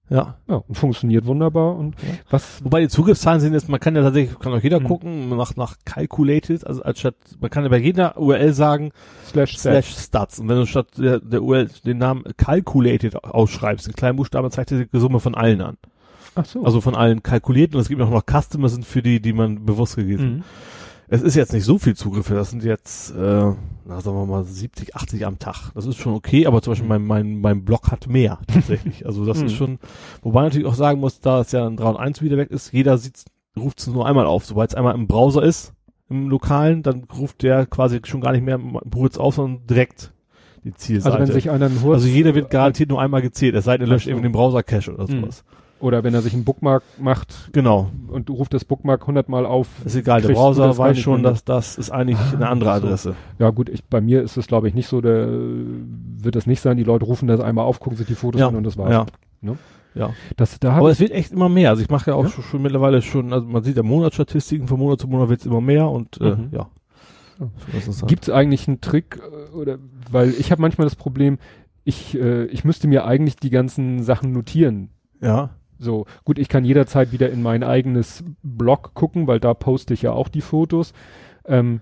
[0.08, 2.08] Ja, und funktioniert wunderbar und Ja.
[2.30, 4.84] was, Wobei die Zugriffszahlen sind jetzt, man kann ja tatsächlich, kann auch jeder Mhm.
[4.84, 8.92] gucken, nach, nach calculated, also als statt, man kann ja bei jeder URL sagen,
[9.26, 10.38] slash, slash stats.
[10.38, 14.70] Und wenn du statt der, der URL den Namen calculated ausschreibst, in kleinen Buchstaben, zeigt
[14.70, 15.76] er die Summe von allen an.
[16.36, 16.62] Ach so.
[16.64, 19.64] Also von allen kalkulierten und es gibt auch noch Customers sind für die, die man
[19.64, 20.44] bewusst gegeben mhm.
[21.08, 23.14] Es ist jetzt nicht so viel Zugriffe, das sind jetzt, äh,
[23.84, 25.70] na sagen wir mal 70, 80 am Tag.
[25.74, 29.06] Das ist schon okay, aber zum Beispiel mein, mein, mein Blog hat mehr tatsächlich.
[29.06, 29.56] Also das ist Mhm.
[29.56, 29.78] schon,
[30.22, 32.50] wobei man natürlich auch sagen muss, da es ja ein 3 und 1 wieder weg
[32.50, 32.98] ist, jeder
[33.56, 34.44] ruft es nur einmal auf.
[34.44, 35.72] Sobald es einmal im Browser ist,
[36.08, 38.58] im Lokalen, dann ruft der quasi schon gar nicht mehr
[38.92, 40.12] kurz auf, sondern direkt
[40.64, 41.16] die Zielseite.
[41.16, 43.78] also wenn sich einer einen Hurz, also jeder wird garantiert nur einmal gezählt, es sei
[43.78, 45.28] denn, er löscht eben den Browser-Cache oder Mhm.
[45.80, 47.90] Oder wenn er sich einen Bookmark macht Genau.
[48.08, 49.68] und du ruft das Bookmark hundertmal auf.
[49.84, 52.86] Ist egal, der Browser weiß schon, dass das ist eigentlich Ah, eine andere so.
[52.86, 53.14] Adresse.
[53.38, 56.60] Ja gut, ich, bei mir ist es glaube ich nicht so, der wird das nicht
[56.60, 56.76] sein.
[56.76, 58.90] Die Leute rufen das einmal auf, gucken sich die Fotos Ja, an und das war's.
[58.92, 59.06] Ja.
[59.42, 59.58] Ne?
[59.94, 60.10] Ja.
[60.36, 61.70] Das, da Aber es wird echt immer mehr.
[61.70, 62.30] Also ich mache ja auch Ja?
[62.30, 65.46] Schon, schon mittlerweile schon, also man sieht ja Monatsstatistiken, von Monat zu Monat wird es
[65.46, 66.48] immer mehr und äh, Mhm.
[66.52, 66.68] ja.
[67.76, 69.78] Ist halt- Gibt es eigentlich einen Trick äh, oder
[70.10, 71.38] weil ich habe manchmal das Problem,
[71.84, 74.88] ich äh, ich müsste mir eigentlich die ganzen Sachen notieren.
[75.20, 75.50] ja.
[75.78, 80.02] So gut, ich kann jederzeit wieder in mein eigenes Blog gucken, weil da poste ich
[80.02, 80.92] ja auch die Fotos.
[81.44, 81.80] Ähm,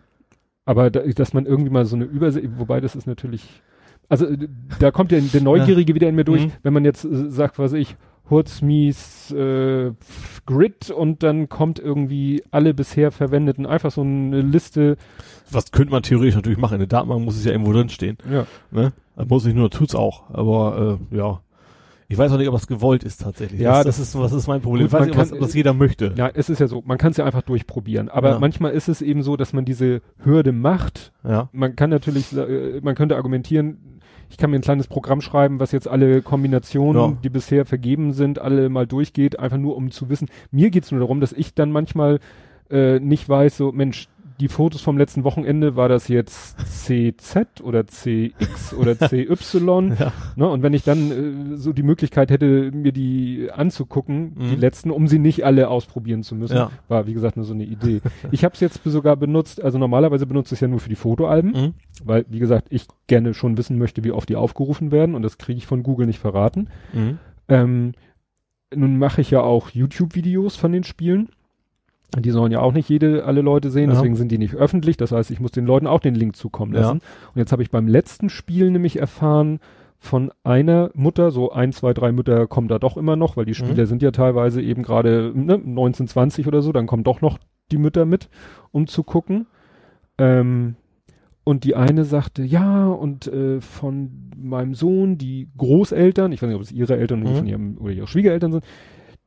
[0.65, 3.63] aber da, dass man irgendwie mal so eine Übersicht, wobei das ist natürlich,
[4.09, 4.27] also
[4.79, 6.53] da kommt ja der Neugierige wieder in mir durch, Mhm.
[6.63, 7.97] wenn man jetzt äh, sagt, was ich,
[8.31, 9.93] Hurzmies äh,
[10.47, 14.97] Grid und dann kommt irgendwie alle bisher verwendeten, einfach so eine Liste.
[15.51, 16.75] Was könnte man theoretisch natürlich machen?
[16.75, 18.17] In der Datenbank muss es ja irgendwo drin stehen.
[18.31, 18.47] Ja.
[18.71, 18.93] Ne?
[19.17, 20.31] Das muss nicht nur, tut's auch.
[20.31, 21.41] Aber äh, ja.
[22.09, 23.61] Ich weiß auch nicht, ob das gewollt ist tatsächlich.
[23.61, 24.83] Ja, das, das ist, was ist mein Problem.
[24.87, 26.13] Gut, ich weiß nicht, kann- ob das jeder möchte.
[26.17, 28.09] Ja, es ist ja so, man kann es ja einfach durchprobieren.
[28.09, 28.39] Aber Ja.
[28.39, 31.13] manchmal ist es eben so, dass man diese Hürde macht.
[31.27, 31.49] Ja.
[31.53, 34.01] Man kann natürlich, äh, man könnte argumentieren,
[34.31, 37.17] ich kann mir ein kleines Programm schreiben, was jetzt alle Kombinationen, Ja.
[37.23, 40.29] die bisher vergeben sind, alle mal durchgeht, einfach nur um zu wissen.
[40.51, 42.21] Mir geht's nur darum, dass ich dann manchmal
[42.71, 44.09] äh, nicht weiß, so Mensch,
[44.41, 49.93] die Fotos vom letzten Wochenende, war das jetzt CZ oder CX oder CY?
[49.99, 50.13] Ja.
[50.37, 50.49] Ne?
[50.49, 54.61] Und wenn ich dann äh, so die Möglichkeit hätte, mir die anzugucken, die Mhm.
[54.61, 56.71] letzten, um sie nicht alle ausprobieren zu müssen, Ja.
[56.89, 58.01] war wie gesagt nur so eine Idee.
[58.33, 60.97] ich habe es jetzt sogar benutzt, also normalerweise benutze ich es ja nur für die
[60.97, 61.75] Fotoalben, Mhm.
[62.05, 65.39] weil wie gesagt, ich gerne schon wissen möchte, wie oft die aufgerufen werden und das
[65.39, 66.69] kriege ich von Google nicht verraten.
[66.93, 67.19] Mhm.
[67.49, 67.93] Ähm,
[68.75, 71.29] nun mache ich ja auch YouTube-Videos von den Spielen.
[72.19, 73.97] Die sollen ja auch nicht jede, alle Leute sehen, Ja.
[73.97, 74.97] deswegen sind die nicht öffentlich.
[74.97, 76.81] Das heißt, ich muss den Leuten auch den Link zukommen Ja.
[76.81, 76.99] lassen.
[76.99, 79.59] Und jetzt habe ich beim letzten Spiel nämlich erfahren
[79.99, 83.53] von einer Mutter, so ein, zwei, drei Mütter kommen da doch immer noch, weil die
[83.53, 83.67] Mhm.
[83.67, 87.39] Spieler sind ja teilweise eben gerade ne, 19, 20 oder so, dann kommen doch noch
[87.73, 88.29] die Mütter mit,
[88.71, 89.47] um zu gucken.
[90.19, 90.77] Ähm,
[91.43, 96.57] und die eine sagte, ja, und äh, von meinem Sohn, die Großeltern, ich weiß nicht,
[96.57, 97.35] ob es ihre Eltern Mhm.
[97.35, 98.65] von ihrem oder ihre Schwiegereltern sind,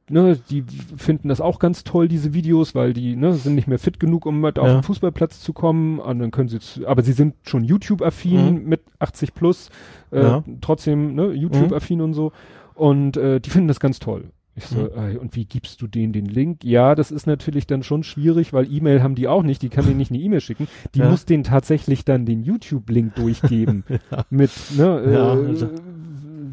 [0.10, 0.64] ne, die
[0.98, 4.26] finden das auch ganz toll, diese Videos, weil die ne, sind nicht mehr fit genug,
[4.26, 4.74] um mit auf Ja.
[4.80, 6.00] den Fußballplatz zu kommen.
[6.00, 9.70] Und dann können sie, zu, aber sie sind schon YouTube-affin mit 80 plus,
[10.12, 10.24] äh, Mhm.
[10.24, 10.44] Ja.
[10.62, 12.32] trotzdem ne, YouTube-affin und so.
[12.74, 14.26] Und äh, die finden das ganz toll.
[14.56, 14.90] Ich so, Mhm.
[14.98, 16.64] ey, und wie gibst du denen den Link?
[16.64, 19.86] Ja, das ist natürlich dann schon schwierig, weil E-Mail haben die auch nicht, die kann
[19.86, 20.68] denen nicht eine E-Mail schicken.
[20.96, 21.10] Die Ja.
[21.12, 23.84] muss denen tatsächlich dann den YouTube-Link durchgeben.
[24.32, 25.70] Mit, ne, Ja, äh, also-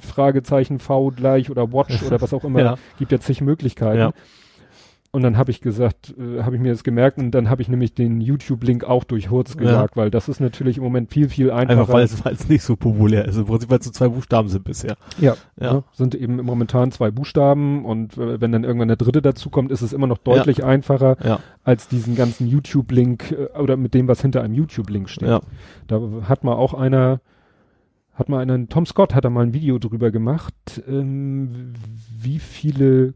[0.00, 2.60] Fragezeichen V gleich oder Watch oder was auch immer.
[2.64, 2.76] Ja.
[2.98, 3.98] Gibt ja zig Möglichkeiten.
[3.98, 4.12] Ja.
[5.10, 7.68] Und dann habe ich gesagt, äh, habe ich mir das gemerkt und dann habe ich
[7.68, 11.52] nämlich den YouTube-Link auch durch Hurz gesagt, weil das ist natürlich im Moment viel, viel
[11.52, 11.80] einfacher.
[11.82, 13.36] Einfach weil es, weil es nicht so populär ist.
[13.36, 14.96] Im Prinzip, weil es so zwei Buchstaben sind bisher.
[15.20, 15.74] Ja, Ja.
[15.74, 19.70] Ne, sind eben momentan zwei Buchstaben und äh, wenn dann irgendwann der dritte dazu kommt,
[19.70, 21.38] ist es immer noch deutlich einfacher Ja.
[21.62, 25.28] als diesen ganzen YouTube-Link äh, oder mit dem, was hinter einem YouTube-Link steht.
[25.28, 25.42] Ja.
[25.86, 27.20] Da hat mal auch einer,
[28.14, 30.54] hat mal einer, Tom Scott hat da mal ein Video drüber gemacht,
[30.88, 31.74] ähm,
[32.20, 33.14] wie viele,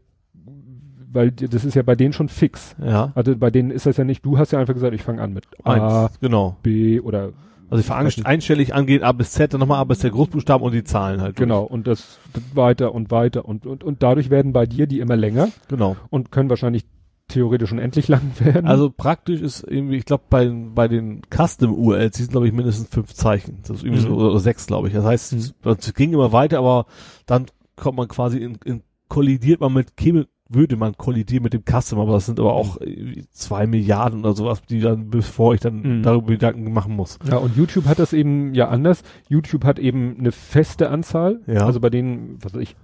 [1.11, 2.75] weil das ist ja bei denen schon fix.
[2.83, 3.11] Ja.
[3.15, 5.33] Also bei denen ist das ja nicht, du hast ja einfach gesagt, ich fange an
[5.33, 6.19] mit A, Eins.
[6.19, 6.57] Genau.
[6.63, 7.31] B oder
[7.69, 10.73] Also ich fange einstellig angehen, A bis Z, dann nochmal A bis Z Großbuchstaben und
[10.73, 11.37] die Zahlen halt.
[11.37, 11.47] durch.
[11.47, 12.19] genau und das
[12.53, 15.49] weiter und weiter und, und, und dadurch werden bei dir die immer länger.
[15.69, 15.95] Genau.
[16.09, 16.83] und können wahrscheinlich
[17.29, 18.67] theoretisch unendlich lang werden.
[18.67, 22.89] Also praktisch ist irgendwie, ich glaube, bei, bei den Custom-URLs, die sind, glaube ich, mindestens
[22.89, 23.59] fünf Zeichen.
[23.61, 24.07] Das ist irgendwie Mhm.
[24.07, 24.93] so, oder sechs, glaube ich.
[24.93, 25.51] Das heißt, Mhm.
[25.77, 26.85] es ging immer weiter, aber
[27.25, 27.45] dann
[27.75, 31.99] kommt man quasi in, in kollidiert man mit, käme, würde man kollidieren mit dem Custom,
[31.99, 35.81] aber das sind aber auch irgendwie zwei Milliarden oder sowas, die dann, bevor ich dann
[35.99, 36.03] Mhm.
[36.03, 37.17] darüber Gedanken machen muss.
[37.29, 39.03] ja, und YouTube hat das eben ja anders.
[39.29, 41.39] YouTube hat eben eine feste Anzahl.
[41.47, 41.65] Ja.
[41.65, 42.75] Also bei denen, was weiß ich,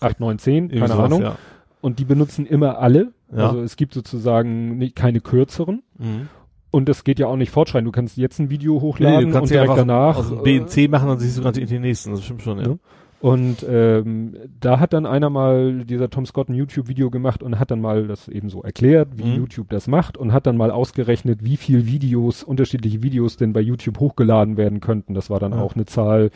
[0.00, 1.22] 8, 9, 10, Irgendwie keine Ahnung.
[1.22, 1.36] Ja.
[1.80, 3.12] Und die benutzen immer alle.
[3.34, 3.48] Ja.
[3.48, 5.82] Also es gibt sozusagen nicht, keine kürzeren.
[5.98, 6.28] Mhm.
[6.70, 7.84] Und das geht ja auch nicht fortschreiten.
[7.84, 10.16] Du kannst jetzt ein Video Nee, hochladen du kannst und ja direkt einfach danach.
[10.16, 12.12] aus dem äh, B und C machen, dann siehst du ganz die nächsten.
[12.12, 12.66] Das stimmt schon, ja.
[12.68, 12.76] Ja.
[13.20, 17.70] Und ähm, da hat dann einer mal, dieser Tom Scott, ein YouTube-Video gemacht und hat
[17.70, 19.36] dann mal das eben so erklärt, wie Mhm.
[19.36, 23.60] YouTube das macht und hat dann mal ausgerechnet, wie viel Videos, unterschiedliche Videos denn bei
[23.60, 25.14] YouTube hochgeladen werden könnten.
[25.14, 25.60] Das war dann Ja.
[25.60, 26.30] auch eine Zahl,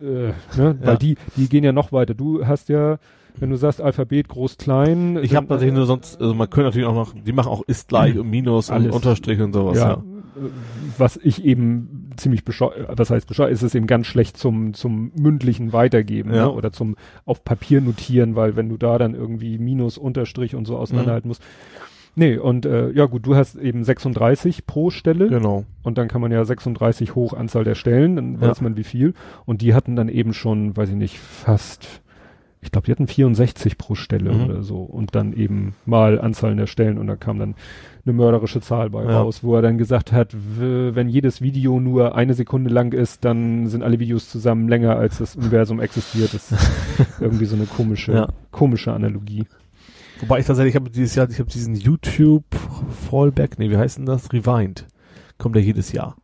[0.00, 0.34] äh, ne?
[0.56, 0.96] weil Ja.
[0.96, 2.14] die, die gehen ja noch weiter.
[2.14, 2.98] Du hast ja,
[3.38, 5.18] wenn du sagst Alphabet groß, klein.
[5.22, 7.88] Ich habe tatsächlich nur sonst, also man könnte natürlich auch noch, die machen auch ist
[7.88, 8.94] gleich und Minus und Alles.
[8.94, 9.94] Unterstrich und sowas, ja, ja.
[9.94, 10.48] äh,
[10.98, 15.10] was ich eben ziemlich bescheuert, was heißt bescheuert, ist es eben ganz schlecht zum, zum
[15.18, 16.44] mündlichen Weitergeben Ja.
[16.46, 16.52] ne?
[16.52, 20.76] oder zum auf Papier notieren, weil wenn du da dann irgendwie Minus, Unterstrich und so
[20.76, 21.42] auseinanderhalten musst.
[22.16, 25.64] Nee, und äh, ja gut, du hast eben 36 pro Stelle Genau.
[25.82, 28.42] und dann kann man ja 36 hoch Anzahl der Stellen, dann Ja.
[28.50, 29.14] weiß man wie viel.
[29.46, 32.02] Und die hatten dann eben schon, weiß ich nicht, fast,
[32.64, 34.44] ich glaube, die hatten 64 pro Stelle Mhm.
[34.44, 37.54] oder so und dann eben mal Anzahl der Stellen und da kam dann
[38.06, 39.20] eine mörderische Zahl bei Ja.
[39.20, 43.66] raus, wo er dann gesagt hat, wenn jedes Video nur eine Sekunde lang ist, dann
[43.68, 46.34] sind alle Videos zusammen länger als das Universum existiert.
[46.34, 46.70] Das ist
[47.20, 48.28] irgendwie so eine komische, Ja.
[48.50, 49.46] komische Analogie.
[50.20, 52.44] Wobei ich tatsächlich habe dieses Jahr, ich habe diesen YouTube
[53.08, 54.32] Fallback, nee, wie heißt denn das?
[54.32, 54.86] Rewind.
[55.38, 56.16] Kommt ja jedes Jahr.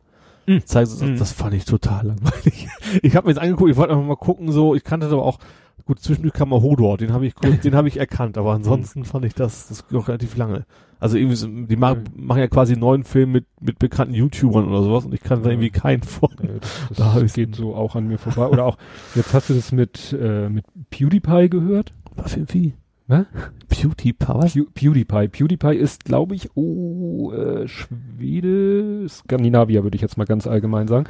[0.47, 0.65] Mhm.
[0.65, 1.17] Zeigt, das, Mhm.
[1.17, 2.67] das fand ich total langweilig.
[3.03, 5.39] Ich habe mir jetzt angeguckt, ich wollte einfach mal gucken, so, ich kannte aber auch,
[5.85, 9.03] gut, zwischendurch kam mal Hodor, den habe ich kurz, den habe ich erkannt, aber ansonsten
[9.05, 10.65] fand ich das, das noch relativ lange.
[10.99, 12.03] Also irgendwie, so, die ma Mhm.
[12.15, 15.45] machen ja quasi einen neuen Film mit, mit bekannten YouTubern oder sowas und ich kannte
[15.45, 16.29] da irgendwie keinen von.
[16.43, 18.47] Äh, Das, das Da ich's- geht so auch an mir vorbei.
[18.47, 18.77] Oder auch,
[19.15, 21.93] jetzt hast du das mit, äh, mit PewDiePie gehört?
[22.15, 22.73] Was für wie?
[23.67, 24.45] Beauty Power?
[24.45, 25.27] Pew PewDiePie.
[25.27, 31.05] PewDiePie ist, glaube ich, oh, äh, Schwede, Skandinavier, würde ich jetzt mal ganz allgemein sagen.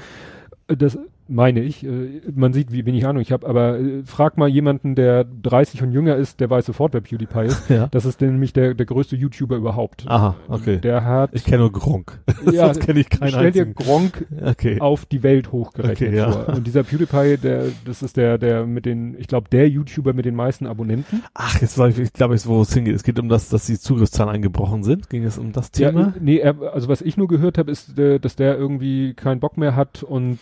[0.67, 0.97] Äh, Das
[1.31, 1.83] meine ich.
[1.85, 5.81] Äh, man sieht, wie wenig Ahnung ich habe, aber äh, frag mal jemanden, der 30
[5.83, 7.61] und jünger ist, der weiß sofort, wer PewDiePie ist.
[7.71, 7.87] Ja.
[7.89, 10.03] Das ist nämlich der, der größte YouTuber überhaupt.
[10.05, 10.79] Aha, okay.
[10.79, 12.19] Der hat, Ich kenne nur Gronk.
[12.51, 13.73] ja, Sonst kenne ich keinen stell dir einzigen.
[13.75, 14.79] Gronk Okay.
[14.81, 16.31] auf die Welt hochgerechnet Okay, ja.
[16.31, 16.55] vor.
[16.55, 20.25] Und dieser PewDiePie, der, das ist der, der mit den, ich glaube, der YouTuber mit
[20.25, 21.23] den meisten Abonnenten.
[21.33, 22.95] Ach, jetzt weiß ich, ich glaube, jetzt, wo es hingeht.
[22.95, 25.09] Es geht um das, dass die Zugriffszahlen eingebrochen sind.
[25.09, 26.01] Ging es um das Thema?
[26.01, 29.39] Ja, nee, er, also was ich nur gehört habe, ist, äh, dass der irgendwie keinen
[29.39, 30.39] Bock mehr hat und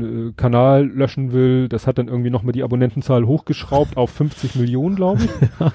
[0.00, 1.68] seinen äh, Kanal löschen will.
[1.68, 5.30] Das hat dann irgendwie nochmal die Abonnentenzahl hochgeschraubt auf 50 Millionen, glaube ich.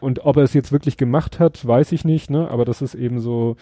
[0.00, 2.48] Und ob er es jetzt wirklich gemacht hat, weiß ich nicht, ne?
[2.50, 3.56] Aber das ist eben so,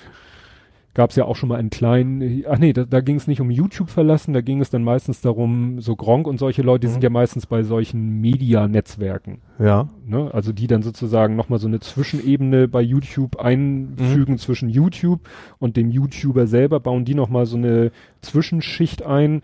[0.95, 3.41] gab es ja auch schon mal einen kleinen, ach nee, da, da ging es nicht
[3.41, 6.87] um YouTube verlassen, da ging es dann meistens darum, so Gronk und solche Leute, die
[6.89, 6.93] Mhm.
[6.93, 9.89] sind ja meistens bei solchen Media-Netzwerken ja.
[10.07, 10.31] ne?
[10.33, 14.39] Also die dann sozusagen nochmal so eine Zwischenebene bei YouTube einfügen Mhm.
[14.39, 15.21] zwischen YouTube
[15.59, 17.91] und dem YouTuber selber, bauen die nochmal so eine
[18.23, 19.43] Zwischenschicht ein,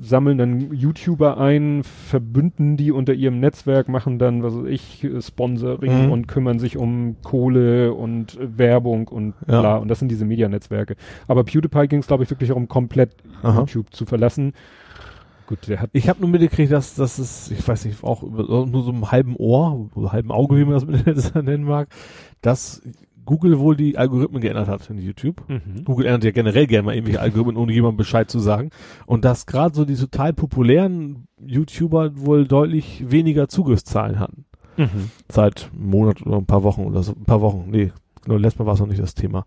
[0.00, 6.06] sammeln dann YouTuber ein, verbünden die unter ihrem Netzwerk, machen dann, was weiß ich, Sponsoring
[6.06, 6.12] Mhm.
[6.12, 9.60] und kümmern sich um Kohle und Werbung und Ja.
[9.60, 9.76] bla.
[9.78, 10.96] Und das sind diese Medianetzwerke.
[11.26, 13.60] Aber PewDiePie ging es, glaube ich, wirklich darum, komplett Aha.
[13.60, 14.52] YouTube zu verlassen.
[15.46, 18.84] Gut, der hat Ich habe nur mitgekriegt, dass, dass es, ich weiß nicht, auch nur
[18.84, 21.88] so einem halben Ohr, halben Auge, wie man das nennen mag,
[22.40, 22.80] dass
[23.30, 25.44] Google wohl die Algorithmen geändert hat in YouTube.
[25.46, 25.84] Mhm.
[25.84, 28.70] Google ändert ja generell gerne mal irgendwelche Algorithmen, ohne jemandem Bescheid zu sagen.
[29.06, 34.46] Und dass gerade so die total populären YouTuber wohl deutlich weniger Zugriffszahlen hatten.
[34.76, 35.12] Mhm.
[35.28, 37.12] Seit einem Monat oder ein paar Wochen oder so.
[37.12, 37.92] Ein paar Wochen, nee.
[38.24, 39.44] Genau, letztes Mal war es noch nicht das Thema.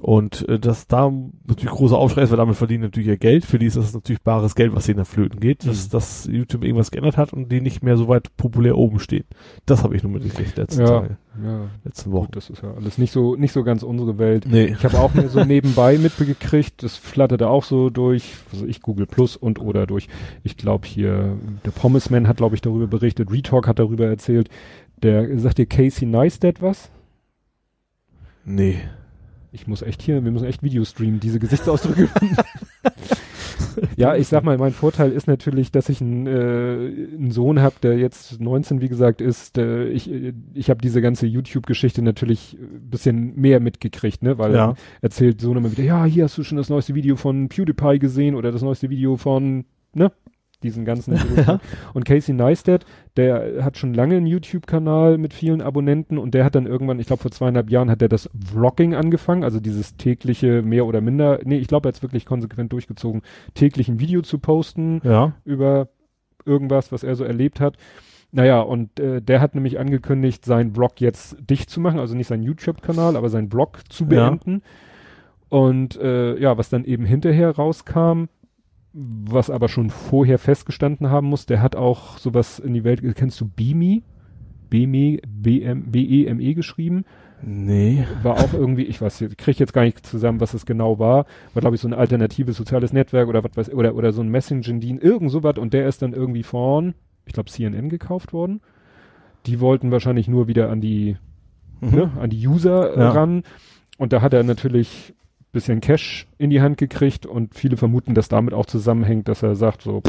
[0.00, 1.10] Und äh, dass da
[1.44, 3.44] natürlich großer Aufschrei ist, weil damit verdienen natürlich ihr Geld.
[3.44, 5.90] Für die ist das natürlich bares Geld, was ihnen da flöten geht, dass, Mhm.
[5.90, 9.24] dass YouTube irgendwas geändert hat und die nicht mehr so weit populär oben stehen.
[9.66, 11.60] Das habe ich nur mitgekriegt letzten Ja, Tage, ja.
[11.84, 12.26] letzten Wochen.
[12.26, 14.46] Gut, das ist ja alles nicht so, nicht so ganz unsere Welt.
[14.48, 14.66] Nee.
[14.66, 19.06] Ich habe auch mir so nebenbei mitgekriegt, das flatterte auch so durch, also ich Google
[19.06, 20.06] Plus und oder durch,
[20.44, 24.48] ich glaube hier, der Pommesman hat glaube ich darüber berichtet, Retalk hat darüber erzählt,
[25.02, 26.88] der, sagt dir Casey Neistat was?
[28.44, 28.76] Nee.
[29.60, 32.08] Ich muss echt hier, wir müssen echt Video streamen, diese Gesichtsausdrücke.
[33.96, 36.30] ja, ich sag mal, mein Vorteil ist natürlich, dass ich einen, äh,
[37.16, 39.58] einen Sohn habe, der jetzt 19, wie gesagt, ist.
[39.58, 44.38] Äh, ich äh, ich habe diese ganze YouTube-Geschichte natürlich ein bisschen mehr mitgekriegt, ne?
[44.38, 44.74] Weil Ja.
[45.00, 48.34] erzählt Sohn immer wieder, ja, hier hast du schon das neueste Video von PewDiePie gesehen
[48.34, 49.64] oder das neueste Video von,
[49.94, 50.12] ne?
[50.62, 51.14] Diesen ganzen.
[51.36, 51.60] Ja.
[51.94, 52.84] Und Casey Neistat,
[53.16, 57.06] der hat schon lange einen YouTube-Kanal mit vielen Abonnenten und der hat dann irgendwann, ich
[57.06, 61.38] glaube vor zweieinhalb Jahren, hat der das Vlogging angefangen, also dieses tägliche mehr oder minder,
[61.44, 63.22] nee, ich glaube, er hat es wirklich konsequent durchgezogen,
[63.54, 65.32] täglich ein Video zu posten Ja.
[65.44, 65.88] über
[66.44, 67.76] irgendwas, was er so erlebt hat.
[68.32, 72.26] Naja, und äh, der hat nämlich angekündigt, seinen Blog jetzt dicht zu machen, also nicht
[72.26, 74.08] seinen YouTube-Kanal, aber seinen Blog zu Ja.
[74.08, 74.62] beenden.
[75.48, 78.24] Und äh, ja, was dann eben hinterher rauskam,
[79.00, 83.40] was aber schon vorher festgestanden haben muss, der hat auch sowas in die Welt, kennst
[83.40, 84.02] du Bimi?
[84.70, 87.04] B-M-E, B-M, B-E-M-E geschrieben,
[87.40, 88.04] Nee.
[88.22, 91.24] war auch irgendwie, ich weiß, ich kriege jetzt gar nicht zusammen, was es genau war,
[91.54, 94.28] war glaube ich so ein alternatives soziales Netzwerk oder was weiß oder oder so ein
[94.28, 96.94] Messaging-Dienst, irgend sowas und der ist dann irgendwie von,
[97.24, 98.60] ich glaube CNN gekauft worden.
[99.46, 101.16] Die wollten wahrscheinlich nur wieder an die
[101.80, 103.10] ne, an die User äh, Ja.
[103.12, 103.44] ran.
[103.96, 105.14] Und da hat er natürlich
[105.58, 109.54] bisschen Cash in die Hand gekriegt und viele vermuten, dass damit auch zusammenhängt, dass er
[109.56, 110.02] sagt so,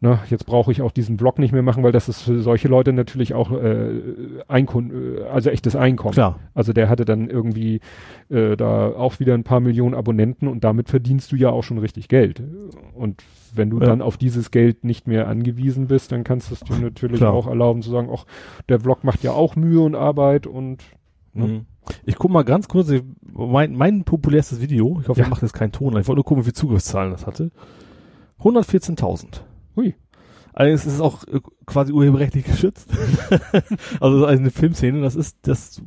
[0.00, 2.68] na, jetzt brauche ich auch diesen Blog nicht mehr machen, weil das ist für solche
[2.68, 4.02] Leute natürlich auch äh,
[4.48, 6.12] Einkun äh, also echtes Einkommen.
[6.12, 6.38] Klar.
[6.52, 7.80] Also der hatte dann irgendwie
[8.28, 11.78] äh, da auch wieder ein paar Millionen Abonnenten und damit verdienst du ja auch schon
[11.78, 12.42] richtig Geld.
[12.92, 13.86] Und wenn du Ja.
[13.86, 17.32] dann auf dieses Geld nicht mehr angewiesen bist, dann kannst du es dir natürlich Klar.
[17.32, 18.26] auch erlauben zu sagen, ach,
[18.68, 20.82] der Blog macht ja auch Mühe und Arbeit und
[21.32, 21.46] ne?
[21.46, 21.66] Mhm.
[22.06, 22.90] Ich guck mal ganz kurz,
[23.32, 25.26] mein, mein populärstes Video, ich hoffe, Ja.
[25.26, 27.50] ihr macht jetzt keinen Ton, ich wollte nur gucken, wie viele Zugriffszahlen das hatte.
[28.40, 29.40] 114.000.
[29.76, 29.94] Hui.
[30.52, 32.88] Allerdings ist es auch äh, quasi urheberrechtlich geschützt.
[34.00, 35.82] also eine Filmszene, das ist das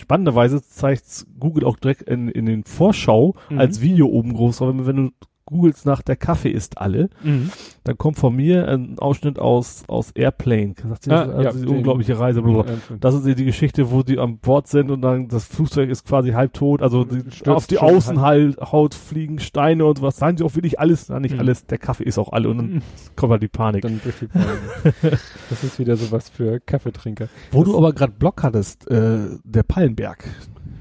[0.00, 3.58] spannenderweise zeigt Google auch direkt in, in den Vorschau Mhm.
[3.60, 5.10] als Video oben groß, wenn, wenn du
[5.44, 7.50] googelst nach der Kaffee ist alle, Mhm.
[7.84, 10.74] dann kommt von mir ein Ausschnitt aus aus Airplane.
[10.88, 11.28] Sagt sie das?
[11.28, 12.42] Ah, also ja, die unglaubliche Reise.
[12.42, 12.74] Blablabla.
[13.00, 16.30] Das ist die Geschichte, wo die an Bord sind und dann das Flugzeug ist quasi
[16.30, 20.16] halbtot, also die, auf die Außenhaut fliegen Steine und was.
[20.16, 21.08] Sagen sie auch wirklich alles?
[21.08, 21.40] Na, nicht Mhm.
[21.40, 21.66] alles.
[21.66, 22.82] Der Kaffee ist auch alle und dann Mhm.
[23.16, 23.82] kommt halt die Panik.
[23.82, 24.46] Dann durch die Palme.
[25.50, 27.28] Das ist wieder sowas für Kaffeetrinker.
[27.50, 30.24] Wo du aber gerade Block hattest, äh, der Pallenberg.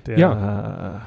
[0.06, 1.02] Der, Ja.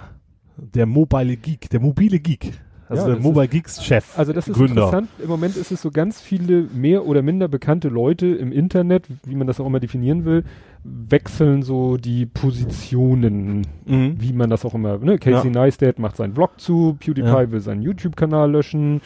[0.57, 2.53] der mobile Geek, der mobile Geek.
[2.89, 4.19] Also Ja, der Mobile Geeks Chef.
[4.19, 4.83] Also das ist Gründer.
[4.85, 5.09] interessant.
[5.23, 9.35] Im Moment ist es so ganz viele mehr oder minder bekannte Leute im Internet, wie
[9.35, 10.45] man das auch immer definieren will,
[10.85, 14.17] wechseln so die Positionen, Mhm.
[14.19, 15.19] wie man das auch immer, ne?
[15.19, 17.51] Casey Neistat macht seinen Blog zu, PewDiePie Ja.
[17.51, 19.01] will seinen YouTube-Kanal löschen,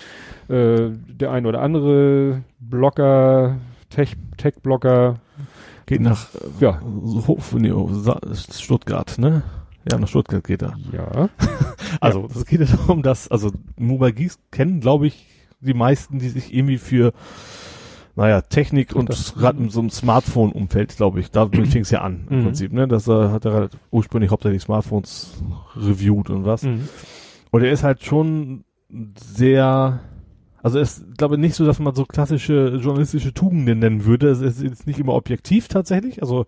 [0.48, 3.59] äh, der ein oder andere Blogger,
[3.90, 5.16] Tech- Tech-Blogger,
[5.86, 6.26] Geht nach
[6.60, 7.72] ja, äh, Hof, nee,
[8.34, 9.42] Stuttgart, ne?
[9.90, 10.74] Ja, nach Stuttgart geht er.
[10.93, 11.28] ja,
[12.01, 15.27] Also, es geht ja darum, dass, also, Mobile Geeks kennen, glaube ich,
[15.60, 17.12] die meisten, die sich irgendwie für,
[18.15, 22.27] naja, Technik und gerade in so einem Smartphone-Umfeld, glaube ich, damit fing es ja an,
[22.31, 22.44] im Mhm.
[22.44, 22.86] Prinzip, ne?
[22.89, 25.43] Das äh, hat er ursprünglich hauptsächlich Smartphones
[25.77, 26.62] reviewed und was.
[26.62, 26.89] Mhm.
[27.51, 28.65] Und er ist halt schon
[29.19, 30.01] sehr,
[30.62, 34.28] also es ist, glaube ich, nicht so, dass man so klassische journalistische Tugenden nennen würde.
[34.28, 36.23] Es ist jetzt nicht immer objektiv tatsächlich.
[36.23, 36.47] Also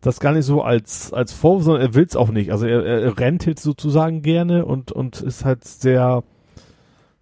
[0.00, 2.52] das gar nicht so als als Vorwurf, sondern er will es auch nicht.
[2.52, 6.22] Also er, er rentet sozusagen gerne und und ist halt sehr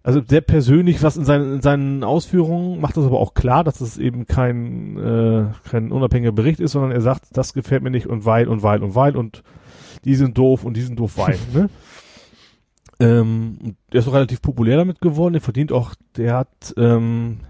[0.07, 3.81] also sehr persönlich was in seinen, in seinen Ausführungen, macht das aber auch klar, dass
[3.81, 8.07] es eben kein, äh, kein unabhängiger Bericht ist, sondern er sagt, das gefällt mir nicht
[8.07, 9.43] und weil und weil und weil und
[10.05, 11.37] die sind doof und die sind doof weil.
[11.53, 11.69] ne?
[13.01, 17.41] ähm, der ist auch relativ populär damit geworden, der verdient auch, der hat, ähm,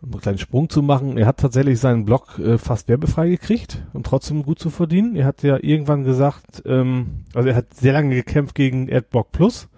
[0.00, 3.82] um einen kleinen Sprung zu machen, er hat tatsächlich seinen Blog äh, fast werbefrei gekriegt
[3.92, 5.16] und trotzdem gut zu verdienen.
[5.16, 9.68] Er hat ja irgendwann gesagt, ähm, also er hat sehr lange gekämpft gegen Adblock Plus.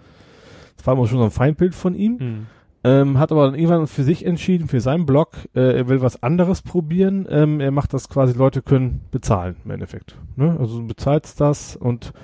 [0.76, 2.16] Das war immer schon so ein Feindbild von ihm.
[2.18, 2.46] Mhm.
[2.82, 6.22] Ähm, hat aber dann irgendwann für sich entschieden, für seinen Blog, äh, er will was
[6.22, 7.26] anderes probieren.
[7.28, 10.16] Ähm, er macht das quasi, Leute können bezahlen im Endeffekt.
[10.36, 10.56] Ne?
[10.58, 12.14] Also du bezahlst das und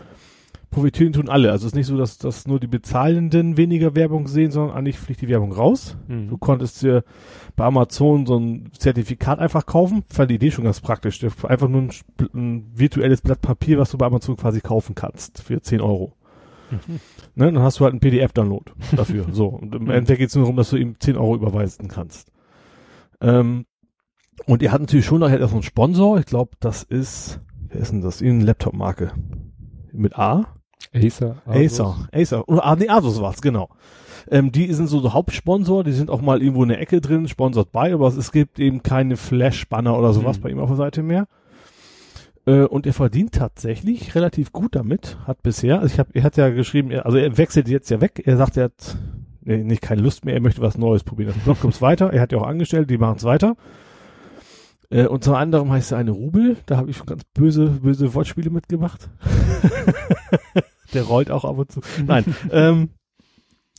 [0.70, 1.50] profitieren tun alle.
[1.50, 4.98] Also es ist nicht so, dass, dass nur die Bezahlenden weniger Werbung sehen, sondern eigentlich
[4.98, 5.96] fliegt die Werbung raus.
[6.08, 6.28] Mhm.
[6.28, 7.04] Du konntest dir
[7.54, 10.04] bei Amazon so ein Zertifikat einfach kaufen.
[10.08, 11.24] Fand die Idee schon ganz praktisch.
[11.44, 11.90] Einfach nur ein,
[12.34, 16.12] ein virtuelles Blatt Papier, was du bei Amazon quasi kaufen kannst für 10 Euro.
[16.70, 17.00] Mhm.
[17.36, 19.26] Ne, dann hast du halt einen PDF-Download dafür.
[19.32, 19.46] so.
[19.46, 19.90] Und im.
[19.90, 22.32] Endeffekt geht es nur darum, dass du ihm 10 Euro überweisen kannst.
[23.20, 23.66] Ähm,
[24.46, 26.18] und er hat natürlich schon nachher so einen Sponsor.
[26.18, 28.20] Ich glaube, das ist, wer ist denn das?
[28.20, 29.12] Irgendeine Laptop-Marke.
[29.92, 30.55] Mit A?
[30.96, 31.36] Acer.
[31.46, 32.08] Acer.
[32.12, 32.48] Acer.
[32.48, 33.68] Oder, ah, nee, Asus war's, genau.
[34.28, 37.28] Ähm, die sind so, so Hauptsponsor, die sind auch mal irgendwo in der Ecke drin,
[37.28, 40.42] sponsert bei, aber es, es gibt eben keine Flash-Banner oder sowas Mhm.
[40.42, 41.28] bei ihm auf der Seite mehr.
[42.46, 46.36] Äh, und er verdient tatsächlich relativ gut damit, hat bisher, also ich habe, er hat
[46.36, 48.96] ja geschrieben, er, also er wechselt jetzt ja weg, er sagt, er hat
[49.42, 51.32] nee, nicht keine Lust mehr, er möchte was Neues probieren.
[51.34, 53.54] Das Blog kommt's weiter, er hat ja auch angestellt, die machen's weiter.
[54.90, 58.12] Äh, und unter anderem heißt er eine Rubel, da habe ich schon ganz böse, böse
[58.14, 59.08] Wortspiele mitgemacht.
[60.94, 61.80] Der rollt auch ab und zu.
[62.06, 62.90] Nein, ähm,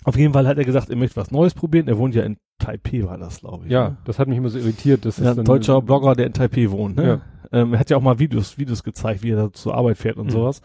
[0.04, 1.88] auf jeden Fall hat er gesagt, er möchte was Neues probieren.
[1.88, 3.72] Er wohnt ja in Taipei, war das, glaube ich.
[3.72, 3.98] Ja, ne?
[4.06, 5.06] das hat mich immer so irritiert.
[5.06, 6.96] Das ja ist ein deutscher Blogger, der in Taipei wohnt.
[6.98, 7.08] Ne?
[7.08, 7.22] Ja.
[7.62, 10.18] Ähm, er hat ja auch mal Videos, Videos gezeigt, wie er da zur Arbeit fährt
[10.18, 10.32] und Mhm.
[10.32, 10.62] sowas.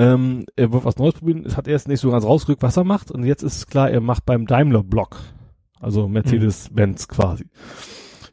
[0.00, 1.44] Ähm, er wird was Neues probieren.
[1.44, 3.10] Es hat erst nicht so ganz rausgerückt, was er macht.
[3.10, 5.16] Und jetzt ist klar, er macht beim Daimler-Blog.
[5.80, 7.46] Also Mercedes-Benz quasi.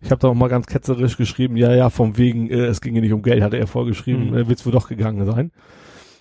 [0.02, 3.02] Ich habe da auch mal ganz ketzerisch geschrieben, ja, ja, vom wegen, äh, es ginge
[3.02, 4.38] nicht um Geld, hatte er vorgeschrieben, Mhm.
[4.38, 5.52] äh, wird's wohl doch gegangen sein.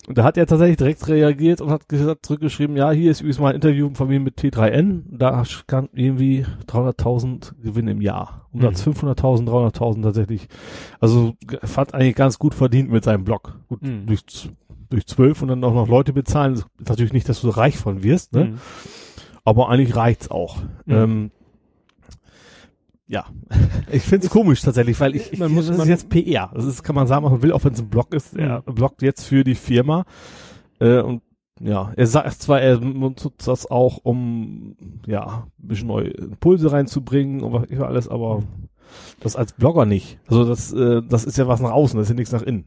[0.07, 3.39] Und da hat er tatsächlich direkt reagiert und hat gesagt, zurückgeschrieben, ja, hier ist übrigens
[3.39, 5.05] mal ein Interview von mir mit T3N.
[5.11, 8.47] Da stand irgendwie 300.000 Gewinn im Jahr.
[8.53, 8.93] Umsatz Mhm.
[8.93, 10.49] 500.000, 300.000 tatsächlich.
[11.01, 13.59] Also fand eigentlich ganz gut verdient mit seinem Blog.
[13.69, 14.07] Gut, Mhm.
[14.07, 14.23] durch,
[14.91, 16.55] durch zwölf und dann auch noch Leute bezahlen.
[16.55, 18.45] Ist natürlich nicht, dass du reich von wirst, ne?
[18.45, 18.55] Mhm.
[19.45, 20.59] Aber eigentlich reicht's auch.
[20.85, 20.95] Mhm.
[20.95, 21.31] Ähm,
[23.07, 23.27] ja,
[23.93, 26.51] ich find's komisch tatsächlich, weil ich, Man man muss- das man- ist jetzt PR.
[26.55, 28.37] Das ist, kann man sagen, was man will, auch wenn es ein Blog ist.
[28.37, 28.75] Er Mhm.
[28.75, 30.05] bloggt jetzt für die Firma.
[30.81, 31.23] Äh, und
[31.61, 34.77] ja, er sagt zwar, er nutzt das auch, um
[35.07, 38.43] ja, ein bisschen neue Impulse reinzubringen und was alles, aber
[39.21, 40.19] das als Blogger nicht.
[40.27, 42.65] Also das, äh, das ist ja was nach außen, das ist ja nichts nach innen.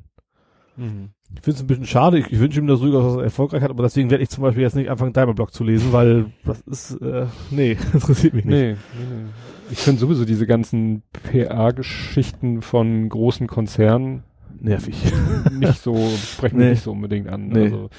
[0.78, 1.10] Mhm.
[1.36, 2.20] Ich finde es ein bisschen schade.
[2.20, 4.44] Ich, ich wünsche ihm das durchaus, dass er erfolgreich hat, aber deswegen werde ich zum
[4.44, 8.46] Beispiel jetzt nicht anfangen, deinen Blog zu lesen, weil das ist, äh, nee, interessiert mich
[8.46, 8.54] nicht.
[8.56, 9.30] Nee, nee, nee.
[9.72, 14.24] Ich finde sowieso diese ganzen PR-Geschichten von großen Konzernen
[14.60, 14.96] nervig.
[15.52, 16.64] nicht so, sprechen Nee.
[16.66, 17.48] mich nicht so unbedingt an.
[17.50, 17.64] Nee.
[17.66, 17.90] Also,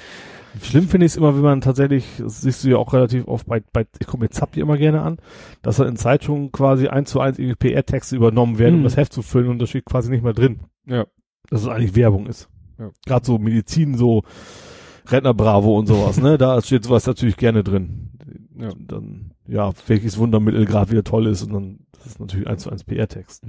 [0.63, 3.45] Schlimm finde ich es immer, wenn man tatsächlich, das siehst du ja auch relativ oft
[3.45, 5.17] bei, bei ich gucke mir Zappi immer gerne an,
[5.61, 8.85] dass da in Zeitungen quasi eins zu eins irgendwie PR-Texte übernommen werden, um Mhm.
[8.85, 10.61] das Heft zu füllen und das steht quasi nicht mehr drin.
[10.87, 11.05] ja.
[11.51, 12.47] Dass es eigentlich Werbung ist.
[12.77, 12.91] Ja.
[13.07, 14.21] Gerade so Medizin, so
[15.07, 16.37] Rentner Bravo und sowas, ne?
[16.37, 18.09] Da steht sowas natürlich gerne drin.
[18.59, 18.69] Ja.
[18.77, 22.69] Dann, ja, welches Wundermittel gerade wieder toll ist und dann, das ist natürlich eins zu
[22.71, 23.43] eins PR-Text.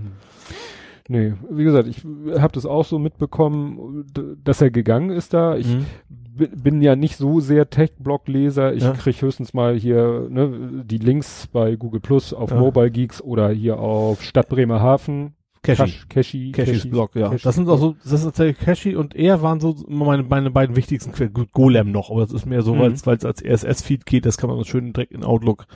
[1.09, 2.05] Nee, wie gesagt, ich
[2.41, 4.07] habe das auch so mitbekommen,
[4.45, 5.57] dass er gegangen ist da.
[5.57, 5.87] Ich Mhm.
[6.09, 8.75] bi- bin ja nicht so sehr Tech-Blog-Leser.
[8.75, 8.93] Ich Ja.
[8.93, 12.59] krieg höchstens mal hier ne, die Links bei Google Plus auf Ja.
[12.61, 15.33] Mobile Geeks oder hier auf Stadt Bremerhaven.
[15.62, 15.82] Cashy.
[15.85, 16.53] Cash- Cashy.
[16.53, 17.28] Cashys Blog, ja.
[17.28, 20.51] Cashys Das sind auch so, das ist tatsächlich Cashy und er waren so meine, meine
[20.51, 21.35] beiden wichtigsten Quellen.
[21.35, 22.81] Gut, Golem noch, aber das ist mehr so, Mhm.
[23.05, 25.66] weil es als RSS-Feed geht, das kann man schön direkt in Outlook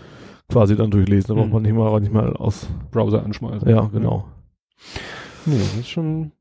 [0.51, 1.28] quasi dann durchlesen.
[1.28, 1.52] Da braucht Mhm.
[1.52, 2.66] man nicht mal, nicht mal aus.
[2.90, 3.69] Browser anschmeißen.
[3.69, 4.27] Ja, genau.
[5.47, 6.32] Nee, das ist schon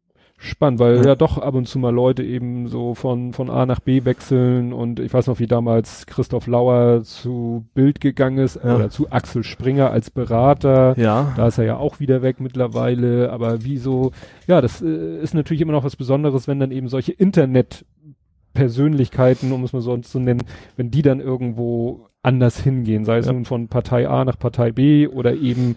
[0.44, 1.04] spannend, weil Ja.
[1.06, 1.16] ja.
[1.16, 5.00] doch ab und zu mal Leute eben so von, von A nach B wechseln und
[5.00, 8.76] ich weiß noch, wie damals Christoph Lauer zu Bild gegangen ist Ja.
[8.76, 10.94] oder zu Axel Springer als Berater.
[10.98, 11.34] Ja.
[11.36, 14.12] Da ist er ja auch wieder weg mittlerweile, aber wieso,
[14.48, 19.64] ja, das äh, ist natürlich immer noch was Besonderes, wenn dann eben solche Internet-Persönlichkeiten, um
[19.64, 20.44] es mal so zu nennen,
[20.76, 23.34] wenn die dann irgendwo anders hingehen, sei es Ja.
[23.34, 25.76] nun von Partei A nach Partei B oder eben,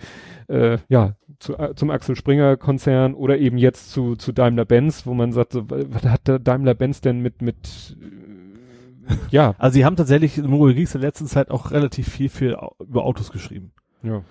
[0.49, 5.07] äh, ja, zu, äh, zum Axel Springer Konzern oder eben jetzt zu, zu Daimler Benz,
[5.07, 9.75] wo man sagt, so, was hat der Daimler Benz denn mit, mit, äh, ja, Also
[9.75, 13.05] sie haben tatsächlich in Mobile Geeks in der letzten Zeit auch relativ viel für, über
[13.05, 13.73] Autos geschrieben.
[14.03, 14.23] ja,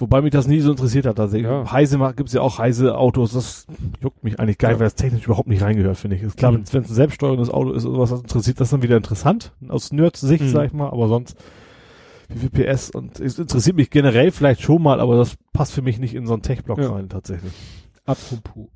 [0.00, 1.20] Wobei mich das nie so interessiert hat.
[1.20, 1.70] Also Ja.
[1.70, 3.66] Heise macht, gibt's ja auch Heise Autos, das
[4.00, 4.78] juckt mich eigentlich geil, Ja.
[4.80, 6.22] weil das technisch überhaupt nicht reingehört, finde ich.
[6.22, 6.64] Ist klar, Mhm.
[6.72, 9.52] wenn es ein selbststeuerndes Auto ist oder was das interessiert, das ist dann wieder interessant,
[9.68, 10.48] aus Nerd-Sicht, Mhm.
[10.48, 11.36] sag ich mal, aber sonst
[12.28, 15.82] wie viel PS und es interessiert mich generell vielleicht schon mal, aber das passt für
[15.82, 16.92] mich nicht in so einen Tech-Block Ja.
[16.92, 17.52] rein, tatsächlich.
[18.06, 18.68] apropos.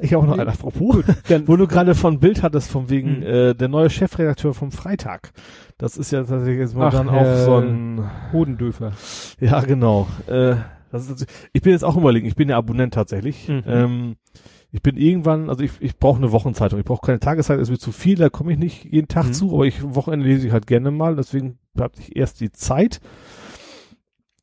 [0.00, 1.04] Ich auch noch einen, apropos.
[1.28, 3.22] Dann, Wo du gerade von Bild hattest, von wegen Mhm.
[3.22, 5.32] äh, der neue Chefredakteur vom Freitag.
[5.78, 8.02] Das ist ja tatsächlich jetzt mal dann auch so ein
[8.32, 8.92] Hodendöfer.
[9.40, 10.06] Ja, genau.
[10.26, 10.56] Äh,
[10.92, 13.48] das ist, ich bin jetzt auch überlegen, ich bin ja Abonnent tatsächlich.
[13.48, 13.62] Mhm.
[13.66, 14.16] Ähm,
[14.70, 16.78] ich bin irgendwann, also ich, ich brauche eine Wochenzeitung.
[16.78, 19.32] Ich brauche keine Tageszeitung, ist mir zu viel, da komme ich nicht jeden Tag Mhm.
[19.32, 23.00] zu, aber ich Wochenende lese ich halt gerne mal, deswegen habe ich erst die Zeit.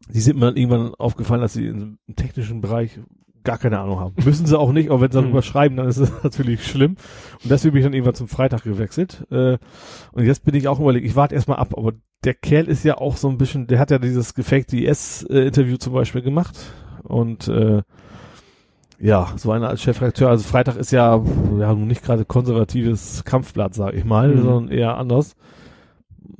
[0.09, 2.99] Die sind mir dann irgendwann aufgefallen, dass sie im technischen Bereich
[3.43, 4.15] gar keine Ahnung haben.
[4.23, 5.23] Müssen sie auch nicht, aber wenn sie Mhm.
[5.25, 6.95] darüber schreiben, dann ist es natürlich schlimm.
[7.43, 9.25] Und deswegen bin ich dann irgendwann zum Freitag gewechselt.
[9.31, 9.57] Äh,
[10.11, 11.93] und jetzt bin ich auch überlegt, ich warte erstmal ab, aber
[12.23, 15.93] der Kerl ist ja auch so ein bisschen, der hat ja dieses gefakte IS-Interview zum
[15.93, 16.57] Beispiel gemacht.
[17.03, 17.81] Und äh,
[18.99, 21.15] ja, so einer als Chefredakteur, also Freitag ist ja,
[21.59, 24.41] ja nun nicht gerade konservatives Kampfblatt, sag ich mal, Mhm.
[24.43, 25.35] sondern eher anders.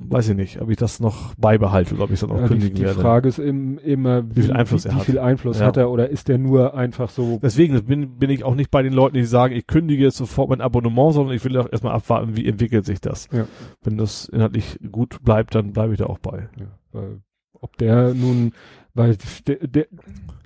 [0.08, 2.42] Weiß ich nicht, ob ich das noch beibehalte oder ob ich es dann auch Ja,
[2.42, 3.00] die, kündigen die werde.
[3.00, 5.04] Frage ist im, immer, Wie viel Einfluss wie, er wie hat.
[5.06, 5.66] viel Einfluss Ja.
[5.66, 8.82] hat er oder ist er nur einfach so, Deswegen bin, bin ich auch nicht bei
[8.82, 11.92] den Leuten, die sagen, ich kündige jetzt sofort mein Abonnement, sondern ich will auch erstmal
[11.94, 13.28] abwarten, wie entwickelt sich das.
[13.32, 13.46] Ja.
[13.82, 16.48] Wenn das inhaltlich gut bleibt, dann bleibe ich da auch bei.
[16.58, 17.20] ja, weil,
[17.54, 18.52] ob der nun,
[18.94, 19.16] weil
[19.46, 19.86] der, der,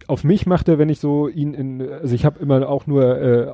[0.09, 3.05] auf mich macht er, wenn ich so ihn in, also ich habe immer auch nur
[3.21, 3.49] äh,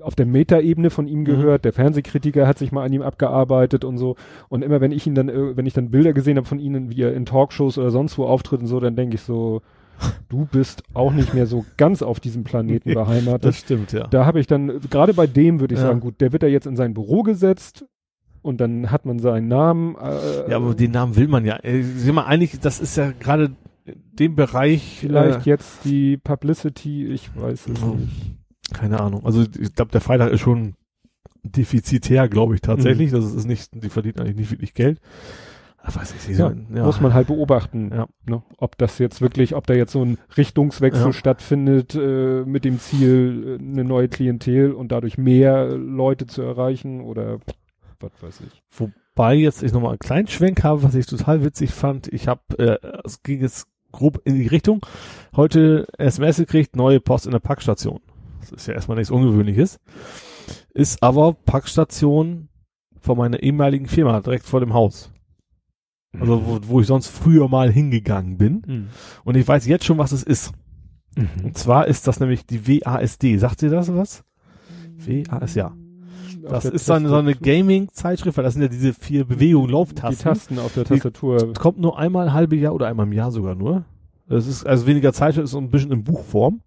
[0.00, 1.24] auf der Metaebene von ihm Mhm.
[1.24, 4.16] gehört, der Fernsehkritiker hat sich mal an ihm abgearbeitet und so
[4.48, 6.90] und immer wenn ich ihn dann, äh, wenn ich dann Bilder gesehen habe von ihnen,
[6.90, 9.62] wie er in Talkshows oder sonst wo auftritt und so, dann denke ich so,
[10.28, 13.54] du bist auch nicht mehr so ganz auf diesem Planeten beheimatet.
[13.54, 14.06] stimmt, ja.
[14.08, 15.86] Da habe ich dann, gerade bei dem würde ich Ja.
[15.86, 17.84] sagen, gut, der wird da jetzt in sein Büro gesetzt
[18.42, 19.94] und dann hat man seinen Namen.
[19.96, 21.58] Äh, Ja, aber den Namen will man ja.
[21.62, 23.52] Äh, Sieh mal, eigentlich, das ist ja gerade
[23.84, 24.98] dem Bereich.
[25.00, 28.08] vielleicht Äh, jetzt die Publicity, ich weiß es nicht.
[28.72, 29.24] keine Ahnung.
[29.26, 30.74] Also ich glaube, der Freitag ist schon
[31.42, 33.10] defizitär, glaube ich tatsächlich.
[33.10, 35.00] Das ist nicht, die verdienen eigentlich nicht wirklich Geld.
[35.86, 36.84] Ich, Ja, sollen- ja.
[36.86, 38.06] Muss man halt beobachten, Ja.
[38.26, 38.42] ne?
[38.56, 43.58] ob das jetzt wirklich, ob da jetzt so ein Richtungswechsel stattfindet äh, mit dem Ziel,
[43.60, 47.38] äh, eine neue Klientel und dadurch mehr äh, Leute zu erreichen oder
[48.00, 48.62] was weiß ich.
[48.70, 52.08] Wobei jetzt ich nochmal einen kleinen Schwenk habe, was ich total witzig fand.
[52.08, 54.84] Ich habe, äh, es ging jetzt grob in die Richtung,
[55.36, 58.00] heute SMS gekriegt, neue Post in der Packstation.
[58.40, 59.80] Das ist ja erstmal nichts Ungewöhnliches.
[60.74, 62.48] Ist aber Packstation
[63.00, 65.10] von meiner ehemaligen Firma, direkt vor dem Haus.
[66.18, 68.62] Also wo, wo ich sonst früher mal hingegangen bin.
[68.66, 68.88] Mhm.
[69.24, 70.52] Und ich weiß jetzt schon, was es ist.
[71.16, 71.44] Mhm.
[71.44, 73.38] Und zwar ist das nämlich die WASD.
[73.38, 74.24] Sagt ihr das was?
[74.96, 75.74] WAS, ja.
[76.48, 79.72] Das ist so eine, so eine Gaming-Zeitschrift, weil das sind ja diese vier Bewegungen, Die
[79.72, 80.24] Lauftasten.
[80.24, 81.52] Tasten auf der Tastatur.
[81.54, 83.84] kommt nur einmal halbe Jahr oder einmal im Jahr sogar nur.
[84.28, 86.60] Das ist also weniger Zeit, ist so ein bisschen in Buchform.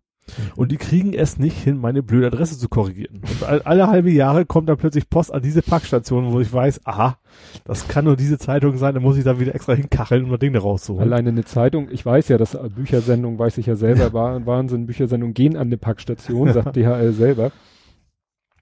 [0.56, 3.22] Und die kriegen es nicht hin, meine blöde Adresse zu korrigieren.
[3.22, 6.82] Und all, alle halbe Jahre kommt dann plötzlich Post an diese Packstation, wo ich weiß,
[6.86, 7.18] aha,
[7.64, 10.40] das kann nur diese Zeitung sein, dann muss ich da wieder extra hinkacheln, um das
[10.40, 11.08] Ding da rauszuholen.
[11.08, 15.34] Alleine eine Zeitung, ich weiß ja, dass Büchersendungen, weiß ich ja selber, war, Wahnsinn, Büchersendungen
[15.34, 17.52] gehen an eine Packstation, sagt DHL selber.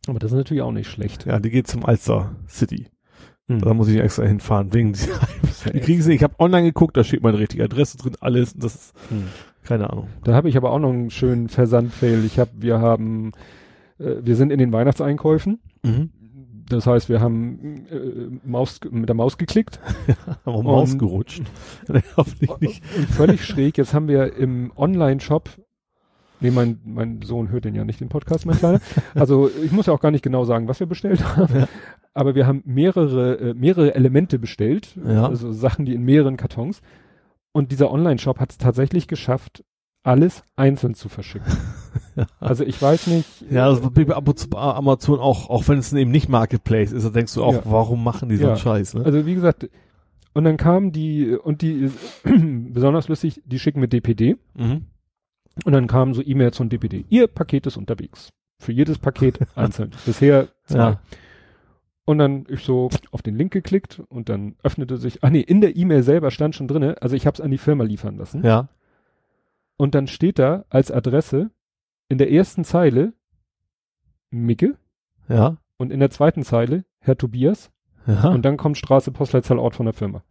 [0.08, 1.26] Aber das ist natürlich auch nicht schlecht.
[1.26, 2.88] Ja, die geht zum Alster City.
[3.48, 3.60] Hm.
[3.62, 5.20] Da muss ich extra hinfahren, wegen dieser,
[5.74, 8.76] die kriegen sie, ich habe online geguckt, da steht meine richtige Adresse drin, alles, das
[8.76, 9.24] ist, Hm.
[9.64, 10.08] keine Ahnung.
[10.24, 12.24] Da habe ich aber auch noch einen schönen Versandfail.
[12.26, 13.32] Ich habe, wir haben,
[14.00, 15.60] äh, wir sind in den Weihnachtseinkäufen.
[15.84, 16.10] Mhm.
[16.68, 19.80] Das heißt, wir haben äh, Maus, mit der Maus geklickt.
[20.46, 21.44] Aber Und- Maus gerutscht.
[22.18, 22.84] Hoffentlich nicht.
[22.98, 23.78] Und völlig schräg.
[23.78, 25.50] Jetzt haben wir im Online-Shop,
[26.46, 28.80] nee, mein, mein Sohn hört den ja nicht, den Podcast, mein Kleiner.
[29.14, 31.60] Also ich muss ja auch gar nicht genau sagen, was wir bestellt haben.
[31.60, 31.68] Ja.
[32.14, 34.98] Aber wir haben mehrere, äh, mehrere Elemente bestellt.
[35.06, 35.28] Ja.
[35.28, 36.82] Also Sachen, die in mehreren Kartons.
[37.52, 39.64] Und dieser Online-Shop hat es tatsächlich geschafft,
[40.04, 41.52] alles einzeln zu verschicken.
[42.40, 43.28] Also ich weiß nicht.
[43.50, 47.10] Ja, das und zu bei Amazon auch, auch wenn es eben nicht Marketplace ist, da
[47.10, 47.62] denkst du auch, Ja.
[47.66, 48.58] warum machen die so einen Ja.
[48.58, 49.04] Scheiß, ne?
[49.04, 49.70] Also wie gesagt,
[50.34, 51.92] und dann kamen die, und die,
[52.24, 54.38] besonders lustig, die schicken mit DPD.
[54.54, 54.86] Mhm.
[55.64, 57.06] Und dann kamen so E-Mails von DPD.
[57.10, 58.30] Ihr Paket ist unterwegs.
[58.60, 59.92] Für jedes Paket einzeln.
[60.06, 60.78] Bisher zwei.
[60.78, 61.00] Ja.
[62.06, 65.62] Und dann ich so auf den Link geklickt und dann öffnete sich, ach nee, in
[65.62, 68.44] der E-Mail selber stand schon drinne, also ich habe es an die Firma liefern lassen.
[68.46, 68.70] Ja.
[69.78, 71.50] Und dann steht da als Adresse
[72.08, 73.14] in der ersten Zeile
[74.30, 74.76] Micke
[75.28, 75.58] Ja.
[75.78, 77.72] und in der zweiten Zeile Herr Tobias
[78.06, 78.30] Ja.
[78.30, 80.24] und dann kommt Straße, Postleitzahl, Ort von der Firma.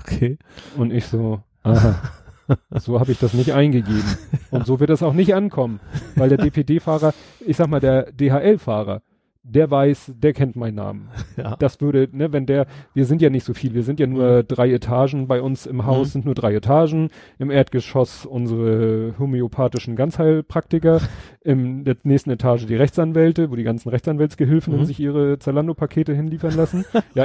[0.00, 0.38] okay.
[0.76, 1.94] Und ich so, aha,
[2.70, 4.04] so habe ich das nicht eingegeben.
[4.50, 5.80] Und so wird es auch nicht ankommen,
[6.14, 9.02] weil der DPD-Fahrer, ich sag mal, der DHL-Fahrer,
[9.48, 11.08] der weiß, der kennt meinen Namen.
[11.36, 11.54] Ja.
[11.60, 14.42] Das würde, ne, wenn der, wir sind ja nicht so viel, wir sind ja nur
[14.42, 16.10] drei Etagen, bei uns im Haus Mhm.
[16.12, 21.00] sind nur drei Etagen, im Erdgeschoss unsere homöopathischen Ganzheilpraktiker,
[21.44, 24.84] in der nächsten Etage die Rechtsanwälte, wo die ganzen Rechtsanwältsgehilfen Mhm.
[24.84, 26.84] sich ihre Zalando-Pakete hinliefern lassen.
[27.14, 27.22] Ja,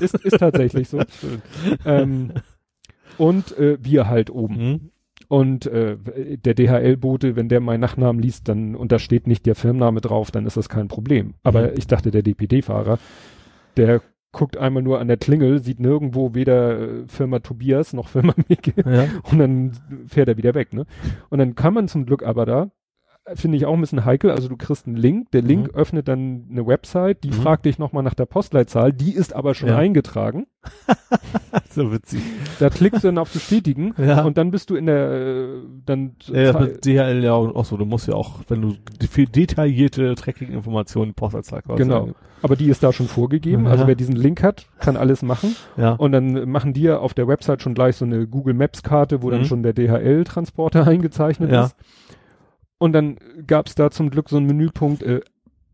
[0.00, 1.00] ist, ist, ist tatsächlich so.
[1.84, 2.30] Ähm,
[3.18, 4.54] und äh, wir halt oben.
[4.56, 4.80] Mhm.
[5.28, 5.96] Und äh,
[6.36, 10.30] der DHL-Bote, wenn der meinen Nachnamen liest, dann und da steht nicht der Firmenname drauf,
[10.30, 11.34] dann ist das kein Problem.
[11.42, 11.70] Aber Mhm.
[11.78, 12.98] ich dachte, der DPD-Fahrer,
[13.76, 14.00] der
[14.32, 18.74] guckt einmal nur an der Klingel, sieht nirgendwo weder äh, Firma Tobias noch Firma Micke
[18.84, 19.06] Ja.
[19.30, 19.72] und dann
[20.08, 20.72] fährt er wieder weg.
[20.74, 20.84] Ne?
[21.30, 22.70] Und dann kann man zum Glück aber da,
[23.34, 25.74] finde ich auch ein bisschen heikel, also du kriegst einen Link, der Link Mhm.
[25.78, 27.34] öffnet dann eine Website, die Mhm.
[27.34, 29.78] fragt dich nochmal nach der Postleitzahl, die ist aber schon Ja.
[29.78, 30.46] eingetragen.
[31.70, 32.20] so witzig.
[32.58, 34.24] Da klickst du dann auf Bestätigen Ja.
[34.24, 35.46] und dann bist du in der, äh,
[35.86, 37.76] dann Ja, mit DHL ja auch so.
[37.76, 38.74] Du musst ja auch, wenn du
[39.08, 41.82] viel detaillierte Tracking-Informationen Postleitzahl quasi.
[41.82, 42.10] Genau.
[42.42, 43.64] Aber die ist da schon vorgegeben.
[43.64, 43.70] Ja.
[43.70, 45.56] Also wer diesen Link hat, kann alles machen.
[45.76, 45.92] Ja.
[45.94, 49.22] Und dann machen die ja auf der Website schon gleich so eine Google Maps Karte,
[49.22, 49.44] wo dann Mhm.
[49.46, 51.64] schon der DHL-Transporter eingezeichnet Ja.
[51.66, 51.76] ist.
[52.84, 53.16] Und dann
[53.46, 55.22] gab's da zum Glück so einen Menüpunkt äh,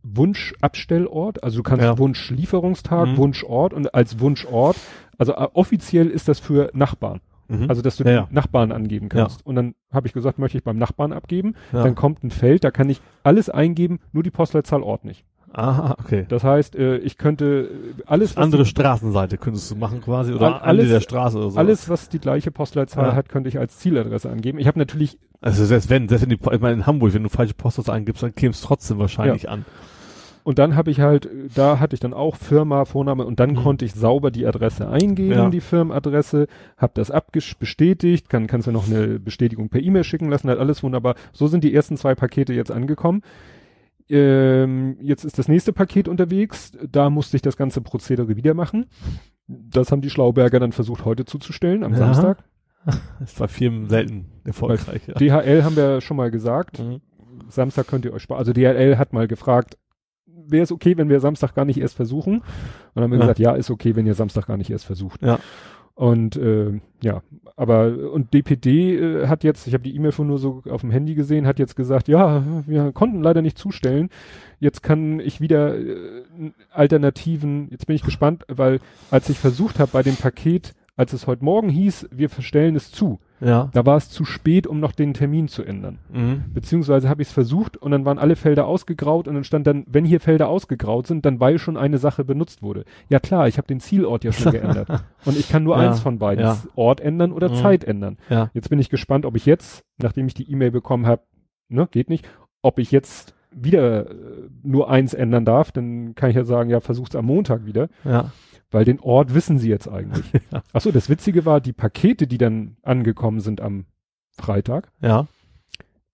[0.05, 1.43] Wunschabstellort.
[1.43, 1.99] Also du kannst Ja.
[1.99, 3.17] Wunschlieferungstag, Mhm.
[3.17, 4.77] Wunschort und als Wunschort.
[5.19, 7.21] Also äh, offiziell ist das für Nachbarn.
[7.49, 7.67] Mhm.
[7.69, 8.29] Also dass du Ja, ja.
[8.31, 9.45] Nachbarn angeben kannst.
[9.45, 11.57] Und dann habe ich gesagt, möchte ich beim Nachbarn abgeben.
[11.73, 15.25] Dann kommt ein Feld, da kann ich alles eingeben, nur die Postleitzahl Ort nicht.
[15.53, 16.27] Aha, okay.
[16.29, 17.69] Das heißt, äh, ich könnte
[17.99, 21.39] äh, alles, Andere die, Straßenseite könntest du machen quasi oder All- Ende alles- der Straße
[21.39, 21.59] oder so.
[21.59, 23.15] alles, was die gleiche Postleitzahl Ja.
[23.15, 24.59] hat, könnte ich als Zieladresse angeben.
[24.61, 27.29] Ich habe natürlich, Also selbst wenn, selbst wenn die, ich meine in Hamburg, wenn du
[27.29, 29.65] falsche Postleitzahl eingibst, dann käme es trotzdem wahrscheinlich an.
[30.45, 33.57] und dann habe ich halt, da hatte ich dann auch Firma, Vorname und dann Mhm.
[33.57, 35.51] konnte ich sauber die Adresse eingeben, Ja.
[35.51, 36.47] die Firmenadresse,
[36.79, 37.11] habe das
[37.59, 41.17] bestätigt, kann, kannst du noch eine Bestätigung per E-Mail schicken lassen, hat alles wunderbar.
[41.33, 43.23] So sind die ersten zwei Pakete jetzt angekommen.
[44.11, 46.73] Ähm, jetzt ist das nächste Paket unterwegs.
[46.91, 48.87] Da musste ich das ganze Prozedere wieder machen.
[49.47, 51.99] Das haben die Schlauberger dann versucht heute zuzustellen, am Ja.
[51.99, 52.39] Samstag.
[53.21, 55.03] Das war Firmen selten erfolgreich.
[55.07, 55.13] Ja.
[55.15, 56.79] DHL haben wir schon mal gesagt.
[56.79, 57.03] Mhm.
[57.51, 58.39] Samstag könnt ihr euch sparen.
[58.39, 59.77] Also DHL hat mal gefragt,
[60.27, 62.37] wäre es okay, wenn wir Samstag gar nicht erst versuchen?
[62.39, 62.45] Und
[62.95, 63.25] dann haben wir Ja.
[63.25, 65.21] gesagt, ja, ist okay, wenn ihr Samstag gar nicht erst versucht.
[65.23, 65.39] Ja.
[66.01, 67.21] Und äh, ja,
[67.57, 70.91] aber und DPD äh, hat jetzt, ich habe die E-Mail von nur so auf dem
[70.91, 74.09] Handy gesehen, hat jetzt gesagt, ja, wir konnten leider nicht zustellen.
[74.61, 76.23] Jetzt kann ich wieder äh,
[76.73, 78.81] Alternativen, jetzt bin ich gespannt, weil
[79.11, 82.91] als ich versucht habe bei dem Paket, als es heute Morgen hieß, wir verstellen es
[82.91, 83.71] zu, Ja.
[83.73, 85.99] da war es zu spät, um noch den Termin zu ändern.
[86.13, 86.45] Mhm.
[86.53, 89.85] Beziehungsweise habe ich es versucht und dann waren alle Felder ausgegraut und dann stand dann,
[89.89, 92.85] wenn hier Felder ausgegraut sind, dann weil schon eine Sache benutzt wurde.
[93.09, 94.89] Ja klar, ich habe den Zielort ja schon geändert.
[95.25, 96.59] Und ich kann nur Ja, eins von beiden, ja.
[96.77, 97.55] Ort ändern oder Mhm.
[97.55, 98.19] Zeit ändern.
[98.29, 98.51] Ja.
[98.55, 101.23] Jetzt bin ich gespannt, ob ich jetzt, nachdem ich die E-Mail bekommen habe,
[101.69, 102.29] ne, geht nicht,
[102.63, 104.15] ob ich jetzt wieder äh,
[104.63, 108.31] nur eins ändern darf, dann kann ich ja sagen, ja, versuch's am Montag wieder, Ja.
[108.71, 110.27] Weil den Ort wissen sie jetzt eigentlich.
[110.53, 110.63] Ja.
[110.73, 113.87] Achso, das Witzige war, die Pakete, die dann angekommen sind am
[114.31, 115.27] Freitag, Ja.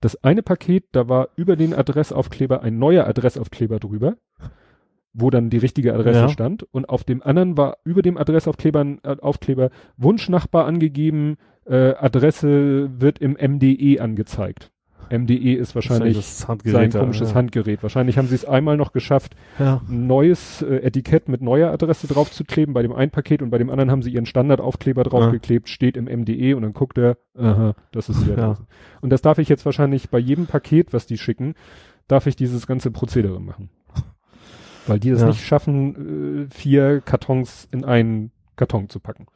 [0.01, 4.17] das eine Paket, da war über den Adressaufkleber ein neuer Adressaufkleber drüber,
[5.12, 6.28] wo dann die richtige Adresse Ja.
[6.28, 6.62] stand.
[6.65, 12.91] Und auf dem anderen war über dem Adressaufkleber ein äh, Aufkleber Wunschnachbar angegeben, äh, Adresse
[13.01, 14.70] wird im MDE angezeigt.
[15.10, 17.35] MDE ist wahrscheinlich sein komisches ja.
[17.36, 17.83] Handgerät.
[17.83, 19.81] Wahrscheinlich haben sie es einmal noch geschafft, Ja.
[19.89, 23.70] ein neues äh, Etikett mit neuer Adresse draufzukleben bei dem einen Paket und bei dem
[23.70, 28.09] anderen haben sie ihren Standardaufkleber draufgeklebt, steht im MDE und dann guckt er, aha, das
[28.09, 28.35] ist Ja.
[28.35, 28.67] Adresse.
[29.01, 31.55] Und das darf ich jetzt wahrscheinlich bei jedem Paket, was die schicken,
[32.09, 33.70] darf ich dieses ganze Prozedere machen.
[34.86, 35.26] Weil die es Ja.
[35.28, 39.26] nicht schaffen, äh, vier Kartons in einen Karton zu packen.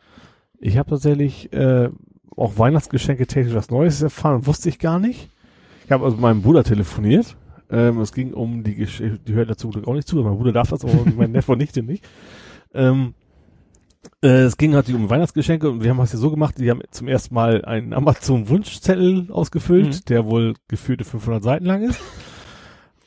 [0.61, 1.89] Ich habe tatsächlich äh,
[2.37, 5.29] auch Weihnachtsgeschenke technisch was Neues erfahren, wusste ich gar nicht.
[5.91, 7.37] Ich habe also mit meinem Bruder telefoniert.
[7.69, 10.71] Ähm, es ging um die Geschichte, die hört dazu auch nicht zu, mein Bruder darf
[10.71, 12.09] das, aber mein Neffe und Nichte nicht.
[12.73, 13.15] Ähm,
[14.23, 16.81] äh, es ging halt um Weihnachtsgeschenke und wir haben es ja so gemacht, die haben
[16.93, 20.05] zum ersten Mal einen Amazon-Wunschzettel ausgefüllt, Mhm.
[20.09, 22.01] der wohl geführte 500 Seiten lang ist.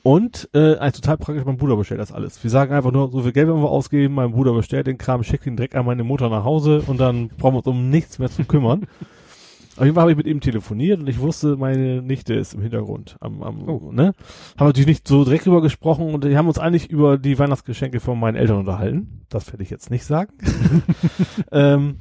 [0.01, 2.43] Und äh, ein total praktisch, mein Bruder bestellt das alles.
[2.43, 5.23] Wir sagen einfach nur, so viel Geld werden wir ausgeben, mein Bruder bestellt den Kram,
[5.23, 8.19] schickt ihn direkt an meine Mutter nach Hause und dann brauchen wir uns um nichts
[8.19, 8.87] mehr zu kümmern.
[9.75, 12.61] Auf jeden Fall habe ich mit ihm telefoniert und ich wusste, meine Nichte ist im
[12.61, 13.17] Hintergrund.
[13.19, 13.91] Am, am, Oh.
[13.91, 14.13] ne?
[14.57, 17.99] Haben natürlich nicht so direkt drüber gesprochen und die haben uns eigentlich über die Weihnachtsgeschenke
[17.99, 19.21] von meinen Eltern unterhalten.
[19.29, 20.31] Das werde ich jetzt nicht sagen.
[21.51, 21.99] ähm,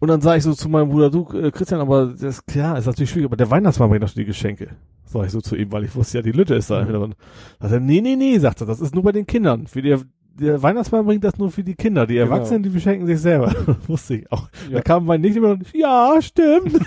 [0.00, 2.84] und dann sage ich so zu meinem Bruder, du äh, Christian, aber das klar, ist
[2.84, 4.68] natürlich schwierig, aber der Weihnachtsmann bringt doch die Geschenke.
[5.06, 7.16] Sag ich so zu ihm, weil ich wusste ja, die Lütte ist da im Hintergrund.
[7.60, 9.66] Sagt er, nee, nee, nee, sagt er, das ist nur bei den Kindern.
[9.66, 9.96] Für die,
[10.38, 12.06] der Weihnachtsmann bringt das nur für die Kinder.
[12.06, 12.26] Die Genau.
[12.32, 13.52] Erwachsenen, die beschenken sich selber.
[13.86, 14.48] wusste ich auch.
[14.68, 14.76] Ja.
[14.76, 16.78] Da kam mein Nicht immer und, ja, stimmt.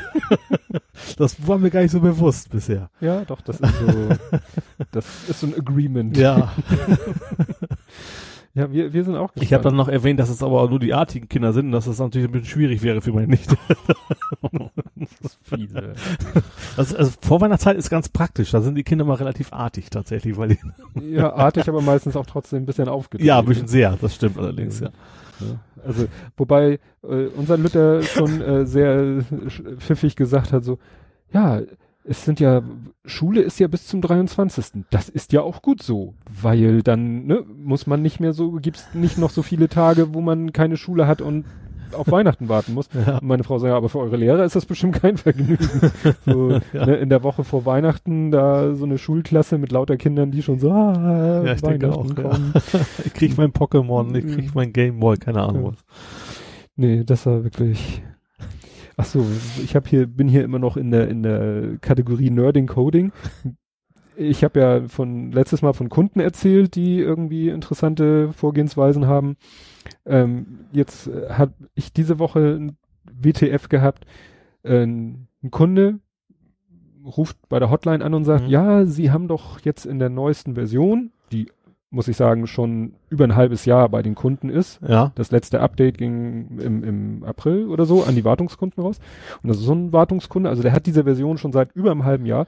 [1.17, 2.89] das war mir gar nicht so bewusst bisher.
[2.99, 4.09] Ja, doch, das ist so,
[4.91, 6.17] das ist so ein Agreement.
[6.17, 6.53] Ja.
[8.57, 10.91] Ja, wir, wir sind auch Ich habe dann noch erwähnt, dass es aber nur die
[10.91, 13.55] artigen Kinder sind und dass es natürlich ein bisschen schwierig wäre für meine Nichte.
[15.43, 15.93] viele.
[16.75, 18.49] Also, also Vorweihnachtszeit ist ganz praktisch.
[18.49, 20.59] Da sind die Kinder mal relativ artig tatsächlich, weil die,
[21.13, 23.27] Ja, artig, aber meistens auch trotzdem ein bisschen aufgedreht.
[23.27, 23.95] ja, ein bisschen sehr.
[24.01, 24.89] Das stimmt allerdings, ja.
[25.39, 29.21] Ja, Also, wobei äh, unser Luther schon äh, sehr äh,
[29.77, 30.79] pfiffig gesagt hat, so,
[31.31, 31.61] ja,
[32.09, 32.61] es sind ja,
[33.05, 34.83] Schule ist ja bis zum 23.
[34.89, 38.87] Das ist ja auch gut so, weil dann ne, muss man nicht mehr so, gibt's
[38.93, 41.45] nicht noch so viele Tage, wo man keine Schule hat und
[41.93, 42.89] auf Weihnachten warten muss.
[42.93, 43.17] Ja.
[43.19, 45.57] Und meine Frau sagt, ja, aber für eure Lehrer ist das bestimmt kein Vergnügen.
[46.25, 46.85] So, Ja.
[46.85, 50.59] ne, in der Woche vor Weihnachten da so eine Schulklasse mit lauter Kindern, die schon
[50.59, 52.13] so, ah, Ja, ich denke auch, ja.
[52.13, 52.53] kommen.
[53.05, 55.71] Ich krieg mein Pokémon, ich krieg mein Gameboy, keine Ahnung Ja.
[55.71, 55.85] was.
[56.75, 58.01] Nee, das war wirklich.
[58.99, 59.25] Ach so,
[59.63, 63.11] ich habe hier bin hier immer noch in der in der Kategorie Nerding Coding.
[64.15, 69.37] Ich habe ja von letztes Mal von Kunden erzählt, die irgendwie interessante Vorgehensweisen haben.
[70.05, 74.05] Ähm, jetzt äh, habe ich diese Woche ein WTF gehabt.
[74.63, 75.99] Äh, ein Kunde
[77.05, 78.49] ruft bei der Hotline an und sagt, Mhm.
[78.49, 81.11] ja, Sie haben doch jetzt in der neuesten Version,
[81.89, 85.11] muss ich sagen schon über ein halbes Jahr bei den Kunden ist, Ja.
[85.15, 88.99] das letzte Update ging im, im April oder so an die Wartungskunden raus.
[89.41, 92.03] Und das ist so ein Wartungskunde, also der hat diese Version schon seit über einem
[92.03, 92.45] halben Jahr.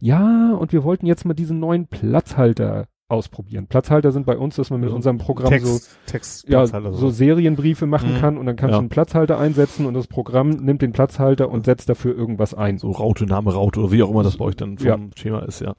[0.00, 3.66] Ja, und wir wollten jetzt mal diesen neuen Platzhalter ausprobieren.
[3.66, 7.10] Platzhalter sind bei uns, dass man mit Also unserem Programm so, Text, Text, ja, so
[7.10, 8.18] Serienbriefe machen Mhm.
[8.20, 8.76] kann und dann kannst Ja.
[8.78, 12.78] du einen Platzhalter einsetzen und das Programm nimmt den Platzhalter und setzt dafür irgendwas ein.
[12.78, 14.98] so Raute, Name Raute oder wie auch immer das bei euch dann vom Ja.
[15.16, 15.74] Schema ist, ja.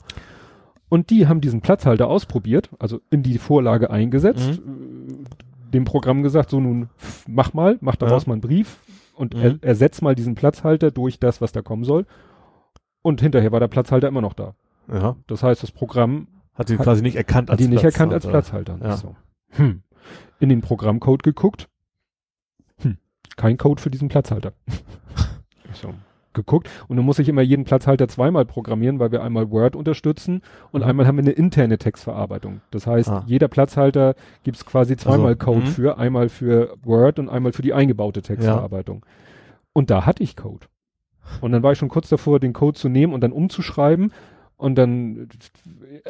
[0.92, 5.26] Und die haben diesen Platzhalter ausprobiert, also in die Vorlage eingesetzt, Mhm.
[5.26, 6.90] äh, dem Programm gesagt, so nun
[7.28, 8.28] mach mal, mach daraus Ja.
[8.30, 8.78] mal einen Brief
[9.16, 9.42] und Mhm.
[9.42, 12.06] er, ersetz mal diesen Platzhalter durch das, was da kommen soll.
[13.02, 14.54] Und hinterher war der Platzhalter immer noch da.
[14.92, 15.16] Ja.
[15.28, 18.74] Das heißt, das Programm Hat Hat- quasi nicht erkannt hat die nicht erkannt als Platzhalter.
[18.76, 18.90] Platzhalter.
[18.90, 18.98] Ja.
[18.98, 19.16] So.
[19.64, 19.84] Hm.
[20.42, 21.70] In den Programmcode geguckt.
[22.82, 22.98] Hm.
[23.38, 24.52] Kein Code für diesen Platzhalter.
[25.74, 25.94] so.
[26.34, 26.70] Geguckt.
[26.88, 30.82] Und dann muss ich immer jeden Platzhalter zweimal programmieren, weil wir einmal Word unterstützen und
[30.82, 30.88] Mhm.
[30.88, 32.62] einmal haben wir eine interne Textverarbeitung.
[32.72, 33.24] Das heißt, Ah.
[33.28, 35.68] jeder Platzhalter gibt's quasi zweimal Also, Code mhm.
[35.68, 39.06] für, einmal für Word und einmal für die eingebaute Textverarbeitung.
[39.74, 40.68] Und da hatte ich Code.
[41.42, 44.12] Und dann war ich schon kurz davor, den Code zu nehmen und dann umzuschreiben.
[44.58, 45.28] Und dann,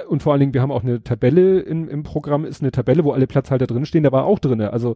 [0.10, 3.04] und vor allen Dingen, wir haben auch eine Tabelle im, im Programm, ist eine Tabelle,
[3.06, 4.74] wo alle Platzhalter drinstehen, da war auch drinne.
[4.74, 4.96] Also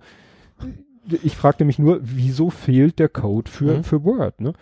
[1.24, 3.84] ich fragte mich nur, wieso fehlt der Code für, Mhm.
[3.84, 4.54] für Word, ne?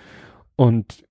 [0.55, 1.05] Und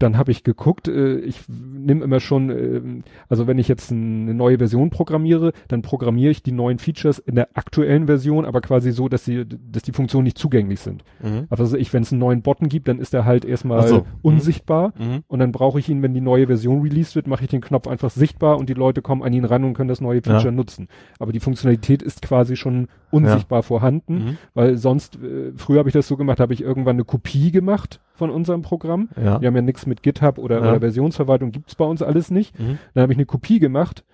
[0.00, 4.34] dann habe ich geguckt, äh, ich nehme immer schon, ähm, also wenn ich jetzt eine
[4.34, 8.90] neue Version programmiere, dann programmiere ich die neuen Features in der aktuellen Version, aber quasi
[8.90, 11.04] so, dass sie, dass die Funktionen nicht zugänglich sind.
[11.22, 11.46] Mhm.
[11.48, 13.98] Also ich, wenn es einen neuen Button gibt, dann ist er halt erstmal so.
[13.98, 14.04] Mhm.
[14.22, 14.92] unsichtbar.
[14.98, 15.22] Mhm.
[15.28, 17.86] Und dann brauche ich ihn, wenn die neue Version released wird, mache ich den Knopf
[17.86, 20.50] einfach sichtbar und die Leute kommen an ihn ran und können das neue Feature Ja.
[20.50, 20.88] nutzen.
[21.20, 24.36] Aber die Funktionalität ist quasi schon unsichtbar vorhanden, Mhm.
[24.54, 28.00] weil sonst, äh, früher habe ich das so gemacht, habe ich irgendwann eine Kopie gemacht
[28.14, 29.08] von unserem Programm.
[29.16, 29.40] Ja.
[29.40, 30.70] Wir haben ja nichts mit GitHub oder, Ja.
[30.70, 32.58] oder Versionsverwaltung, gibt's bei uns alles nicht.
[32.58, 32.78] Mhm.
[32.94, 34.04] Dann habe ich eine Kopie gemacht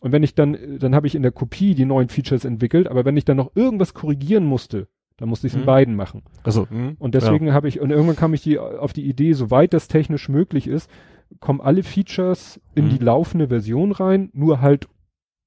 [0.00, 3.04] und wenn ich dann, dann habe ich in der Kopie die neuen Features entwickelt, aber
[3.04, 5.66] wenn ich dann noch irgendwas korrigieren musste, dann musste ich es in Mhm.
[5.66, 6.22] beiden machen.
[6.42, 6.66] Also.
[6.98, 10.28] Und deswegen habe ich, und irgendwann kam ich die, auf die Idee, soweit das technisch
[10.28, 10.90] möglich ist,
[11.40, 12.90] kommen alle Features in Mhm.
[12.90, 14.88] die laufende Version rein, nur halt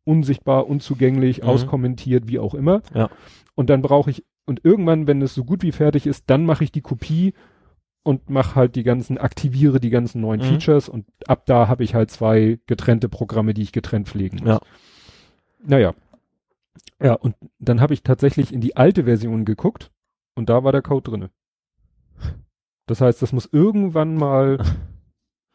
[0.08, 1.50] unsichtbar, unzugänglich, Mhm.
[1.50, 2.82] auskommentiert, wie auch immer.
[2.96, 3.10] Ja.
[3.56, 6.64] Und dann brauche ich, und irgendwann, wenn es so gut wie fertig ist, dann mache
[6.64, 7.34] ich die Kopie
[8.04, 10.46] und mache halt die ganzen, aktiviere die ganzen neuen Mhm.
[10.46, 14.48] Features und ab da habe ich halt zwei getrennte Programme, die ich getrennt pflegen muss.
[14.48, 14.60] Ja.
[15.66, 15.94] Naja.
[17.02, 19.92] Ja, und dann habe ich tatsächlich in die alte Version geguckt
[20.36, 21.30] und da war der Code drinne.
[22.86, 24.60] Das heißt, das muss irgendwann mal,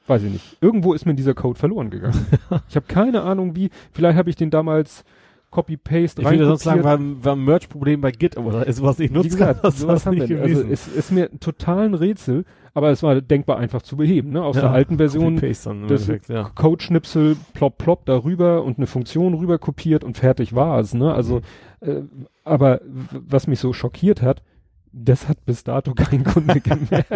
[0.06, 2.26] weiß ich nicht, irgendwo ist mir dieser Code verloren gegangen.
[2.68, 5.04] ich habe keine Ahnung wie, vielleicht habe ich den damals
[5.50, 8.98] Copy-Paste Ich würde sonst sagen, wir haben ein Merch-Problem bei Git, aber das ist, was
[9.00, 10.40] ich Wie nutze, gesagt, das sowas haben nicht wir.
[10.40, 10.70] Also gewesen.
[10.72, 14.30] es ist mir total ein Rätsel, aber es war denkbar einfach zu beheben.
[14.30, 14.42] Ne?
[14.42, 16.50] Aus Ja, der alten Version Copy-Paste dann im das- ja.
[16.54, 20.94] Codeschnipsel, plopp, plopp darüber und eine Funktion rüber kopiert und fertig war es.
[20.94, 21.12] Ne?
[21.12, 21.42] Also,
[21.82, 21.86] Mhm.
[21.86, 22.02] äh,
[22.44, 22.80] aber
[23.28, 24.42] was mich so schockiert hat,
[24.92, 27.10] das hat bis dato kein Kunde gemerkt.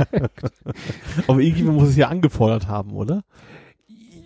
[1.29, 3.23] Aber irgendjemand muss es ja angefordert haben, oder?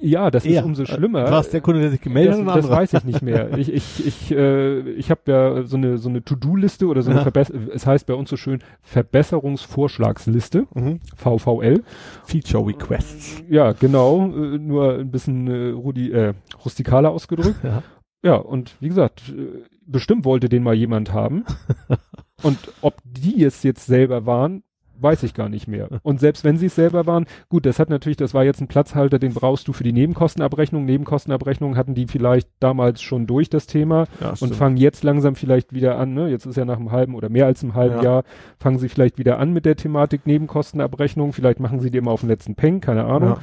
[0.03, 0.61] ja, das Ja.
[0.61, 1.25] ist umso schlimmer.
[1.31, 2.47] War es der Kunde, der sich gemeldet das, hat?
[2.47, 2.77] das anderer?
[2.79, 3.59] weiß ich nicht mehr.
[3.59, 7.19] Ich, ich, ich, äh, ich habe ja so eine so eine To-Do-Liste oder so eine
[7.21, 7.23] Ja.
[7.25, 11.01] Verbess es heißt bei uns so schön Verbesserungsvorschlagsliste, Mhm.
[11.17, 11.83] VVL.
[12.25, 13.43] Feature Requests.
[13.51, 16.33] Ja, genau, äh, nur ein bisschen äh, rudi äh,
[16.65, 17.57] rustikaler ausgedrückt.
[17.65, 17.83] Ja.
[18.23, 21.45] Ja, und wie gesagt, äh, bestimmt wollte den mal jemand haben.
[22.43, 24.63] und ob die es jetzt selber waren,
[25.03, 25.89] weiß ich gar nicht mehr.
[26.03, 28.69] Und selbst wenn sie es selber waren, gut, das hat natürlich, das war jetzt ein
[28.69, 30.85] Platzhalter, den brauchst du für die Nebenkostenabrechnung.
[30.85, 35.73] Nebenkostenabrechnung hatten die vielleicht damals schon durch das Thema ja und fangen jetzt langsam vielleicht
[35.73, 36.29] wieder an, ne?
[36.29, 38.03] Jetzt ist ja nach einem halben oder mehr als einem halben Ja.
[38.03, 38.25] Jahr,
[38.59, 41.33] fangen sie vielleicht wieder an mit der Thematik Nebenkostenabrechnung.
[41.33, 43.31] Vielleicht machen sie die immer auf den letzten Peng, keine Ahnung.
[43.31, 43.41] Ja.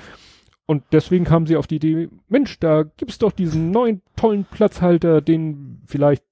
[0.67, 5.21] Und deswegen kamen sie auf die Idee, Mensch, da gibt's doch diesen neuen tollen Platzhalter,
[5.21, 6.23] den vielleicht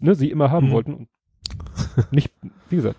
[0.00, 0.72] ne, sie immer haben Mhm.
[0.72, 0.94] wollten.
[0.94, 1.08] Und
[2.10, 2.30] nicht,
[2.70, 2.96] wie gesagt,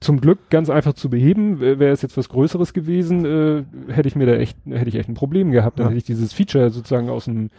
[0.00, 1.60] zum Glück ganz einfach zu beheben.
[1.60, 5.08] Wäre es jetzt was Größeres gewesen, äh, hätte ich mir da echt, hätte ich echt
[5.08, 5.78] ein Problem gehabt.
[5.78, 5.90] Dann Ja.
[5.90, 7.50] hätte ich dieses Feature sozusagen aus dem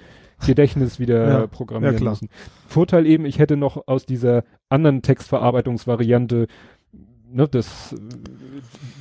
[0.46, 1.48] Gedächtnis wieder Ja.
[1.48, 2.30] programmieren Ja, müssen.
[2.68, 6.48] Vorteil eben, ich hätte noch aus dieser anderen Textverarbeitungsvariante,
[7.32, 7.96] ne, das,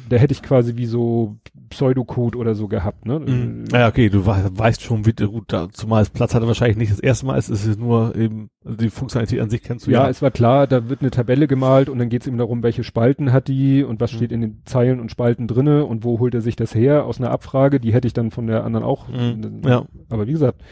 [0.08, 1.36] da hätte ich quasi wie so
[1.70, 3.18] Pseudocode oder so gehabt, ne?
[3.18, 3.64] Mhm.
[3.72, 6.90] Ja, okay, du we weißt schon, wie gut, da, zumal es Platz hatte wahrscheinlich nicht
[6.92, 9.90] das erste Mal, ist, es ist nur eben, also die Funktionalität an sich kennst du
[9.90, 10.08] Ja, ja.
[10.08, 12.84] es war klar, da wird eine Tabelle gemalt und dann geht es eben darum, welche
[12.84, 14.16] Spalten hat die und was Mhm.
[14.16, 17.18] steht in den Zeilen und Spalten drinne und wo holt er sich das her aus
[17.20, 19.08] einer Abfrage, die hätte ich dann von der anderen auch.
[19.08, 19.60] Mhm.
[19.66, 19.84] Ja.
[20.08, 20.62] Aber wie gesagt,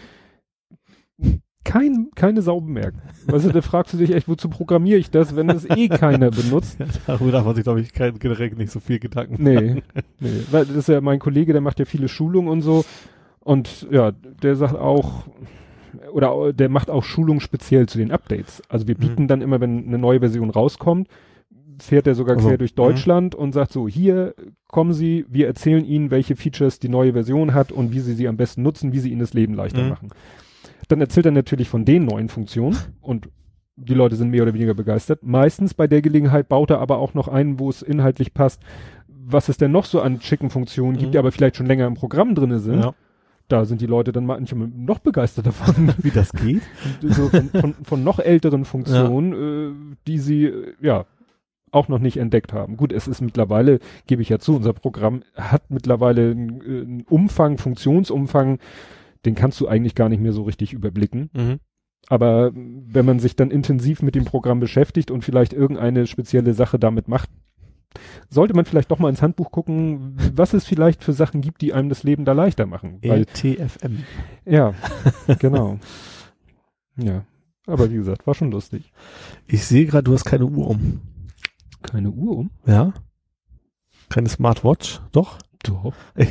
[1.66, 2.96] kein, keine Sau bemerkt.
[3.30, 6.78] Also da fragst du dich echt, wozu programmiere ich das, wenn das eh keiner benutzt?
[7.06, 9.82] Darüber darf man sich, glaube ich, kein, generell nicht so viel Gedanken Nee,
[10.20, 10.42] nee.
[10.50, 12.84] Weil das ist ja mein Kollege, der macht ja viele Schulungen und so.
[13.40, 15.26] Und ja, der sagt auch,
[16.12, 18.62] oder der macht auch Schulungen speziell zu den Updates.
[18.68, 19.28] Also wir bieten Mhm.
[19.28, 21.08] dann immer, wenn eine neue Version rauskommt,
[21.78, 22.76] fährt er sogar Also, quer durch mhm.
[22.76, 24.34] Deutschland und sagt so, hier
[24.68, 28.28] kommen Sie, wir erzählen Ihnen, welche Features die neue Version hat und wie Sie sie
[28.28, 29.88] am besten nutzen, wie Sie Ihnen das Leben leichter Mhm.
[29.88, 30.08] machen.
[30.88, 33.28] Dann erzählt er natürlich von den neuen Funktionen und
[33.76, 35.22] die Leute sind mehr oder weniger begeistert.
[35.22, 38.62] Meistens bei der Gelegenheit baut er aber auch noch einen, wo es inhaltlich passt,
[39.08, 41.12] was es denn noch so an schicken Funktionen gibt, Mhm.
[41.12, 42.80] die aber vielleicht schon länger im Programm drinne sind.
[42.82, 42.94] Ja.
[43.48, 45.92] Da sind die Leute dann manchmal noch begeistert davon.
[46.02, 46.62] Wie das geht?
[47.02, 49.32] so von, von, von noch älteren Funktionen,
[49.92, 51.04] äh, die sie ja
[51.70, 52.76] auch noch nicht entdeckt haben.
[52.76, 57.04] Gut, es ist mittlerweile, gebe ich ja zu, unser Programm hat mittlerweile einen, äh, einen
[57.08, 58.58] Umfang, Funktionsumfang,
[59.26, 61.30] den kannst du eigentlich gar nicht mehr so richtig überblicken.
[61.34, 61.60] Mhm.
[62.08, 66.78] Aber wenn man sich dann intensiv mit dem Programm beschäftigt und vielleicht irgendeine spezielle Sache
[66.78, 67.28] damit macht,
[68.28, 71.72] sollte man vielleicht doch mal ins Handbuch gucken, was es vielleicht für Sachen gibt, die
[71.72, 72.98] einem das Leben da leichter machen.
[73.02, 74.04] LTFM.
[74.44, 74.74] ja,
[75.38, 75.78] genau.
[76.96, 77.24] Ja.
[77.66, 78.92] Aber wie gesagt, war schon lustig.
[79.46, 81.00] Ich sehe gerade, du hast keine Uhr um.
[81.82, 82.50] Keine Uhr um?
[82.64, 82.92] Ja?
[84.08, 85.00] Keine Smartwatch?
[85.10, 85.38] Doch?
[85.66, 85.92] Doch.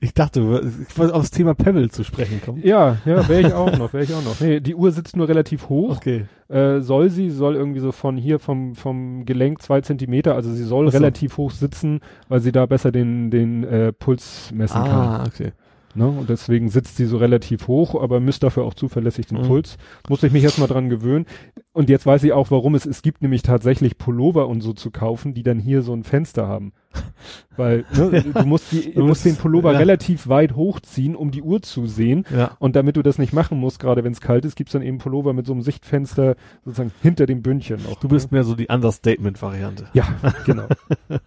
[0.00, 0.40] Ich dachte,
[0.88, 2.60] ich wollte aufs Thema Pebble zu sprechen kommen.
[2.64, 4.40] Ja, ja, wäre ich auch noch, wäre ich auch noch.
[4.40, 5.96] Nee, die Uhr sitzt nur relativ hoch.
[5.96, 6.26] Okay.
[6.48, 10.64] Äh, soll sie, soll irgendwie so von hier vom, vom Gelenk zwei Zentimeter, also sie
[10.64, 10.98] soll Ach so.
[10.98, 14.90] relativ hoch sitzen, weil sie da besser den, den äh, Puls messen kann.
[14.90, 15.52] Ah, okay.
[15.94, 16.06] Ne?
[16.06, 19.46] Und deswegen sitzt sie so relativ hoch, aber misst dafür auch zuverlässig den Mhm.
[19.46, 19.76] Puls.
[20.08, 21.26] Musste ich mich erstmal dran gewöhnen.
[21.72, 24.90] Und jetzt weiß ich auch, warum es, es gibt nämlich tatsächlich Pullover und so zu
[24.90, 26.72] kaufen, die dann hier so ein Fenster haben.
[27.56, 29.78] Weil ne, du musst, die, du musst den Pullover ja.
[29.78, 32.24] relativ weit hochziehen, um die Uhr zu sehen.
[32.34, 32.56] Ja.
[32.58, 34.98] Und damit du das nicht machen musst, gerade wenn es kalt ist, gibt's dann eben
[34.98, 38.00] Pullover mit so einem Sichtfenster sozusagen hinter dem Bündchen noch.
[38.00, 39.88] Du bist mehr so die Understatement-Variante.
[39.94, 40.06] Ja,
[40.44, 40.66] genau.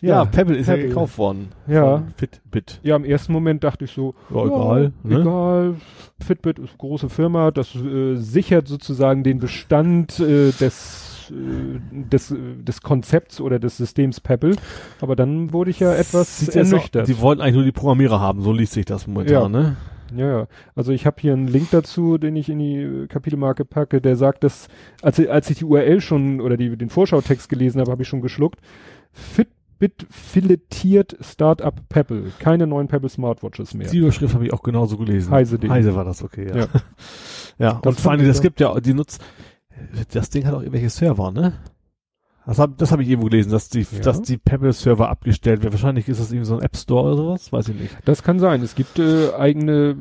[0.00, 0.82] Ja, Pebble ist Pebble.
[0.82, 1.48] ja gekauft worden.
[1.66, 2.02] Ja.
[2.16, 2.80] Fitbit.
[2.82, 5.20] Ja, im ersten Moment dachte ich so, Ja, egal, ne?
[5.20, 5.74] egal.
[6.24, 12.34] Fitbit ist eine große Firma, das äh, sichert sozusagen den Bestand äh, des äh, des,
[12.36, 14.56] des Konzepts oder des Systems Pebble.
[15.00, 17.06] Aber dann wurde ich ja etwas Sieht ernüchtert.
[17.08, 19.48] Die wollten eigentlich nur die Programmierer haben, so liest sich das momentan, Ja.
[19.48, 19.76] ne?
[20.16, 20.46] Ja, ja.
[20.74, 24.16] Also ich habe hier einen Link dazu, den ich in die äh, Kapitelmarke packe, der
[24.16, 24.68] sagt, dass,
[25.02, 28.08] als, ich- als ich die URL schon oder die, den Vorschautext gelesen habe, habe ich
[28.08, 28.58] schon geschluckt.
[29.12, 29.54] Fitbit
[30.10, 32.32] filetiert Startup Pebble.
[32.38, 33.88] Keine neuen Pebble Smartwatches mehr.
[33.88, 35.30] Die Überschrift habe ich auch genauso gelesen.
[35.30, 35.70] Heise.de.
[35.70, 36.56] Heise war das, okay, ja.
[36.56, 36.66] Ja.
[37.60, 39.20] Ja, Das und vor allem, das gibt ja, die nutzt,
[40.12, 41.54] das Ding hat auch irgendwelche Server, ne?
[42.46, 43.98] Das habe das hab ich irgendwo gelesen, dass die, Ja.
[44.00, 45.72] dass die Pebble-Server abgestellt werden.
[45.72, 47.96] Wahrscheinlich ist das irgendwie so ein App Store oder sowas, weiß ich nicht.
[48.04, 48.62] Das kann sein.
[48.62, 49.96] Es gibt äh, eigene,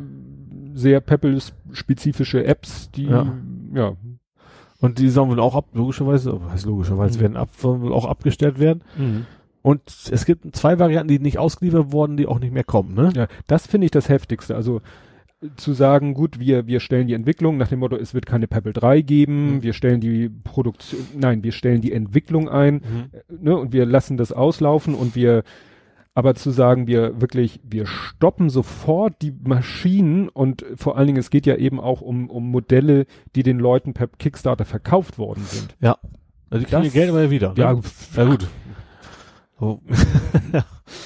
[0.75, 3.33] sehr Pebble-spezifische Apps, die, Ja.
[3.73, 3.93] ja,
[4.80, 7.22] Und die sollen wohl auch ab, logischerweise, heißt logischerweise, Mhm.
[7.23, 8.83] werden ab, sollen wohl auch abgestellt werden.
[9.68, 9.82] Und
[10.12, 13.12] es gibt zwei Varianten, die nicht ausgeliefert wurden, die auch nicht mehr kommen, ne?
[13.16, 14.56] Ja, das finde ich das Heftigste.
[14.56, 14.80] Also
[15.56, 18.74] zu sagen, gut, wir, wir stellen die Entwicklung nach dem Motto, es wird keine Pebble
[18.74, 19.64] 3 geben, Mhm.
[19.64, 22.82] wir stellen die Produktion, nein, wir stellen die Entwicklung ein, Mhm.
[23.12, 25.44] äh, ne, und wir lassen das auslaufen und wir,
[26.16, 31.30] aber zu sagen, wir wirklich, wir stoppen sofort die Maschinen und vor allen Dingen, es
[31.30, 33.06] geht ja eben auch um, um Modelle,
[33.36, 35.76] die den Leuten per Kickstarter verkauft worden sind.
[36.50, 37.50] Also die kriegen Das- ihr Geld aber ja wieder.
[37.50, 37.56] Ne?
[37.58, 37.80] Ja,
[38.16, 38.48] ja gut.
[39.60, 39.82] So.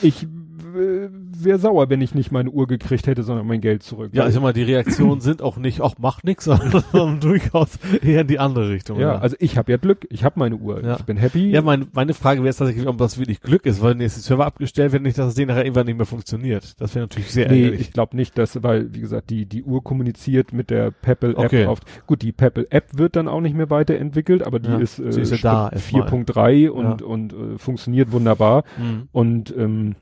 [0.03, 0.27] Ich
[0.73, 4.11] wäre sauer, wenn ich nicht meine Uhr gekriegt hätte, sondern mein Geld zurück.
[4.13, 6.45] Ja, ich sag mal, die Reaktionen sind auch nicht, auch macht nix,
[6.91, 8.99] sondern durchaus eher in die andere Richtung.
[8.99, 10.95] ja, also ich habe ja Glück, ich habe meine Uhr, Ja.
[10.97, 11.49] ich bin happy.
[11.51, 14.21] ja, mein, meine Frage wäre jetzt tatsächlich, ob das wirklich Glück ist, weil jetzt die
[14.21, 16.79] Server abgestellt werden, nicht, dass das Ding nachher irgendwann nicht mehr funktioniert.
[16.81, 17.81] Das wäre natürlich sehr Nee, ärgerlich.
[17.81, 21.65] ich glaube nicht, dass, weil, wie gesagt, die, die Uhr kommuniziert mit der Pebble-App Okay.
[21.65, 21.79] auf.
[22.07, 25.31] Gut, die Pebble-App wird dann auch nicht mehr weiterentwickelt, aber die Ja, ist, äh, ist
[25.31, 26.07] ja da erstmal.
[26.07, 28.63] 4.3 und, und äh, funktioniert wunderbar.
[28.77, 29.07] Mhm.
[29.11, 29.95] Und ähm,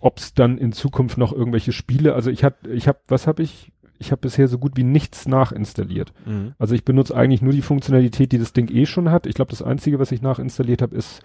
[0.00, 3.42] ob es dann in Zukunft noch irgendwelche Spiele, also ich hab, ich habe, was habe
[3.42, 3.72] ich?
[4.00, 6.12] Ich habe bisher so gut wie nichts nachinstalliert.
[6.24, 6.54] Mhm.
[6.56, 9.26] Also ich benutze eigentlich nur die Funktionalität, die das Ding eh schon hat.
[9.26, 11.20] Ich glaube, das Einzige, was ich nachinstalliert habe, ist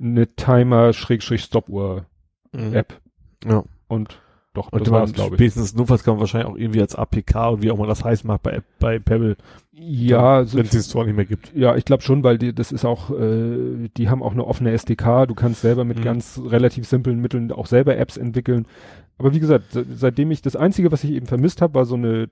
[0.00, 3.00] eine Timer-Stoppuhr-App.
[3.44, 3.50] Mhm.
[3.50, 3.64] Ja.
[3.88, 4.18] Und
[4.56, 5.38] doch, Und das war's, glaube ich.
[5.38, 8.24] spätestens notfalls kann man wahrscheinlich auch irgendwie als APK und wie auch man das heißt
[8.24, 9.36] macht bei, bei Pebble,
[9.72, 11.52] Ja, so, wenn es den Store nicht mehr gibt.
[11.54, 14.72] ja, ich glaube schon, weil die, das ist auch, äh, die haben auch eine offene
[14.72, 15.26] SDK.
[15.26, 16.02] Du kannst selber mit Mhm.
[16.04, 18.66] ganz relativ simplen Mitteln auch selber Apps entwickeln.
[19.18, 21.94] Aber wie gesagt, se- seitdem ich das Einzige, was ich eben vermisst habe, war so
[21.94, 22.28] eine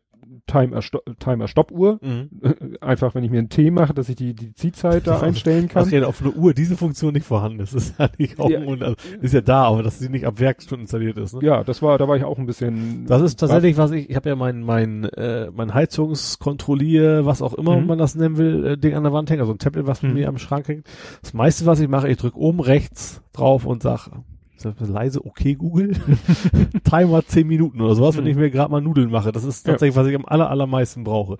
[0.47, 2.01] Timer-Sto- Timer-Stoppuhr.
[2.81, 5.21] Einfach, wenn ich mir einen Tee mache, dass ich die, die Ziehzeit da Ja.
[5.23, 5.89] einstellen kann.
[5.91, 7.73] Ja auf einer Uhr diese Funktion nicht vorhanden ist.
[7.75, 8.65] Ist ja nicht auch Ja.
[8.65, 8.95] Wunder.
[9.21, 11.35] ist ja da, aber dass sie nicht ab Werkstunden installiert ist.
[11.35, 11.41] Ne?
[11.43, 13.07] Ja, das war, da war ich auch ein bisschen.
[13.07, 17.55] Das ist tatsächlich, was ich, ich habe ja mein, mein, äh, mein Heizungskontrollier, was auch
[17.55, 17.87] immer Mhm.
[17.87, 20.09] man das nennen will, äh, Ding an der Wand hängt, also ein Tablet, was bei
[20.09, 20.15] Mhm.
[20.15, 20.87] mir am Schrank hängt.
[21.23, 24.34] Das meiste, was ich mache, ich drücke oben rechts drauf und sag, ist das
[24.81, 25.92] leise, okay, Google,
[26.84, 28.31] Timer 10 Minuten oder sowas, wenn Mhm.
[28.31, 29.33] ich mir gerade mal Nudeln mache.
[29.33, 29.73] Das ist Ja.
[29.73, 31.39] tatsächlich, was ich am aller, allermeisten brauche.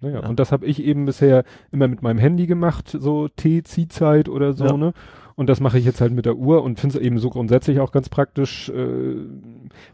[0.00, 0.28] Naja, Ja.
[0.28, 4.64] und das habe ich eben bisher immer mit meinem Handy gemacht, so Tee-Ziehzeit oder so,
[4.64, 4.76] Ja.
[4.76, 4.92] ne?
[5.34, 7.78] Und das mache ich jetzt halt mit der Uhr und finde es eben so grundsätzlich
[7.78, 9.14] auch ganz praktisch, äh,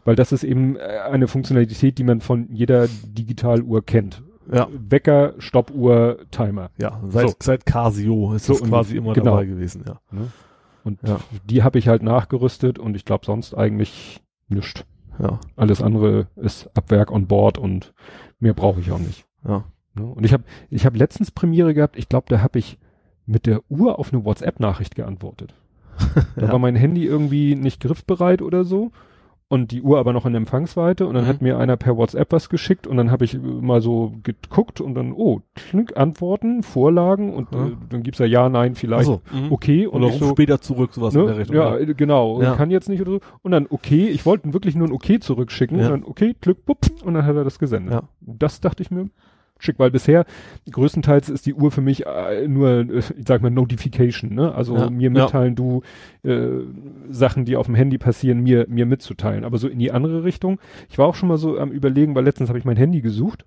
[0.03, 0.79] weil das ist eben äh,
[1.11, 4.23] eine Funktionalität, die man von jeder Digitaluhr kennt.
[4.51, 4.67] Ja.
[4.89, 6.69] Wecker, Stoppuhr, Timer.
[6.79, 7.35] Ja, seit, So.
[7.41, 9.31] seit Casio ist So das quasi immer genau.
[9.31, 9.99] dabei gewesen, ja.
[10.85, 11.19] Und Ja.
[11.49, 14.85] die habe ich halt nachgerüstet und ich glaube sonst eigentlich nichts.
[15.19, 17.93] Ja, Alles andere ist ab Werk on Board und
[18.39, 19.25] mehr brauche ich auch nicht.
[19.47, 19.63] ja.
[19.97, 22.77] Und ich habe ich hab letztens Premiere gehabt, ich glaube, da habe ich
[23.25, 25.53] mit der Uhr auf eine WhatsApp-Nachricht geantwortet.
[26.35, 26.51] Da Ja.
[26.51, 28.91] war mein Handy irgendwie nicht griffbereit oder so
[29.47, 31.27] und die Uhr aber noch in Empfangsweite und dann Mhm.
[31.27, 34.81] hat mir einer per WhatsApp was geschickt und dann habe ich äh, mal so geguckt
[34.81, 37.67] und dann, oh, klick, Antworten, Vorlagen und Ja.
[37.67, 39.51] äh, dann gibt's ja ja, nein, vielleicht, so, mhm.
[39.51, 41.39] okay und Oder ruf so, später zurück, sowas in der ne?
[41.41, 41.55] Richtung.
[41.57, 42.55] ja, äh, genau, Ja.
[42.55, 45.77] kann jetzt nicht oder so und dann okay, ich wollte wirklich nur ein okay zurückschicken
[45.79, 45.85] Ja.
[45.85, 47.93] und dann okay, klick, bupp, und dann hat er das gesendet.
[47.93, 48.03] Ja.
[48.21, 49.09] Das dachte ich mir,
[49.59, 50.25] schick, weil bisher
[50.69, 54.53] größtenteils ist die Uhr für mich äh, nur, äh, ich sag mal, Notification, ne?
[54.53, 54.89] Also Ja.
[54.89, 55.23] mir Ja.
[55.23, 55.81] mitteilen, du
[56.23, 56.47] äh,
[57.09, 59.43] Sachen, die auf dem Handy passieren, mir mir mitzuteilen.
[59.45, 60.59] Aber so in die andere Richtung.
[60.89, 63.45] Ich war auch schon mal so am überlegen, weil letztens habe ich mein Handy gesucht,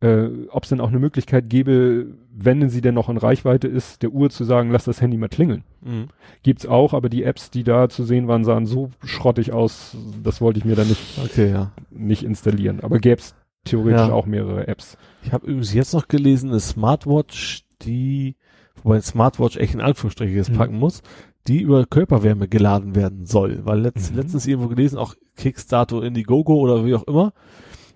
[0.00, 4.02] äh, ob es denn auch eine Möglichkeit gäbe, wenn sie denn noch in Reichweite ist,
[4.02, 5.62] der Uhr zu sagen, lass das Handy mal klingeln.
[5.82, 6.08] Mhm.
[6.42, 10.40] Gibt's auch, aber die Apps, die da zu sehen waren, sahen so schrottig aus, das
[10.40, 11.70] wollte ich mir da nicht, Okay, ja.
[11.90, 12.80] nicht installieren.
[12.80, 13.34] Aber gäb's
[13.64, 14.12] theoretisch Ja.
[14.12, 14.96] auch mehrere Apps.
[15.22, 18.36] Ich habe übrigens jetzt noch gelesen, eine Smartwatch, die,
[18.82, 20.56] wobei Smartwatch echt in Anführungsstriche jetzt Mhm.
[20.56, 21.02] packen muss,
[21.46, 23.60] die über Körperwärme geladen werden soll.
[23.64, 24.18] Weil letzt, Mhm.
[24.18, 27.32] letztens irgendwo gelesen, auch Kickstarter, Indiegogo oder wie auch immer,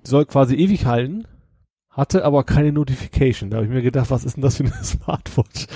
[0.05, 1.27] die soll quasi ewig halten,
[1.91, 3.51] hatte aber keine Notification.
[3.51, 5.67] Da habe ich mir gedacht, was ist denn das für eine Smartwatch?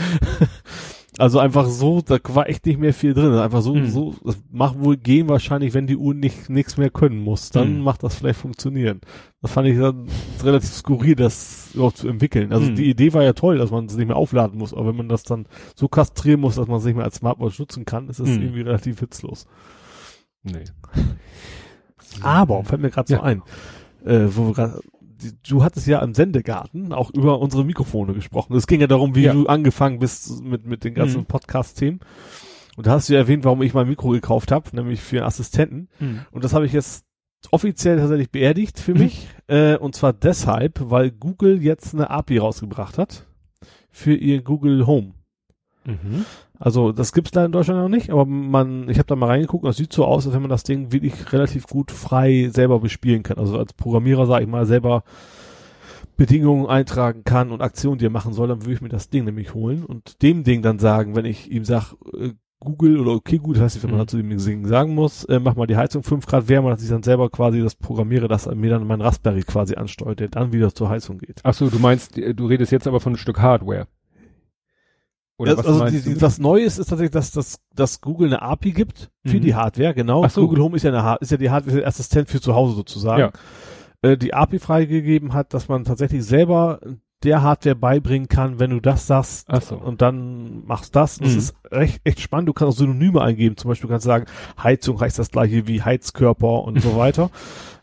[1.18, 3.32] Also einfach so, da war echt nicht mehr viel drin.
[3.34, 3.88] Einfach so, Mhm.
[3.88, 7.50] so, das macht wohl gehen wahrscheinlich, wenn die Uhr nicht nichts mehr können muss.
[7.50, 7.82] Dann Mhm.
[7.82, 9.00] macht das vielleicht funktionieren.
[9.42, 10.06] Das fand ich dann
[10.44, 12.52] relativ skurril, das überhaupt zu entwickeln.
[12.52, 12.76] Also Mhm.
[12.76, 15.08] die Idee war ja toll, dass man es nicht mehr aufladen muss, aber wenn man
[15.08, 18.20] das dann so kastrieren muss, dass man es nicht mehr als Smartwatch nutzen kann, ist
[18.20, 18.42] das Mhm.
[18.42, 19.46] irgendwie relativ witzlos.
[20.44, 20.64] Nee.
[22.22, 23.18] Aber, fällt mir gerade Ja.
[23.18, 23.42] so ein,
[24.04, 24.97] äh, wo wir grad, die,
[25.48, 28.54] du hattest ja im Sendegarten auch über unsere Mikrofone gesprochen.
[28.56, 29.32] Es ging ja darum, wie Ja.
[29.32, 31.26] du angefangen bist mit, mit den ganzen Mhm.
[31.26, 32.00] Podcast-Themen.
[32.76, 35.26] Und da hast du ja erwähnt, warum ich mein Mikro gekauft habe, nämlich für einen
[35.26, 35.88] Assistenten.
[35.98, 36.20] Mhm.
[36.30, 37.04] Und das habe ich jetzt
[37.50, 39.00] offiziell tatsächlich beerdigt für Mhm.
[39.00, 39.28] mich.
[39.48, 43.26] Äh, und zwar deshalb, weil Google jetzt eine API rausgebracht hat
[43.90, 45.14] für ihr Google Home.
[45.88, 46.24] Mhm.
[46.58, 49.64] Also das gibt's da in Deutschland noch nicht, aber man, ich habe da mal reingeguckt
[49.64, 52.80] und es sieht so aus, als wenn man das Ding wirklich relativ gut frei selber
[52.80, 53.38] bespielen kann.
[53.38, 55.02] Also als Programmierer, sage ich mal, selber
[56.16, 59.24] Bedingungen eintragen kann und Aktionen, die er machen soll, dann würde ich mir das Ding
[59.24, 63.38] nämlich holen und dem Ding dann sagen, wenn ich ihm sage, äh, Google oder okay
[63.38, 64.02] gut, das heißt, wenn man Mhm.
[64.02, 66.88] dazu dem Ding sagen muss, äh, mach mal die Heizung 5 Grad wärmer, dass ich
[66.88, 70.52] dann selber quasi das programmiere, dass er mir dann mein Raspberry quasi ansteuert, der dann
[70.52, 71.40] wieder zur Heizung geht.
[71.44, 73.86] Ach so, du meinst, äh, du redest jetzt aber von einem Stück Hardware.
[75.38, 78.42] Oder Das, was also die, die, was Neues ist tatsächlich, dass, dass, dass Google eine
[78.42, 79.40] API gibt für Mhm.
[79.40, 80.26] die Hardware, genau.
[80.28, 80.42] So.
[80.42, 83.20] Google Home ist ja eine ist ja die Hardware Assistent für zu Hause sozusagen.
[83.20, 83.30] Ja.
[84.02, 86.80] Äh, die API freigegeben hat, dass man tatsächlich selber
[87.24, 89.74] der Hardware beibringen kann, wenn du das sagst so.
[89.76, 91.18] und dann machst das.
[91.18, 91.38] Das Mhm.
[91.38, 92.48] ist echt, echt spannend.
[92.48, 93.56] Du kannst auch Synonyme eingeben.
[93.56, 94.26] Zum Beispiel kannst du sagen,
[94.62, 97.30] Heizung heißt das gleiche wie Heizkörper und so weiter.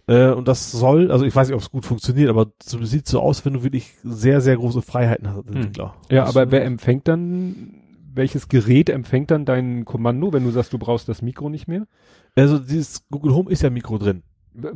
[0.08, 3.08] Äh, und das soll, also ich weiß nicht, ob es gut funktioniert, aber so, sieht
[3.08, 5.56] so aus, wenn du wirklich sehr, sehr große Freiheiten hast als Mhm.
[5.56, 5.95] Entwickler.
[6.11, 7.82] Ja, Das, aber wer empfängt dann,
[8.14, 11.88] welches Gerät empfängt dann dein Kommando, wenn du sagst, du brauchst das Mikro nicht mehr?
[12.35, 14.22] Also dieses Google Home ist ja Mikro drin.
[14.53, 14.69] W-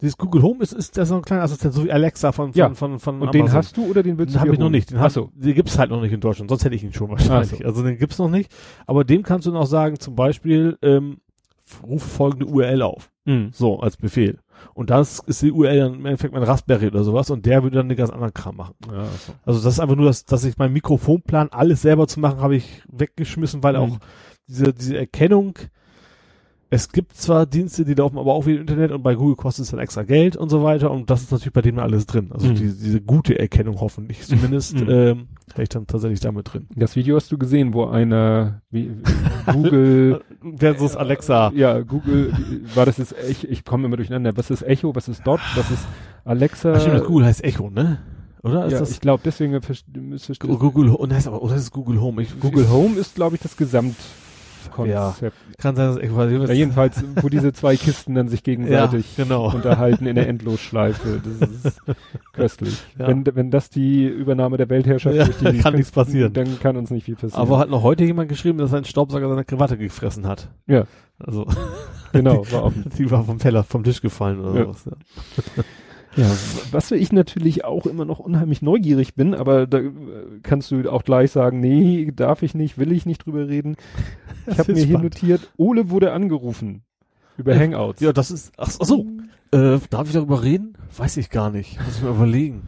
[0.00, 2.58] Dieses Google Home ist, ist das so ein kleiner Assistent, so wie Alexa von, von,
[2.58, 2.72] Ja.
[2.74, 3.58] von, von Und den Amazon.
[3.58, 4.90] hast du oder den willst Den du habe dir ich noch nicht.
[4.92, 5.30] Den, Ach so.
[5.34, 7.58] den gibt's halt noch nicht in Deutschland, sonst hätte ich ihn schon wahrscheinlich.
[7.58, 7.64] So.
[7.64, 8.52] Also den gibt's noch nicht.
[8.86, 11.16] Aber dem kannst du noch sagen, zum Beispiel, ähm,
[11.82, 13.10] rufe folgende URL auf.
[13.28, 13.50] Mhm.
[13.52, 14.38] So, als Befehl.
[14.74, 17.76] Und das ist die URL dann im Endeffekt mein Raspberry oder sowas und der würde
[17.76, 18.74] dann den ganz anderen Kram machen.
[18.90, 19.32] Ja, ach so.
[19.44, 22.56] Also das ist einfach nur, dass, dass ich mein Mikrofonplan, alles selber zu machen, habe
[22.56, 23.78] ich weggeschmissen, weil Mhm.
[23.80, 23.98] auch
[24.48, 25.54] diese, diese Erkennung,
[26.70, 29.64] es gibt zwar Dienste, die laufen aber auch wie im Internet und bei Google kostet
[29.64, 32.28] es dann extra Geld und so weiter und das ist natürlich bei denen alles drin.
[32.30, 32.54] Also Mhm.
[32.56, 34.88] die, diese gute Erkennung hoffentlich zumindest, Mhm.
[34.90, 35.28] ähm,
[35.62, 36.66] ich dann tatsächlich damit drin.
[36.76, 38.90] Das Video hast du gesehen, wo einer wie,
[39.50, 40.20] Google
[40.56, 41.52] Versus Alexa.
[41.54, 42.32] Ja, Google
[42.74, 44.36] war das ist ich ich komme immer durcheinander.
[44.36, 45.86] Was ist Echo, was ist Dot, was ist
[46.24, 46.72] Alexa?
[46.74, 47.98] Ach, stimmt, Google heißt Echo, ne?
[48.42, 48.66] Oder?
[48.66, 49.52] Ist ja, das ich glaube deswegen
[49.96, 52.22] müsste Google, das ist aber, oder ist es Google Home?
[52.22, 53.56] Ich, Google Home ist glaube ich das
[54.68, 55.36] Gesamtkonzept.
[55.36, 55.54] Ja.
[55.58, 59.16] Kann sein, dass Echo, weiß ich, Ja, jedenfalls, wo diese zwei Kisten dann sich gegenseitig
[59.16, 59.52] Ja, genau.
[59.52, 61.20] unterhalten in der Endlosschleife.
[61.40, 61.80] Das ist
[62.32, 62.78] köstlich.
[62.98, 63.08] Ja.
[63.08, 66.32] Wenn, wenn das die Übernahme der Weltherrschaft Ja, durch die kann nichts passieren.
[66.32, 67.40] Dann kann uns nicht viel passieren.
[67.40, 70.48] Aber hat noch heute jemand geschrieben, dass sein Staubsauger seine Krawatte gefressen hat.
[70.66, 70.84] ja,
[71.18, 71.46] Also,
[72.12, 72.84] genau, war offen.
[72.96, 74.64] die war vom Teller, vom Tisch gefallen oder Ja.
[74.66, 74.84] sowas.
[74.86, 75.64] Ja.
[76.18, 76.30] Ja,
[76.72, 79.90] was ich natürlich auch immer noch unheimlich neugierig bin, aber da äh,
[80.42, 83.76] kannst du auch gleich sagen, nee, darf ich nicht, will ich nicht drüber reden.
[84.50, 85.14] Ich habe mir hier spannend.
[85.14, 86.82] notiert, Ole wurde angerufen
[87.36, 88.00] über Ja, Hangouts.
[88.00, 89.06] Ja, das ist, ach, ach so,
[89.52, 90.72] äh, darf ich darüber reden?
[90.96, 91.78] Weiß ich gar nicht.
[91.84, 92.62] Muss ich mal überlegen.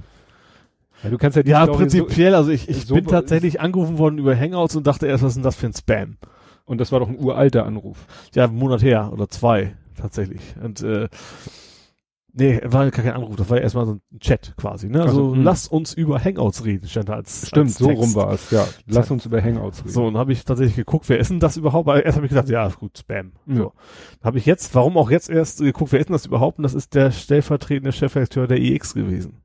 [1.03, 3.97] Ja, du kannst ja die Ja, Story prinzipiell, also ich, ich so- bin tatsächlich angerufen
[3.97, 6.19] worden über Hangouts und dachte erst, was ist denn das für ein Spam?
[6.21, 6.29] So,
[6.67, 8.07] und das war doch ein uralter Anruf.
[8.35, 10.43] Ja, einen Monat her oder zwei, tatsächlich.
[10.63, 11.09] Und, äh,
[12.33, 15.03] nee, war gar kein Anruf, das war ja erstmal so ein Chat quasi, ne?
[15.03, 15.43] Also, Also, hm.
[15.43, 18.03] lass uns über Hangouts reden, stand da als, Stimmt, als so Text.
[18.03, 18.67] rum war es, ja.
[18.87, 19.91] Lass uns über Hangouts reden.
[19.91, 21.87] So, und habe ich tatsächlich geguckt, wer ist denn das überhaupt?
[21.87, 23.33] Weil erst habe ich gedacht, ja, gut, Spam.
[23.47, 23.57] Ja.
[23.57, 23.73] So.
[24.21, 26.59] Dann habe ich jetzt, warum auch jetzt erst geguckt, wer ist denn das überhaupt?
[26.59, 29.43] Und das ist der stellvertretende Chefredakteur der EX gewesen.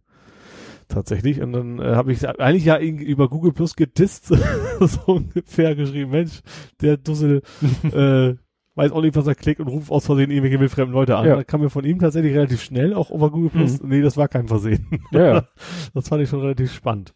[0.88, 1.42] Tatsächlich.
[1.42, 4.28] Und dann äh, habe ich eigentlich ja über Google Plus gedisst,
[4.80, 6.42] so ungefähr geschrieben, Mensch,
[6.82, 7.42] der Dussel
[7.92, 8.36] äh,
[8.76, 11.26] weiß auch nicht, was er klickt und ruft aus Versehen irgendwelche wildfremden Leute an.
[11.26, 11.36] Ja.
[11.38, 13.82] Da kam mir von ihm tatsächlich relativ schnell, auch über Google Plus.
[13.82, 14.88] Nee, das war kein Versehen.
[15.12, 15.46] Ja.
[15.94, 17.14] Das fand ich schon relativ spannend.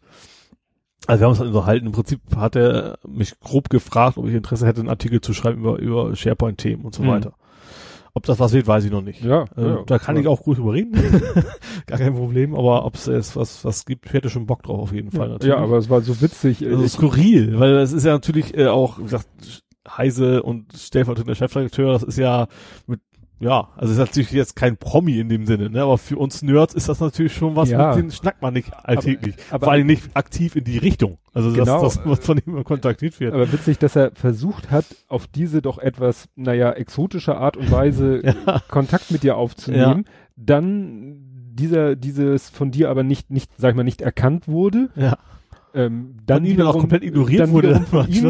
[1.06, 1.86] Also wir haben uns halt unterhalten.
[1.86, 5.60] Im Prinzip hat er mich grob gefragt, ob ich Interesse hätte, einen Artikel zu schreiben
[5.60, 7.08] über, über SharePoint-Themen und so Mhm.
[7.08, 7.32] weiter.
[8.12, 9.22] Ob das was wird, weiß ich noch nicht.
[9.22, 10.22] Ja, Äh, ja, da kann ja.
[10.22, 10.92] ich auch gut drüber reden.
[11.86, 12.54] Gar kein Problem.
[12.54, 15.28] Aber ob es was, was gibt, ich hätte schon Bock drauf auf jeden Fall.
[15.28, 15.54] natürlich.
[15.54, 16.66] Ja, aber es war so witzig.
[16.66, 19.26] Also skurril, weil es ist ja natürlich äh, auch, wie gesagt,
[19.88, 22.46] Heise und stellvertretender Chefredakteur, das ist ja
[22.86, 23.00] mit,
[23.38, 26.74] ja, also ist natürlich jetzt kein Promi in dem Sinne, ne, aber für uns Nerds
[26.74, 27.88] ist das natürlich schon was, Ja.
[27.88, 29.34] mit denen schnackt man nicht alltäglich.
[29.50, 31.16] aber- Vor allem nicht aktiv in die Richtung.
[31.32, 31.80] Also Genau.
[31.82, 33.32] das, das was von ihm kontaktiert wird.
[33.32, 38.20] aber witzig, dass er versucht hat, auf diese doch etwas, naja, exotische Art und Weise
[38.46, 38.60] Ja.
[38.68, 40.04] Kontakt mit dir aufzunehmen,
[40.36, 45.16] dann dieser, dieses von dir aber nicht, nicht, sag ich mal, nicht erkannt wurde Ja.
[45.74, 48.24] Ähm, dann dann auch komplett ignoriert dann wurde dann ihm,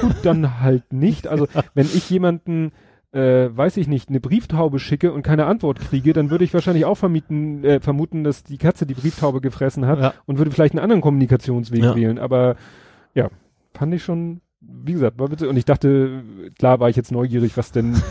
[0.00, 1.26] gut, dann halt nicht.
[1.28, 2.72] Also wenn ich jemanden,
[3.12, 6.84] äh, weiß ich nicht, eine Brieftaube schicke und keine Antwort kriege, dann würde ich wahrscheinlich
[6.84, 10.14] auch vermieten, äh, vermuten, dass die Katze die Brieftaube gefressen hat Ja.
[10.26, 11.94] und würde vielleicht einen anderen Kommunikationsweg Ja.
[11.94, 12.18] wählen.
[12.18, 12.56] Aber
[13.14, 13.28] ja,
[13.74, 15.48] fand ich schon, wie gesagt, war witzig.
[15.48, 16.22] Und ich dachte,
[16.58, 17.94] klar war ich jetzt neugierig, was denn,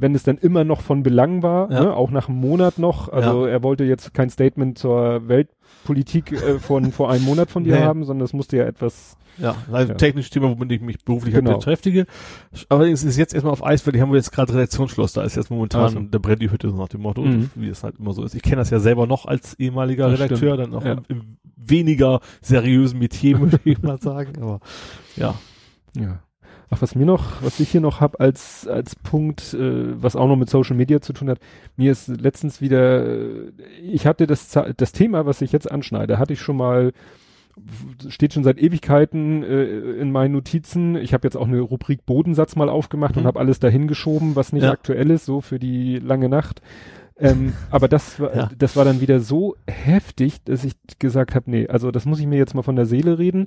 [0.00, 1.80] wenn es dann immer noch von Belang war, Ja.
[1.84, 3.08] ne, auch nach einem Monat noch.
[3.10, 7.76] Also er wollte jetzt kein Statement zur Weltpolitik äh, von vor einem Monat von dir
[7.76, 7.82] Nee.
[7.82, 9.94] haben, sondern es musste ja etwas Ja, also Ja.
[9.96, 11.56] technisches Thema, womit ich mich beruflich Genau.
[11.56, 12.04] beschäftige.
[12.52, 15.12] Ist es jetzt erstmal auf Eis, weil die haben wir jetzt gerade Redaktionsschluss.
[15.12, 16.00] Da ist jetzt momentan Ach so.
[16.00, 17.48] der brennt die Hütte so nach dem Motto, Mhm.
[17.54, 18.34] wie es halt immer so ist.
[18.34, 20.92] Ich kenne das ja selber noch als ehemaliger Das Redakteur, dann auch Ja.
[20.94, 24.42] im, im weniger seriösen Metier, würde ich mal sagen.
[24.42, 24.60] Aber
[25.16, 25.34] ja.
[25.96, 26.20] Ja.
[26.72, 30.28] Ach, was mir noch, was ich hier noch hab als als Punkt, äh, was auch
[30.28, 31.40] noch mit Social Media zu tun hat,
[31.76, 33.50] mir ist letztens wieder, äh,
[33.82, 36.92] ich hatte das das Thema, was ich jetzt anschneide, hatte ich schon mal
[38.08, 40.94] steht schon seit Ewigkeiten äh, in meinen Notizen.
[40.96, 43.26] Ich habe jetzt auch eine Rubrik Bodensatz mal aufgemacht und Mhm.
[43.26, 44.70] habe alles dahin geschoben, was nicht Ja.
[44.70, 46.62] aktuell ist, so für die lange Nacht.
[47.18, 48.48] Ähm, aber das war, Ja.
[48.56, 52.26] das war dann wieder so heftig, dass ich gesagt habe, nee, also das muss ich
[52.26, 53.46] mir jetzt mal von der Seele reden.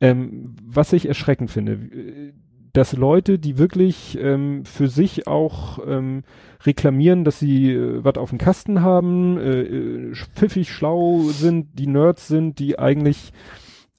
[0.00, 2.32] Ähm, was ich erschreckend finde, äh,
[2.74, 6.24] dass Leute, die wirklich ähm, für sich auch ähm,
[6.66, 11.86] reklamieren, dass sie äh, was auf dem Kasten haben, äh, äh, pfiffig schlau sind, die
[11.86, 13.32] Nerds sind, die eigentlich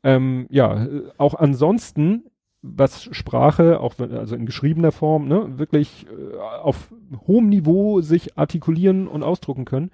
[0.03, 2.25] ähm, ja äh, auch ansonsten
[2.61, 6.91] was Sprache, auch wenn, also in geschriebener Form, ne, wirklich äh, auf
[7.27, 9.91] hohem Niveau sich artikulieren und ausdrucken können.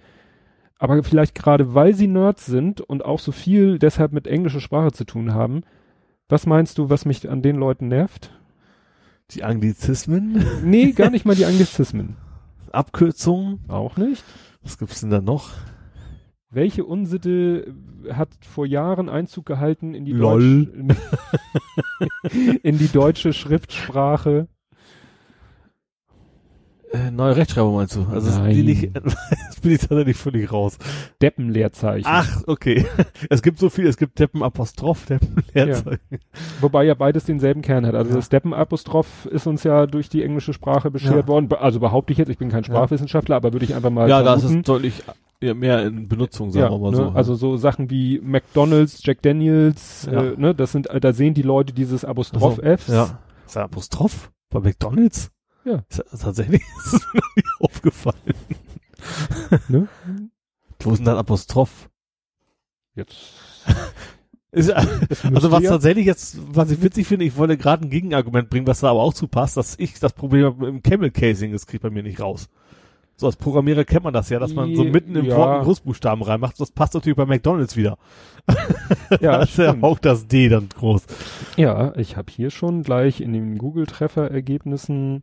[0.79, 4.91] Aber vielleicht gerade weil sie Nerds sind und auch so viel deshalb mit englischer Sprache
[4.91, 5.61] zu tun haben,
[6.31, 8.31] was meinst du, was mich an den Leuten nervt?
[9.31, 12.15] Die Anglizismen, Nee, gar nicht mal die Anglizismen.
[12.71, 14.23] Abkürzungen, Auch nicht.
[14.63, 15.49] was gibt's denn da noch?
[16.49, 17.73] Welche Unsitte
[18.11, 20.65] hat vor Jahren Einzug gehalten in die, Lol.
[20.65, 20.97] Deutsch,
[22.63, 24.47] in die deutsche Schriftsprache?
[26.93, 28.05] Äh, neue Rechtschreibung meinst du?
[28.11, 28.53] Also Nein.
[28.53, 30.77] die nicht, jetzt bin ich tatsächlich völlig raus.
[31.21, 32.05] Deppenleerzeichen.
[32.09, 32.85] Ach, okay.
[33.29, 35.99] Es gibt so viel, es gibt Deppen Apostroph, Deppen Leerzeichen.
[36.59, 37.95] Wobei ja beides denselben Kern hat.
[37.95, 38.15] Also Ja.
[38.17, 41.27] das Deppenapostroph ist uns ja durch die englische Sprache beschert Ja.
[41.27, 41.47] worden.
[41.53, 44.33] Also behaupte ich jetzt, ich bin kein Sprachwissenschaftler, aber würde ich einfach mal Ja, da
[44.33, 44.63] ist es vermuten.
[44.65, 45.03] deutlich
[45.41, 46.97] ja, mehr in Benutzung, sagen ja, wir mal ne?
[46.97, 47.03] so.
[47.15, 50.21] Also so Sachen wie McDonalds, Jack Daniels, Ja.
[50.23, 52.91] äh, ne, das sind, da sehen die Leute dieses Apostroph Also.
[52.93, 53.19] Ja.
[53.45, 54.31] Ist Apostroph?
[54.49, 55.31] Bei McDonalds?
[55.63, 55.83] Ja.
[55.89, 58.35] Ist tatsächlich ist es mir nie aufgefallen.
[59.67, 59.87] Ne?
[60.79, 61.89] Wo ist denn das Apostroph?
[62.95, 63.17] Jetzt.
[64.53, 68.67] Ist, also was tatsächlich jetzt, was ich witzig finde, ich wollte gerade ein Gegenargument bringen,
[68.67, 71.65] was da aber auch zu passt, dass ich das Problem habe im Camel Casing, das
[71.65, 72.49] kriegt bei mir nicht raus.
[73.21, 75.37] So als Programmierer kennt man das ja, dass man so mitten im Ja.
[75.37, 76.59] Wort einen Großbuchstaben reinmacht.
[76.59, 77.99] Das passt natürlich bei McDonalds wieder.
[79.19, 81.03] Ja, da ist ja auch das D dann groß.
[81.55, 85.21] Ja, ich habe hier schon gleich in den Google-Treffer-Ergebnissen,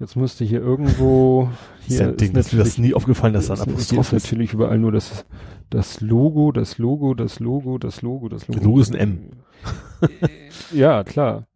[0.00, 1.48] jetzt müsste hier irgendwo,
[1.82, 3.68] Hier ist hier ein Ding, das ist mir das nie aufgefallen, dass da ein ist,
[3.68, 4.24] Apostroph ist ist.
[4.24, 5.24] natürlich überall nur das,
[5.70, 8.58] das Logo, das Logo, das Logo, das Logo, das Logo.
[8.58, 9.30] Das Logo ist ein M.
[10.72, 11.46] ja, klar.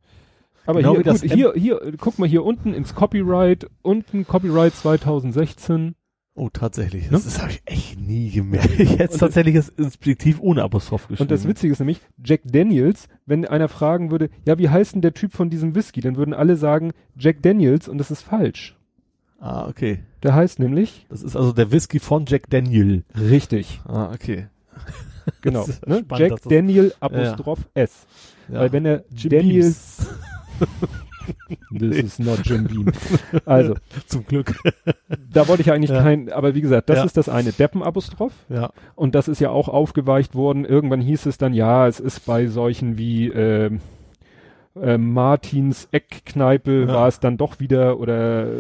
[0.67, 5.95] Aber Genau hier, gut, hier, hier, guck mal hier unten ins Copyright, unten Copyright 2016.
[6.37, 7.05] Oh, tatsächlich.
[7.05, 7.11] Ne?
[7.13, 8.71] Das, das habe ich echt nie gemerkt.
[8.79, 11.23] Ich hätte es Und- tatsächlich das Inspektiv ohne Apostroph geschrieben.
[11.25, 15.03] Und das Witzige ist nämlich, Jack Daniels, wenn einer fragen würde, ja, wie heißt denn
[15.03, 18.77] der Typ von diesem Whisky, dann würden alle sagen Jack Daniels und das ist falsch.
[19.39, 20.01] Ah, okay.
[20.23, 23.05] Der heißt nämlich Das ist also der Whisky von Jack Daniel.
[23.17, 24.49] richtig, Ah, okay.
[25.43, 25.99] genau, ist ne?
[26.01, 28.07] spannend, Jack Daniel Apostroph S.
[28.49, 28.61] Ja.
[28.61, 30.07] Weil wenn er Jim Daniels
[31.79, 32.93] This is not Jim Beam.
[33.47, 33.75] Also,
[34.07, 34.55] Zum Glück.
[35.33, 36.03] da wollte ich eigentlich Ja.
[36.03, 37.05] kein, aber wie gesagt, das Ja.
[37.05, 38.33] ist das eine Deppen-Apostroph.
[38.49, 38.71] Ja.
[38.95, 40.65] Und das ist ja auch aufgeweicht worden.
[40.65, 43.81] Irgendwann hieß es dann, ja, es ist bei solchen wie ähm,
[44.81, 46.95] äh, Martins Eckkneipe Ja.
[46.95, 48.57] war es dann doch wieder oder äh,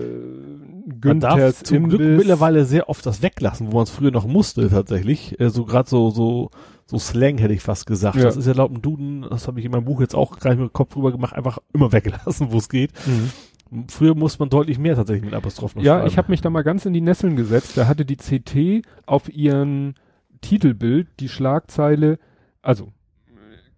[1.04, 2.18] Man darf Günthers zum Glück Imbiss.
[2.18, 5.38] mittlerweile sehr oft das weglassen, wo man es früher noch musste tatsächlich.
[5.40, 6.50] Äh, so gerade so so
[6.86, 8.16] so Slang hätte ich fast gesagt.
[8.16, 8.24] Ja.
[8.24, 10.56] Das ist ja laut dem Duden, das habe ich in meinem Buch jetzt auch gleich
[10.58, 12.90] mit dem Kopf drüber gemacht, einfach immer weglassen, wo es geht.
[13.06, 13.84] Mhm.
[13.88, 16.08] Früher musste man deutlich mehr tatsächlich mit Apostroph noch Ja, schreiben.
[16.08, 17.76] ich habe mich da mal ganz in die Nesseln gesetzt.
[17.76, 19.94] Da hatte die CT auf ihren
[20.42, 22.18] Titelbild die Schlagzeile,
[22.62, 22.88] also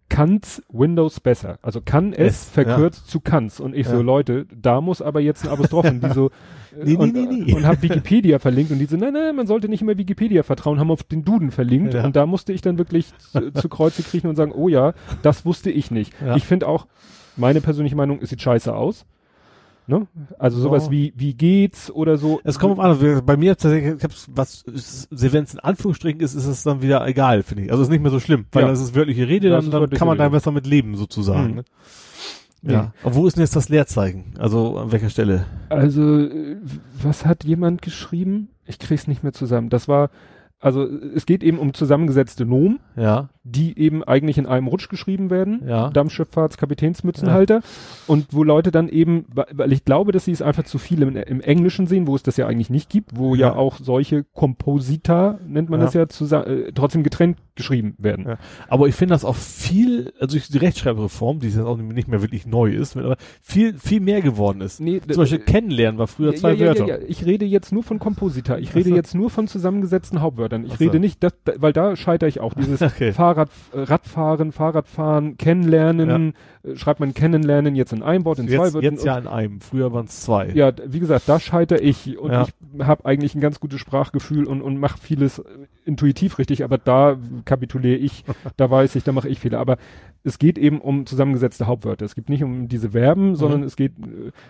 [0.09, 1.59] kann's Windows besser.
[1.63, 3.61] Also kann es Es, verkürzt zu kann's.
[3.61, 4.03] Und ich so, Ja.
[4.03, 5.87] Leute, da muss aber jetzt ein Apostroph.
[5.87, 6.29] und die so,
[6.81, 7.55] äh, Nee, nee, und, nee, nee.
[7.55, 10.79] und hab Wikipedia verlinkt und die so, nein, nein, man sollte nicht immer Wikipedia vertrauen,
[10.79, 11.95] haben auf den Duden verlinkt.
[11.95, 12.05] Ja.
[12.05, 15.45] Und da musste ich dann wirklich zu, zu Kreuze kriechen und sagen, oh ja, das
[15.45, 16.13] wusste ich nicht.
[16.25, 16.37] Ja.
[16.37, 16.87] Ich finde auch,
[17.37, 19.05] meine persönliche Meinung, es sieht scheiße aus.
[19.89, 20.07] Ne?
[20.39, 20.91] Also sowas Ja.
[20.91, 22.41] wie, wie geht's oder so.
[22.43, 24.65] Es kommt auf an, bei mir tatsächlich, ich hab's, was,
[25.11, 27.71] wenn es in Anführungsstrichen ist, ist es dann wieder egal, finde ich.
[27.71, 28.69] Also ist nicht mehr so schlimm, weil Ja.
[28.69, 31.51] das ist wörtliche Rede, dann, dann kann man da besser mit leben, sozusagen.
[31.51, 31.55] Mhm.
[31.57, 31.65] Ne?
[32.73, 32.93] Ja.
[33.05, 34.35] Aber wo ist denn jetzt das Leerzeichen?
[34.39, 35.47] Also an welcher Stelle?
[35.69, 36.57] Also, äh,
[37.01, 38.49] was hat jemand geschrieben?
[38.65, 39.69] Ich krieg's nicht mehr zusammen.
[39.69, 40.11] Das war,
[40.67, 45.31] also es geht eben um zusammengesetzte Nomen, Ja, die eben eigentlich in einem Rutsch geschrieben
[45.31, 45.63] werden.
[45.65, 45.91] ja.
[45.91, 47.61] Dampfschifffahrtskapitänsmützenhalter
[48.07, 51.17] und wo Leute dann eben, weil ich glaube, dass sie es einfach zu viel im,
[51.17, 53.55] im Englischen sehen, wo es das ja eigentlich nicht gibt, wo ja, Ja.
[53.55, 55.87] auch solche Komposita, nennt man Ja.
[55.87, 58.27] das ja, zusa- äh, trotzdem getrennt geschrieben werden.
[58.29, 58.39] Ja.
[58.69, 62.47] Aber ich finde das auch viel, also die Rechtschreibreform, die jetzt auch nicht mehr wirklich
[62.47, 64.81] neu ist, aber viel, viel mehr geworden ist.
[64.81, 66.87] Nee, Zum Beispiel kennenlernen war früher zwei ja, ja, Wörter.
[66.87, 67.05] Ja, ja.
[67.09, 68.59] Ich rede jetzt nur von Komposita.
[68.59, 70.56] Ich rede jetzt nur von zusammengesetzten Hauptwörtern.
[70.65, 70.85] Ich Ach so.
[70.85, 72.55] rede nicht, das, da, weil da scheitere ich auch.
[72.55, 73.13] Dieses Okay.
[73.13, 78.65] Fahrrad, äh, Radfahren, Fahrradfahren, Kennenlernen, äh, schreibt man Kennenlernen jetzt in einem Wort, in zwei
[78.65, 78.95] Jetzt, Wörtern.
[78.95, 80.49] jetzt ja in einem, früher waren es zwei.
[80.51, 82.47] Ja, wie gesagt, da scheitere ich und Ja.
[82.79, 85.43] ich habe eigentlich ein ganz gutes Sprachgefühl und, und mache vieles äh,
[85.85, 88.25] intuitiv richtig, aber da kapituliere ich,
[88.57, 89.59] da weiß ich, da mache ich Fehler.
[89.59, 89.77] Aber
[90.25, 92.05] es geht eben um zusammengesetzte Hauptwörter.
[92.05, 93.93] Es geht nicht um diese Verben, sondern es geht,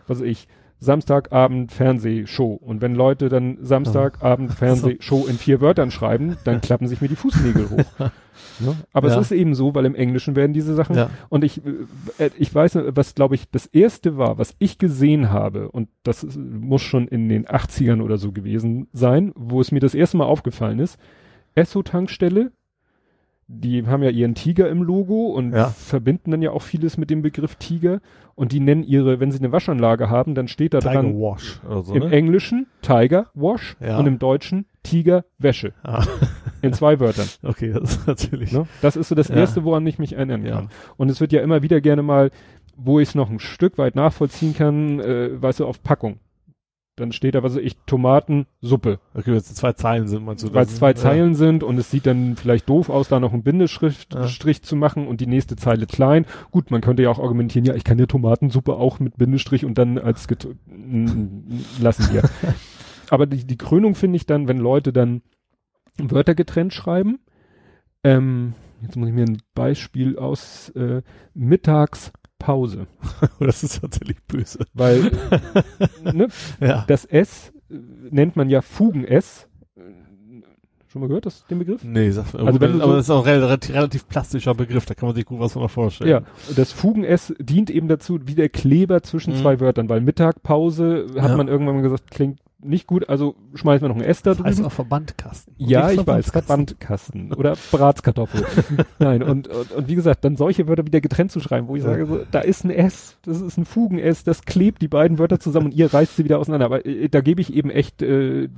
[0.07, 0.49] was weiß ich,
[0.79, 2.53] Samstagabend Fernsehshow.
[2.55, 7.17] Und wenn Leute dann Samstagabend Fernsehshow in vier Wörtern schreiben, dann klappen sich mir die
[7.17, 8.11] Fußnägel hoch.
[8.59, 8.75] Ne?
[8.95, 9.19] Aber Ja.
[9.19, 11.11] es ist eben so, weil im Englischen werden diese Sachen Ja.
[11.29, 11.61] und ich,
[12.19, 16.23] äh, ich weiß, was glaube ich das erste war, was ich gesehen habe, und das
[16.25, 20.17] ist, muss schon in den 80ern oder so gewesen sein, wo es mir das erste
[20.19, 20.99] Mal aufgefallen ist.
[21.55, 22.53] Esso-Tankstelle,
[23.49, 25.69] die haben ja ihren Tiger im Logo und Ja.
[25.69, 28.01] verbinden dann ja auch vieles mit dem Begriff Tiger.
[28.35, 31.61] Und die nennen ihre, wenn sie eine Waschanlage haben, dann steht da Tiger dran Wash
[31.85, 32.11] so, im ne?
[32.13, 33.99] Englischen Tiger Wash Ja.
[33.99, 35.73] und im Deutschen Tiger Wäsche.
[35.83, 36.05] Ah,
[36.63, 37.27] In zwei Wörtern.
[37.45, 38.53] okay, das ist natürlich.
[38.53, 38.67] Ne?
[38.83, 39.37] Das ist so das Ja.
[39.37, 40.69] Erste, woran ich mich erinnern kann.
[40.97, 42.31] Und es wird ja immer wieder gerne mal,
[42.77, 46.19] wo ich es noch ein Stück weit nachvollziehen kann, äh, weißt du, auf Packung.
[46.97, 50.65] Dann steht da, was ich, Tomatensuppe, Okay, wenn es zwei Zeilen sind, meinst du weil
[50.65, 50.95] es zwei Ja.
[50.97, 54.27] Zeilen sind und es sieht dann vielleicht doof aus, da noch einen Bindeschrift Ja.
[54.27, 56.25] Zu machen und die nächste Zeile klein.
[56.51, 59.77] Gut, man könnte ja auch argumentieren, ja, ich kann ja Tomatensuppe auch mit Bindestrich und
[59.77, 60.49] dann als get
[61.81, 62.23] lassen wir.
[63.11, 65.21] Aber die, die Krönung finde ich dann, wenn Leute dann
[65.99, 67.19] Wörter getrennt schreiben.
[68.05, 71.03] Ähm, jetzt muss ich mir ein Beispiel aus äh,
[72.47, 72.87] Mittagspause,
[73.41, 74.61] Das ist tatsächlich böse.
[74.75, 75.11] weil
[76.13, 76.29] ne,
[76.61, 76.85] Ja.
[76.87, 77.75] das S äh,
[78.11, 79.49] nennt man ja Fugen-S.
[79.77, 79.81] Äh,
[80.89, 81.83] Schon mal gehört, das, den Begriff?
[81.85, 82.47] Nee, sag mal.
[82.47, 85.17] Also wenn aber so- das ist auch ein relativ, relativ plastischer Begriff, da kann man
[85.17, 86.11] sich gut was von vorstellen.
[86.11, 86.23] Ja,
[86.55, 89.39] das Fugen-S dient eben dazu, wie der Kleber zwischen Mhm.
[89.41, 91.37] zwei Wörtern, weil Mittag, Pause, hat Ja.
[91.37, 94.65] man irgendwann mal gesagt, klingt nicht gut, also schmeißen wir noch ein S da drüben.
[94.65, 95.55] auch Verbandkasten.
[95.59, 96.31] Ja, ich weiß.
[96.31, 98.45] Verbandkasten oder Bratskartoffel.
[98.99, 101.83] Nein, und, und, und wie gesagt, dann solche Wörter wieder getrennt zu schreiben, wo ich
[101.83, 105.39] sage, so, da ist ein S, das ist ein Fugen-S, das klebt die beiden Wörter
[105.39, 106.67] zusammen und ihr reißt sie wieder auseinander.
[106.67, 108.49] Aber äh, da gebe ich eben echt äh,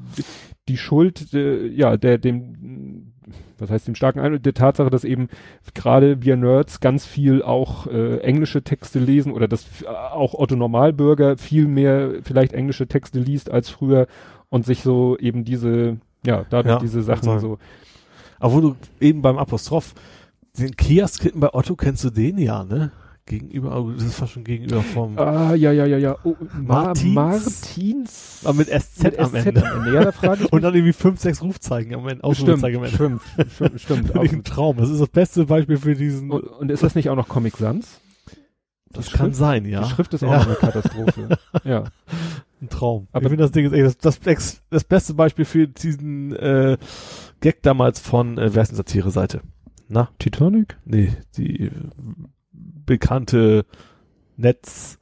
[0.69, 3.13] die Schuld, äh, ja, der dem,
[3.59, 5.29] was heißt dem starken Eindruck, der Tatsache, dass eben
[5.75, 10.57] gerade wir Nerds ganz viel auch äh, englische Texte lesen oder dass f- auch Otto
[10.57, 14.07] Normalbürger viel mehr vielleicht englische Texte liest als früher
[14.49, 17.59] und sich so eben diese, ja, dadurch Ja, diese Sachen so
[18.41, 19.95] Aber wo du eben beim Apostroph,
[20.59, 22.91] den Kiosk hinten bei Otto, kennst du den ja, ne?
[23.29, 26.17] Gegenüber, oh, das ist fast schon gegenüber vom, Ah, ja, ja, ja, ja.
[26.25, 27.15] Oh, Ma Martins?
[27.15, 28.41] Martins.
[28.45, 29.71] aber mit SZ Mit am SZ Ende.
[29.71, 29.95] am Ende.
[29.95, 32.35] Ja, da frage ich Und dann irgendwie fünf, sechs Rufzeichen am Ende.
[32.35, 32.89] Stimmt, am Ende.
[32.89, 33.21] stimmt,
[33.55, 34.17] stimmt, stimmt.
[34.17, 34.79] Ein Traum.
[34.79, 37.57] Das ist das beste Beispiel für diesen, Und, und ist das nicht auch noch Comic
[37.59, 38.01] Sans?
[38.91, 39.83] das die kann Schrift- sein, ja.
[39.83, 40.41] Die Schrift ist auch ja.
[40.41, 41.29] eine Katastrophe.
[41.65, 41.85] ja.
[42.63, 43.07] Ein Traum.
[43.13, 46.79] Aber- ich finde das Ding ist echt das, das, das beste Beispiel für diesen äh,
[47.41, 49.43] Gag damals von, äh, wer ist denn Satire-Seite?
[49.89, 50.09] Na?
[50.19, 50.77] Titanic?
[50.87, 51.71] Nee, die
[52.87, 53.65] bekannte
[54.37, 54.99] Netz.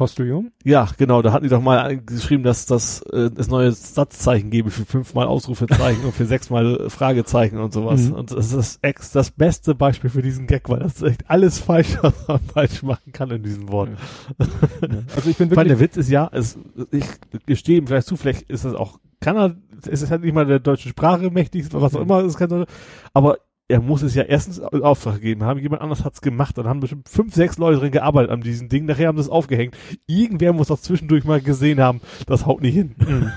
[0.00, 0.50] Postillon?
[0.64, 4.70] Ja, genau, da hatten die doch mal geschrieben, dass das äh, es neue Satzzeichen gebe
[4.70, 8.08] für fünfmal Ausrufezeichen und für sechsmal Fragezeichen und sowas.
[8.08, 8.14] Mhm.
[8.14, 11.28] Und das ist das, ex, das beste Beispiel für diesen Gag, weil das ist echt
[11.28, 13.98] alles falsch, was man falsch machen kann in diesen Worten.
[15.14, 16.58] Also ich bin wirklich, der Witz ist ja, es,
[16.90, 17.04] ich
[17.44, 19.56] gestehe ihm vielleicht zu, vielleicht ist das auch, kann er,
[19.86, 22.64] es ist halt nicht mal der deutschen Sprache mächtig, was auch immer, es kann,
[23.12, 23.36] aber
[23.70, 26.80] er muss es ja erstens in Auftrag gegeben haben, jemand anders hat's gemacht, dann haben
[26.80, 29.76] bestimmt fünf, sechs Leute drin gearbeitet an diesem Ding, nachher haben sie es aufgehängt.
[30.06, 32.94] Irgendwer muss das zwischendurch mal gesehen haben, das haut nicht hin.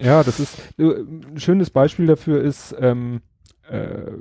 [0.00, 3.20] ja, das ist, ein schönes Beispiel dafür ist, ähm,
[3.70, 4.12] äh,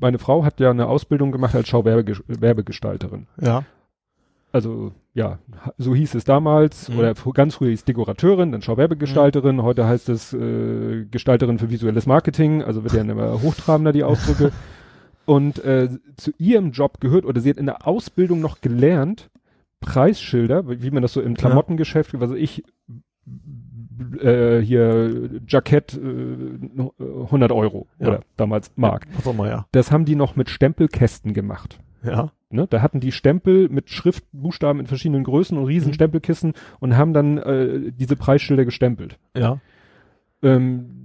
[0.00, 3.26] meine Frau hat ja eine Ausbildung gemacht als Schauwerbegestalterin.
[3.40, 3.64] Ja.
[4.52, 5.38] also ja,
[5.76, 6.98] so hieß es damals, Mhm.
[6.98, 12.62] oder ganz früher hieß Dekorateurin, dann Schauwerbegestalterin, heute heißt es äh, Gestalterin für visuelles Marketing,
[12.62, 14.52] also wird ja immer hochtrabender die Ausdrücke.
[15.28, 19.28] Und äh, zu ihrem Job gehört, oder sie hat in der Ausbildung noch gelernt,
[19.80, 22.64] Preisschilder, wie man das so im Klamottengeschäft, also ich
[24.20, 28.08] äh, hier Jackett äh, 100 Euro Ja.
[28.08, 29.06] oder damals Mark.
[29.16, 29.66] Was auch mal, ja.
[29.72, 31.78] Das haben die noch mit Stempelkästen gemacht.
[32.02, 32.32] Ja.
[32.48, 32.66] Ne?
[32.70, 35.94] Da hatten die Stempel mit Schriftbuchstaben in verschiedenen Größen und riesen Mhm.
[35.94, 39.18] Stempelkissen und haben dann äh, diese Preisschilder gestempelt.
[39.36, 39.60] Ja.
[40.42, 40.97] Ähm,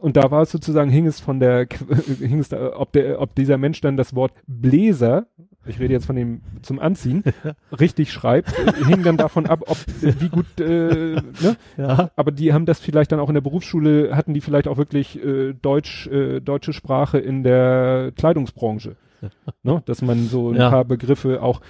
[0.00, 1.66] und da war es sozusagen, hing es von der,
[2.20, 5.26] hing es da, ob der, ob dieser Mensch dann das Wort Bläser,
[5.66, 7.22] ich rede jetzt von dem zum Anziehen,
[7.78, 8.50] richtig schreibt,
[8.86, 11.56] hing dann davon ab, ob, wie gut, äh, ne?
[11.76, 12.10] Ja.
[12.16, 15.22] Aber die haben das vielleicht dann auch in der Berufsschule, hatten die vielleicht auch wirklich
[15.22, 18.96] äh, Deutsch, äh, deutsche Sprache in der Kleidungsbranche.
[19.62, 19.82] ne?
[19.86, 20.70] Dass man so ein Ja.
[20.70, 21.60] paar Begriffe auch,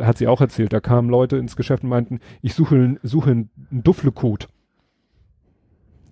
[0.00, 3.50] hat sie auch erzählt, da kamen Leute ins Geschäft und meinten, ich suche, suche einen
[3.70, 4.48] Dufflecode.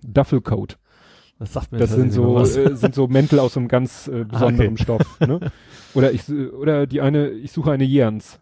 [0.07, 0.77] Duffelcoat.
[1.39, 4.73] Das sagt mir Das sind so, äh, sind so Mäntel aus einem ganz äh, besonderen
[4.73, 4.83] okay.
[4.83, 5.19] Stoff.
[5.19, 5.51] Ne?
[5.93, 8.39] Oder ich, oder die eine, ich suche eine Jerns.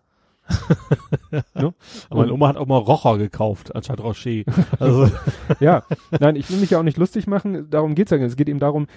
[1.55, 1.73] ne?
[2.09, 4.43] Aber meine Oma hat auch mal Rocher gekauft, anstatt Rocher.
[4.79, 5.09] Also,
[5.59, 5.83] Ja,
[6.19, 8.27] nein, ich will mich ja auch nicht lustig machen, darum geht's ja nicht.
[8.27, 8.87] Es geht eben darum,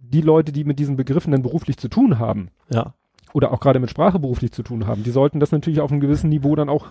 [0.00, 2.94] die Leute, die mit diesen Begriffen dann beruflich zu tun haben, ja.
[3.32, 6.00] Oder auch gerade mit Sprache beruflich zu tun haben, die sollten das natürlich auf einem
[6.00, 6.86] gewissen Niveau dann auch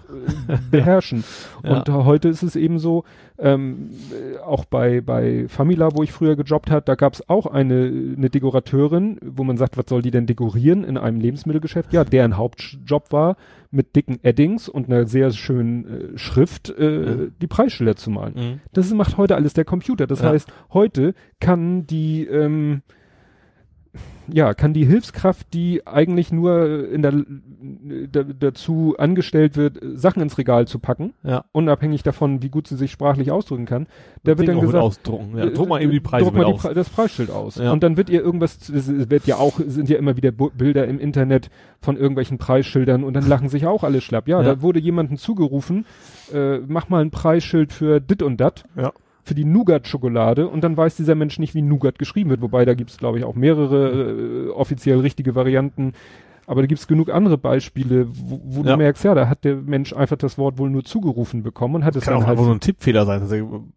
[0.48, 1.24] äh, beherrschen.
[1.64, 1.78] Ja.
[1.78, 3.04] Und äh, heute ist es eben so,
[3.40, 7.46] ähm, äh, auch bei, bei Famila, wo ich früher gejobbt hat, da gab es auch
[7.46, 11.94] eine, eine Dekorateurin, wo man sagt, was soll die denn dekorieren in einem Lebensmittelgeschäft?
[11.94, 13.36] Ja, deren Hauptjob war,
[13.70, 17.16] mit dicken Eddings und einer sehr schönen äh, Schrift äh, Ja.
[17.42, 18.34] die Preisschilder zu malen.
[18.36, 18.60] Mhm.
[18.74, 20.08] Das macht heute alles der Computer.
[20.08, 20.30] Das Ja.
[20.30, 22.82] heißt, heute kann die, ähm,
[24.32, 27.14] ja, kann die Hilfskraft, die eigentlich nur in der,
[28.12, 31.46] da, dazu angestellt wird, Sachen ins Regal zu packen, Ja.
[31.52, 33.88] unabhängig davon, wie gut sie sich sprachlich ausdrücken kann,
[34.24, 35.38] da Das wird dann gesagt, ausdrucken.
[35.38, 35.46] Ja.
[35.46, 36.62] äh, Druck mal eben die Preise druck mal aus.
[36.62, 37.56] Pre das Preisschild aus.
[37.56, 37.72] Ja.
[37.72, 41.00] Und dann wird ihr irgendwas, es wird ja auch, sind ja immer wieder Bilder im
[41.00, 41.50] Internet
[41.82, 44.28] von irgendwelchen Preisschildern und dann lachen sich auch alle schlapp.
[44.28, 44.56] Ja, Ja.
[44.56, 45.86] da wurde jemandem zugerufen,
[46.34, 48.92] äh, mach mal ein Preisschild für dit und dat Ja.
[49.28, 52.42] Für die Nougat-Schokolade und dann weiß dieser Mensch nicht, wie Nougat geschrieben wird.
[52.42, 55.94] Wobei da gibt's es, glaube ich, auch mehrere äh, offiziell richtige Varianten.
[56.50, 58.72] Aber da gibt's genug andere Beispiele, wo, wo Ja.
[58.72, 61.85] du merkst, ja, da hat der Mensch einfach das Wort wohl nur zugerufen bekommen und
[61.85, 62.38] hat es Kann auch dann halt.
[62.38, 63.19] einfach nur ein Tippfehler sein.
[63.22, 63.35] Also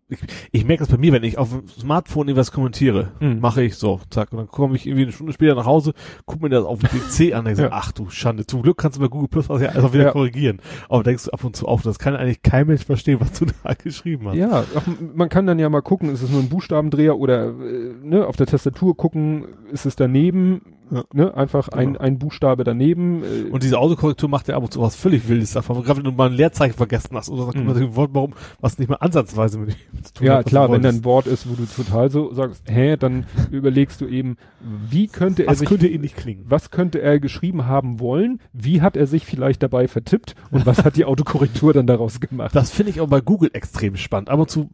[0.08, 0.18] ich,
[0.52, 3.40] ich merke das bei mir, wenn ich auf dem Smartphone irgendwas kommentiere, Mhm.
[3.40, 5.94] mache ich so, zack, und dann komme ich irgendwie eine Stunde später nach Hause,
[6.26, 7.68] guck mir das auf dem PC an, und denke Ja.
[7.68, 10.04] so, ach du Schande, zum Glück kannst du bei Google Plus also ja einfach wieder
[10.04, 10.10] Ja.
[10.12, 10.60] korrigieren.
[10.88, 13.46] Aber denkst du ab und zu auf, das kann eigentlich kein Mensch verstehen, was du
[13.64, 14.36] da geschrieben hast.
[14.36, 17.94] Ja, ach, man kann dann ja mal gucken, ist es nur ein Buchstabendreher oder äh,
[18.00, 20.60] ne, auf der Tastatur gucken, ist es daneben,
[20.90, 21.04] Ja.
[21.12, 22.00] ne, einfach ein, Genau.
[22.00, 23.22] ein Buchstabe daneben.
[23.22, 25.82] Äh, Und diese Autokorrektur macht ja ab und zu was völlig Wildes davon.
[25.82, 27.64] Gerade wenn du mal ein Leerzeichen vergessen hast oder Mhm.
[27.64, 27.70] mhm.
[27.76, 30.46] ein Wort, warum, was nicht mal ansatzweise mit ihm zu tun ja, hat.
[30.46, 34.06] klar, wenn da ein Wort ist, wo du total so sagst, hä, dann überlegst du
[34.06, 36.44] eben, wie könnte er Was sich könnte ähnlich klingen?
[36.48, 40.84] was könnte er geschrieben haben wollen, wie hat er sich vielleicht dabei vertippt und was
[40.84, 42.54] hat die Autokorrektur dann daraus gemacht?
[42.54, 44.28] Das finde ich auch bei Google extrem spannend.
[44.30, 44.70] Ab und zu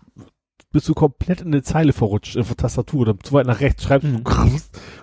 [0.72, 3.84] bist du komplett in eine Zeile verrutscht, auf der Tastatur oder zu weit nach rechts
[3.84, 4.24] schreibst Mhm.
[4.24, 4.30] du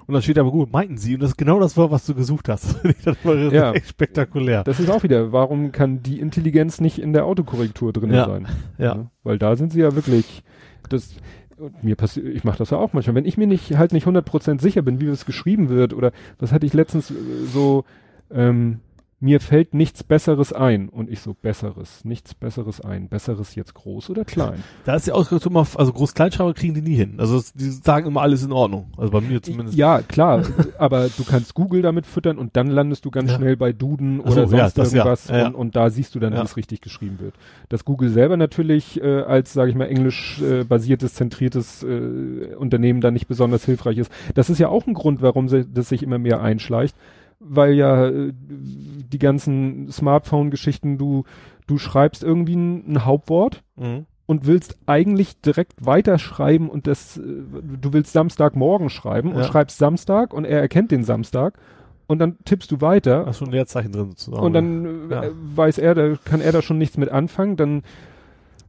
[0.06, 2.14] und dann steht aber gut, meinten sie und das ist genau das Wort, was du
[2.14, 2.75] gesucht hast.
[3.06, 3.72] Das immer Ja.
[3.74, 4.64] echt spektakulär.
[4.64, 8.25] Das ist auch wieder, warum kann die Intelligenz nicht in der Autokorrektur drin Ja.
[8.25, 8.48] sein?
[8.77, 9.09] Ja.
[9.24, 10.43] Weil da sind sie ja wirklich,
[10.90, 11.16] das,
[11.58, 14.06] und mir passiert, ich mache das ja auch manchmal, wenn ich mir nicht halt nicht
[14.06, 17.14] 100% sicher bin, wie es geschrieben wird oder das hatte ich letztens äh,
[17.51, 17.85] so,
[18.32, 18.80] ähm,
[19.24, 24.10] mir fällt nichts Besseres ein und ich so Besseres, nichts Besseres ein, Besseres jetzt groß
[24.10, 24.61] oder klein?
[24.84, 27.16] Da ist die Ausdruck immer, also Groß-Kleinschreiber kriegen die nie hin.
[27.19, 28.92] Also die sagen immer alles in Ordnung.
[28.98, 29.77] Also bei mir zumindest.
[29.77, 30.43] Ja, klar,
[30.77, 33.38] aber du kannst Google damit füttern und dann landest du ganz Ja.
[33.38, 34.84] schnell bei Duden Ach oder ja, sonst ja.
[34.84, 35.48] irgendwas Ja, ja.
[35.48, 36.42] Und, und da siehst du dann, Ja.
[36.42, 37.34] wie es richtig geschrieben wird.
[37.69, 43.00] Dass Google selber natürlich äh, als, sage ich mal, englisch äh, basiertes, zentriertes äh, Unternehmen
[43.00, 44.11] da nicht besonders hilfreich ist.
[44.35, 46.93] Das ist ja auch ein Grund, warum sie, das sich immer mehr einschleicht,
[47.43, 51.23] weil ja äh, die ganzen Smartphone-Geschichten, du,
[51.67, 54.05] du schreibst irgendwie ein, ein Hauptwort Mhm.
[54.25, 59.43] und willst eigentlich direkt weiterschreiben und das, äh, du willst Samstagmorgen schreiben und Ja.
[59.43, 61.57] schreibst Samstag und er erkennt den Samstag
[62.07, 64.43] und dann tippst du weiter Hast schon ein Leerzeichen drin sozusagen.
[64.43, 65.23] und dann äh, Ja.
[65.55, 67.83] weiß er, da kann er da schon nichts mit anfangen, dann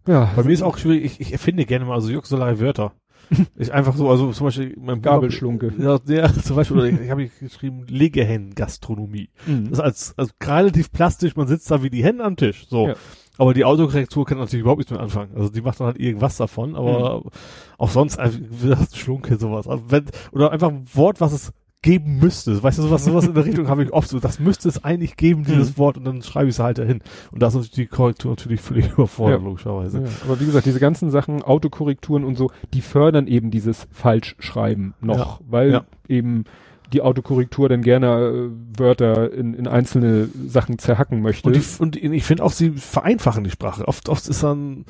[0.06, 0.30] ja.
[0.36, 2.92] Bei mir ist auch schwierig, ich, ich erfinde gerne mal so juxelare Wörter.
[3.56, 5.72] ich einfach so, also zum Beispiel mein Bruder- Gabelschlunke.
[5.78, 9.30] Ja, ja, zum Beispiel, oder ich, ich habe geschrieben, Legehennen-Gastronomie.
[9.46, 9.64] Mhm.
[9.70, 12.66] Das ist als, also relativ plastisch, man sitzt da wie die Hennen am Tisch.
[12.68, 12.88] So.
[12.88, 12.94] Ja.
[13.36, 15.32] Aber die Autokorrektur kann natürlich überhaupt nichts mit anfangen.
[15.34, 17.30] Also die macht dann halt irgendwas davon, aber Mhm.
[17.78, 19.66] auch sonst einfach das Schlunke sowas.
[19.66, 21.52] Also wenn, oder einfach ein Wort, was es
[21.84, 22.60] geben müsste.
[22.62, 24.18] Weißt du, sowas, sowas in der Richtung habe ich oft so.
[24.18, 25.78] Das müsste es eigentlich geben, dieses Mhm.
[25.78, 27.02] Wort, und dann schreibe ich es halt dahin.
[27.30, 29.46] Und da ist natürlich die Korrektur natürlich völlig überfordert, Ja.
[29.46, 29.98] logischerweise.
[30.00, 34.94] Ja, aber wie gesagt, diese ganzen Sachen, Autokorrekturen und so, die fördern eben dieses Falschschreiben
[35.02, 36.44] noch, Ja, weil eben
[36.92, 41.48] die Autokorrektur dann gerne äh, Wörter in, in einzelne Sachen zerhacken möchte.
[41.48, 43.86] Und, die, und ich finde auch, sie vereinfachen die Sprache.
[43.86, 44.84] Oft, oft ist dann,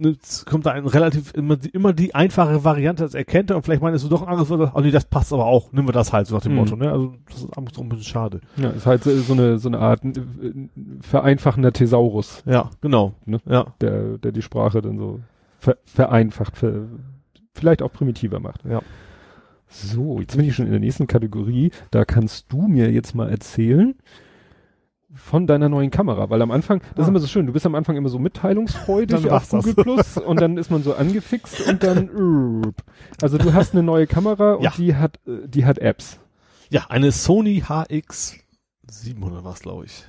[0.00, 0.16] äh,
[0.48, 3.82] kommt da ein relativ, immer, die, immer die einfache Variante, das erkennt er und vielleicht
[3.82, 6.12] meinst du doch ein anderes Wort, oh nee, das passt aber auch, nehmen wir das
[6.12, 6.58] halt, so nach dem Mhm.
[6.58, 6.90] Motto, ne?
[6.90, 8.40] Also, das ist einfach so ein bisschen schade.
[8.56, 10.12] ja, ist halt so so eine, so eine Art äh,
[11.00, 13.14] vereinfachender Thesaurus, Ja, genau.
[13.26, 13.40] Ne?
[13.48, 13.66] Ja.
[13.80, 15.20] der, der die Sprache dann so
[15.58, 16.86] ver, vereinfacht, ver,
[17.54, 18.64] vielleicht auch primitiver macht.
[18.64, 18.80] Ja.
[19.68, 21.70] So, jetzt bin ich schon in der nächsten Kategorie.
[21.92, 23.94] Da kannst du mir jetzt mal erzählen
[25.14, 27.08] von deiner neuen Kamera, weil am Anfang, das ist Ah.
[27.08, 29.64] immer so schön, du bist am Anfang immer so mitteilungsfreudig auf war's das.
[29.64, 32.72] Google Plus und dann ist man so angefixt und dann
[33.22, 34.72] also du hast eine neue Kamera und Ja.
[34.76, 36.20] die hat äh, die hat Apps.
[36.70, 38.36] Ja, eine Sony HX
[38.88, 40.04] 700 war's, glaube ich.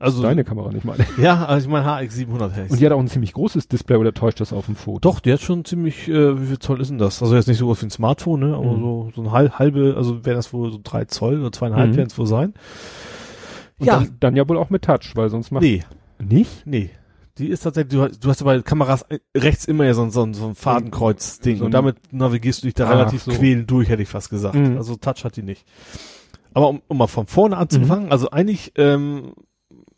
[0.00, 1.06] Also, Deine Kamera nicht meine.
[1.16, 3.96] ja, also ich meine HX 700 hätte Und die hat auch ein ziemlich großes Display
[3.98, 4.98] oder täuscht das auf dem Foto?
[4.98, 7.22] Doch, die hat schon ziemlich, äh, wie viel Zoll ist denn das?
[7.22, 8.56] Also jetzt nicht so groß wie ein Smartphone, ne?
[8.56, 8.80] Aber Mhm.
[8.80, 11.96] so, so ein halb, halbe, also wäre das wohl so drei Zoll oder zweieinhalb Mhm.
[11.98, 12.52] werden es wohl sein.
[13.82, 13.96] Und ja.
[13.98, 15.82] dann, dann ja wohl auch mit Touch, weil sonst macht Nee,
[16.18, 16.66] nicht.
[16.66, 16.90] nee.
[17.38, 20.02] Die ist tatsächlich, du, hast- du hast ja bei Kameras äh, rechts immer ja so,
[20.02, 23.30] ein- so, so ein Fadenkreuz-Ding So und damit navigierst du dich da Ach, relativ so.
[23.32, 24.54] quälend durch, hätte ich fast gesagt.
[24.54, 24.76] Mhm.
[24.76, 25.64] Also Touch hat die nicht.
[26.54, 28.12] Aber um, um mal von vorne anzufangen, Mhm.
[28.12, 29.32] also eigentlich ähm,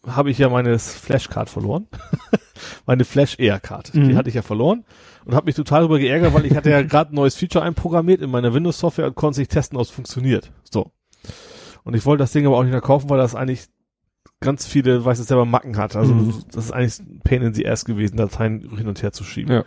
[0.06, 1.88] habe ich ja meine Flashcard verloren.
[2.86, 3.94] meine Flash-Air-Card.
[3.94, 4.16] Die Mhm.
[4.16, 4.84] hatte ich ja verloren
[5.24, 8.20] und habe mich total darüber geärgert, weil ich hatte ja gerade ein neues Feature einprogrammiert
[8.22, 10.52] in meiner Windows-Software und konnte sich testen, ob es funktioniert.
[10.70, 10.92] So.
[11.82, 13.66] Und ich wollte das Ding aber auch nicht mehr kaufen, weil das eigentlich
[14.40, 15.96] ganz viele, weiß es selber, Macken hat.
[15.96, 16.34] Also Mhm.
[16.52, 19.52] das ist eigentlich ein Pain in the ass gewesen, Dateien hin und her zu schieben.
[19.52, 19.64] Ja.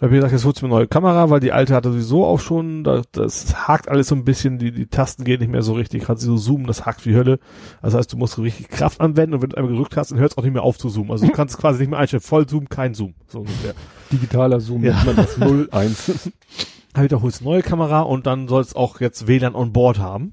[0.00, 1.90] Da habe ich gesagt, jetzt holst du mir eine neue Kamera, weil die alte hatte
[1.90, 5.50] sowieso auch schon, da, das hakt alles so ein bisschen, die, die Tasten gehen nicht
[5.50, 7.40] mehr so richtig, kannst du so zoomen, das hakt wie Hölle.
[7.82, 10.30] Das heißt, du musst richtig Kraft anwenden und wenn du einmal gedrückt hast, dann hört
[10.30, 11.10] es auch nicht mehr auf zu zoomen.
[11.10, 13.74] Also du kannst quasi nicht mehr einstellen, voll Zoom, kein Zoom, so ungefähr.
[14.12, 15.02] Digitaler Zoom Ja.
[15.04, 16.30] man das 01.
[16.94, 19.72] Habe ich da holst eine neue Kamera und dann soll es auch jetzt WLAN on
[19.72, 20.32] Board haben.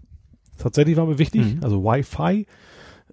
[0.59, 1.63] Tatsächlich war mir wichtig, Mhm.
[1.63, 2.45] also Wi-Fi.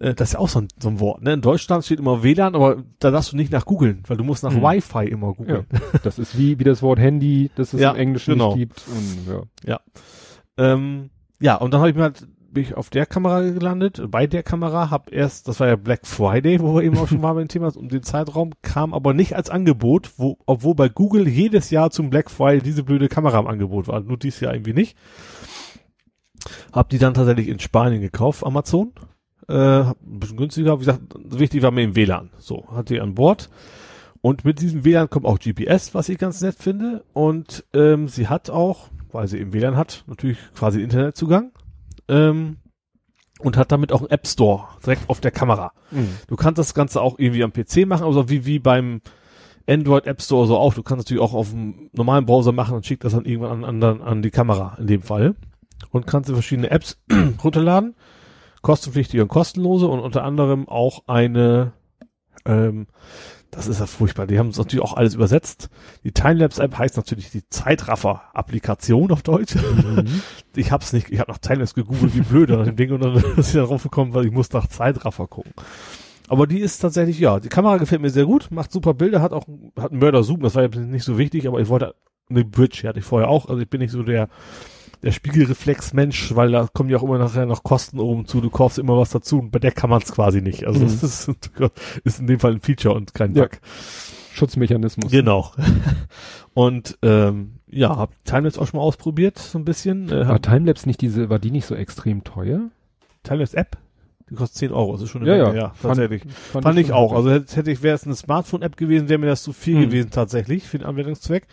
[0.02, 1.22] Äh, das ist ja auch so ein, so ein Wort.
[1.22, 1.32] Ne?
[1.34, 4.42] In Deutschland steht immer WLAN, aber da darfst du nicht nach googeln, weil du musst
[4.42, 4.62] nach Mhm.
[4.62, 5.66] Wi-Fi immer googeln.
[6.02, 8.56] Das ist wie, wie das Wort Handy, das es Ja, im Englischen genau.
[8.56, 8.82] nicht gibt.
[8.88, 9.80] Und, ja.
[10.58, 14.26] Ähm, ja, und dann habe ich mir halt, bin ich auf der Kamera gelandet, bei
[14.26, 17.32] der Kamera, hab erst, das war ja Black Friday, wo wir eben auch schon mal
[17.34, 21.70] beim Thema um den Zeitraum, kam aber nicht als Angebot, wo, obwohl bei Google jedes
[21.70, 24.96] Jahr zum Black Friday diese blöde Kamera im Angebot war, nur dieses Jahr irgendwie nicht.
[26.72, 28.92] Hab die dann tatsächlich in Spanien gekauft, Amazon.
[29.48, 32.30] Äh, ein bisschen günstiger, wie gesagt, wichtig war mir im WLAN.
[32.38, 33.50] So, hatte die an Bord.
[34.20, 37.04] Und mit diesem WLAN kommt auch GPS, was ich ganz nett finde.
[37.12, 41.52] Und ähm, sie hat auch, weil sie eben WLAN hat, natürlich quasi Internetzugang.
[42.08, 42.58] Ähm,
[43.40, 45.72] und hat damit auch einen App Store direkt auf der Kamera.
[45.90, 46.16] Mhm.
[46.28, 49.00] Du kannst das Ganze auch irgendwie am PC machen, also wie, wie beim
[49.68, 50.74] Android App Store so auch.
[50.74, 53.82] Du kannst natürlich auch auf dem normalen Browser machen und schickt das dann irgendwann an,
[53.82, 55.34] an, an die Kamera in dem Fall.
[55.90, 57.00] Und kannst du verschiedene Apps
[57.44, 57.94] runterladen.
[58.62, 61.72] Kostenpflichtige und kostenlose und unter anderem auch eine,
[62.44, 62.86] ähm,
[63.50, 65.68] das ist ja furchtbar, die haben es natürlich auch alles übersetzt.
[66.04, 69.56] Die Timelapse-App heißt natürlich die Zeitraffer-Applikation auf Deutsch.
[69.56, 70.22] Mhm.
[70.54, 73.16] Ich hab's nicht, ich habe nach Timelapse gegoogelt, wie blöd nach dem Ding und dann
[73.36, 75.52] ist ich darauf gekommen, weil ich muss nach Zeitraffer gucken.
[76.28, 79.32] Aber die ist tatsächlich, ja, die Kamera gefällt mir sehr gut, macht super Bilder, hat
[79.32, 79.46] auch
[79.78, 81.94] hat einen Mörder-Zoom, das war ja nicht so wichtig, aber ich wollte
[82.30, 84.28] eine Bridge, die hatte ich vorher auch, also ich bin nicht so der
[85.02, 88.78] der Spiegelreflex-Mensch, weil da kommen ja auch immer nachher noch Kosten oben zu, du kaufst
[88.78, 90.66] immer was dazu und bei der kann man es quasi nicht.
[90.66, 90.84] Also Mhm.
[90.84, 91.30] das ist,
[92.04, 93.42] ist in dem Fall ein Feature und kein Ja.
[93.44, 93.58] Bug.
[94.34, 95.10] Schutzmechanismus.
[95.10, 95.52] Genau.
[96.54, 100.10] Und ähm, ja, hab Timelapse auch schon mal ausprobiert, so ein bisschen.
[100.10, 102.70] Äh, War Timelapse nicht diese, war die nicht so extrem teuer?
[103.24, 103.76] Timelapse App,
[104.30, 105.62] die kostet 10 Euro, das ist schon eine Ja, Menge, ja.
[105.64, 106.22] ja, Fand- tatsächlich.
[106.32, 107.12] Fand, ich schon auch.
[107.12, 109.82] Also hätte, hätte ich, wäre es eine Smartphone-App gewesen, wäre mir das zu viel Mhm.
[109.82, 111.46] gewesen tatsächlich für den Anwendungszweck.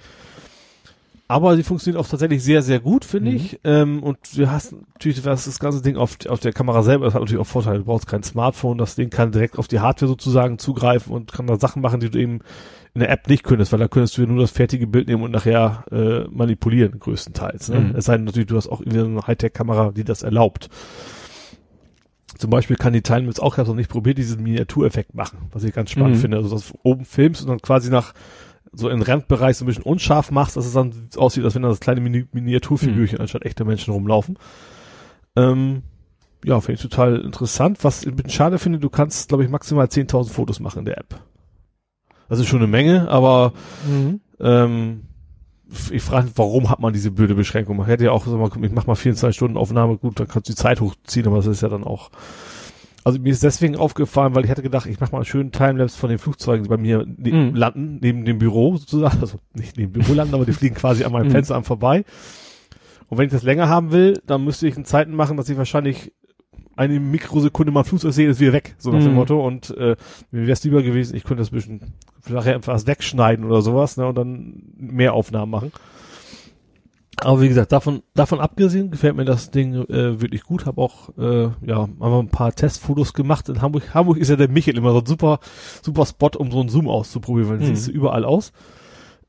[1.32, 3.36] Aber sie funktioniert auch tatsächlich sehr, sehr gut, finde Mhm.
[3.38, 3.60] ich.
[3.64, 7.14] Ähm, und du hast natürlich das, das ganze Ding auf, auf der Kamera selber, das
[7.14, 7.78] hat natürlich auch Vorteile.
[7.80, 11.46] Du brauchst kein Smartphone, das Ding kann direkt auf die Hardware sozusagen zugreifen und kann
[11.46, 12.40] da Sachen machen, die du eben
[12.96, 15.22] in der App nicht könntest, weil da könntest du ja nur das fertige Bild nehmen
[15.22, 17.70] und nachher äh, manipulieren, größtenteils.
[17.70, 17.80] Ne?
[17.80, 17.96] Mhm.
[17.96, 20.70] Es sei denn natürlich, du hast auch irgendwie eine Hightech-Kamera, die das erlaubt.
[22.40, 25.64] Zum Beispiel kann die Timelapse auch, ich habe noch nicht probiert, diesen Miniatureffekt machen, was
[25.64, 26.22] ich ganz spannend Mhm.
[26.22, 26.38] finde.
[26.38, 28.14] Also, dass du oben filmst und dann quasi nach
[28.72, 31.70] so in Randbereich so ein bisschen unscharf machst, dass es dann aussieht, als wenn da
[31.70, 33.22] das kleine Mini Miniaturfigürchen Mhm.
[33.22, 34.38] anstatt echte Menschen rumlaufen.
[35.36, 35.84] Ähm,
[36.46, 37.84] ja, finde ich total interessant.
[37.84, 40.86] Was ich ein bisschen schade finde, du kannst, glaube ich, maximal 10.000 Fotos machen in
[40.86, 41.20] der App.
[42.30, 43.54] Das ist schon eine Menge, aber
[43.88, 44.22] Mhm.
[44.40, 45.02] ähm,
[45.92, 47.78] ich frage, warum hat man diese blöde Beschränkung?
[47.78, 50.48] Man hätte ja auch, sag mal, ich mach mal 24 Stunden Aufnahme, gut, dann kannst
[50.50, 52.10] du die Zeit hochziehen, aber das ist ja dann auch.
[53.04, 55.98] Also mir ist deswegen aufgefallen, weil ich hatte gedacht, ich mache mal einen schönen Timelapse
[55.98, 57.56] von den Flugzeugen, die bei mir ne Mhm.
[57.56, 61.04] landen, neben dem Büro sozusagen, also nicht neben dem Büro landen, aber die fliegen quasi
[61.06, 61.32] an meinem Mhm.
[61.32, 62.04] Fenster an vorbei.
[63.08, 65.58] Und wenn ich das länger haben will, dann müsste ich in Zeiten machen, dass ich
[65.58, 66.12] wahrscheinlich
[66.76, 69.16] eine Mikrosekunde mal Flugzeug sehe, ist wieder weg, so nach dem Mhm.
[69.16, 69.46] Motto.
[69.46, 69.96] Und äh,
[70.32, 71.82] mir wäre es lieber gewesen, ich könnte das ein bisschen
[72.30, 75.72] nachher etwas wegschneiden oder sowas, ne, und dann mehr Aufnahmen machen.
[77.22, 80.66] Aber wie gesagt, davon, davon abgesehen gefällt mir das Ding äh, wirklich gut.
[80.66, 83.94] Habe auch äh, ja einfach ein paar Testfotos gemacht in Hamburg.
[83.94, 85.40] Hamburg ist ja der Michel immer so ein super,
[85.82, 87.76] super Spot, um so einen Zoom auszuprobieren, weil das Mhm.
[87.76, 88.52] siehst du überall aus.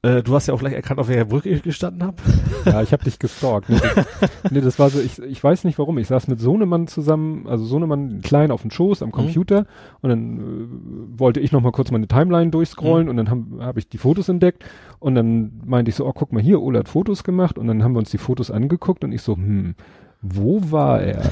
[0.02, 2.16] Äh, du hast ja auch gleich erkannt, auf welcher Brücke ich gestanden habe.
[2.64, 3.68] Ja, ich habe dich gestalkt.
[3.68, 4.06] Nee, das,
[4.50, 5.98] nee, das war so, ich, ich weiß nicht warum.
[5.98, 9.66] Ich saß mit Sohnemann zusammen, also Sohnemann klein auf dem Schoß am Computer
[10.00, 13.76] und dann äh, wollte ich noch mal kurz meine Timeline durchscrollen und dann habe hab
[13.76, 14.64] ich die Fotos entdeckt
[15.00, 17.84] und dann meinte ich so, oh guck mal hier, Ola hat Fotos gemacht und dann
[17.84, 19.74] haben wir uns die Fotos angeguckt und ich so, hm,
[20.22, 21.22] wo war er?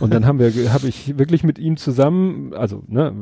[0.00, 3.12] Und dann haben wir, habe ich wirklich mit ihm zusammen, also ne,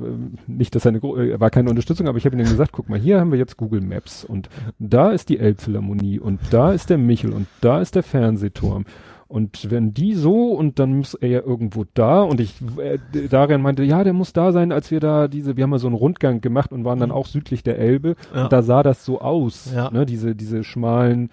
[0.47, 2.89] nicht, dass er eine, gro- äh, war keine Unterstützung, aber ich habe ihm gesagt, guck
[2.89, 4.49] mal, hier haben wir jetzt Google Maps und
[4.79, 8.85] da ist die Elbphilharmonie und da ist der Michel und da ist der Fernsehturm.
[9.29, 13.61] Und wenn die so und dann muss er ja irgendwo da und ich, äh, Darian
[13.61, 15.97] meinte, ja, der muss da sein, als wir da diese, wir haben mal so einen
[15.97, 18.45] Rundgang gemacht und waren dann auch südlich der Elbe Ja.
[18.45, 19.91] und da sah das so aus, Ja.
[19.91, 21.31] ne, diese, diese schmalen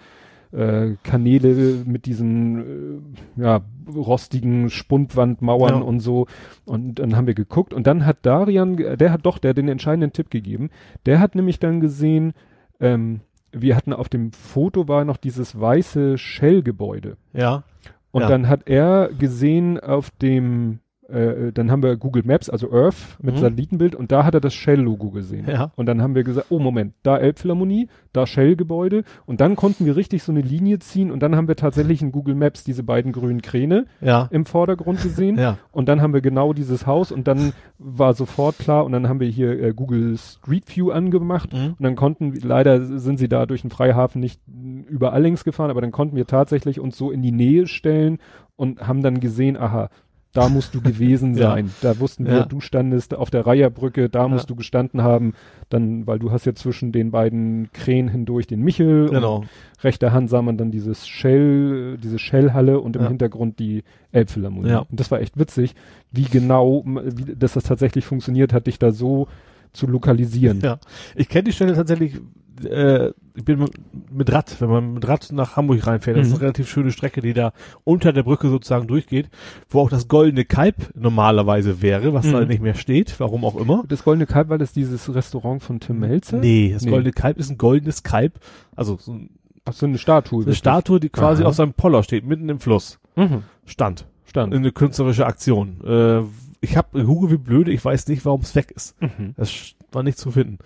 [0.54, 3.04] äh, Kanäle mit diesen
[3.36, 3.60] äh, ja,
[3.94, 5.80] rostigen Spundwandmauern Ja.
[5.80, 6.26] und so.
[6.64, 9.68] Und dann haben wir geguckt und dann hat Darian, der hat doch, der hat den
[9.68, 10.70] entscheidenden Tipp gegeben.
[11.06, 12.32] Der hat nämlich dann gesehen,
[12.80, 13.20] ähm,
[13.52, 17.16] wir hatten auf dem Foto war noch dieses weiße Shell-Gebäude.
[17.32, 17.62] Ja.
[18.10, 18.28] Und Ja.
[18.28, 23.34] dann hat er gesehen auf dem, äh, dann haben wir Google Maps, also Earth mit
[23.34, 23.38] Mhm.
[23.40, 25.46] Satellitenbild und da hat er das Shell-Logo gesehen.
[25.48, 25.70] Ja.
[25.76, 29.96] Und dann haben wir gesagt, oh Moment, da Elbphilharmonie, da Shell-Gebäude und dann konnten wir
[29.96, 33.12] richtig so eine Linie ziehen und dann haben wir tatsächlich in Google Maps diese beiden
[33.12, 34.28] grünen Kräne Ja.
[34.30, 35.58] im Vordergrund gesehen Ja.
[35.72, 39.20] und dann haben wir genau dieses Haus und dann war sofort klar und dann haben
[39.20, 41.74] wir hier äh, Google Street View angemacht Mhm.
[41.78, 44.40] und dann konnten, leider sind sie da durch den Freihafen nicht
[44.88, 48.18] überall längs gefahren, aber dann konnten wir tatsächlich uns so in die Nähe stellen
[48.56, 49.88] und haben dann gesehen, aha,
[50.34, 51.52] da musst du gewesen Ja.
[51.52, 51.70] sein.
[51.80, 52.44] Da wussten wir, Ja.
[52.44, 54.48] du standest auf der Reiherbrücke, da musst Ja.
[54.48, 55.32] du gestanden haben,
[55.70, 59.36] dann, weil du hast ja zwischen den beiden Krähen hindurch den Michel Genau.
[59.38, 59.48] und
[59.82, 63.08] rechter Hand sah man dann dieses Shell, diese Shellhalle und im Ja.
[63.08, 64.68] Hintergrund die Elbphilharmonie.
[64.68, 64.78] Ja.
[64.80, 65.74] Und das war echt witzig,
[66.12, 69.28] wie genau, wie, dass das tatsächlich funktioniert hat, dich da so
[69.72, 70.60] zu lokalisieren.
[70.60, 70.78] Ja.
[71.16, 72.20] Ich kenne die Stelle tatsächlich,
[72.64, 73.64] äh, ich bin
[74.12, 76.36] mit, Rad, wenn man mit Rad nach Hamburg reinfährt, das ist Mhm.
[76.36, 77.52] eine relativ schöne Strecke, die da
[77.82, 79.28] unter der Brücke sozusagen durchgeht,
[79.68, 82.48] wo auch das goldene Kalb normalerweise wäre, was da Mhm.
[82.48, 83.82] nicht mehr steht, warum auch immer.
[83.88, 86.38] Das Goldene Kalb, war das dieses Restaurant von Tim Melzer?
[86.38, 86.90] Nee, das Nee.
[86.90, 88.38] goldene Kalb ist ein goldenes Kalb,
[88.76, 89.30] also so ein-
[89.64, 90.38] Ach so, eine Statue.
[90.38, 90.58] eine wirklich.
[90.58, 91.48] Statue, die quasi Aha.
[91.48, 92.98] auf seinem Poller steht, mitten im Fluss.
[93.16, 93.42] Mhm.
[93.64, 94.06] Stand.
[94.26, 94.54] Stand.
[94.54, 95.80] Eine künstlerische Aktion.
[95.86, 96.22] Äh,
[96.60, 99.00] ich habe Hugo wie blöde, ich weiß nicht, warum es weg ist.
[99.00, 99.34] Mhm.
[99.36, 99.50] Das
[99.92, 100.58] war nicht zu finden.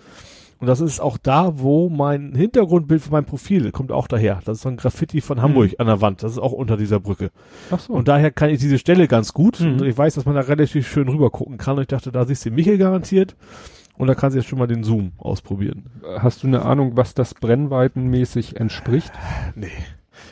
[0.59, 4.41] Und das ist auch da, wo mein Hintergrundbild von meinem Profil kommt auch daher.
[4.43, 6.21] Das ist so ein Graffiti von Hamburg an der Wand.
[6.21, 7.31] Das ist auch unter dieser Brücke.
[7.71, 7.93] Ach so.
[7.93, 9.61] Und daher kann ich diese Stelle ganz gut.
[9.61, 9.79] Mhm.
[9.79, 11.77] Und ich weiß, dass man da relativ schön rüber gucken kann.
[11.77, 13.37] Und ich dachte, da siehst du Michel garantiert.
[13.97, 15.85] Und da kannst du jetzt schon mal den Zoom ausprobieren.
[16.19, 19.11] Hast du eine Ahnung, was das brennweitenmäßig entspricht?
[19.55, 19.67] Nee.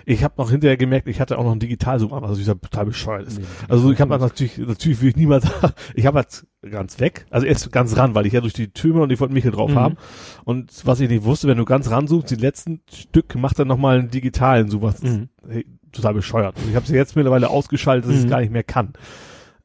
[0.06, 2.86] Ich habe noch hinterher gemerkt, ich hatte auch noch einen Digitalzoom an, also dieser total
[2.86, 3.40] bescheuert ist.
[3.40, 3.46] Nee.
[3.70, 5.46] Also ich habe natürlich, natürlich will ich niemals,
[5.96, 9.02] ich habe jetzt ganz weg, also erst ganz ran, weil ich ja durch die Türme
[9.02, 9.76] und ich wollte Michel drauf Mhm.
[9.76, 9.98] haben.
[10.44, 13.66] Und was ich nicht wusste, wenn du ganz ran suchst, die letzten Stück macht er
[13.66, 15.30] nochmal einen digitalen Zoom, was Mhm.
[15.48, 16.58] hey, total bescheuert.
[16.58, 18.30] Und ich habe sie jetzt mittlerweile ausgeschaltet, dass ich es Mhm.
[18.30, 18.94] gar nicht mehr kann.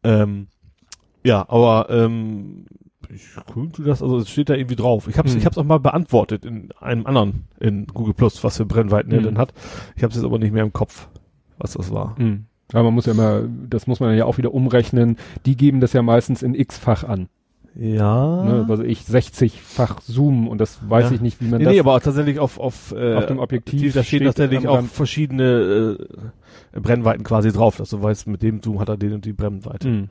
[0.05, 0.49] Ähm,
[1.25, 2.65] ja, aber ähm,
[3.15, 3.23] ich
[3.53, 5.09] könnte das, also es steht da irgendwie drauf.
[5.09, 5.41] Ich habe es Mhm.
[5.41, 9.21] ich hab's auch mal beantwortet in einem anderen, in Google Plus, was für Brennweiten er
[9.21, 9.25] Mhm.
[9.25, 9.53] denn hat.
[9.97, 11.09] Ich habe es jetzt aber nicht mehr im Kopf,
[11.59, 12.15] was das war.
[12.19, 12.45] Mhm.
[12.73, 15.17] Aber man muss ja immer, das muss man ja auch wieder umrechnen.
[15.47, 17.29] Die geben das ja meistens in x-fach an.
[17.75, 18.45] Ja.
[18.45, 18.67] Ne?
[18.69, 21.15] Also ich 60-fach Zoom und das weiß Ja.
[21.15, 23.39] ich nicht, wie man nee, das nee, aber auch tatsächlich auf, auf, äh, Auf dem
[23.39, 25.97] Objektiv da steht tatsächlich auch verschiedene
[26.75, 29.33] äh, Brennweiten quasi drauf, dass du weißt, mit dem Zoom hat er den und die
[29.33, 29.89] Brennweite.
[29.89, 30.09] Mhm.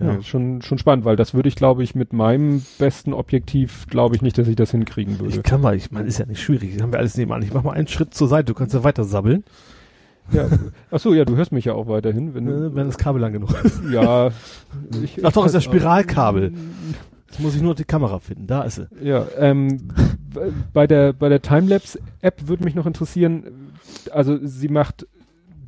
[0.00, 0.14] Ja.
[0.14, 0.22] Ja.
[0.22, 4.22] schon, schon spannend, weil das würde ich, glaube ich, mit meinem besten Objektiv, glaube ich
[4.22, 5.36] nicht, dass ich das hinkriegen würde.
[5.36, 7.42] Ich kann mal, ich meine, ist ja nicht schwierig, haben wir alles nebenan.
[7.42, 9.44] Ich mach mal einen Schritt zur Seite, du kannst ja weiter sabbeln,
[10.32, 10.48] ja.
[10.90, 13.20] Ach so, ja, du hörst mich ja auch weiterhin, wenn äh, du, wenn das Kabel
[13.20, 13.80] lang genug ist.
[13.90, 14.30] ja.
[15.02, 16.52] Ich, Ach doch, ist das ich- Spiralkabel.
[17.28, 18.88] Jetzt muss ich nur die Kamera finden, da ist sie.
[19.02, 19.88] Ja, ähm,
[20.72, 23.72] bei der, bei der Timelapse-App würde mich noch interessieren,
[24.10, 25.06] also sie macht,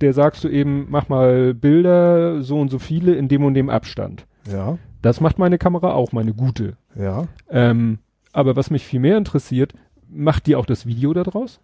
[0.01, 3.71] der sagst du eben, mach mal Bilder, so und so viele in dem und dem
[3.71, 4.27] Abstand.
[4.51, 6.77] Ja, Das macht meine Kamera auch, meine gute.
[6.95, 7.27] ja.
[7.51, 7.99] Ähm,
[8.33, 9.75] aber was mich viel mehr interessiert,
[10.09, 11.61] macht die auch das Video daraus?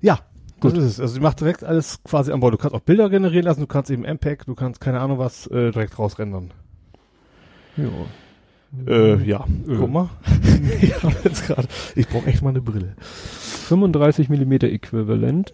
[0.00, 0.18] Ja,
[0.60, 0.76] Gut.
[0.76, 1.00] das ist es.
[1.00, 2.52] Also sie macht direkt alles quasi an Bord.
[2.52, 5.46] Du kannst auch Bilder generieren lassen, du kannst eben MPEG, du kannst keine Ahnung was
[5.46, 6.50] äh, direkt rausrendern.
[7.78, 7.88] Ja.
[8.86, 9.74] Äh, ja, Äh.
[9.78, 10.08] guck mal.
[10.82, 12.94] ich hab jetzt gerade, ich brauche echt mal eine Brille.
[13.68, 15.52] 35 Millimeter Äquivalent.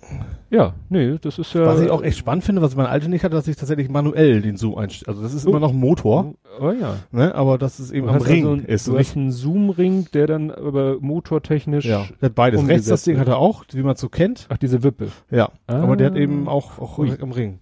[0.50, 1.66] Ja, nee, das ist ja.
[1.66, 4.40] Was ich auch echt spannend finde, was mein alte nicht hatte, dass ich tatsächlich manuell
[4.40, 5.08] den Zoom einstelle.
[5.08, 6.96] Also das ist immer noch ein Motor, Oh ja.
[7.10, 7.34] ne?
[7.34, 8.86] aber das ist eben Du am Ring also, ist.
[8.86, 11.84] du und hast einen Zoom-Ring, der dann aber motortechnisch.
[11.86, 12.60] ja, der hat beides.
[12.60, 14.46] umgesetzt Rechts das Ding hat er auch, wie man so kennt.
[14.48, 15.08] Ach, diese Wippe.
[15.30, 15.82] Ja, Ah.
[15.82, 17.10] aber der hat eben auch, auch Ui.
[17.20, 17.58] am Ring.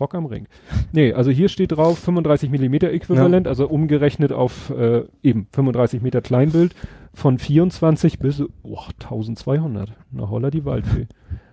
[0.00, 0.46] Rock am Ring.
[0.92, 6.20] Nee, also hier steht drauf 35 Millimeter Äquivalent, also umgerechnet auf äh, eben 35 Meter
[6.20, 6.74] Kleinbild
[7.14, 9.92] von 24 bis oh, 1200.
[10.10, 11.06] Na holla die Waldfee.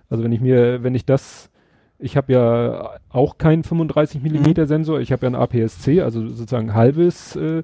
[0.08, 1.50] Also wenn ich mir, wenn ich das,
[1.98, 6.74] ich habe ja auch keinen 35 Millimeter Sensor, ich habe ja einen APS-C, also sozusagen
[6.74, 7.62] halbes, äh,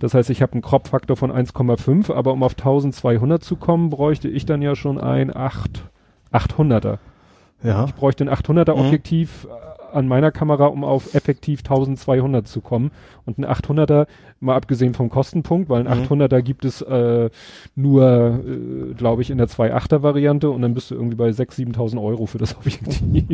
[0.00, 4.28] das heißt, ich habe einen Crop-Faktor von 1,5, aber um auf 1200 zu kommen, bräuchte
[4.28, 5.84] ich dann ja schon ein 8,
[6.32, 6.98] 800er.
[7.62, 7.84] Ja.
[7.84, 8.80] Ich bräuchte ein 800er Mhm.
[8.86, 9.48] Objektiv äh,
[9.94, 12.90] an meiner Kamera, um auf effektiv 1200 zu kommen.
[13.24, 14.06] Und ein 800er,
[14.40, 16.04] mal abgesehen vom Kostenpunkt, weil ein Mhm.
[16.04, 17.30] 800er gibt es äh,
[17.74, 21.74] nur, äh, glaube ich, in der 2.8er Variante und dann bist du irgendwie bei 6.000,
[21.76, 23.24] 7.000 Euro für das Objektiv.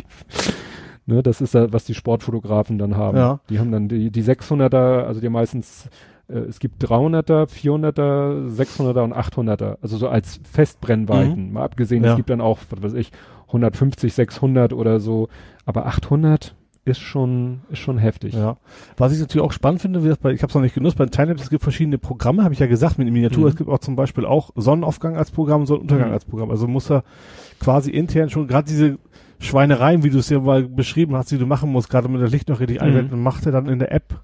[1.07, 3.17] ne, das ist ja, was die Sportfotografen dann haben.
[3.17, 3.41] Ja.
[3.49, 5.89] Die haben dann die, die 600er, also die meistens
[6.29, 11.53] äh, es gibt 300er, 400er, 600er und 800er, also so als Festbrennweiten.
[11.53, 12.11] Mal abgesehen, Ja.
[12.11, 13.11] es gibt dann auch, was weiß ich,
[13.53, 15.29] 150, 600 oder so,
[15.67, 16.55] aber 800
[16.85, 18.35] ist schon, ist schon heftig.
[18.35, 18.57] Ja.
[18.97, 21.45] Was ich natürlich auch spannend finde, das ich habe es noch nicht genutzt, bei Timelapse,
[21.45, 23.43] es gibt verschiedene Programme, habe ich ja gesagt, mit Miniatur.
[23.45, 23.49] Mhm.
[23.49, 26.15] Es gibt auch zum Beispiel auch Sonnenaufgang als Programm, Sonnenuntergang Mhm.
[26.15, 26.51] als Programm.
[26.51, 27.05] Also muss er
[27.61, 28.99] quasi intern schon gerade diese
[29.41, 32.29] Schweinereien, wie du es ja mal beschrieben hast, die du machen musst, gerade mit der
[32.29, 32.87] Licht noch richtig Mhm.
[32.87, 34.19] einwenden, macht er dann in der App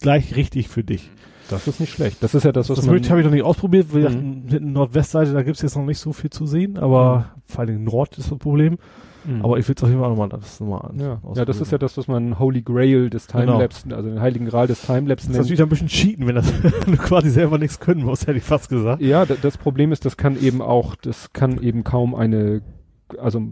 [0.00, 1.10] gleich richtig für dich.
[1.48, 2.22] Das ist nicht schlecht.
[2.22, 4.44] Das ist ja das, was Das man, möchte habe ich noch nicht ausprobiert, weil Mhm.
[4.48, 4.56] mhm.
[4.56, 8.16] in Nordwestseite, da gibt's jetzt noch nicht so viel zu sehen, aber vor allem Nord
[8.18, 8.78] ist das Problem.
[9.24, 9.44] Mhm.
[9.44, 10.98] Aber ich will es auf jeden Fall nochmal das nochmal an.
[10.98, 11.20] ja.
[11.34, 13.52] ja, das ist ja das, was man Holy Grail des Genau.
[13.52, 15.38] Timelapse, also den Heiligen Gral des Timelapse Das ist nennt.
[15.40, 16.50] natürlich ein bisschen cheaten, wenn das
[16.86, 19.02] du quasi selber nichts können musst, hätte ich fast gesagt.
[19.02, 22.62] Ja, da- das Problem ist, das kann eben auch, das kann eben kaum eine,
[23.18, 23.42] also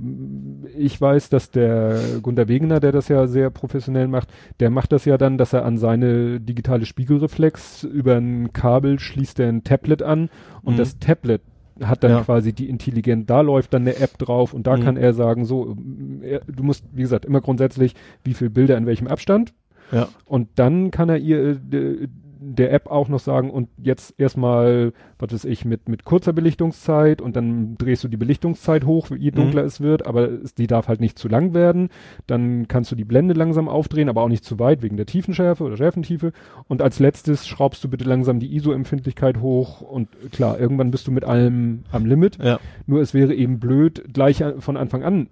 [0.76, 4.28] ich weiß, dass der Gunter Wegener, der das ja sehr professionell macht,
[4.60, 9.40] der macht das ja dann, dass er an seine digitale Spiegelreflex über ein Kabel schließt
[9.40, 10.28] er ein Tablet an
[10.62, 10.78] und Mhm.
[10.78, 11.42] das Tablet
[11.82, 12.20] hat dann Ja.
[12.22, 14.82] quasi die intelligent, da läuft dann eine App drauf und da Mhm.
[14.82, 15.76] kann er sagen, so,
[16.22, 19.54] er, du musst, wie gesagt, immer grundsätzlich, wie viel Bilder in welchem Abstand
[19.92, 20.08] Ja.
[20.24, 22.08] und dann kann er ihr äh,
[22.40, 27.20] der App auch noch sagen, und jetzt erstmal, was weiß ich, mit, mit kurzer Belichtungszeit
[27.20, 29.34] und dann drehst du die Belichtungszeit hoch, je Mhm.
[29.34, 31.88] dunkler es wird, aber es, die darf halt nicht zu lang werden.
[32.26, 35.64] Dann kannst du die Blende langsam aufdrehen, aber auch nicht zu weit wegen der Tiefenschärfe
[35.64, 36.32] oder Schärfentiefe.
[36.68, 41.12] Und als letztes schraubst du bitte langsam die ISO-Empfindlichkeit hoch und klar, irgendwann bist du
[41.12, 42.38] mit allem am Limit.
[42.42, 42.60] Ja.
[42.86, 45.28] Nur es wäre eben blöd, gleich von Anfang an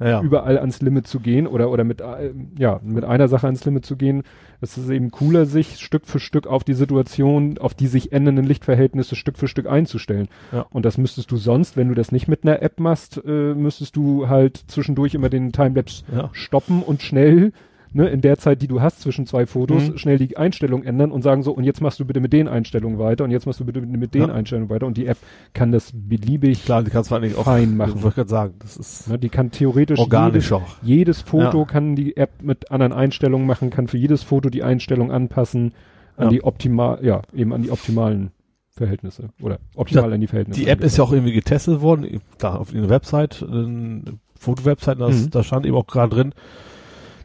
[0.00, 0.22] Ja.
[0.22, 3.84] überall ans Limit zu gehen oder, oder mit, äh, ja, mit einer Sache ans Limit
[3.84, 4.22] zu gehen.
[4.60, 8.44] Es ist eben cooler, sich Stück für Stück auf die Situation, auf die sich ändernden
[8.46, 10.28] Lichtverhältnisse Stück für Stück einzustellen.
[10.52, 10.66] Ja.
[10.70, 13.96] Und das müsstest du sonst, wenn du das nicht mit einer App machst, äh, müsstest
[13.96, 16.30] du halt zwischendurch immer den Timelapse Ja.
[16.32, 17.52] stoppen und schnell,
[17.94, 19.98] ne, in der Zeit, die du hast zwischen zwei Fotos, Mhm.
[19.98, 22.98] schnell die Einstellung ändern und sagen so, und jetzt machst du bitte mit den Einstellungen
[22.98, 24.34] weiter und jetzt machst du bitte mit, den Ja.
[24.34, 25.16] Einstellungen weiter und die App
[25.54, 27.94] kann das beliebig Klar, die kannst du eigentlich auch fein machen.
[28.02, 30.76] Wollte ich gerade sagen, das ist Ne, die kann theoretisch organisch jedes, auch.
[30.82, 31.64] jedes Foto Ja.
[31.64, 35.72] kann die App mit anderen Einstellungen machen, kann für jedes Foto die Einstellung anpassen
[36.16, 36.30] an Ja.
[36.30, 38.30] die optimal, ja, eben an die optimalen
[38.70, 40.60] Verhältnisse oder optimal an die Verhältnisse.
[40.60, 44.00] Die App ist ja auch irgendwie getestet worden, da auf ihrer Website, äh,
[44.36, 45.30] Fotowebsite, Mhm.
[45.30, 46.34] da stand eben auch gerade drin,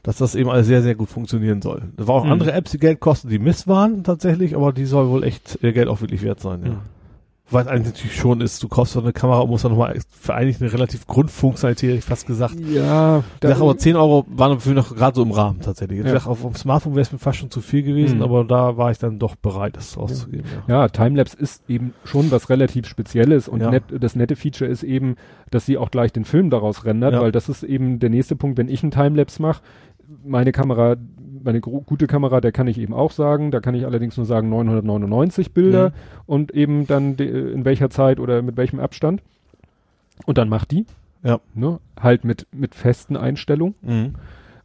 [0.04, 1.84] dass das eben alles sehr, sehr gut funktionieren soll.
[1.98, 2.32] Da waren auch Mhm.
[2.34, 5.74] andere Apps, die Geld kosten, die Mist waren tatsächlich, aber die soll wohl echt ihr
[5.74, 6.70] Geld auch wirklich wert sein, ja.
[6.72, 6.78] Mhm.
[7.52, 9.98] Weil es eigentlich natürlich schon ist, du kaufst so eine Kamera und musst dann nochmal
[10.12, 12.54] für eigentlich eine relativ Grundfunktionalität, hätte ich fast gesagt.
[12.60, 15.98] Ja, Ich sag aber 10 Euro waren für mich noch gerade so im Rahmen tatsächlich.
[16.02, 16.12] Ich Ja.
[16.12, 18.24] sag, auf, auf dem Smartphone wäre es mir fast schon zu viel gewesen, Mhm.
[18.24, 20.44] aber da war ich dann doch bereit, das auszugeben.
[20.68, 20.82] Ja.
[20.82, 23.72] Ja, Timelapse ist eben schon was relativ Spezielles und Ja.
[23.72, 25.16] net, das nette Feature ist eben,
[25.50, 28.60] dass sie auch gleich den Film daraus rendert, weil das ist eben der nächste Punkt,
[28.60, 29.64] wenn ich einen Timelapse mache,
[30.26, 30.96] meine Kamera,
[31.44, 34.50] meine gute Kamera, der kann ich eben auch sagen, da kann ich allerdings nur sagen
[34.50, 35.94] 999 Bilder Mhm.
[36.26, 39.22] und eben dann in welcher Zeit oder mit welchem Abstand
[40.26, 40.86] und dann macht die,
[41.24, 41.40] Ja.
[41.54, 43.76] ne, halt mit, mit festen Einstellungen.
[43.82, 44.16] Mhm.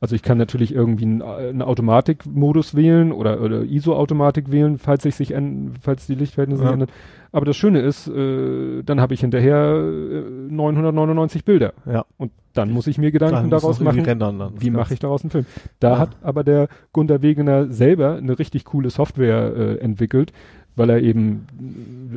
[0.05, 5.15] Also ich kann natürlich irgendwie einen, einen Automatikmodus wählen oder, oder ISO-Automatik wählen, falls sich
[5.15, 6.73] sich änd- falls die Lichtverhältnisse Ja.
[6.73, 6.91] ändern.
[7.33, 12.05] Aber das Schöne ist, äh, dann habe ich hinterher äh, 999 Bilder Ja.
[12.19, 15.47] und dann muss ich mir Gedanken daraus machen, rendern wie mache ich daraus einen Film.
[15.81, 15.99] Da Ja.
[16.01, 20.35] hat aber der Gunter Wegener selber eine richtig coole Software äh, entwickelt,
[20.77, 21.47] weil er eben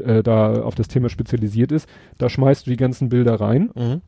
[0.05, 1.87] äh, da auf das Thema spezialisiert ist.
[2.17, 4.01] Da schmeißt du die ganzen Bilder rein Mhm.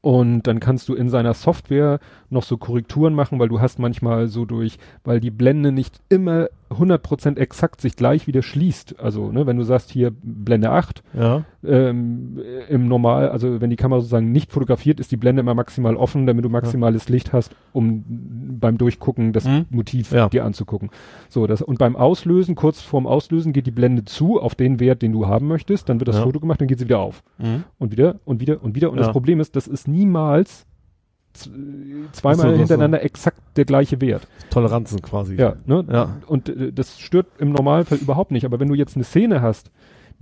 [0.00, 1.98] und dann kannst du in seiner Software
[2.34, 6.48] noch so Korrekturen machen, weil du hast manchmal so durch, weil die Blende nicht immer
[6.70, 8.98] 100% exakt sich gleich wieder schließt.
[9.00, 11.44] Also, ne, wenn du sagst hier Blende 8, Ja.
[11.64, 12.38] ähm,
[12.68, 16.26] im Normal, also wenn die Kamera sozusagen nicht fotografiert, ist die Blende immer maximal offen,
[16.26, 18.02] damit du maximales Licht hast, um
[18.60, 19.66] beim Durchgucken das Mhm.
[19.70, 20.28] Motiv Ja.
[20.28, 20.90] dir anzugucken.
[21.28, 25.02] So, das, und beim Auslösen, kurz vorm Auslösen geht die Blende zu auf den Wert,
[25.02, 26.22] den du haben möchtest, dann wird das Ja.
[26.24, 27.22] Foto gemacht, dann geht sie wieder auf.
[27.38, 27.64] Mhm.
[27.78, 28.90] Und wieder, und wieder, und wieder.
[28.90, 29.04] Und Ja.
[29.04, 30.66] das Problem ist, das ist niemals
[31.34, 32.58] zweimal so, ach so.
[32.58, 34.26] hintereinander exakt der gleiche Wert.
[34.50, 35.36] Toleranzen quasi.
[35.36, 35.84] Ja, ne?
[35.90, 36.16] Ja.
[36.26, 38.44] Und äh, das stört im Normalfall überhaupt nicht.
[38.44, 39.70] Aber wenn du jetzt eine Szene hast,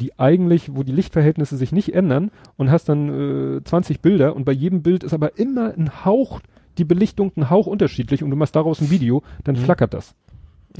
[0.00, 4.44] die eigentlich, wo die Lichtverhältnisse sich nicht ändern und hast dann äh, 20 Bilder und
[4.44, 6.40] bei jedem Bild ist aber immer ein Hauch,
[6.78, 9.60] die Belichtung ein Hauch unterschiedlich und du machst daraus ein Video, dann Mhm.
[9.60, 10.14] flackert das.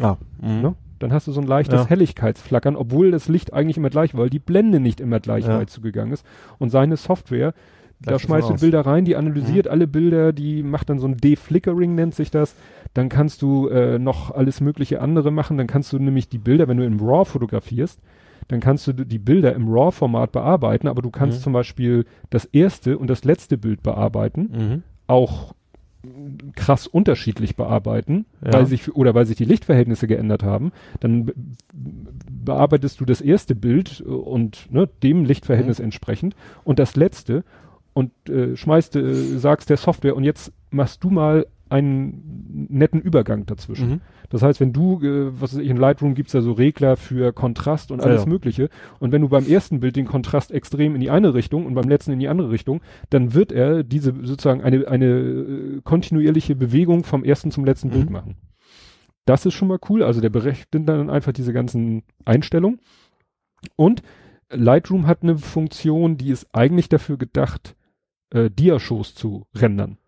[0.00, 0.16] Ah.
[0.40, 0.62] Mhm.
[0.62, 0.74] Ne?
[0.98, 1.86] Dann hast du so ein leichtes Ja.
[1.88, 5.58] Helligkeitsflackern, obwohl das Licht eigentlich immer gleich war, weil die Blende nicht immer gleich Ja.
[5.58, 6.24] weit zugegangen ist.
[6.58, 7.52] Und seine Software,
[8.04, 8.54] da schmeißt du.
[8.54, 12.54] Bilder rein, die analysiert alle Bilder, die macht dann so ein Deflickering nennt sich das.
[12.94, 15.56] Dann kannst du äh, noch alles mögliche andere machen.
[15.58, 18.00] Dann kannst du nämlich die Bilder, wenn du im RAW fotografierst,
[18.48, 21.42] dann kannst du die Bilder im RAW-Format bearbeiten, aber du kannst Mhm.
[21.44, 24.82] zum Beispiel das erste und das letzte Bild bearbeiten Mhm.
[25.06, 25.54] auch
[26.56, 28.54] krass unterschiedlich bearbeiten, Ja.
[28.54, 31.34] weil sich oder weil sich die Lichtverhältnisse geändert haben, dann be
[32.44, 35.84] bearbeitest du das erste Bild äh, und ne, dem Lichtverhältnis Mhm.
[35.84, 37.44] entsprechend und das letzte
[37.94, 43.46] und äh, schmeißt, äh, sagst der Software und jetzt machst du mal einen netten Übergang
[43.46, 43.88] dazwischen.
[43.88, 44.00] Mhm.
[44.28, 47.32] Das heißt, wenn du, äh, was weiß ich, in Lightroom gibt's ja so Regler für
[47.32, 48.28] Kontrast und alles ja.
[48.28, 48.68] Mögliche.
[48.98, 51.88] Und wenn du beim ersten Bild den Kontrast extrem in die eine Richtung und beim
[51.88, 57.04] letzten in die andere Richtung, dann wird er diese sozusagen eine, eine äh, kontinuierliche Bewegung
[57.04, 57.92] vom ersten zum letzten Mhm.
[57.92, 58.36] Bild machen.
[59.24, 60.02] Das ist schon mal cool.
[60.02, 62.80] Also der berechnet dann einfach diese ganzen Einstellungen.
[63.76, 64.02] Und
[64.50, 67.76] Lightroom hat eine Funktion, die ist eigentlich dafür gedacht,
[68.32, 69.98] äh, Diashows zu rendern.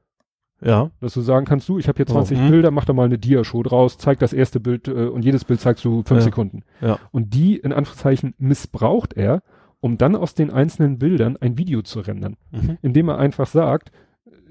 [0.61, 0.91] Ja.
[1.01, 2.51] Dass du sagen kannst, du, ich habe hier 20 Oh, hm.
[2.51, 5.61] Bilder, mach da mal eine Dia-Show draus, zeig das erste Bild äh, und jedes Bild
[5.61, 6.25] zeigst du fünf Ja.
[6.25, 6.63] Sekunden.
[6.81, 6.99] Ja.
[7.13, 9.43] Und die, in Anführungszeichen, missbraucht er,
[9.81, 12.37] um dann aus den einzelnen Bildern ein Video zu rendern.
[12.51, 12.79] Mhm.
[12.81, 13.93] Indem er einfach sagt,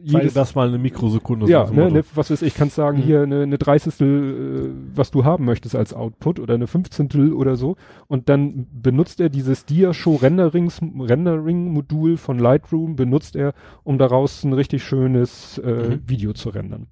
[0.05, 1.47] Jedes, das mal eine Mikrosekunde.
[1.49, 3.03] ja, dem ne, ne, was weiß ich, kannst sagen, Mhm.
[3.03, 7.55] hier eine, eine Dreißigstel, äh, was du haben möchtest als Output oder eine Fünfzehntel oder
[7.55, 7.77] so.
[8.07, 13.53] Und dann benutzt er dieses Dia-Show Renderings, Rendering-Modul von Lightroom, benutzt er,
[13.83, 16.01] um daraus ein richtig schönes äh, Mhm.
[16.05, 16.87] Video zu rendern.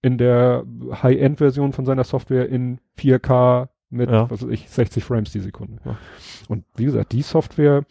[0.00, 0.64] In der
[1.02, 4.30] High-End-Version von seiner Software in 4K mit, Ja.
[4.30, 5.78] was weiß ich, 60 Frames die Sekunde.
[5.84, 5.98] Ja.
[6.48, 7.84] Und wie gesagt, die Software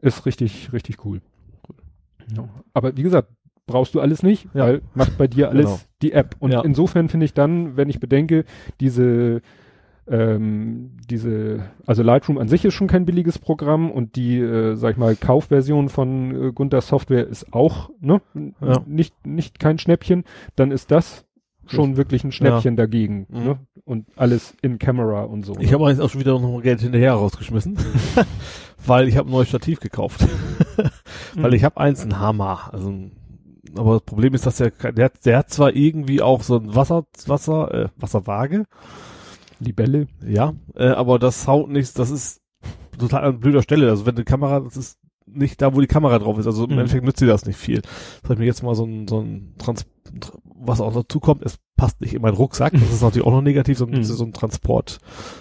[0.00, 1.20] ist richtig, richtig cool.
[2.36, 2.48] Ja.
[2.74, 3.28] Aber wie gesagt,
[3.66, 4.64] brauchst du alles nicht, Ja.
[4.66, 5.78] weil macht bei dir alles Genau.
[6.02, 6.36] die App.
[6.38, 6.60] Und Ja.
[6.62, 8.44] insofern finde ich dann, wenn ich bedenke,
[8.80, 9.42] diese
[10.08, 14.92] ähm, diese, also Lightroom an sich ist schon kein billiges Programm und die, äh, sag
[14.92, 18.20] ich mal, Kaufversion von äh, Gunther Software ist auch, ne,
[18.60, 18.84] Ja.
[18.86, 20.22] nicht, nicht kein Schnäppchen,
[20.54, 21.26] dann ist das
[21.66, 23.42] schon wirklich ein Schnäppchen dagegen, Mhm.
[23.44, 25.56] ne, und alles in Camera und so.
[25.58, 27.76] Ich habe jetzt auch schon wieder noch mal Geld hinterher rausgeschmissen,
[28.86, 30.24] weil ich habe ein neues Stativ gekauft.
[31.34, 32.70] weil ich habe eins, ein Hammer.
[32.72, 33.10] Also, ein-
[33.78, 36.74] aber das Problem ist, dass der, der, hat- der hat zwar irgendwie auch so ein
[36.74, 38.64] Wasser, Wasser, äh, Wasserwaage,
[39.58, 40.06] Libelle.
[40.26, 42.42] ja, äh, aber das haut nichts, das ist
[42.98, 43.88] total an blöder Stelle.
[43.88, 44.98] Also wenn die Kamera, das ist
[45.28, 46.46] nicht da, wo die Kamera drauf ist.
[46.46, 46.78] Also im Mhm.
[46.80, 47.82] Endeffekt nützt sie das nicht viel.
[48.22, 49.84] Das ich mir jetzt mal so ein, so ein Trans
[50.58, 52.72] was auch dazu kommt, es passt nicht in meinen Rucksack.
[52.72, 54.04] Das ist natürlich auch noch negativ, sondern Mhm.
[54.04, 54.98] so ein Transport,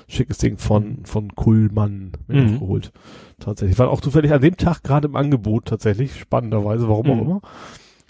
[0.07, 2.59] schickes Ding von, von Kuhlmann mir Mhm.
[2.59, 2.91] geholt.
[3.39, 3.77] Tatsächlich.
[3.79, 7.21] War auch zufällig an dem Tag gerade im Angebot tatsächlich, spannenderweise, warum auch Mhm.
[7.21, 7.41] immer.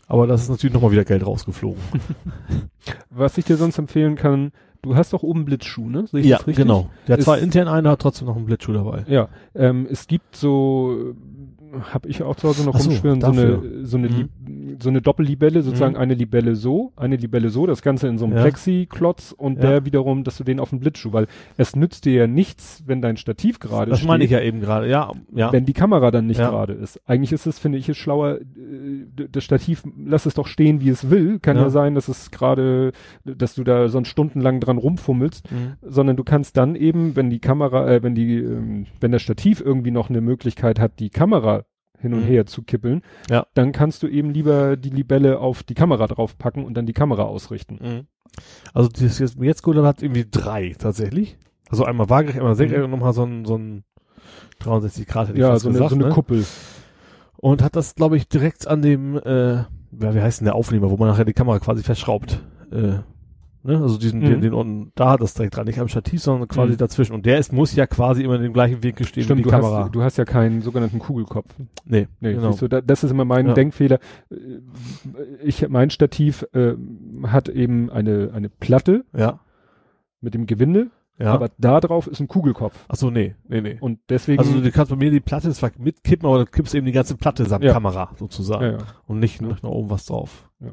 [0.07, 1.81] Aber das ist natürlich nochmal wieder Geld rausgeflogen.
[3.09, 4.51] Was ich dir sonst empfehlen kann,
[4.81, 6.05] du hast doch oben Blitzschuh, ne?
[6.07, 6.63] Sehe ich das richtig?
[6.65, 6.89] genau.
[7.07, 9.03] Der hat zwar intern einen, hat trotzdem noch einen Blitzschuh dabei.
[9.07, 11.13] Ja, ähm, es gibt so,
[11.91, 13.57] habe ich auch zu Hause noch Ach so, rumschwirren, so, dafür.
[13.63, 14.29] eine, so eine, Mhm.
[14.81, 15.99] So eine Doppellibelle, sozusagen Mhm.
[15.99, 18.41] eine Libelle so, eine Libelle so, das Ganze in so einem Ja.
[18.41, 19.69] Plexi-Klotz und Ja.
[19.71, 23.01] der wiederum, dass du den auf den Blitzschuh, weil es nützt dir ja nichts, wenn
[23.01, 24.89] dein Stativ gerade Das steht, meine ich ja eben gerade.
[24.89, 25.51] Ja, ja.
[25.51, 26.49] wenn die Kamera dann nicht Ja.
[26.49, 26.99] gerade ist.
[27.07, 30.89] Eigentlich ist es, finde ich, es schlauer, äh, das Stativ, lass es doch stehen, wie
[30.89, 31.39] es will.
[31.39, 31.69] Kann ja, Ja.
[31.69, 32.91] sein, dass es gerade,
[33.23, 35.73] dass du da sonst stundenlang dran rumfummelst Mhm.
[35.81, 39.61] sondern du kannst dann eben, wenn die Kamera, äh, wenn die, ähm, wenn das Stativ
[39.61, 41.63] irgendwie noch eine Möglichkeit hat, die Kamera
[42.05, 42.27] hin und Mhm.
[42.27, 43.45] her zu kippeln, Ja.
[43.53, 47.23] dann kannst du eben lieber die Libelle auf die Kamera draufpacken und dann die Kamera
[47.23, 47.79] ausrichten.
[47.81, 48.07] Mhm.
[48.73, 51.37] Also das jetzt, jetzt gut, hat irgendwie drei tatsächlich.
[51.69, 52.85] Also einmal waagerecht, einmal senkrecht Mhm.
[52.85, 53.83] und nochmal so ein, so ein
[54.59, 56.11] 63 Grad hätte ich Ja, fast so eine, gesagt, so eine ne?
[56.11, 56.45] Kuppel.
[57.37, 59.67] Und hat das, glaube ich, direkt an dem, äh, ja,
[59.99, 62.41] wie heißt denn der Aufnehmer, wo man nachher die Kamera quasi verschraubt.
[62.71, 62.99] Äh,
[63.65, 63.81] ne?
[63.81, 64.25] Also diesen, Mhm.
[64.25, 66.77] den, den unten, da hat das direkt dran, nicht am Stativ, sondern quasi Mhm.
[66.77, 67.13] dazwischen.
[67.13, 69.49] Und der ist, muss ja quasi immer in dem gleichen Winkel stehen Stimmt, wie die
[69.49, 69.85] du Kamera.
[69.85, 71.53] hast, du hast ja keinen sogenannten Kugelkopf.
[71.85, 72.53] nee, Nee, genau.
[72.53, 73.53] du, da, das ist immer mein Ja.
[73.53, 73.99] Denkfehler.
[75.43, 76.73] Ich, mein Stativ äh,
[77.23, 79.39] hat eben eine, eine Platte Ja,
[80.21, 80.87] mit dem Gewinde
[81.19, 81.33] Ja.
[81.33, 82.85] aber da drauf ist ein Kugelkopf.
[82.87, 83.77] Ach so, nee, nee, nee.
[83.79, 84.39] Und deswegen.
[84.39, 87.15] Also du kannst bei mir die Platte zwar mitkippen, aber du kippst eben die ganze
[87.15, 87.73] Platte samt Ja.
[87.73, 88.63] Kamera sozusagen.
[88.63, 88.77] ja, ja.
[89.07, 90.49] Und nicht noch nach oben was drauf.
[90.59, 90.71] ja,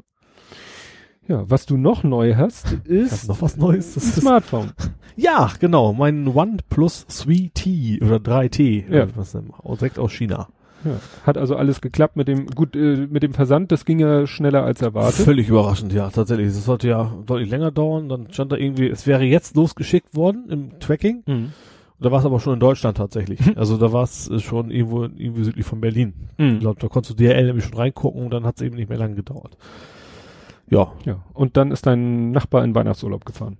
[1.27, 3.93] was du noch neu hast, Ich ist noch was Neues.
[3.95, 4.71] Das Smartphone.
[5.15, 5.93] ja, genau.
[5.93, 8.85] Mein OnePlus 3T oder 3T.
[8.91, 9.03] Ja.
[9.03, 9.51] oder Was denn?
[9.63, 10.47] Direkt aus China.
[10.85, 10.91] Ja.
[11.25, 14.63] Hat also alles geklappt mit dem, gut, äh, mit dem Versand, das ging ja schneller
[14.65, 15.23] als erwartet.
[15.25, 16.47] Völlig überraschend, ja, tatsächlich.
[16.47, 18.09] Es sollte ja deutlich länger dauern.
[18.09, 21.23] Dann stand da irgendwie, es wäre jetzt losgeschickt worden im Tracking.
[21.25, 21.53] Mhm.
[22.01, 23.39] Da war es aber schon in Deutschland tatsächlich.
[23.55, 26.13] Also da war es äh, schon irgendwo, irgendwie südlich von Berlin.
[26.37, 26.59] Ich Mhm.
[26.59, 28.97] glaube, da konntest du DRL nämlich schon reingucken und dann hat es eben nicht mehr
[28.97, 29.55] lange gedauert.
[30.73, 30.93] Ja.
[31.05, 33.57] Ja, und dann ist dein Nachbar in Weihnachtsurlaub gefahren.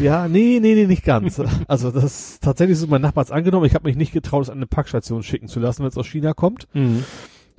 [0.00, 1.40] Ja, nee, nee, nee, nicht ganz.
[1.66, 3.66] Also das tatsächlich ist mein Nachbar angenommen.
[3.66, 6.06] Ich habe mich nicht getraut, es an eine Packstation schicken zu lassen, wenn es aus
[6.06, 6.68] China kommt.
[6.74, 7.04] Mhm.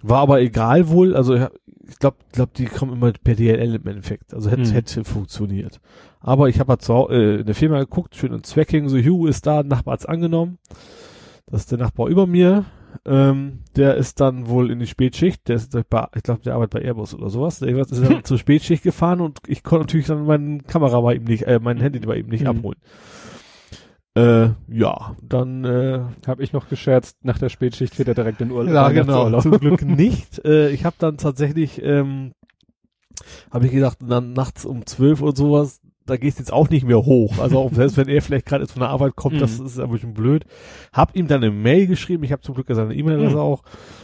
[0.01, 1.15] War aber egal wohl.
[1.15, 4.33] Also ich glaube, glaub, die kommen immer per DLL im Endeffekt.
[4.33, 4.73] Also hätte, Mhm.
[4.73, 5.79] hätte funktioniert.
[6.21, 9.27] Aber ich habe halt zu, äh, in der Firma geguckt, schön in Zwecking, so Hugh
[9.27, 10.57] ist da, Nachbar hat's angenommen.
[11.47, 12.65] Das ist der Nachbar über mir.
[13.05, 15.47] Ähm, der ist dann wohl in die Spätschicht.
[15.47, 17.59] Der ist bei, ich glaube, der arbeitet bei Airbus oder sowas.
[17.59, 21.23] Der ist dann zur Spätschicht gefahren und ich konnte natürlich dann meine Kamera bei ihm
[21.23, 22.47] nicht, äh, mein Handy bei ihm nicht Mhm.
[22.47, 22.77] abholen.
[24.13, 28.51] Äh, ja, dann äh, Habe ich noch gescherzt, nach der Spätschicht fährt er direkt in
[28.51, 28.73] Urlaub.
[28.73, 29.39] ja, genau.
[29.39, 30.43] Zum Glück nicht.
[30.43, 32.33] Äh, ich habe dann tatsächlich, ähm,
[33.51, 36.97] habe ich gedacht, dann nachts um zwölf und sowas, da gehst jetzt auch nicht mehr
[37.05, 37.37] hoch.
[37.39, 39.65] Also auch selbst wenn er vielleicht gerade jetzt von der Arbeit kommt, das Mhm.
[39.65, 40.45] ist ein bisschen blöd.
[40.93, 42.23] Hab ihm dann eine Mail geschrieben.
[42.23, 43.41] Ich habe zum Glück seine E-Mail-Adresse Mhm.
[43.41, 43.63] auch.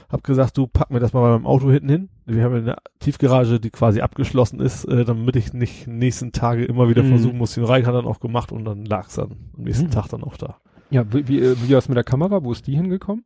[0.10, 2.10] Hab gesagt, du pack mir das mal bei meinem Auto hinten hin.
[2.26, 6.88] Wir haben eine Tiefgarage, die quasi abgeschlossen ist, äh, damit ich nicht nächsten Tage immer
[6.90, 7.10] wieder Mhm.
[7.10, 7.54] versuchen muss.
[7.56, 9.92] Den Reich hat dann auch gemacht und dann lag's dann am nächsten Mhm.
[9.92, 10.58] Tag dann auch da.
[10.90, 12.44] Ja, wie, wie, äh, wie war's mit der Kamera?
[12.44, 13.26] Wo ist die hingekommen?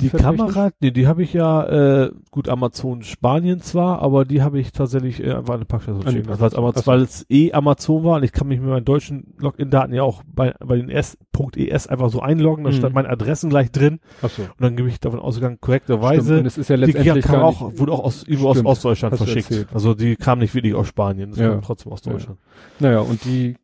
[0.00, 0.10] Die?
[0.10, 4.72] Kamera, nee, die habe ich ja, äh, gut, Amazon Spanien zwar, aber die habe ich
[4.72, 6.28] tatsächlich äh, einfach an eine Packstation die schicken.
[6.28, 6.90] lassen, weil es Amazon, Ach so.
[6.92, 10.22] weil es eh Amazon war und ich kann mich mit meinen deutschen Login-Daten ja auch
[10.26, 12.74] bei, bei den S.ES einfach so einloggen, da Mhm.
[12.74, 14.42] stand meine Adressen gleich drin Achso.
[14.42, 17.72] und dann gebe ich davon ausgegangen, korrekterweise, es ist ja die letztendlich kam gar auch,
[17.78, 19.50] wurde auch aus, irgendwo aus Ostdeutschland verschickt.
[19.50, 19.68] erzählt.
[19.74, 21.48] Also die kam nicht wirklich aus Spanien, das Ja.
[21.50, 22.12] kam trotzdem aus Ja.
[22.12, 22.38] Deutschland.
[22.78, 23.56] Naja, und die,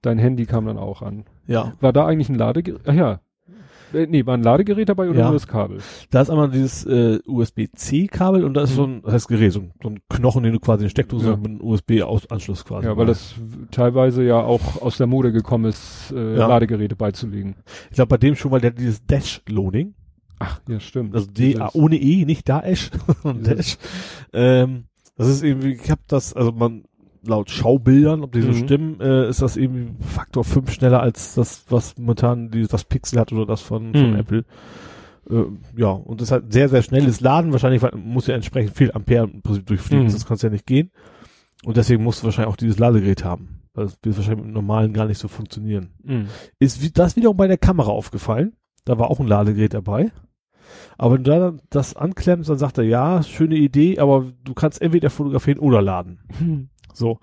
[0.00, 1.24] dein Handy kam dann auch an.
[1.48, 1.72] Ja.
[1.80, 2.82] War da eigentlich ein Ladegerät?
[2.86, 3.20] Ach ja.
[3.94, 5.24] Äh, nee, war ein Ladegerät dabei oder Ja.
[5.26, 5.78] nur das Kabel?
[6.10, 8.74] Da ist einmal dieses äh, USB-C-Kabel und da ist Mhm.
[8.74, 11.30] so ein, das heißt Gerät, so ein, so ein Knochen, den du quasi in Steckdose
[11.30, 11.36] Ja.
[11.36, 12.86] mit einem USB-Anschluss quasi.
[12.86, 13.34] Ja, weil das
[13.70, 16.46] teilweise ja auch aus der Mode gekommen ist, äh, Ja.
[16.46, 17.56] Ladegeräte beizulegen.
[17.90, 19.94] Ich glaube bei dem schon, weil der dieses Dash-Loading,
[20.38, 21.14] Ach, ja, stimmt.
[21.14, 22.90] also D Dieses- ohne E, nicht Daesh,
[23.42, 23.76] Dash.
[24.32, 24.84] Ähm,
[25.16, 26.84] das ist irgendwie, ich habe das, also man
[27.24, 28.54] laut Schaubildern, ob die so Mhm.
[28.54, 33.18] stimmen, äh, ist das irgendwie Faktor 5 schneller als das, was momentan die, das Pixel
[33.20, 34.16] hat oder das von, von Mhm.
[34.16, 34.44] Apple.
[35.30, 35.44] Äh,
[35.76, 39.24] ja, und das hat sehr, sehr schnelles Laden, wahrscheinlich weil, muss ja entsprechend viel Ampere
[39.24, 40.12] im Prinzip durchfliegen, Mhm.
[40.12, 40.90] das kann ja nicht gehen.
[41.64, 43.60] Und deswegen musst du wahrscheinlich auch dieses Ladegerät haben.
[43.74, 45.90] Weil das wird wahrscheinlich mit dem normalen gar nicht so funktionieren.
[46.02, 46.26] Mhm.
[46.58, 48.54] Ist das wiederum bei der Kamera aufgefallen.
[48.84, 50.10] Da war auch ein Ladegerät dabei.
[50.98, 54.82] Aber wenn du da das anklemmst, dann sagt er, ja, schöne Idee, aber du kannst
[54.82, 56.18] entweder fotografieren oder laden.
[56.92, 57.18] So.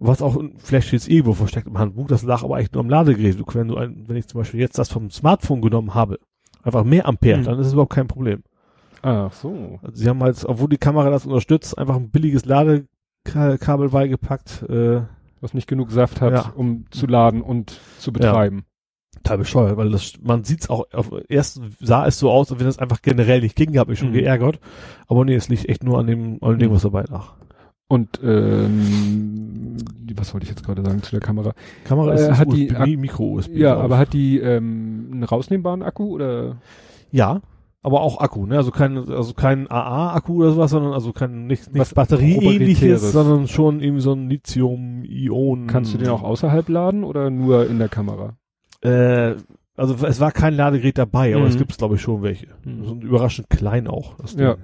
[0.00, 2.84] Was auch, in- vielleicht steht es irgendwo versteckt im Handbuch, das lag aber eigentlich nur
[2.84, 3.38] am Ladegerät.
[3.38, 6.18] Du, wenn du ein, wenn ich zum Beispiel jetzt das vom Smartphone genommen habe,
[6.62, 7.44] einfach mehr Ampere, Mhm.
[7.44, 8.42] dann ist es überhaupt kein Problem.
[9.02, 9.78] Ach so.
[9.82, 15.02] Also sie haben halt, obwohl die Kamera das unterstützt, einfach ein billiges Ladekabel beigepackt, äh,
[15.40, 16.52] Was nicht genug Saft hat, Ja.
[16.56, 18.64] um zu laden und zu betreiben.
[19.22, 22.66] total bescheuert, weil das, man sieht's auch, auf, erst sah es so aus, als wenn
[22.68, 24.14] es einfach generell nicht ging, habe ich schon Mhm.
[24.14, 24.60] geärgert.
[25.08, 26.74] Aber nee, es liegt echt nur an dem, an dem Mhm.
[26.74, 27.34] was dabei lag.
[27.88, 29.76] Und ähm,
[30.14, 31.54] was wollte ich jetzt gerade sagen zu der Kamera?
[31.84, 33.56] Kamera Äh, ist hat die USB, Micro-USB.
[33.56, 36.56] Ja, glaub aber hat die ähm, einen rausnehmbaren Akku oder?
[37.10, 37.40] ja,
[37.80, 38.56] aber auch Akku, ne?
[38.56, 43.46] Also kein, also kein AA-Akku oder sowas, sondern also kein nicht, Was nichts Batterieähnliches, sondern
[43.48, 45.66] schon irgendwie so ein Lithium-Ionen.
[45.68, 48.36] Kannst du den auch außerhalb laden oder nur in der Kamera?
[48.82, 49.36] Äh,
[49.76, 51.50] also es war kein Ladegerät dabei, aber Mhm.
[51.50, 52.48] es gibt glaube ich schon welche.
[52.64, 52.84] Mhm.
[52.84, 54.16] So ein überraschend klein auch.
[54.16, 54.34] Das.
[54.36, 54.44] Ding.
[54.44, 54.56] Ja,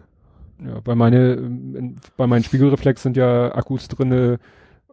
[0.84, 4.38] bei meine, ähm, bei meinen Spiegelreflex sind ja Akkus drinne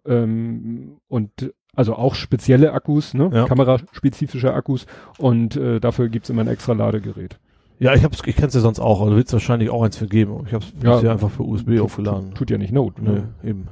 [0.05, 3.29] ähm, und also auch spezielle Akkus, ne?
[3.33, 3.45] Ja.
[3.45, 4.85] Kameraspezifische Akkus
[5.17, 7.39] und äh, dafür gibt's immer ein extra Ladegerät.
[7.79, 10.07] Ja, ich hab's, ich kenn's ja sonst auch, aber du willst wahrscheinlich auch eins für
[10.07, 10.33] geben.
[10.33, 10.95] aber Ich hab's Ja.
[10.95, 12.29] bisher einfach für USB aufgeladen.
[12.29, 13.01] Tut, tut ja nicht Not.
[13.01, 13.29] Ne?
[13.43, 13.67] eben.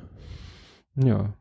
[0.95, 1.33] Ja.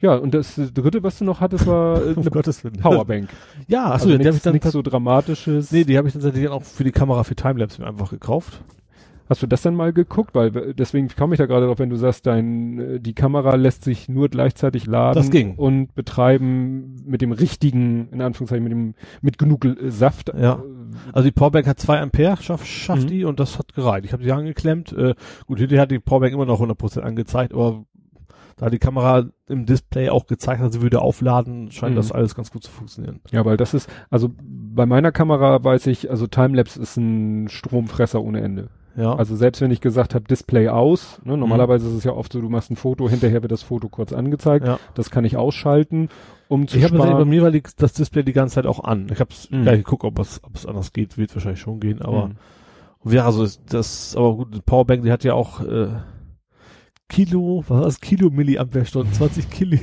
[0.00, 2.76] Ja, und das dritte, was du noch hattest, war äh, eine Willen.
[2.80, 3.28] Powerbank.
[3.66, 5.72] Ja, achso, also die hab nichts, ich dann nichts so Dramatisches.
[5.72, 8.62] Nee, die habe ich dann tatsächlich auch für die Kamera für Timelapse mir einfach gekauft.
[9.28, 10.34] Hast du das denn mal geguckt?
[10.34, 13.54] Weil äh, deswegen komme ich da gerade drauf, wenn du sagst, dein äh, die Kamera
[13.56, 15.54] lässt sich nur gleichzeitig laden Das ging.
[15.56, 20.32] und betreiben mit dem richtigen, in Anführungszeichen, mit dem mit genug äh, Saft.
[20.38, 20.62] Ja.
[21.12, 23.08] Also die Powerbank hat zwei Ampere, schafft schafft Mhm.
[23.08, 24.04] die und das hat gereicht.
[24.06, 24.92] Ich habe sie angeklemmt.
[24.92, 25.14] Äh,
[25.46, 27.84] gut, hinterher hat die Powerbank immer noch 100% angezeigt, aber
[28.56, 31.96] da die Kamera im Display auch gezeigt hat, sie würde aufladen, scheint Mhm.
[31.96, 33.20] das alles ganz gut zu funktionieren.
[33.30, 38.20] Ja, weil das ist, also bei meiner Kamera weiß ich, also Timelapse ist ein Stromfresser
[38.20, 38.68] ohne Ende.
[38.98, 39.14] Ja.
[39.14, 42.40] Also selbst wenn ich gesagt habe, Display aus, ne, normalerweise ist es ja oft so,
[42.40, 44.66] du machst ein Foto, hinterher wird das Foto kurz angezeigt.
[44.66, 44.78] ja.
[44.94, 46.08] Das kann ich ausschalten,
[46.48, 49.08] um zu Ich habe bei mir war die, das Display die ganze Zeit auch an.
[49.12, 49.62] Ich habe Mhm.
[49.62, 52.28] gleich geguckt, ob es, ob es anders geht, wird wahrscheinlich schon gehen, aber
[53.04, 53.12] Mhm.
[53.12, 55.88] ja, also ist das, aber gut, die Powerbank, die hat ja auch äh,
[57.08, 58.00] Kilo, was war das?
[58.00, 59.78] Kilo Milliampere-Stunden, 20 Kilo.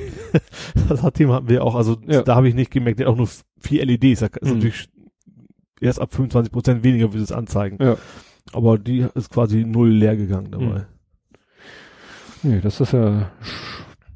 [0.89, 2.21] das hat Thema hatten wir auch, also Ja.
[2.21, 3.29] da habe ich nicht gemerkt, der hat auch nur
[3.59, 4.55] vier LEDs, das ist Mhm.
[4.55, 4.89] natürlich
[5.81, 7.77] erst ab 25 Prozent weniger würde es anzeigen.
[7.81, 7.97] Ja.
[8.53, 10.65] Aber die ist quasi null leer gegangen dabei.
[10.65, 10.85] Mhm.
[12.43, 13.31] Nee, das ist ja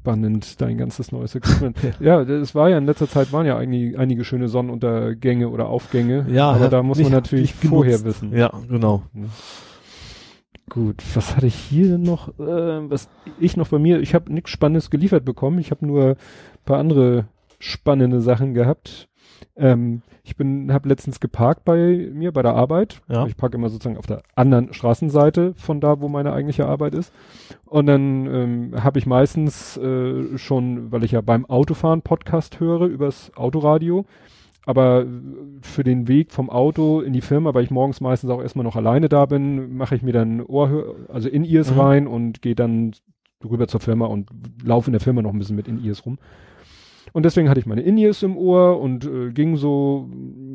[0.00, 1.76] spannend, dein ganzes neues Equipment.
[2.00, 6.26] ja, es war ja in letzter Zeit waren ja einige, einige schöne Sonnenuntergänge oder Aufgänge.
[6.30, 8.32] Ja, aber ja, da muss man natürlich vorher wissen.
[8.36, 9.02] Ja, genau.
[10.70, 12.28] Gut, was hatte ich hier noch?
[12.38, 13.08] Äh, was
[13.40, 15.58] ich noch bei mir, ich habe nichts Spannendes geliefert bekommen.
[15.58, 17.26] Ich habe nur ein paar andere
[17.58, 19.08] spannende Sachen gehabt.
[19.56, 23.02] Ähm, ich bin, habe letztens geparkt bei mir bei der Arbeit.
[23.08, 23.26] Ja.
[23.26, 27.12] Ich parke immer sozusagen auf der anderen Straßenseite von da, wo meine eigentliche Arbeit ist.
[27.64, 32.86] Und dann ähm, habe ich meistens äh, schon, weil ich ja beim Autofahren Podcast höre
[32.86, 34.04] übers Autoradio,
[34.66, 35.06] aber
[35.62, 38.76] für den Weg vom Auto in die Firma, weil ich morgens meistens auch erstmal noch
[38.76, 41.80] alleine da bin, mache ich mir dann Ohrhör, also in ears Mhm.
[41.80, 42.92] rein und gehe dann
[43.42, 44.28] rüber zur Firma und
[44.62, 46.18] laufe in der Firma noch ein bisschen mit in ears rum.
[47.12, 50.08] Und deswegen hatte ich meine In-Ears im Ohr und äh, ging so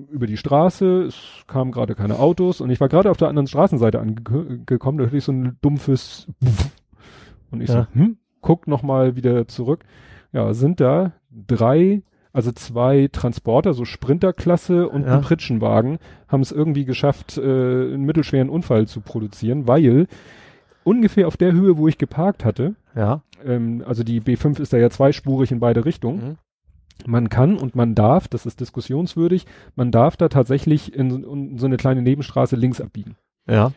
[0.09, 1.03] über die Straße.
[1.03, 4.97] Es kamen gerade keine Autos und ich war gerade auf der anderen Straßenseite angekommen.
[4.97, 6.27] Da hörte ich so ein dumpfes
[7.51, 7.87] und ich Ja.
[7.93, 9.83] so, hm, guck noch mal wieder zurück.
[10.31, 12.03] Ja, sind da drei,
[12.33, 15.15] also zwei Transporter, so Sprinterklasse und Ja.
[15.15, 20.07] ein Pritschenwagen, haben es irgendwie geschafft, äh, einen mittelschweren Unfall zu produzieren, weil
[20.83, 23.21] ungefähr auf der Höhe, wo ich geparkt hatte, Ja.
[23.45, 26.17] ähm, also die B5 ist da ja zweispurig in beide Richtungen.
[26.29, 26.37] Mhm.
[27.05, 31.57] Man kann und man darf, das ist diskussionswürdig, man darf da tatsächlich in, so- in
[31.57, 33.15] so eine kleine Nebenstraße links abbiegen.
[33.49, 33.71] Ja.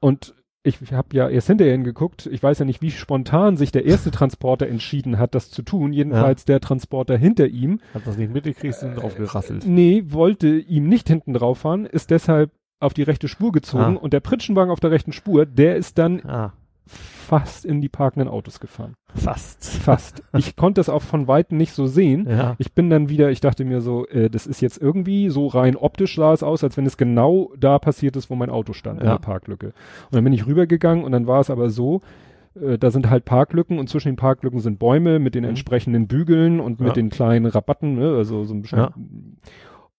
[0.00, 3.84] Und ich habe ja erst hinterher hingeguckt, ich weiß ja nicht, wie spontan sich der
[3.84, 5.92] erste Transporter entschieden hat, das zu tun.
[5.92, 9.64] Jedenfalls der Transporter hinter ihm, Hat das nicht mitgekriegt, sind drauf gerasselt.
[9.64, 12.50] nee, wollte ihm nicht hinten drauf fahren, ist deshalb
[12.80, 14.00] auf die rechte Spur gezogen Ah.
[14.00, 16.52] und der Pritschenwagen auf der rechten Spur, der ist dann Ah,
[16.86, 18.94] fast in die parkenden Autos gefahren.
[19.14, 19.64] fast.
[19.64, 20.22] Fast.
[20.36, 22.26] ich konnte es auch von Weitem nicht so sehen.
[22.28, 22.54] Ja.
[22.58, 25.74] Ich bin dann wieder, ich dachte mir so, äh, das ist jetzt irgendwie so rein
[25.76, 29.00] optisch sah es aus, als wenn es genau da passiert ist, wo mein Auto stand,
[29.00, 29.14] in Ja.
[29.14, 29.66] der Parklücke.
[29.66, 32.02] Und dann bin ich rübergegangen und dann war es aber so,
[32.54, 35.50] äh, da sind halt Parklücken und zwischen den Parklücken sind Bäume mit den Mhm.
[35.50, 36.94] entsprechenden Bügeln und mit Ja.
[36.94, 39.38] den kleinen Rabatten, ne, also so ein bisschen.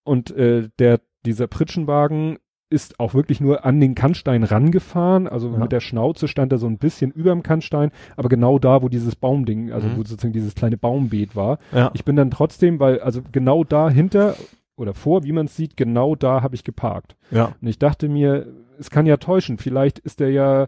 [0.04, 2.38] Und äh, der, dieser Pritschenwagen
[2.70, 5.58] ist auch wirklich nur an den Kannstein rangefahren, also Ja.
[5.58, 9.16] mit der Schnauze stand er so ein bisschen überm Kannstein, aber genau da, wo dieses
[9.16, 9.92] Baumding, also Mhm.
[9.98, 11.60] wo sozusagen dieses kleine Baumbeet war.
[11.72, 11.92] Ja.
[11.94, 14.36] Ich bin dann trotzdem, weil, also genau dahinter
[14.76, 17.16] oder vor, wie man es sieht, genau da habe ich geparkt.
[17.32, 17.54] Ja.
[17.62, 18.48] Und ich dachte mir,
[18.78, 20.68] es kann ja täuschen, vielleicht ist der ja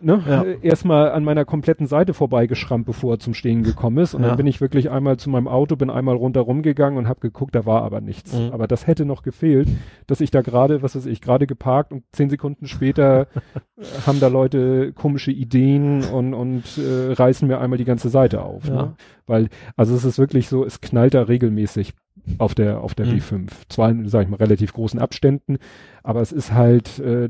[0.00, 0.44] ne, Ja.
[0.62, 4.14] erstmal an meiner kompletten Seite vorbeigeschrammt, bevor er zum Stehen gekommen ist.
[4.14, 4.28] Und Ja.
[4.28, 7.54] dann bin ich wirklich einmal zu meinem Auto, bin einmal rundherum gegangen und habe geguckt,
[7.54, 8.32] da war aber nichts.
[8.32, 8.52] Mhm.
[8.52, 9.68] Aber das hätte noch gefehlt,
[10.06, 13.28] dass ich da gerade, was weiß ich, gerade geparkt und zehn Sekunden später
[13.76, 18.42] äh, haben da Leute komische Ideen und, und äh, reißen mir einmal die ganze Seite
[18.42, 18.66] auf.
[18.68, 18.74] Ja.
[18.74, 18.94] Ne?
[19.26, 21.92] Weil, also es ist wirklich so, es knallt da regelmäßig
[22.38, 23.12] auf der, auf der Mhm.
[23.12, 23.48] B5.
[23.68, 25.58] Zwar in, sag ich mal, relativ großen Abständen,
[26.02, 27.28] aber es ist halt, äh,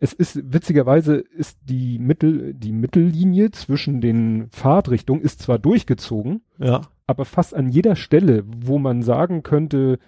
[0.00, 6.82] es ist, witzigerweise ist die Mittel, die Mittellinie zwischen den Fahrtrichtungen ist zwar durchgezogen, Ja.
[7.06, 9.98] aber fast an jeder Stelle, wo man sagen könnte,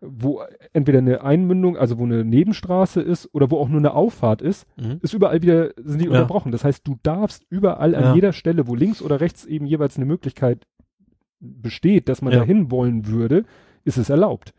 [0.00, 0.40] wo
[0.72, 4.66] entweder eine Einmündung, also wo eine Nebenstraße ist oder wo auch nur eine Auffahrt ist,
[4.78, 4.98] Mhm.
[5.02, 6.12] ist überall wieder, sind die Ja.
[6.12, 6.52] unterbrochen.
[6.52, 8.14] Das heißt, du darfst überall an Ja.
[8.14, 10.66] jeder Stelle, wo links oder rechts eben jeweils eine Möglichkeit
[11.38, 12.40] besteht, dass man Ja.
[12.40, 13.44] dahin wollen würde,
[13.84, 14.54] ist es erlaubt.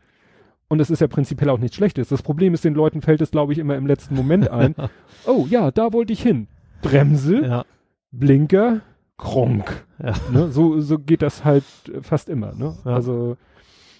[0.72, 2.08] Und es ist ja prinzipiell auch nichts Schlechtes.
[2.08, 4.74] Das Problem ist, den Leuten fällt es, glaube ich, immer im letzten Moment ein.
[5.26, 6.46] oh ja, da wollte ich hin.
[6.80, 7.64] Bremse, Ja.
[8.10, 8.80] Blinker,
[9.18, 9.84] Kronk.
[10.02, 10.14] Ja.
[10.32, 10.48] Ne?
[10.48, 11.64] So, so geht das halt
[12.00, 12.54] fast immer.
[12.54, 12.74] Ne?
[12.86, 12.94] Ja.
[12.94, 13.36] Also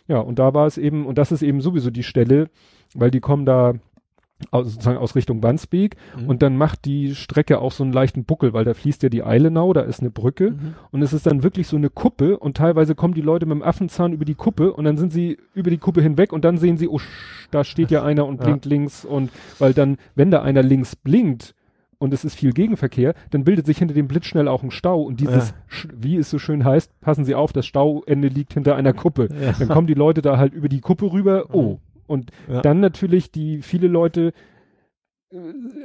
[0.08, 2.48] ja, und da war es eben, und das ist eben sowieso die Stelle,
[2.94, 3.74] weil die kommen da
[4.50, 6.28] aus, sozusagen aus Richtung Wandsbek Mhm.
[6.28, 9.22] und dann macht die Strecke auch so einen leichten Buckel, weil da fließt ja die
[9.22, 10.74] Eilenau, da ist eine Brücke Mhm.
[10.90, 13.62] und es ist dann wirklich so eine Kuppe und teilweise kommen die Leute mit dem
[13.62, 16.76] Affenzahn über die Kuppe und dann sind sie über die Kuppe hinweg und dann sehen
[16.76, 17.00] sie, oh,
[17.50, 18.44] da steht ja einer und Ja.
[18.46, 21.54] blinkt links und weil dann, wenn da einer links blinkt
[21.98, 25.20] und es ist viel Gegenverkehr, dann bildet sich hinter dem Blitzschnell auch ein Stau und
[25.20, 25.90] dieses, Ja.
[25.96, 29.28] Wie es so schön heißt, passen Sie auf, das Stauende liegt hinter einer Kuppe.
[29.40, 29.52] Ja.
[29.58, 31.78] Dann kommen die Leute da halt über die Kuppe rüber, oh.
[32.12, 32.60] Und Ja.
[32.62, 34.32] dann natürlich die viele Leute
[35.32, 35.36] äh,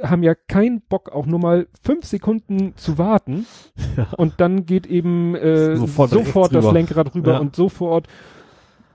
[0.06, 3.46] haben ja keinen Bock, auch nur mal fünf Sekunden zu warten.
[3.96, 4.06] Ja.
[4.16, 6.72] Und dann geht eben äh, Sofort sofort, das rüber.
[6.74, 7.38] Lenkrad rüber Ja.
[7.38, 8.06] und sofort.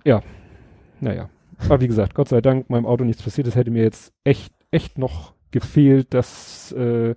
[0.05, 0.21] Ja,
[1.01, 1.29] naja.
[1.65, 3.47] Aber wie gesagt, Gott sei Dank, meinem Auto nichts passiert.
[3.47, 7.15] Es hätte mir jetzt echt, echt noch gefehlt, dass äh,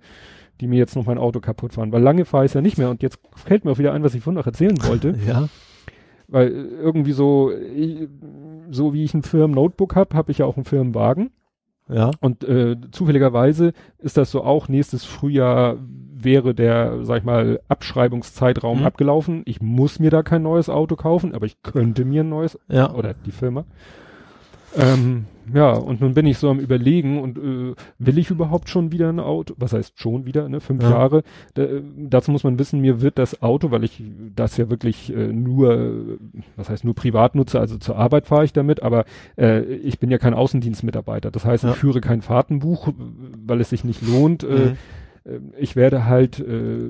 [0.61, 1.91] die mir jetzt noch mein Auto kaputt fahren.
[1.91, 2.89] Weil lange fahre ich ja nicht mehr.
[2.89, 5.15] Und jetzt fällt mir auch wieder ein, was ich vorhin noch erzählen wollte.
[5.27, 5.47] Ja.
[6.27, 8.07] Weil irgendwie so, ich,
[8.69, 11.31] so wie ich ein Firmen-Notebook habe, habe ich ja auch einen Firmenwagen.
[11.89, 12.11] Ja.
[12.19, 15.77] Und äh, zufälligerweise ist das so auch, nächstes Frühjahr
[16.19, 18.85] wäre der, sag ich mal, Abschreibungszeitraum Mhm.
[18.85, 19.41] abgelaufen.
[19.45, 22.93] Ich muss mir da kein neues Auto kaufen, aber ich könnte mir ein neues, Ja.
[22.93, 23.63] oder die Firma.
[24.75, 28.91] Ähm, ja, und nun bin ich so am überlegen und äh, will ich überhaupt schon
[28.91, 29.53] wieder ein Auto?
[29.57, 30.59] Was heißt schon wieder, ne?
[30.59, 30.89] Fünf Ja.
[30.89, 31.23] Jahre.
[31.53, 34.03] Da, äh, dazu muss man wissen, mir wird das Auto, weil ich
[34.35, 36.17] das ja wirklich äh, nur,
[36.57, 39.05] was heißt nur privat nutze, also zur Arbeit fahre ich damit, aber
[39.37, 41.31] äh, ich bin ja kein Außendienstmitarbeiter.
[41.31, 41.71] Das heißt, Ja.
[41.71, 42.89] ich führe kein Fahrtenbuch,
[43.45, 44.43] weil es sich nicht lohnt.
[44.43, 44.77] Äh, Mhm.
[45.27, 46.89] Äh, ich werde halt äh,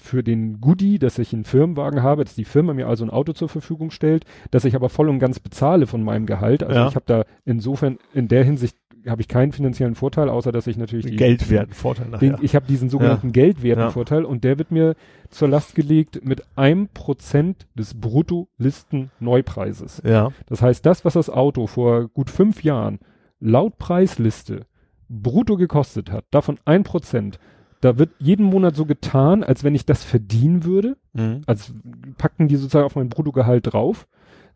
[0.00, 3.32] für den Goodie, dass ich einen Firmenwagen habe, dass die Firma mir also ein Auto
[3.32, 6.62] zur Verfügung stellt, dass ich aber voll und ganz bezahle von meinem Gehalt.
[6.62, 6.88] Also Ja.
[6.88, 8.76] ich habe da insofern in der Hinsicht
[9.08, 12.66] habe ich keinen finanziellen Vorteil, außer dass ich natürlich die, Geldwerten Vorteil den, ich habe
[12.66, 14.94] diesen sogenannten Geldwertenvorteil und der wird mir
[15.30, 20.02] zur Last gelegt mit einem Prozent des Brutto-Listen-Neupreises.
[20.04, 20.32] Ja.
[20.46, 22.98] Das heißt, das, was das Auto vor gut fünf Jahren
[23.38, 24.66] laut Preisliste
[25.08, 27.38] brutto gekostet hat, davon ein Prozent,
[27.80, 30.96] da wird jeden Monat so getan, als wenn ich das verdienen würde.
[31.12, 31.40] Mhm.
[31.46, 31.72] als
[32.18, 34.06] packen die sozusagen auf mein Bruttogehalt drauf.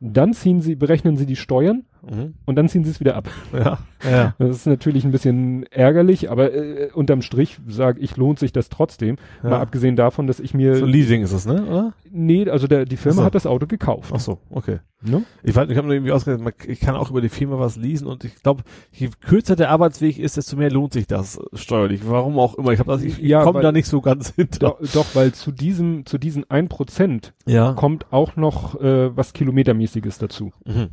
[0.01, 2.35] Dann ziehen sie, berechnen sie die Steuern Mhm.
[2.45, 3.29] und dann ziehen sie es wieder ab.
[3.55, 3.79] Ja.
[4.09, 4.35] Ja.
[4.39, 8.69] Das ist natürlich ein bisschen ärgerlich, aber äh, unterm Strich sage ich, lohnt sich das
[8.69, 9.17] trotzdem.
[9.43, 9.51] Ja.
[9.51, 11.65] Mal abgesehen davon, dass ich mir, So Leasing ist es, ne?
[11.65, 11.93] Oder?
[12.11, 13.25] nee, also der, die Firma so.
[13.25, 14.13] hat das Auto gekauft.
[14.15, 14.81] Ach so, okay.
[15.07, 15.25] Ne?
[15.43, 18.07] Ich weiß, ich habe nur irgendwie ausgerechnet, ich kann auch über die Firma was leasen
[18.07, 22.03] und ich glaube, je kürzer der Arbeitsweg ist, desto mehr lohnt sich das steuerlich.
[22.07, 22.73] Warum auch immer.
[22.73, 24.59] Ich habe das, ich, ich Ja, komme da nicht so ganz hinter.
[24.61, 27.75] Doch, doch, weil zu diesem, zu diesen ein Prozent Ja.
[27.75, 30.53] kommt auch noch äh, was Kilometermäßiges dazu.
[30.65, 30.89] Mhm.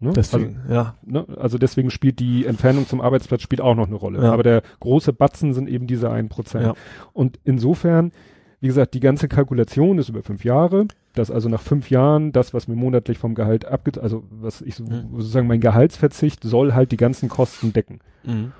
[0.00, 0.12] Ne?
[0.14, 0.96] Deswegen, ja.
[1.06, 1.38] Also, ne?
[1.38, 4.22] also deswegen spielt die Entfernung zum Arbeitsplatz spielt auch noch eine Rolle.
[4.22, 4.32] Ja.
[4.32, 6.66] Aber der große Batzen sind eben diese ein Prozent.
[6.66, 6.74] Ja.
[7.14, 8.12] Und insofern,
[8.60, 10.86] wie gesagt, die ganze Kalkulation ist über fünf Jahre.
[11.14, 14.74] Dass also nach fünf Jahren das, was mir monatlich vom Gehalt abgeht, also was ich
[14.74, 15.10] so, Mhm.
[15.12, 18.00] sozusagen mein Gehaltsverzicht soll halt die ganzen Kosten decken.
[18.24, 18.52] Mhm.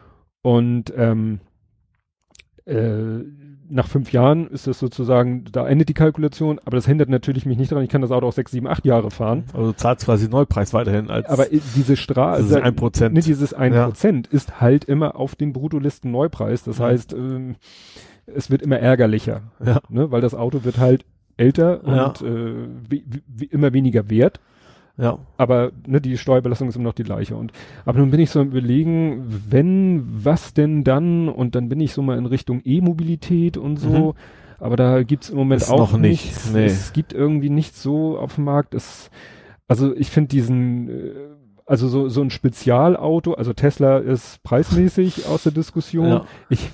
[0.43, 1.41] Und ähm,
[2.67, 3.25] äh,
[3.69, 7.59] nach fünf Jahren ist das sozusagen, da endet die Kalkulation, aber das hindert natürlich mich
[7.59, 9.45] nicht daran, ich kann das Auto auch sechs, sieben, acht Jahre fahren.
[9.53, 13.15] Also du zahlst quasi Neupreis weiterhin als Aber i- diese Straße, das ist ein Prozent.
[13.15, 13.87] Ne, dieses ein Ja.
[13.87, 16.63] Prozent ist halt immer auf den Bruttolisten Neupreis.
[16.65, 16.83] Das Mhm.
[16.83, 17.57] heißt, ähm,
[18.27, 19.81] es wird immer ärgerlicher, Ja.
[19.89, 20.11] ne?
[20.11, 21.05] weil das Auto wird halt
[21.36, 22.07] älter Ja.
[22.07, 22.55] und äh,
[22.89, 24.41] wie, wie, immer weniger wert.
[24.97, 25.19] Ja.
[25.36, 27.35] Aber ne, die Steuerbelastung ist immer noch die gleiche.
[27.36, 27.53] Und
[27.85, 31.28] aber nun bin ich so am überlegen, wenn, was denn dann?
[31.28, 34.15] Und dann bin ich so mal in Richtung E-Mobilität und so.
[34.61, 36.53] Aber da gibt's im Moment Ist auch noch nicht, nichts.
[36.53, 36.65] nee.
[36.67, 38.73] Es gibt irgendwie nichts so auf dem Markt.
[38.75, 39.11] Es,
[39.67, 41.11] also ich finde diesen, äh,
[41.67, 46.07] also so, so ein Spezialauto, also Tesla ist preismäßig aus der Diskussion.
[46.07, 46.25] Ja.
[46.51, 46.70] Ich,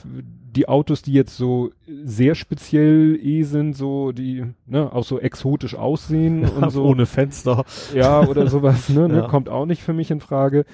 [0.57, 1.71] die Autos, die jetzt so
[2.05, 6.85] sehr speziell eh sind, so die, ne, auch so exotisch aussehen und so.
[6.85, 7.65] Ohne Fenster.
[7.95, 9.29] Ja, oder sowas, ne, ne, Ja.
[9.29, 10.65] kommt auch nicht für mich in Frage.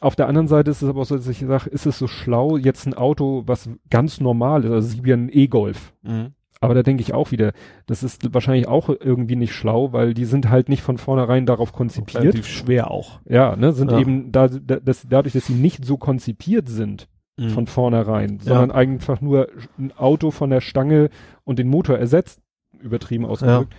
[0.00, 2.06] Auf der anderen Seite ist es aber auch so, dass ich sage, ist es so
[2.06, 5.92] schlau, jetzt ein Auto, was ganz normal ist, also ja einen E-Golf.
[6.02, 6.28] Mhm.
[6.60, 7.52] Aber da denke ich auch wieder,
[7.86, 11.72] das ist wahrscheinlich auch irgendwie nicht schlau, weil die sind halt nicht von vornherein darauf
[11.72, 12.22] konzipiert.
[12.22, 13.20] Relativ schwer auch.
[13.28, 13.98] Ja, ne, sind Ja.
[14.00, 17.08] eben da, da das, dadurch, dass sie nicht so konzipiert sind
[17.38, 17.50] Mhm.
[17.50, 21.08] von vornherein, sondern einfach nur ein Auto von der Stange
[21.44, 22.40] und den Motor ersetzt,
[22.80, 23.74] übertrieben ausgedrückt,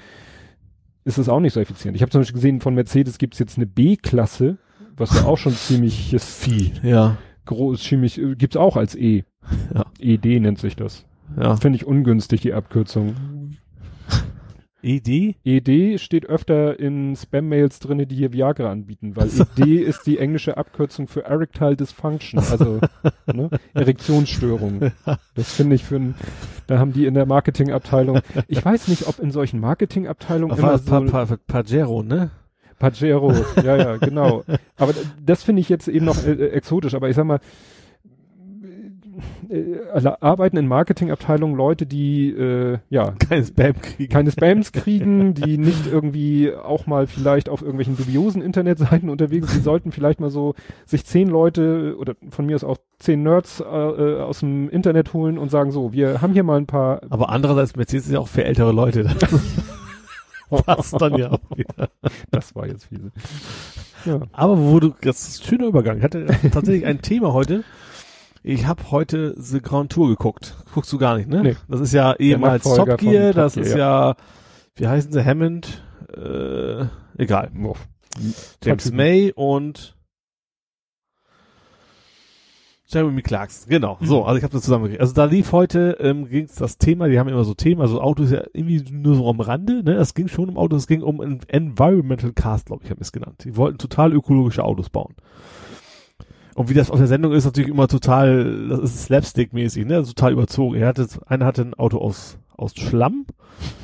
[1.04, 1.96] ist es auch nicht so effizient.
[1.96, 4.58] Ich habe zum Beispiel gesehen, von Mercedes gibt's jetzt eine B-Klasse,
[4.96, 6.74] was ja auch schon ziemlich Vieh.
[6.84, 7.18] Ja.
[7.46, 9.24] groß, ziemlich, äh, gibt's auch als E.
[9.74, 9.86] Ja.
[10.00, 11.06] ED nennt sich das.
[11.40, 11.56] Ja.
[11.56, 13.16] Finde ich ungünstig, die Abkürzung.
[14.82, 15.36] ED?
[15.44, 20.58] ED steht öfter in Spam-Mails drinne, die hier Viagra anbieten, weil ED ist die englische
[20.58, 22.80] Abkürzung für Erectile Dysfunction, also
[23.34, 24.92] ne, Erektionsstörung.
[25.36, 26.16] Das finde ich für ein,
[26.68, 31.06] da haben die in der Marketingabteilung, ich weiß nicht, ob in solchen Marketingabteilungen immer so
[31.06, 32.32] pa pa Pajero, ne?
[32.80, 33.34] Pajero,
[33.64, 34.44] ja, ja, genau.
[34.78, 34.94] Aber
[35.24, 37.40] das finde ich jetzt eben noch äh, äh, exotisch, aber ich sag mal,
[39.50, 44.12] äh, arbeiten in Marketingabteilungen Leute, die äh, ja Kein Spam kriegen.
[44.12, 49.60] keine Spams kriegen, die nicht irgendwie auch mal vielleicht auf irgendwelchen dubiosen Internetseiten unterwegs sind.
[49.60, 53.60] Die sollten vielleicht mal so sich zehn Leute oder von mir aus auch zehn Nerds
[53.60, 57.02] äh, äh, aus dem Internet holen und sagen so, wir haben hier mal ein paar.
[57.10, 59.10] Aber andererseits, Mercedes ist ja auch für ältere Leute.
[60.66, 61.90] Passt dann ja auch wieder.
[62.32, 63.12] Das war jetzt fiese.
[64.06, 64.22] Ja.
[64.32, 65.98] Aber wo du, das ist ein schöner Übergang.
[65.98, 67.64] Ich hatte tatsächlich ein Thema heute,
[68.44, 70.56] Ich habe heute The Grand Tour geguckt.
[70.74, 71.44] Guckst du gar nicht, ne?
[71.44, 71.56] Nee.
[71.68, 74.16] Das ist ja ehemals Top Gear, von Top das Gear, ist ja.
[74.76, 75.84] wie heißen sie, Hammond,
[76.16, 76.86] äh,
[77.18, 77.52] egal.
[78.64, 78.96] James Typen.
[78.96, 79.96] May und
[82.92, 84.00] Jeremy Clarkson, genau.
[84.02, 85.02] So, also ich habe das zusammengekriegt.
[85.02, 88.24] Also da lief heute, ähm, ging das Thema, die haben immer so Themen, also Auto
[88.24, 89.94] ist ja irgendwie nur so am Rande, ne?
[89.94, 93.44] Es ging schon um Autos, es ging um Environmental Cars, glaube ich, haben es genannt.
[93.44, 95.14] Die wollten total ökologische Autos bauen.
[96.60, 100.04] Und wie das auf der Sendung ist, natürlich immer total, das ist Slapstick-mäßig, ne?
[100.04, 100.76] Total überzogen.
[100.76, 103.26] Er hatte, einer hatte ein Auto aus, aus Schlamm,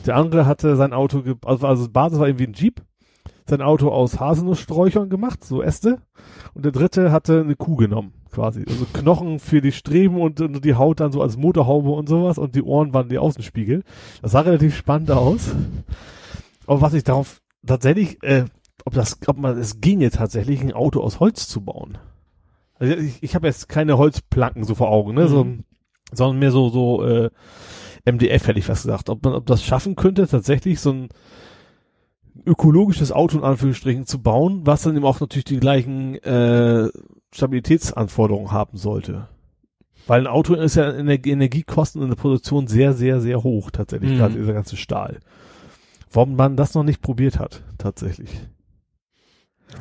[0.06, 2.82] der andere hatte sein Auto, also, also Basis war irgendwie ein Jeep,
[3.48, 6.00] sein Auto aus Haselnusssträuchern gemacht, so Äste.
[6.54, 8.66] Und der dritte hatte eine Kuh genommen, quasi.
[8.68, 12.38] Also Knochen für die Streben und, und die Haut dann so als Motorhaube und sowas
[12.38, 13.84] und die Ohren waren die Außenspiegel.
[14.22, 15.56] Das sah relativ spannend aus.
[16.68, 18.44] Aber was ich darauf tatsächlich, äh,
[18.84, 21.98] ob das, ob man es ginge tatsächlich, ein Auto aus Holz zu bauen.
[22.78, 25.28] Also ich, ich habe jetzt keine Holzplanken so vor Augen, ne?
[25.28, 25.64] So, Mhm.
[26.12, 27.30] sondern mehr so, so, äh,
[28.06, 29.10] MDF hätte ich fast gesagt.
[29.10, 31.10] Ob man, ob das schaffen könnte, tatsächlich so ein
[32.46, 36.90] ökologisches Auto in Anführungsstrichen zu bauen, was dann eben auch natürlich die gleichen äh,
[37.34, 39.28] Stabilitätsanforderungen haben sollte.
[40.08, 44.12] Weil ein Auto ist ja Energie Energiekosten in der Produktion sehr, sehr, sehr hoch, tatsächlich,
[44.12, 44.18] Mhm.
[44.18, 45.20] gerade dieser ganze Stahl.
[46.12, 48.30] Warum man das noch nicht probiert hat, tatsächlich.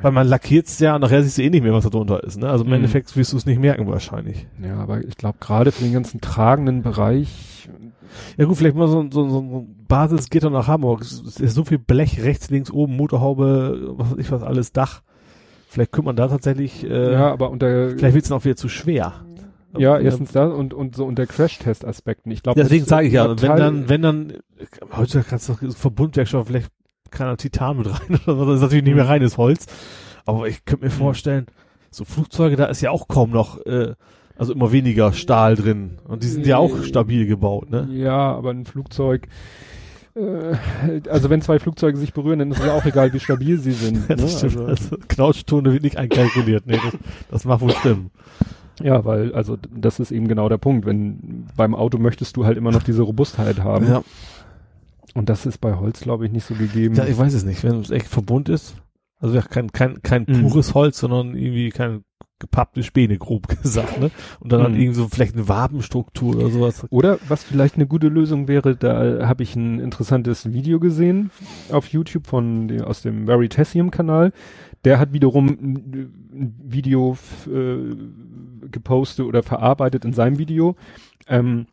[0.03, 2.49] Weil man lackiert's ja, nachher siehst du eh nicht mehr, was da drunter ist, ne?
[2.49, 2.77] Also im Mhm.
[2.77, 4.47] Endeffekt wirst du es nicht merken wahrscheinlich.
[4.63, 7.69] Ja, aber ich glaube gerade für den ganzen tragenden Bereich,
[8.37, 11.01] Ja gut, vielleicht mal so, so, so ein Basisgitter nach Hamburg.
[11.01, 15.03] Es ist so viel Blech rechts, links, oben, Motorhaube, was weiß ich was alles, Dach.
[15.69, 18.69] Vielleicht könnte man da tatsächlich, äh, ja, aber unter vielleicht wird's dann auch wieder zu
[18.69, 19.15] schwer.
[19.77, 22.31] ja, erstens das und und so unter Crash-Test-Aspekten.
[22.31, 24.33] Ich glaube, Deswegen sage ich ja, wenn dann, wenn dann,
[24.93, 26.71] heute kannst du Verbundwerkstoff, vielleicht
[27.19, 29.67] da Titan mit rein oder so, das ist natürlich nicht mehr reines Holz.
[30.27, 30.97] Aber ich könnte mir Mhm.
[30.97, 31.47] vorstellen,
[31.91, 33.95] so Flugzeuge, da ist ja auch kaum noch, äh,
[34.37, 35.99] also immer weniger Stahl drin.
[36.09, 37.89] Und die sind ja auch stabil gebaut, ne?
[37.93, 39.29] Ja, aber ein Flugzeug,
[40.17, 40.57] äh,
[41.09, 43.73] also wenn zwei Flugzeuge sich berühren, dann ist es ja auch egal, wie stabil sie
[43.73, 44.09] sind.
[44.09, 44.23] Ja, ne?
[44.23, 44.57] das stimmt.
[44.59, 46.67] also, Also, Knautschtone wird nicht einkalkuliert.
[46.67, 46.95] Nee, das,
[47.31, 48.11] das mag wohl stimmen.
[48.83, 50.87] ja, weil, also das ist eben genau der Punkt.
[50.87, 53.87] Wenn beim Auto möchtest du halt immer noch diese Robustheit haben.
[53.87, 54.03] Ja.
[55.15, 56.95] Und das ist bei Holz, glaube ich, nicht so gegeben.
[56.97, 57.63] ja, ich weiß es nicht.
[57.63, 58.77] Wenn es echt Verbund ist,
[59.21, 60.41] also ja, kein, kein, kein Mhm.
[60.43, 62.03] pures Holz, sondern irgendwie keine
[62.41, 64.11] gepappte Späne, grob gesagt, ne?
[64.41, 64.81] Und dann, dann Mhm.
[64.81, 66.85] irgendwie so vielleicht eine Wabenstruktur oder sowas.
[66.91, 71.31] Oder was vielleicht eine gute Lösung wäre, da habe ich ein interessantes Video gesehen
[71.71, 74.33] auf YouTube von aus dem Veritasium-Kanal.
[74.85, 77.95] Der hat wiederum ein, Video äh,
[78.71, 80.75] gepostet oder verarbeitet in seinem Video.
[81.29, 81.67] Ähm,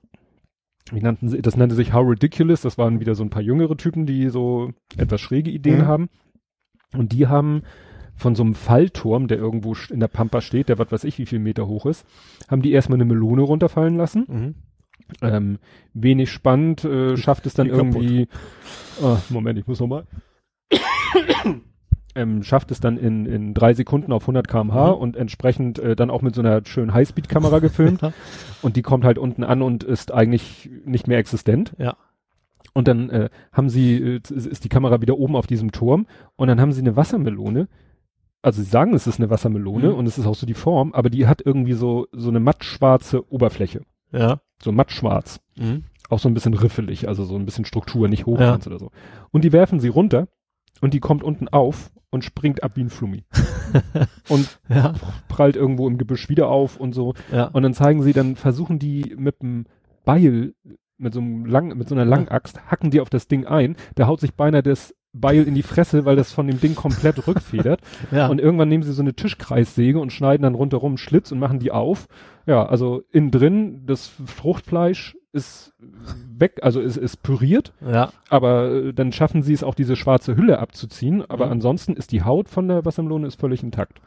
[0.91, 2.61] wie nannten sie, das nannte sich How Ridiculous.
[2.61, 5.85] Das waren wieder so ein paar jüngere Typen, die so etwas schräge Ideen Mhm.
[5.87, 6.09] haben.
[6.95, 7.63] Und die haben
[8.15, 11.25] von so einem Fallturm, der irgendwo in der Pampa steht, der was weiß ich wie
[11.25, 12.05] viel Meter hoch ist,
[12.49, 14.25] haben die erstmal eine Melone runterfallen lassen.
[14.27, 14.55] Mhm.
[15.21, 15.59] Ähm,
[15.93, 18.27] wenig spannend, äh, schafft es dann irgendwie,
[19.03, 20.05] ah, Moment, ich muss nochmal,
[22.15, 25.01] ähm, schafft es dann in, in drei Sekunden auf 100 kmh Mhm.
[25.01, 28.13] und entsprechend äh, dann auch mit so einer schönen Highspeed-Kamera gefilmt Ja.
[28.61, 31.73] und die kommt halt unten an und ist eigentlich nicht mehr existent.
[31.77, 31.95] Ja.
[32.73, 36.47] Und dann äh, haben sie, äh, ist die Kamera wieder oben auf diesem Turm und
[36.47, 37.67] dann haben sie eine Wassermelone.
[38.41, 39.95] Also sie sagen, es ist eine Wassermelone Mhm.
[39.95, 43.31] und es ist auch so die Form, aber die hat irgendwie so, so eine mattschwarze
[43.31, 43.81] Oberfläche.
[44.11, 44.39] Ja.
[44.63, 45.83] So mattschwarz Mhm.
[46.09, 48.25] auch so ein bisschen riffelig, also so ein bisschen Struktur, nicht Ja.
[48.25, 48.91] hochkant oder so.
[49.31, 50.27] Und die werfen sie runter
[50.81, 53.23] und die kommt unten auf und springt ab wie ein Flummi.
[54.29, 54.93] und Ja.
[55.29, 57.13] prallt irgendwo im Gebüsch wieder auf und so.
[57.31, 57.45] Ja.
[57.45, 59.65] Und dann zeigen sie, dann versuchen die mit dem
[60.03, 60.53] Beil,
[60.97, 63.75] mit so einem lang, mit so einer Langaxt, hacken die auf das Ding ein.
[63.97, 67.27] Der haut sich beinahe das Beil in die Fresse, weil das von dem Ding komplett
[67.27, 67.81] rückfedert.
[68.11, 68.27] ja.
[68.27, 71.59] Und irgendwann nehmen sie so eine Tischkreissäge und schneiden dann rundherum einen Schlitz und machen
[71.59, 72.07] die auf.
[72.45, 75.73] Ja, also innen drin, das Fruchtfleisch ist
[76.37, 78.11] weg, also ist, ist püriert, ja.
[78.29, 81.23] aber äh, dann schaffen sie es auch, diese schwarze Hülle abzuziehen.
[81.29, 81.51] Aber Mhm.
[81.53, 84.01] ansonsten ist die Haut von der Wassermelone ist völlig intakt.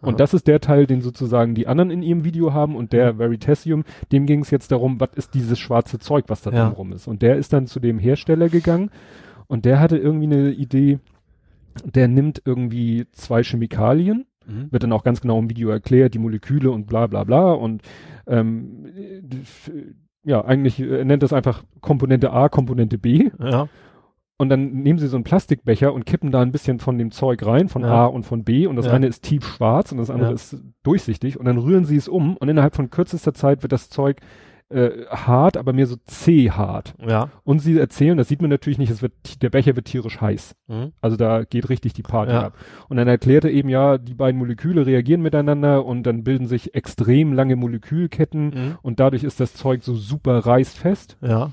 [0.00, 0.16] Und Aha.
[0.18, 3.84] das ist der Teil, den sozusagen die anderen in ihrem Video haben und der Veritasium,
[4.12, 6.66] dem ging es jetzt darum, was ist dieses schwarze Zeug, was da Ja.
[6.66, 7.06] drumrum ist.
[7.08, 8.90] Und der ist dann zu dem Hersteller gegangen
[9.46, 10.98] und der hatte irgendwie eine Idee,
[11.84, 14.72] der nimmt irgendwie zwei Chemikalien, Mhm.
[14.72, 17.82] wird dann auch ganz genau im Video erklärt, die Moleküle und bla bla bla und
[18.26, 19.22] ähm, äh,
[20.24, 23.68] ja, eigentlich äh, er nennt das einfach Komponente A, Komponente B Ja.
[24.36, 27.44] und dann nehmen sie so einen Plastikbecher und kippen da ein bisschen von dem Zeug
[27.44, 28.04] rein, von Ja.
[28.04, 28.92] A und von B und das Ja.
[28.92, 30.34] eine ist tiefschwarz und das andere Ja.
[30.34, 33.90] ist durchsichtig und dann rühren sie es um und innerhalb von kürzester Zeit wird das
[33.90, 34.18] Zeug
[34.70, 36.94] äh, hart, aber mehr so zäh-hart.
[37.06, 37.30] Ja.
[37.44, 40.54] Und sie erzählen, das sieht man natürlich nicht, es wird, der Becher wird tierisch heiß.
[40.66, 40.92] Mhm.
[41.00, 42.42] Also da geht richtig die Party Ja.
[42.48, 42.54] ab.
[42.88, 46.74] Und dann erklärt er eben, ja, die beiden Moleküle reagieren miteinander und dann bilden sich
[46.74, 48.78] extrem lange Molekülketten Mhm.
[48.82, 51.16] und dadurch ist das Zeug so super reißfest.
[51.22, 51.50] Ja.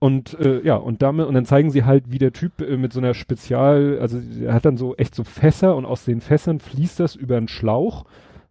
[0.00, 2.92] Und äh, ja, und damit, und dann zeigen sie halt, wie der Typ äh, mit
[2.92, 6.60] so einer Spezial, also er hat dann so echt so Fässer und aus den Fässern
[6.60, 8.04] fließt das über einen Schlauch,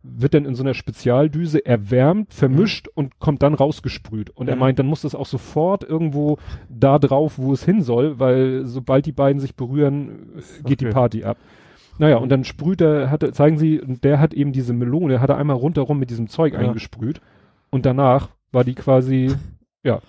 [0.03, 4.29] wird dann in so einer Spezialdüse erwärmt, vermischt und kommt dann rausgesprüht.
[4.29, 4.59] Und er Mhm.
[4.59, 6.37] meint, dann muss das auch sofort irgendwo
[6.69, 10.85] da drauf, wo es hin soll, weil sobald die beiden sich berühren, äh, geht die
[10.85, 10.93] Okay.
[10.93, 11.37] Party ab.
[11.99, 15.19] Naja, und dann sprüht er, hat, er- zeigen sie, und der hat eben diese Melone,
[15.19, 16.59] hat er einmal rundherum mit diesem Zeug Ja.
[16.59, 17.19] eingesprüht.
[17.71, 19.35] Und danach war die quasi,
[19.83, 19.99] ja,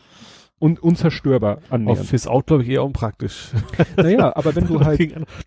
[0.61, 2.07] un unzerstörbar Auf annähernd.
[2.07, 3.49] Fizz Out, glaube ich, eher unpraktisch.
[3.97, 5.01] Naja, aber wenn du halt,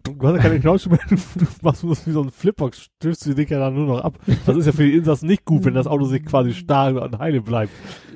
[0.03, 2.89] du, du hast ja keine Knautsch mehr, du, du machst nur wie so ein Flipbox,
[2.99, 4.17] stößt die Dinger dann nur noch ab.
[4.45, 7.19] Das ist ja für die Insassen nicht gut, wenn das Auto sich quasi starr und
[7.19, 7.71] heile bleibt.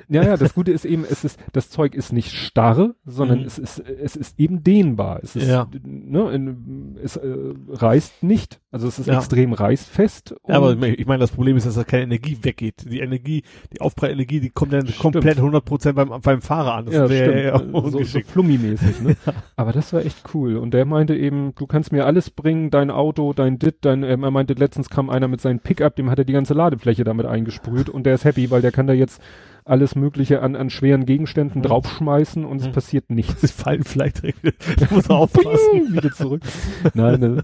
[0.08, 3.46] ja, ja, das Gute ist eben, es ist, das Zeug ist nicht starr, sondern Mhm.
[3.46, 5.20] es ist, es ist eben dehnbar.
[5.24, 5.68] Es ist, Ja.
[5.84, 7.28] ne, in, es äh,
[7.70, 9.18] reißt nicht, also es ist Ja.
[9.18, 10.36] extrem reißfest.
[10.48, 12.86] Ja, aber und- ich meine, das Problem ist, dass da keine Energie weggeht.
[12.88, 13.44] Die Energie,
[13.74, 15.00] die Aufprallenergie, die kommt dann Stimmt.
[15.00, 16.85] komplett 100% beim, beim Fahrer an.
[16.86, 17.44] Das ja, wäre stimmt.
[17.46, 18.30] ja so, so ungeschickt.
[18.30, 19.16] Flummi-mäßig, ne?
[19.56, 20.58] Aber das war echt cool.
[20.58, 24.24] Und der meinte eben, du kannst mir alles bringen, dein Auto, dein Dit, dein, ähm,
[24.24, 27.26] er meinte, letztens kam einer mit seinem Pickup, dem hat er die ganze Ladefläche damit
[27.26, 29.22] eingesprüht und der ist happy, weil der kann da jetzt
[29.68, 31.66] alles mögliche an, an schweren Gegenständen Mhm.
[31.66, 32.72] draufschmeißen und es Mhm.
[32.74, 33.42] passiert nichts.
[33.42, 34.40] Sie fallen vielleicht direkt.
[34.80, 35.92] Da muss er aufpassen.
[35.94, 36.42] wieder zurück.
[36.94, 37.44] Nein, ne,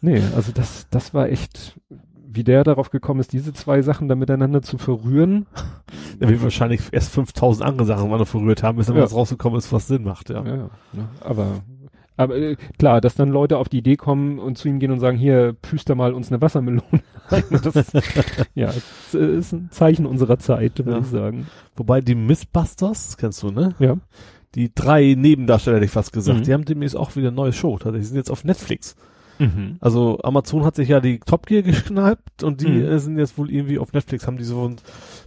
[0.00, 1.78] nee, also das, das war echt,
[2.30, 5.46] wie der darauf gekommen ist, diese zwei Sachen da miteinander zu verrühren.
[6.20, 9.02] Er wird wahrscheinlich erst 5000 andere Sachen mal noch verrührt haben, bis dann Ja.
[9.04, 10.44] was rausgekommen ist, was Sinn macht, ja.
[10.44, 11.60] Ja, ja ne, aber,
[12.16, 14.98] aber äh, klar, dass dann Leute auf die Idee kommen und zu ihm gehen und
[14.98, 16.82] sagen, hier, püster mal uns eine Wassermelone.
[17.30, 17.92] Das,
[18.54, 20.98] ja, das ist ein Zeichen unserer Zeit, würde Ja.
[20.98, 21.46] ich sagen.
[21.76, 23.74] Wobei die Mythbusters, kennst du, ne?
[23.78, 23.96] Ja.
[24.54, 26.42] Die drei Nebendarsteller, hätte ich fast gesagt, Mhm.
[26.44, 27.72] die haben demnächst auch wieder eine neue Show.
[27.76, 28.96] Tatsächlich, Die sind jetzt auf Netflix.
[29.38, 29.76] Mhm.
[29.80, 32.98] Also Amazon hat sich ja die Top Gear geschnappt und die Mhm.
[32.98, 34.76] sind jetzt wohl irgendwie auf Netflix, haben die so ein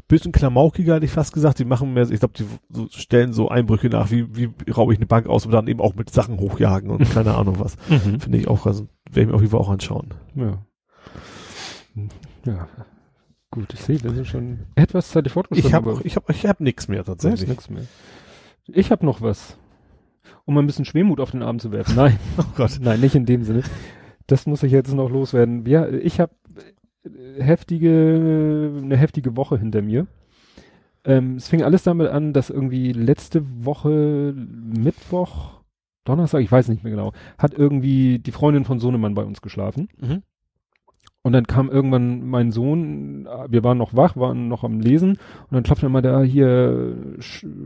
[0.08, 1.60] bisschen klamaukiger, hätte ich fast gesagt.
[1.60, 5.00] Die machen mehr, ich glaube, die so, stellen so Einbrüche nach, wie, wie raube ich
[5.00, 7.78] eine Bank aus und dann eben auch mit Sachen hochjagen und keine Ahnung was.
[7.90, 8.20] Mhm.
[8.20, 10.14] Finde ich auch, also werde ich mir auf jeden Fall auch anschauen.
[10.36, 10.58] Ja.
[12.46, 12.68] Ja.
[13.52, 15.68] Gut, ich sehe, wir sind schon etwas Zeit fortgeschritten.
[15.70, 17.50] Ich habe ich hab, ich hab nix mehr tatsächlich.
[17.50, 17.84] nichts mehr.
[18.68, 19.58] Ich habe noch was.
[20.46, 21.96] Um ein bisschen Schwermut auf den Arm zu werfen.
[21.96, 22.80] Nein, Oh Gott.
[22.82, 23.64] nein, nicht in dem Sinne.
[24.28, 25.66] Das muss ich jetzt noch loswerden.
[25.66, 26.34] Ja, ich habe
[27.40, 30.08] heftige, eine heftige Woche hinter mir.
[31.04, 35.62] Ähm, es fing alles damit an, dass irgendwie letzte Woche Mittwoch,
[36.06, 39.90] Donnerstag, ich weiß nicht mehr genau, hat irgendwie die Freundin von Sohnemann bei uns geschlafen.
[40.00, 40.22] Mhm.
[41.24, 45.12] Und dann kam irgendwann mein Sohn, äh, wir waren noch wach, waren noch am Lesen
[45.12, 46.96] und dann klopfte mal da hier,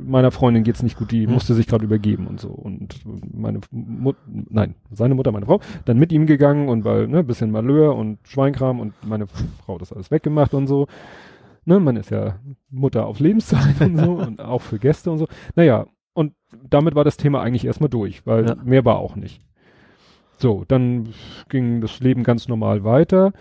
[0.05, 1.33] meiner Freundin geht's nicht gut, die Hm.
[1.33, 2.49] musste sich gerade übergeben und so.
[2.49, 2.99] Und
[3.33, 4.17] meine Mut,
[4.49, 8.19] nein, seine Mutter, meine Frau, dann mit ihm gegangen und weil, ne, bisschen Malheur und
[8.27, 9.25] Schweinkram und meine
[9.65, 10.87] Frau das alles weggemacht und so.
[11.63, 12.35] Ne, man ist ja
[12.69, 15.27] Mutter auf Lebenszeit und so und auch für Gäste und so.
[15.55, 16.33] Naja, und
[16.69, 18.55] damit war das Thema eigentlich erstmal durch, weil Ja.
[18.65, 19.41] mehr war auch nicht.
[20.37, 21.09] So, dann
[21.49, 23.33] ging das Leben ganz normal weiter.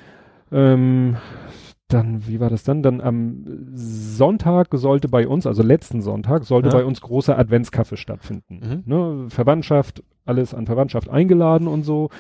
[0.52, 1.16] Ähm,
[1.88, 2.82] dann, wie war das dann?
[2.82, 6.74] Dann am Sonntag sollte bei uns, also letzten Sonntag, sollte Ja.
[6.74, 8.60] bei uns großer Adventskaffee stattfinden.
[8.62, 8.82] Mhm.
[8.86, 9.26] Ne?
[9.28, 12.10] Verwandtschaft, alles an Verwandtschaft eingeladen und so.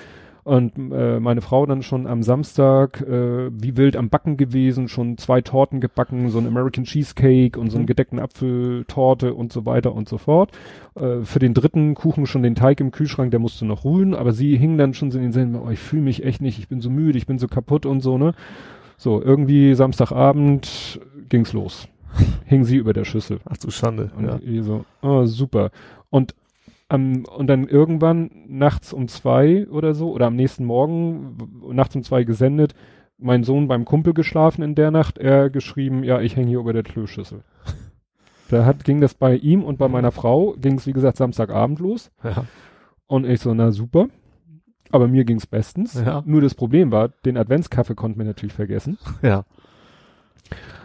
[0.44, 5.16] Und äh, meine Frau dann schon am Samstag äh, wie wild am Backen gewesen, schon
[5.16, 7.88] zwei Torten gebacken, so ein American Cheesecake und so einen Mhm.
[7.88, 10.50] gedeckten Apfeltorte und so weiter und so fort.
[10.96, 14.32] Äh, für den dritten Kuchen schon den Teig im Kühlschrank, der musste noch ruhen, aber
[14.32, 16.68] sie hing dann schon so in den Sinn, oh, ich fühle mich echt nicht, ich
[16.68, 18.34] bin so müde, ich bin so kaputt und so, ne?
[18.98, 21.00] So, irgendwie Samstagabend
[21.30, 21.88] ging's los.
[22.44, 23.38] hing sie über der Schüssel.
[23.44, 24.10] Ach du Schande.
[24.16, 24.62] Und Ja.
[24.62, 25.70] so, oh, super.
[26.10, 26.34] Und
[26.88, 31.36] am, und dann irgendwann nachts um zwei oder so, oder am nächsten Morgen,
[31.72, 32.74] nachts um zwei gesendet,
[33.18, 36.72] mein Sohn beim Kumpel geschlafen in der Nacht, er geschrieben, ja, ich hänge hier über
[36.72, 37.42] der Klöschüssel.
[38.50, 41.80] Da hat, ging das bei ihm und bei meiner Frau, ging es wie gesagt Samstagabend
[41.80, 42.12] los.
[42.22, 42.44] Ja.
[43.06, 44.08] Und ich so, na super.
[44.90, 45.94] Aber mir ging's bestens.
[45.94, 46.22] Ja.
[46.26, 48.98] Nur das Problem war, den Adventskaffee konnten wir natürlich vergessen.
[49.22, 49.44] ja.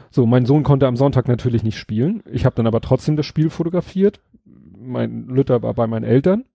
[0.09, 2.23] So, mein Sohn konnte am Sonntag natürlich nicht spielen.
[2.31, 4.21] Ich habe dann aber trotzdem das Spiel fotografiert.
[4.89, 6.45] Mein Lütter war bei meinen Eltern.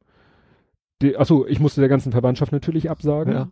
[1.03, 3.33] Die, achso, ich musste der ganzen Verwandtschaft natürlich absagen.
[3.33, 3.49] Ja.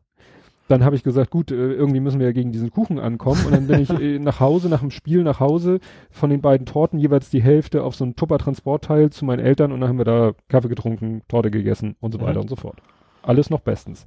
[0.69, 3.45] Dann habe ich gesagt, gut, äh, irgendwie müssen wir ja gegen diesen Kuchen ankommen.
[3.45, 5.81] Und dann bin ich äh, nach Hause, nach dem Spiel nach Hause,
[6.11, 9.81] von den beiden Torten jeweils die Hälfte auf so ein Tupper-Transportteil zu meinen Eltern und
[9.81, 12.23] dann haben wir da Kaffee getrunken, Torte gegessen und so Mhm.
[12.23, 12.79] weiter und so fort.
[13.23, 14.07] Alles noch bestens.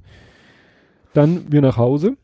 [1.12, 2.16] Dann wir nach Hause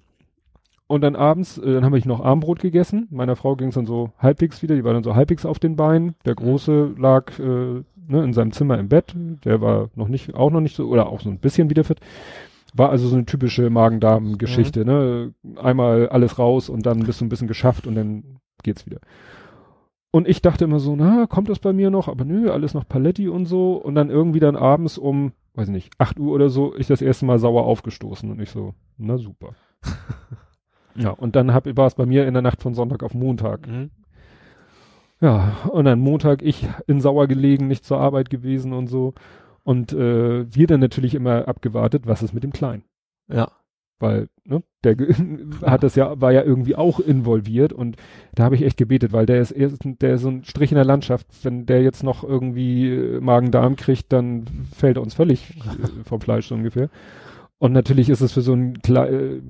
[0.88, 3.08] Und dann abends, äh, dann habe ich noch Armbrot gegessen.
[3.10, 5.74] Meiner Frau ging es dann so halbwegs wieder, die war dann so halbwegs auf den
[5.76, 6.16] Beinen.
[6.26, 9.14] Der Große lag äh, ne, in seinem Zimmer im Bett.
[9.44, 12.00] Der war noch nicht, auch noch nicht so, oder auch so ein bisschen wieder fit.
[12.74, 14.86] War also so eine typische Magen-Darm-Geschichte, mhm.
[14.86, 15.34] ne?
[15.56, 18.98] Einmal alles raus und dann bist du ein bisschen geschafft und dann geht's wieder.
[20.10, 22.08] Und ich dachte immer so, na, kommt das bei mir noch?
[22.08, 23.74] Aber nö, alles noch Paletti und so.
[23.74, 27.24] Und dann irgendwie dann abends um, weiß nicht, 8 Uhr oder so, ich das erste
[27.24, 29.54] Mal sauer aufgestoßen und ich so, na super.
[30.94, 33.66] Ja, und dann hab, war es bei mir in der Nacht von Sonntag auf Montag.
[33.66, 33.90] Mhm.
[35.22, 39.14] Ja, und dann Montag ich in Sauer gelegen, nicht zur Arbeit gewesen und so.
[39.62, 42.82] Und äh, wir dann natürlich immer abgewartet, was ist mit dem Kleinen.
[43.32, 43.52] Ja.
[44.00, 44.96] Weil, ne, der
[45.62, 47.94] hat das ja, war ja irgendwie auch involviert und
[48.34, 50.84] da habe ich echt gebetet, weil der ist, der ist so ein Strich in der
[50.84, 51.28] Landschaft.
[51.44, 56.20] Wenn der jetzt noch irgendwie äh, Magen-Darm kriegt, dann fällt er uns völlig äh, vom
[56.20, 56.90] Fleisch so ungefähr.
[57.58, 59.40] Und natürlich ist es für so ein Kle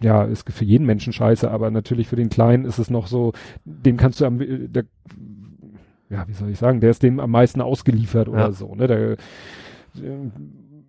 [0.00, 3.32] ja, ist für jeden Menschen scheiße, aber natürlich für den Kleinen ist es noch so,
[3.64, 4.84] dem kannst du am, der,
[6.10, 8.52] ja, wie soll ich sagen, der ist dem am meisten ausgeliefert oder ja.
[8.52, 9.16] so, ne, der, äh,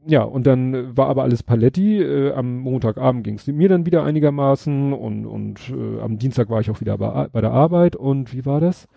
[0.09, 2.01] ja, und dann war aber alles Paletti.
[2.01, 6.61] Äh, am Montagabend ging es mir dann wieder einigermaßen und, und äh, am Dienstag war
[6.61, 8.87] ich auch wieder bei, bei der Arbeit und wie war das?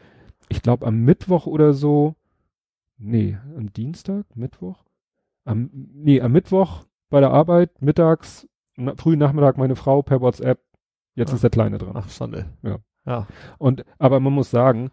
[0.48, 2.14] Ich glaube am Mittwoch oder so.
[2.96, 4.84] Nee, am Dienstag, Mittwoch?
[5.44, 8.46] Am, nee, am Mittwoch bei der Arbeit, mittags
[8.80, 10.60] na, frühen Nachmittag meine Frau per WhatsApp,
[11.14, 11.34] jetzt Ach.
[11.34, 11.92] ist der Kleine dran.
[11.94, 12.46] Ach, Schande.
[12.62, 12.78] Ja.
[13.06, 13.26] ja.
[13.58, 14.90] Und, aber man muss sagen,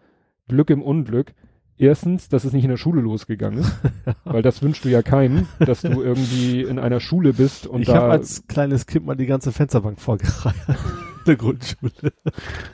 [0.48, 1.34] Glück im Unglück.
[1.80, 3.80] Erstens, dass es nicht in der Schule losgegangen ist,
[4.24, 7.88] weil das wünschst du ja keinen, dass du irgendwie in einer Schule bist und ich
[7.88, 7.94] da.
[7.94, 10.56] Ich habe als kleines Kind mal die ganze Fensterbank vorgereiht.
[11.28, 12.14] der Grundschule.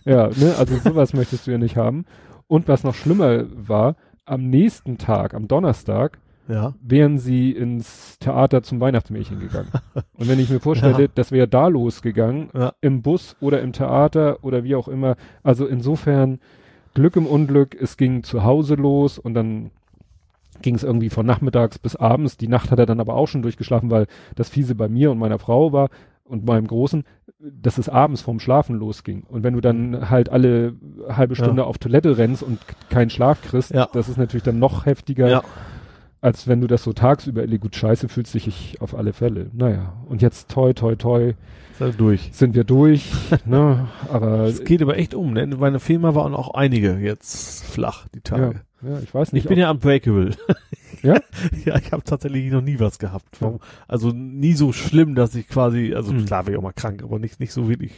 [0.05, 2.05] Ja, ne, also sowas möchtest du ja nicht haben.
[2.47, 6.73] Und was noch schlimmer war, am nächsten Tag, am Donnerstag, ja.
[6.81, 9.69] wären sie ins Theater zum Weihnachtsmärchen gegangen.
[10.17, 11.07] Und wenn ich mir vorstelle, ja.
[11.13, 12.73] das wäre da losgegangen, ja.
[12.81, 16.39] im Bus oder im Theater oder wie auch immer, also insofern
[16.93, 19.71] Glück im Unglück, es ging zu Hause los und dann
[20.61, 22.37] ging es irgendwie von nachmittags bis abends.
[22.37, 25.17] Die Nacht hat er dann aber auch schon durchgeschlafen, weil das Fiese bei mir und
[25.17, 25.89] meiner Frau war
[26.23, 27.03] und meinem Großen,
[27.39, 29.23] dass es abends vorm Schlafen losging.
[29.27, 30.75] Und wenn du dann halt alle
[31.09, 31.67] halbe Stunde ja.
[31.67, 35.27] auf Toilette rennst und keinen Schlaf kriegst, das ist natürlich dann noch heftiger.
[36.23, 39.47] Als wenn du das so tagsüber, gut, scheiße fühlt sich ich auf alle Fälle.
[39.51, 41.33] Naja, und jetzt toi, toi, toi.
[41.77, 42.29] Sind durch.
[42.31, 43.11] Sind wir durch,
[43.45, 44.45] ne, aber.
[44.45, 45.45] Es geht aber echt um, ne?
[45.47, 48.55] Meine Firma waren auch einige jetzt flach, die Tage.
[48.55, 49.43] Ja, ja ich weiß nicht.
[49.43, 50.31] Ich bin ja unbreakable.
[51.03, 51.15] Ja?
[51.65, 53.39] ja, ich habe tatsächlich noch nie was gehabt.
[53.41, 53.57] Ja.
[53.87, 56.25] Also nie so schlimm, dass ich quasi, also hm.
[56.25, 57.91] klar wäre ich auch mal krank, aber nicht, nicht so wirklich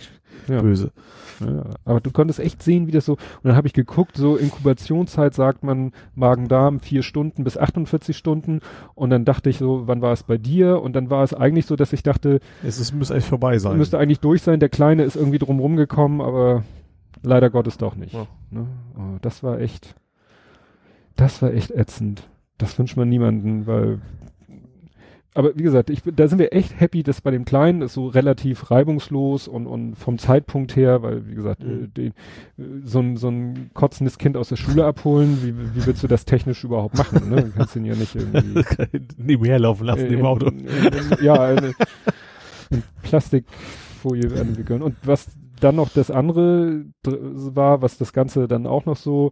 [0.47, 0.61] ja.
[0.61, 0.91] böse.
[1.39, 4.37] Ja, aber du konntest echt sehen, wie das so, und dann habe ich geguckt, so
[4.37, 8.61] Inkubationszeit sagt man Magen-Darm vier Stunden bis 48 Stunden
[8.95, 10.81] und dann dachte ich so, wann war es bei dir?
[10.81, 13.77] Und dann war es eigentlich so, dass ich dachte, es ist, müsste eigentlich vorbei sein.
[13.77, 16.63] Müsste eigentlich durch sein, der Kleine ist irgendwie drumrum gekommen, aber
[17.21, 18.13] leider Gottes doch nicht.
[18.49, 18.67] Ne?
[18.97, 19.95] Oh, das war echt,
[21.15, 22.27] das war echt ätzend.
[22.57, 23.99] Das wünscht man niemanden, weil
[25.37, 28.07] aber wie gesagt, ich, da sind wir echt happy, dass bei dem Kleinen ist so
[28.07, 31.83] relativ reibungslos und, und vom Zeitpunkt her, weil wie gesagt, mhm.
[31.83, 32.07] äh, den,
[32.57, 36.07] äh, so, ein, so ein kotzendes Kind aus der Schule abholen, wie, wie willst du
[36.07, 37.29] das technisch überhaupt machen?
[37.29, 37.43] Ne?
[37.43, 38.63] Du kannst ihn ja nicht irgendwie
[39.17, 40.47] nebenher laufen lassen äh, im Auto.
[40.47, 40.69] In, in,
[41.21, 41.73] ja, eine,
[42.69, 44.81] in Plastikfolie entwickeln.
[44.81, 45.27] Und was
[45.59, 49.31] dann noch das andere war, was das Ganze dann auch noch so,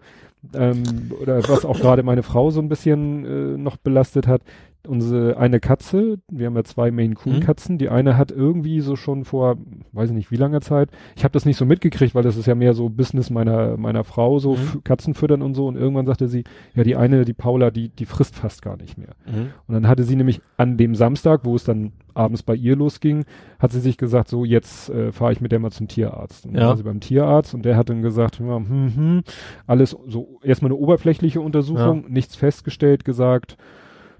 [0.54, 0.84] ähm,
[1.22, 4.42] oder was auch gerade meine Frau so ein bisschen äh, noch belastet hat,
[4.88, 7.80] unsere eine Katze, wir haben ja zwei Main Coon Katzen, mhm.
[7.80, 9.58] die eine hat irgendwie so schon vor,
[9.92, 12.46] weiß ich nicht wie langer Zeit, ich habe das nicht so mitgekriegt, weil das ist
[12.46, 14.84] ja mehr so Business meiner meiner Frau, so mhm.
[14.84, 16.44] Katzen füttern und so und irgendwann sagte sie,
[16.76, 19.16] ja die eine, die Paula, die die frisst fast gar nicht mehr.
[19.26, 19.50] Mhm.
[19.68, 23.26] Und dann hatte sie nämlich an dem Samstag, wo es dann abends bei ihr losging,
[23.60, 26.46] hat sie sich gesagt, so jetzt äh, fahre ich mit der mal zum Tierarzt.
[26.46, 26.60] Und ja.
[26.60, 29.24] dann war sie beim Tierarzt und der hat dann gesagt, ja, hm, hm,
[29.68, 32.10] alles so erstmal eine oberflächliche Untersuchung, ja.
[32.10, 33.58] nichts festgestellt, gesagt,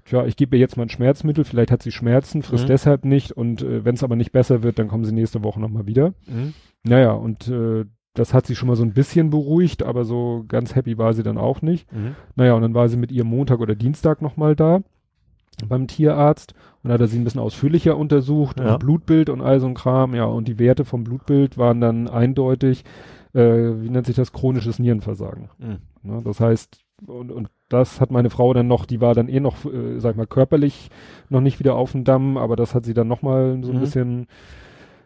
[0.04, 2.68] tja, ich gebe ihr jetzt mal ein Schmerzmittel, vielleicht hat sie Schmerzen, frisst mhm.
[2.68, 5.60] deshalb nicht und äh, wenn es aber nicht besser wird, dann kommen sie nächste Woche
[5.60, 6.14] nochmal wieder.
[6.26, 6.54] Mhm.
[6.82, 7.84] Naja, und äh,
[8.14, 11.22] das hat sie schon mal so ein bisschen beruhigt, aber so ganz happy war sie
[11.22, 11.92] dann auch nicht.
[11.92, 12.14] Mhm.
[12.36, 14.82] Naja, und dann war sie mit ihr Montag oder Dienstag nochmal da
[15.68, 18.72] beim Tierarzt und hat er sie ein bisschen ausführlicher untersucht ja.
[18.72, 22.08] und Blutbild und all so ein Kram, ja, und die Werte vom Blutbild waren dann
[22.08, 22.84] eindeutig,
[23.34, 25.50] äh, wie nennt sich das, chronisches Nierenversagen.
[25.58, 25.78] Mhm.
[26.02, 29.40] Ne, das heißt, und, und das hat meine Frau dann noch, die war dann eh
[29.40, 30.88] noch, äh, sag ich mal, körperlich
[31.28, 33.80] noch nicht wieder auf dem Damm, aber das hat sie dann nochmal so ein mhm.
[33.80, 34.26] bisschen,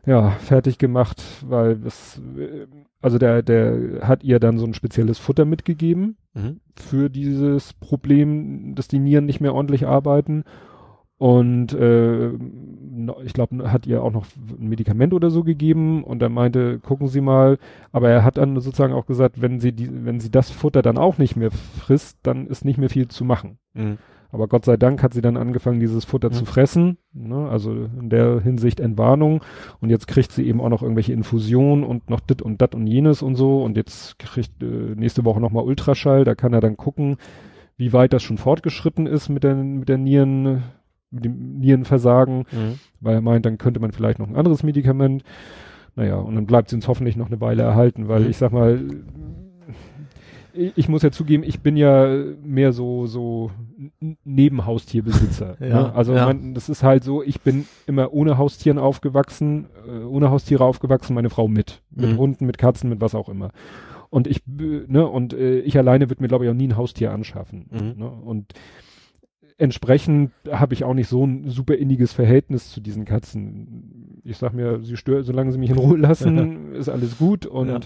[0.07, 2.67] ja, fertig gemacht, weil das, äh,
[3.01, 6.61] also der, der hat ihr dann so ein spezielles Futter mitgegeben mhm.
[6.77, 10.45] für dieses Problem, dass die Nieren nicht mehr ordentlich arbeiten.
[11.19, 12.31] Und äh,
[13.25, 14.27] ich glaube, hat ihr auch noch
[14.59, 17.59] ein Medikament oder so gegeben und er meinte, gucken Sie mal,
[17.93, 20.97] aber er hat dann sozusagen auch gesagt, wenn sie die, wenn sie das Futter dann
[20.97, 23.59] auch nicht mehr frisst, dann ist nicht mehr viel zu machen.
[23.75, 23.99] Mhm.
[24.31, 26.35] Aber Gott sei Dank hat sie dann angefangen, dieses Futter Mhm.
[26.35, 26.99] zu fressen.
[27.15, 27.49] Ne?
[27.49, 29.43] Also in der Hinsicht Entwarnung.
[29.81, 32.87] Und jetzt kriegt sie eben auch noch irgendwelche Infusionen und noch dit und dat und
[32.87, 33.63] jenes und so.
[33.65, 34.67] Und jetzt kriegt äh,
[34.97, 36.25] nächste Woche nochmal Ultraschall.
[36.25, 37.17] Da kann er dann gucken,
[37.79, 40.63] wie weit das schon fortgeschritten ist mit der, mit der Nieren,
[41.11, 42.39] mit dem Nierenversagen.
[42.51, 42.79] Mhm.
[43.01, 45.23] Weil er meint, dann könnte man vielleicht noch ein anderes Medikament.
[45.97, 48.31] Naja, und dann bleibt sie uns hoffentlich noch eine Weile erhalten, weil Mhm.
[48.31, 48.79] ich sag mal,
[50.53, 52.09] ich, muss ja zugeben, ich bin ja
[52.43, 53.51] mehr so, so
[54.25, 55.57] Nebenhaustierbesitzer.
[55.61, 55.95] Ja, ne?
[55.95, 56.27] Also ja.
[56.27, 61.15] man, das ist halt so, ich bin immer ohne Haustieren aufgewachsen, äh, ohne Haustiere aufgewachsen,
[61.15, 61.83] meine Frau mit.
[61.91, 62.19] Mit Mhm.
[62.19, 63.51] Hunden, mit Katzen, mit was auch immer.
[64.11, 66.77] Und ich, äh, ne, und äh, ich alleine würde mir, glaube ich, auch nie ein
[66.77, 67.67] Haustier anschaffen.
[67.71, 67.95] Mhm.
[68.03, 68.09] Ne?
[68.09, 68.53] Und
[69.59, 74.21] entsprechend habe ich auch nicht so ein super inniges Verhältnis zu diesen Katzen.
[74.25, 77.45] Ich sag mir, sie stört, solange sie mich in Ruhe lassen, ist alles gut.
[77.45, 77.81] Und Ja.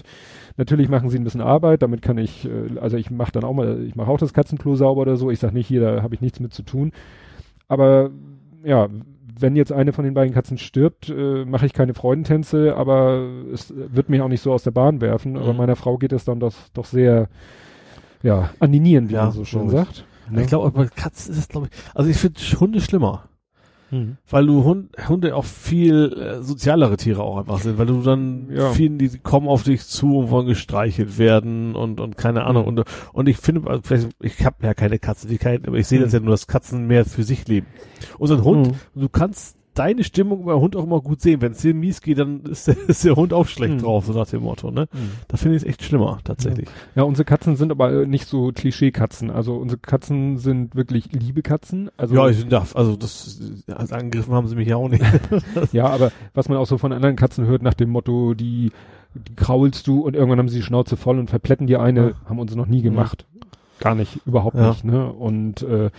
[0.57, 3.53] natürlich machen sie ein bisschen Arbeit, damit kann ich, äh, also ich mache dann auch
[3.53, 5.31] mal, ich mache auch das Katzenklo sauber oder so.
[5.31, 6.91] Ich sag nicht, hier, da habe ich nichts mit zu tun.
[7.67, 8.11] Aber
[8.63, 8.87] ja,
[9.39, 13.73] wenn jetzt eine von den beiden Katzen stirbt, äh, mache ich keine Freudentänze, aber es
[13.75, 15.37] wird mich auch nicht so aus der Bahn werfen.
[15.37, 15.57] Aber Mhm.
[15.57, 17.29] meiner Frau geht es dann doch, doch sehr,
[18.21, 19.87] ja, an die Nieren, wie Ja, man so schön glaub
[20.29, 20.41] sagt.
[20.41, 23.29] Ich glaube, bei Katzen ist es, glaube ich, also ich finde Hunde schlimmer.
[23.91, 24.17] Mhm.
[24.27, 28.47] Weil du Hund, Hunde auch viel äh, sozialere Tiere auch einfach sind, weil du dann
[28.49, 28.71] Ja.
[28.71, 32.67] vielen, die kommen auf dich zu und wollen gestreichelt werden und und keine Ahnung Mhm.
[32.79, 35.85] und und ich finde, also vielleicht, ich habe ja keine Katze, die kein, aber ich
[35.87, 36.13] sehe das Mhm.
[36.13, 37.67] ja nur, dass Katzen mehr für sich leben.
[38.17, 39.01] Unseren Hund, Mhm.
[39.01, 41.41] du kannst deine Stimmung beim Hund auch immer gut sehen.
[41.41, 43.79] Wenn es dir mies geht, dann ist der, ist der Hund auch schlecht Mhm.
[43.79, 44.87] drauf, so nach dem Motto, ne?
[44.93, 45.11] Mhm.
[45.27, 46.67] Da finde ich es echt schlimmer, tatsächlich.
[46.95, 49.29] Ja, unsere Katzen sind aber äh, nicht so Klischee-Katzen.
[49.31, 51.89] Also unsere Katzen sind wirklich liebe Katzen.
[51.97, 55.03] Also Ja, ich darf, also das, als angegriffen haben sie mich ja auch nicht.
[55.71, 58.71] Ja, aber was man auch so von anderen Katzen hört nach dem Motto, die,
[59.15, 62.29] die kraulst du und irgendwann haben sie die Schnauze voll und verpletten die eine, Ja.
[62.29, 63.25] haben unsere noch nie gemacht.
[63.83, 64.69] Gar nicht, überhaupt Ja.
[64.69, 65.11] nicht, ne?
[65.11, 65.89] Und äh,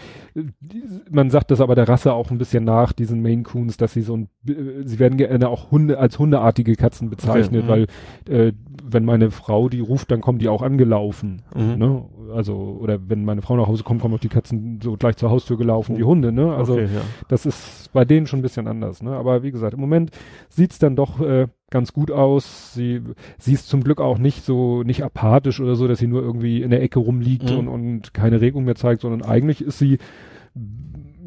[1.11, 4.01] man sagt das aber der Rasse auch ein bisschen nach, diesen Maine Coons, dass sie
[4.01, 7.87] so ein, äh, sie werden gerne auch Hunde als hundeartige Katzen bezeichnet, Okay, mhm.
[8.27, 11.43] weil äh, wenn meine Frau die ruft, dann kommen die auch angelaufen.
[11.55, 11.77] Mhm.
[11.77, 12.05] Ne?
[12.35, 15.29] Also, oder wenn meine Frau nach Hause kommt, kommen auch die Katzen so gleich zur
[15.29, 16.55] Haustür gelaufen wie Hunde, ne?
[16.55, 17.03] Also okay, ja.
[17.29, 19.13] das ist bei denen schon ein bisschen anders, ne?
[19.13, 20.11] Aber wie gesagt, im Moment
[20.51, 22.75] sieht's dann doch äh, ganz gut aus.
[22.75, 23.01] Sie,
[23.39, 26.61] sie ist zum Glück auch nicht so, nicht apathisch oder so, dass sie nur irgendwie
[26.63, 27.57] in der Ecke rumliegt Mhm.
[27.57, 29.99] und, und keine Regung mehr zeigt, sondern eigentlich ist sie,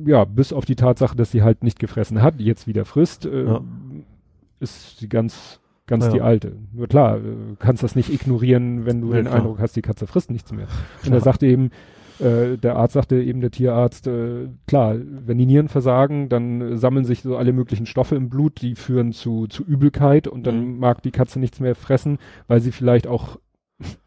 [0.06, 3.46] ja, bis auf die Tatsache, dass sie halt nicht gefressen hat, jetzt wieder frisst, äh,
[3.46, 3.62] Ja.
[4.60, 6.12] ist sie ganz, ganz Ja.
[6.12, 6.54] die alte.
[6.74, 9.38] Nur klar, du kannst das nicht ignorieren, wenn du Ja, den klar.
[9.38, 10.68] Eindruck hast, die Katze frisst nichts mehr.
[11.06, 11.72] Und er sagte eben,
[12.20, 17.06] äh, der Arzt sagte eben, der Tierarzt, äh, klar, wenn die Nieren versagen, dann sammeln
[17.06, 20.80] sich so alle möglichen Stoffe im Blut, die führen zu, zu Übelkeit und dann Mhm.
[20.80, 23.38] mag die Katze nichts mehr fressen, weil sie vielleicht auch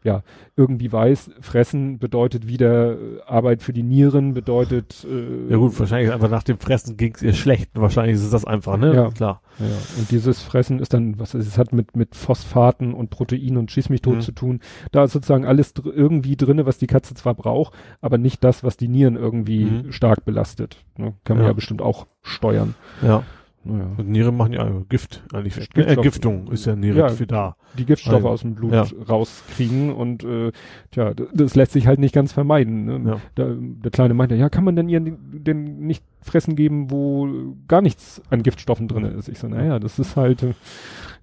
[0.03, 0.23] ja,
[0.57, 6.11] irgendwie weiß, fressen bedeutet wieder äh, Arbeit für die Nieren, bedeutet äh, Ja gut, wahrscheinlich
[6.11, 7.69] einfach nach dem Fressen ging es ihr schlecht.
[7.73, 8.93] Wahrscheinlich ist es das einfach, ne?
[8.93, 9.09] Ja.
[9.11, 9.41] Klar.
[9.59, 9.65] Ja,
[9.97, 13.89] und dieses Fressen ist dann, was es hat mit, mit Phosphaten und Protein und Schieß
[13.89, 14.21] mich tot Mhm.
[14.21, 14.59] zu tun.
[14.91, 18.63] Da ist sozusagen alles dr irgendwie drinne, was die Katze zwar braucht, aber nicht das,
[18.63, 19.91] was die Nieren irgendwie Mhm.
[19.91, 20.83] stark belastet.
[20.97, 21.13] Ne?
[21.23, 21.51] Kann man Ja.
[21.51, 21.53] ja.
[21.53, 22.75] bestimmt auch steuern.
[23.01, 23.23] Ja.
[23.63, 23.91] Naja.
[23.97, 25.55] Und Nieren machen ja Gift eigentlich.
[25.57, 25.69] weg.
[25.75, 27.09] Giftstoff- Entgiftung ist ja Niere Ja.
[27.09, 27.55] für da.
[27.77, 28.29] Die Giftstoffe ja.
[28.29, 28.85] aus dem Blut Ja.
[29.07, 30.51] rauskriegen und äh,
[30.89, 32.85] tja, das lässt sich halt nicht ganz vermeiden.
[32.85, 33.01] Ne?
[33.11, 33.17] Ja.
[33.35, 37.27] Da, der Kleine meinte, ja, kann man denn ihr denn nicht fressen geben, wo
[37.67, 39.29] gar nichts an Giftstoffen drin ist?
[39.29, 40.53] Ich so, naja, das ist halt, äh,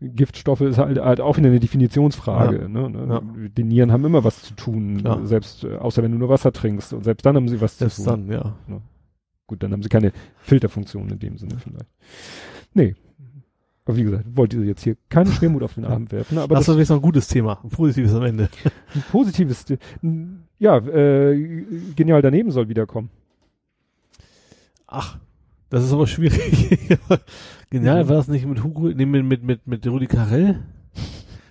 [0.01, 2.69] Giftstoffe ist halt, halt auch wieder eine Definitionsfrage.
[2.69, 2.89] Ne?
[2.89, 3.07] ne?
[3.09, 3.23] Ja.
[3.57, 6.93] Die Nieren haben immer was zu tun, selbst, äh, außer wenn du nur Wasser trinkst
[6.93, 8.29] und selbst dann haben sie was Selbst zu tun.
[8.29, 8.55] dann, ja.
[9.49, 10.13] Gut, dann haben sie keine
[10.43, 11.87] Filterfunktion in dem Sinne vielleicht.
[12.75, 12.95] Nee.
[13.87, 16.77] Aber wie gesagt, wollte jetzt hier keine Schwermut auf den Abend werfen, aber das das
[16.77, 17.59] ist noch ein gutes Thema.
[17.65, 18.51] Ein positives am Ende.
[18.95, 19.79] ein positives, äh,
[20.59, 21.65] ja, äh,
[21.97, 23.09] genial daneben soll wiederkommen.
[24.87, 25.19] Ach,
[25.71, 26.99] das ist aber schwierig.
[27.71, 30.61] Genial, war das nicht mit Hugo, nee, mit, mit, mit, mit Rudi Carell?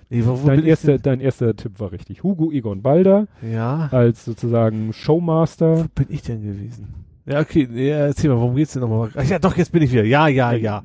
[0.09, 2.24] Nee, Dein erster, dein erster Tipp war richtig.
[2.24, 3.27] Hugo Egon Balder?
[3.42, 5.84] Ja, als sozusagen Showmaster.
[5.84, 7.07] wo bin ich denn gewesen?
[7.28, 9.10] Ja, okay, nee, erzähl mal, worum geht's denn nochmal?
[9.16, 10.04] Ach ja, doch, jetzt bin ich wieder.
[10.04, 10.84] Ja, ja, ja.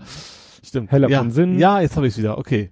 [0.65, 0.91] Stimmt.
[0.91, 1.59] Heller ja, von Sinn.
[1.59, 2.71] Ja, jetzt habe ich's wieder, okay.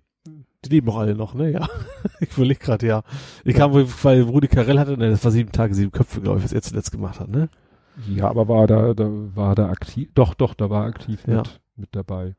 [0.64, 1.50] Die leben doch alle noch, ne?
[1.52, 1.68] Ja.
[2.20, 3.02] ich überleg gerade, ja.
[3.44, 6.44] Ich kam, weil Rudi Carell hatte, ne, das war sieben Tage, sieben Köpfe, glaube ich,
[6.44, 7.48] was er zuletzt gemacht hat, ne?
[8.08, 10.10] Ja, aber war da, da war da aktiv.
[10.14, 11.38] Doch, doch, da war aktiv Ja.
[11.38, 12.34] mit, mit dabei.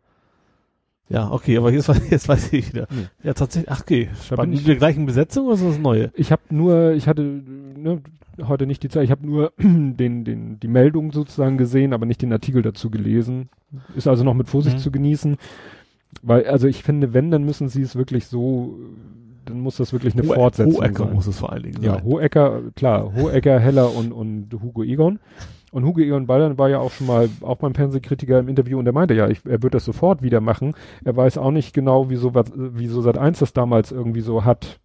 [1.10, 2.88] Ja, okay, aber jetzt, weiß- jetzt weiß ich wieder.
[2.92, 3.08] Nee.
[3.24, 4.06] Ja, tatsächlich, ach okay.
[4.06, 4.53] Da bin Spannend.
[4.56, 6.11] ich- Mit der gleichen Besetzung oder ist das Neue?
[6.16, 8.01] Ich habe nur, ich hatte, ne,
[8.48, 9.03] heute nicht die Zeit.
[9.06, 9.95] Ich habe nur den,
[10.26, 13.50] den, die Meldung sozusagen gesehen, aber nicht den Artikel dazu gelesen.
[13.95, 14.82] Ist also noch mit Vorsicht Mhm.
[14.82, 15.38] zu genießen.
[16.24, 18.78] Weil, also ich finde, wenn, dann müssen sie es wirklich so,
[19.45, 21.14] dann muss das wirklich eine Hohe- Fortsetzung Hohecker sein.
[21.14, 22.03] muss es vor allen Dingen Ja, sein.
[22.03, 25.20] Hohecker, klar, Hohecker, Heller und, und Hugo Egon.
[25.72, 28.84] Und Hugo Egon Ballern war ja auch schon mal, auch beim Fernsehkritiker im Interview und
[28.84, 30.74] der meinte ja, ich, er wird das sofort wieder machen.
[31.06, 34.80] Er weiß auch nicht genau, wieso, wieso Sat 1 das damals irgendwie so hat.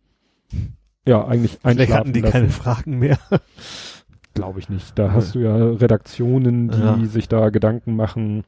[1.06, 2.32] Ja, eigentlich Vielleicht einschlafen hatten die lassen.
[2.32, 3.18] keine Fragen mehr.
[4.34, 4.98] Glaube ich nicht.
[4.98, 6.98] Da hast du ja Redaktionen, die Ja.
[7.06, 8.44] sich da Gedanken machen.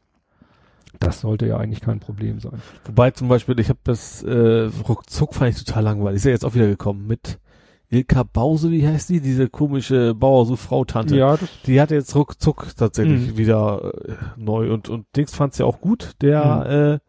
[1.00, 2.60] Das sollte ja eigentlich kein Problem sein.
[2.84, 6.16] Wobei zum Beispiel, ich habe das äh, ruckzuck fand ich total langweilig.
[6.16, 7.38] Ist ja jetzt auch wieder gekommen mit
[7.90, 9.20] Ilka Bause, wie heißt die?
[9.20, 11.16] Diese komische Bauer-Frau-Tante.
[11.16, 13.36] Ja, das, Die hatte jetzt ruckzuck tatsächlich Mhm.
[13.38, 16.12] wieder äh, neu und und Dings fand's ja auch gut.
[16.20, 17.07] Der äh,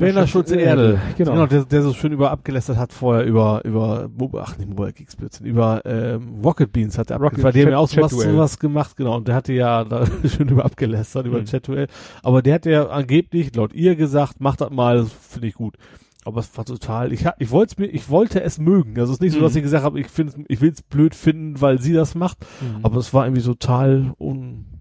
[0.00, 1.32] Werner Schulze Erde, Genau.
[1.32, 4.08] genau, der, der so schön über abgelästert hat vorher über über
[4.40, 7.70] ach nicht Mobile Geeks Blödsinn, über ähm, Rocket Beans hat er abgelästert, bei dem Chat-
[7.72, 11.38] ja auch sowas, sowas gemacht, genau, und der hatte ja da schön über abgelästert über
[11.40, 11.44] Mhm.
[11.46, 11.86] Chat-Duell,
[12.22, 15.76] aber der hat ja angeblich laut ihr gesagt, macht das mal, das finde ich gut.
[16.24, 18.92] Aber es war total, ich, ich wollte mir, ich wollte es mögen.
[18.96, 19.56] Also es ist nicht so, dass Mhm.
[19.58, 22.38] ich gesagt habe, ich finde, ich will es blöd finden, weil sie das macht.
[22.60, 22.84] Mhm.
[22.84, 24.12] Aber es war irgendwie total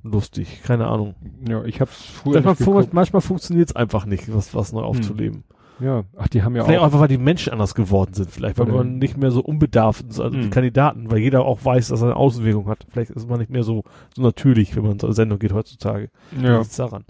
[0.04, 1.16] unlustig, keine Ahnung.
[1.48, 2.94] ja, ich hab's früher Manchmal, nicht fu- geguckt.
[2.94, 5.44] manchmal funktioniert es einfach nicht, was, was neu aufzuleben.
[5.80, 6.86] Ja, ach, die haben ja Vielleicht auch auch.
[6.88, 10.06] einfach, weil die Menschen anders geworden sind, vielleicht, weil Oder- man nicht mehr so unbedarft
[10.08, 10.50] ist, also die Mhm.
[10.52, 12.86] Kandidaten, weil jeder auch weiß, dass er eine Außenwirkung hat.
[12.90, 13.84] Vielleicht ist man nicht mehr so,
[14.16, 16.10] so natürlich, wenn man zur Sendung geht heutzutage.
[16.40, 16.60] Ja.
[16.60, 17.04] Liegt's daran.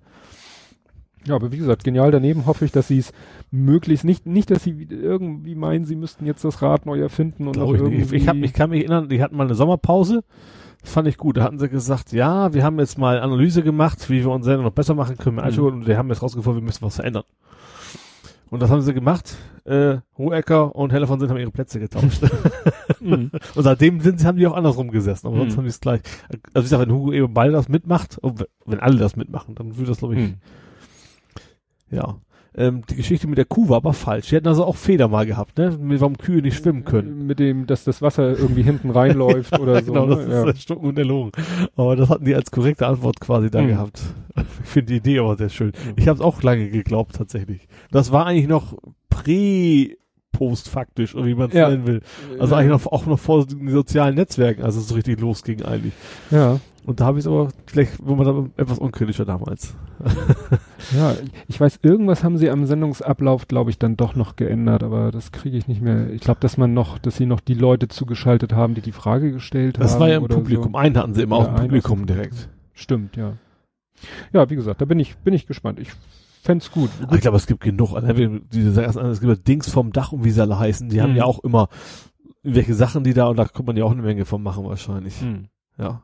[1.25, 3.11] ja, aber wie gesagt, genial daneben hoffe ich, dass sie es
[3.51, 7.57] möglichst nicht, nicht, dass sie irgendwie meinen, sie müssten jetzt das Rad neu erfinden und
[7.57, 7.67] nicht.
[7.81, 8.15] irgendwie.
[8.15, 10.23] ich, hab, ich kann mich erinnern, die hatten mal eine Sommerpause.
[10.82, 11.38] Das fand ich gut.
[11.38, 14.66] Da hatten sie gesagt, ja, wir haben jetzt mal Analyse gemacht, wie wir unsere Sendung
[14.66, 15.38] noch besser machen können.
[15.38, 15.53] Mhm.
[15.56, 15.64] Mhm.
[15.66, 17.24] Und wir haben jetzt rausgefunden, wir müssen was verändern.
[18.50, 19.38] Und das haben sie gemacht.
[19.64, 22.22] Äh, Hohecker und Heller von Sinn haben ihre Plätze getauscht.
[23.00, 23.32] Mhm.
[23.56, 25.26] und seitdem sind sie, haben die auch andersrum gesessen.
[25.26, 25.58] Aber sonst Mhm.
[25.58, 26.01] haben die es gleich.
[26.53, 28.19] Also ich sag, wenn Hugo eben Ball das mitmacht,
[28.66, 30.35] wenn alle das mitmachen, dann würde das, glaube ich, Mhm.
[31.90, 32.16] ja.
[32.53, 34.27] Ähm, die Geschichte mit der Kuh war aber falsch.
[34.30, 35.77] Die hatten also auch Feder mal gehabt, ne?
[35.80, 37.25] Mit warum Kühe nicht schwimmen können.
[37.25, 39.93] Mit dem, dass das Wasser irgendwie hinten reinläuft oder so.
[39.93, 40.15] genau, ne?
[40.17, 40.39] das ja.
[40.39, 41.31] ist der Stucken und erlogen.
[41.77, 43.67] Aber das hatten die als korrekte Antwort quasi da Mhm.
[43.67, 44.01] gehabt.
[44.63, 45.67] Ich finde die Idee aber sehr schön.
[45.67, 45.93] Mhm.
[45.95, 47.67] Ich habe es auch lange geglaubt tatsächlich.
[47.91, 48.77] Das war eigentlich noch
[49.09, 49.95] prä
[50.33, 51.69] post faktisch, oder wie man es Ja.
[51.69, 52.01] nennen will.
[52.39, 55.93] Also eigentlich noch, auch noch vor den sozialen Netzwerken, als es so richtig losging eigentlich.
[56.31, 56.59] Ja.
[56.85, 59.76] Und da habe ich es aber vielleicht, wo man da etwas unkritischer damals.
[60.98, 61.16] Ja,
[61.48, 65.32] ich weiß, irgendwas haben sie am Sendungsablauf, glaube ich, dann doch noch geändert, aber das
[65.32, 66.10] kriege ich nicht mehr.
[66.10, 69.32] Ich glaube, dass man noch, dass sie noch die Leute zugeschaltet haben, die die Frage
[69.32, 70.00] gestellt Das haben.
[70.01, 70.72] war ja im Publikum.
[70.74, 70.77] So.
[70.80, 72.50] Einen hatten sie immer Ja, aus dem Publikum direkt.
[72.74, 73.34] Stimmt, ja.
[74.34, 75.80] Ja, wie gesagt, da bin ich, bin ich gespannt.
[75.80, 75.90] Ich
[76.42, 76.90] fänd's gut.
[77.03, 77.93] Aber ich glaube, es gibt genug.
[77.93, 78.11] Also,
[78.51, 80.90] diese ersten, es gibt Dings vom Dach und wie sie alle heißen.
[80.90, 81.18] Die haben Mhm.
[81.18, 81.69] ja auch immer
[82.43, 85.22] welche Sachen, die da, und da kann man ja auch eine Menge von machen wahrscheinlich.
[85.22, 85.45] Hm.
[85.77, 86.01] Ja.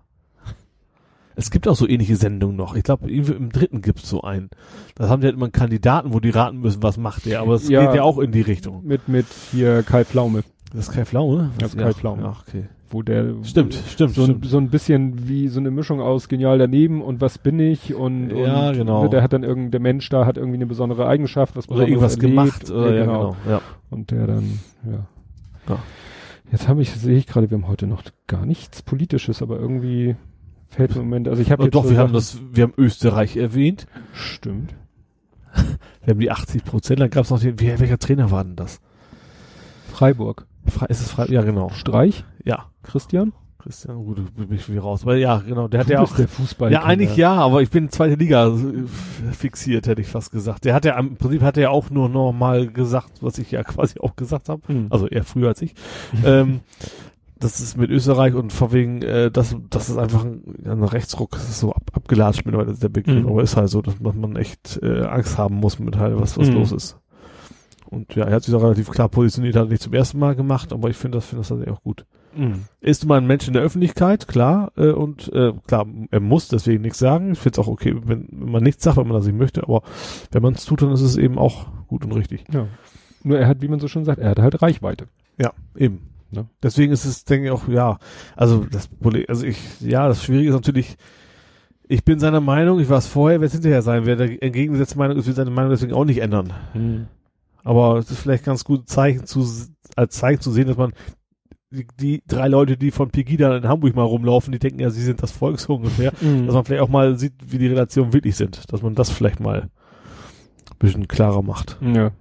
[1.40, 2.75] Es gibt auch so ähnliche Sendungen noch.
[2.75, 4.49] Ich glaube, im dritten gibt's so einen.
[4.95, 7.41] Da haben die halt immer einen Kandidaten, wo die raten müssen, was macht der.
[7.41, 7.85] Aber es Ja.
[7.85, 8.83] geht ja auch in die Richtung.
[8.83, 10.43] Mit, mit hier Kai Pflaume,
[10.74, 11.51] Das ist Kai Pflaume?
[11.59, 11.85] Das ist ja.
[11.85, 12.24] Kai Pflaume.
[12.24, 12.66] Ja, okay.
[12.90, 14.45] wo der Stimmt, stimmt, so ein, stimmt.
[14.48, 18.32] so ein bisschen wie so eine Mischung aus genial daneben und was bin ich und,
[18.32, 19.07] Ja, und genau.
[19.07, 22.16] der hat dann irgendein, der Mensch da hat irgendwie eine besondere Eigenschaft, was Oder Besonderes
[22.17, 22.66] irgendwas erlebt.
[22.66, 22.72] gemacht.
[22.72, 23.35] Oder, ja, genau.
[23.48, 23.61] Ja.
[23.91, 24.59] Und der dann,
[24.90, 25.06] ja.
[25.69, 25.80] Ja.
[26.51, 30.16] Jetzt habe ich, sehe ich gerade, wir haben heute noch gar nichts Politisches, aber irgendwie
[30.70, 33.38] fällt im Moment, also ich habe jetzt doch, so wir haben das, wir haben Österreich
[33.38, 33.88] erwähnt.
[34.14, 34.76] Stimmt.
[36.04, 37.00] Wir haben die 80 Prozent.
[37.02, 38.80] Dann gab's noch den, wie, welcher Trainer war denn das?
[39.92, 40.46] Freiburg.
[40.66, 41.26] Fre ist es frei?
[41.30, 41.70] Ja, genau.
[41.70, 42.24] Streich?
[42.46, 42.66] Ja.
[42.84, 43.34] Christian?
[43.58, 45.06] Christian, gut, bin ich wieder raus.
[45.06, 46.16] Weil ja, genau, der hat ja auch.
[46.16, 46.72] der Fußball.
[46.72, 50.64] Ja, eigentlich ja, aber ich bin zweite Liga äh, fixiert, hätte ich fast gesagt.
[50.64, 53.52] Der hat ja im Prinzip hat er ja auch nur noch mal gesagt, was ich
[53.52, 54.62] ja quasi auch gesagt habe.
[54.68, 54.88] Hm.
[54.90, 55.74] Also eher früher als ich.
[56.24, 56.62] ähm,
[57.40, 61.32] das ist mit Österreich und vor wegen, äh, das, das ist einfach ein, ein Rechtsruck,
[61.32, 63.30] das ist so ab, abgelatscht mittlerweile der Begriff, Mhm.
[63.30, 66.48] aber ist halt so, dass man echt äh, Angst haben muss mit halt, was, was
[66.49, 66.56] Mhm.
[66.56, 66.98] los ist.
[67.90, 70.35] Und ja, er hat sich da relativ klar positioniert, hat er nicht zum ersten Mal
[70.35, 72.06] gemacht, aber ich finde das, finde das tatsächlich auch gut.
[72.35, 72.66] Mhm.
[72.82, 76.82] Ist immer ein Mensch in der Öffentlichkeit, klar, äh, und äh, klar, er muss deswegen
[76.82, 77.32] nichts sagen.
[77.32, 79.64] Ich finde es auch okay, wenn, wenn man nichts sagt, wenn man das nicht möchte,
[79.64, 79.83] aber
[80.32, 82.43] wenn man es tut, dann ist es eben auch gut und richtig.
[82.53, 82.67] Ja.
[83.24, 85.07] Nur er hat, wie man so schön sagt, er hat halt Reichweite.
[85.40, 86.01] Ja, eben.
[86.32, 86.48] Ne?
[86.62, 87.98] Deswegen ist es, denke ich auch, ja,
[88.36, 90.98] also das Problem, also ich, ja, das Schwierige ist natürlich,
[91.88, 94.98] ich bin seiner Meinung, ich war es vorher, wer es hinterher sein, wer der entgegengesetzte
[94.98, 96.52] Meinung ist, will seine Meinung deswegen auch nicht ändern.
[97.64, 99.46] Aber es ist vielleicht ganz gut Zeichen zu,
[99.96, 100.92] als Zeichen zu sehen, dass man
[101.72, 105.02] die, die drei Leute, die von Pegida in Hamburg mal rumlaufen, die denken ja, sie
[105.04, 106.46] sind das Volk so ungefähr, Mhm.
[106.46, 109.40] dass man vielleicht auch mal sieht, wie die Relationen wirklich sind, dass man das vielleicht
[109.40, 111.78] mal ein bisschen klarer macht.
[111.82, 112.12] Ja,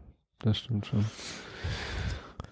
[0.41, 1.05] das stimmt schon.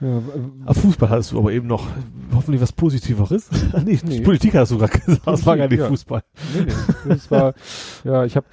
[0.01, 0.21] Ja,
[0.67, 1.87] Ah, Fußball hattest du aber eben noch
[2.35, 3.49] hoffentlich was Positiveres.
[3.85, 4.21] nee, Nee.
[4.21, 5.27] Politik hast du gerade gesagt.
[5.27, 5.89] Das war gar nicht Ja.
[5.89, 6.23] Fußball.
[6.55, 6.73] Nee, nee.
[7.09, 7.55] Das war,
[8.05, 8.47] ja, ich habe,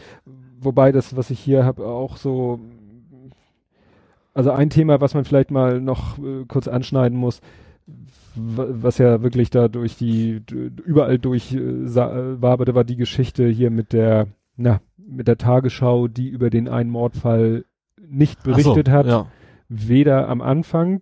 [0.62, 2.60] wobei das, was ich hier habe, auch so,
[4.34, 7.42] also ein Thema, was man vielleicht mal noch äh, kurz anschneiden muss,
[8.36, 10.42] wa- was ja wirklich da durch die,
[10.86, 16.08] überall durch äh, äh, waberte, war die Geschichte hier mit der, na, mit der Tagesschau,
[16.08, 17.66] die über den einen Mordfall
[18.08, 19.06] nicht berichtet so, hat.
[19.08, 19.28] Ja.
[19.74, 21.00] Weder am Anfang,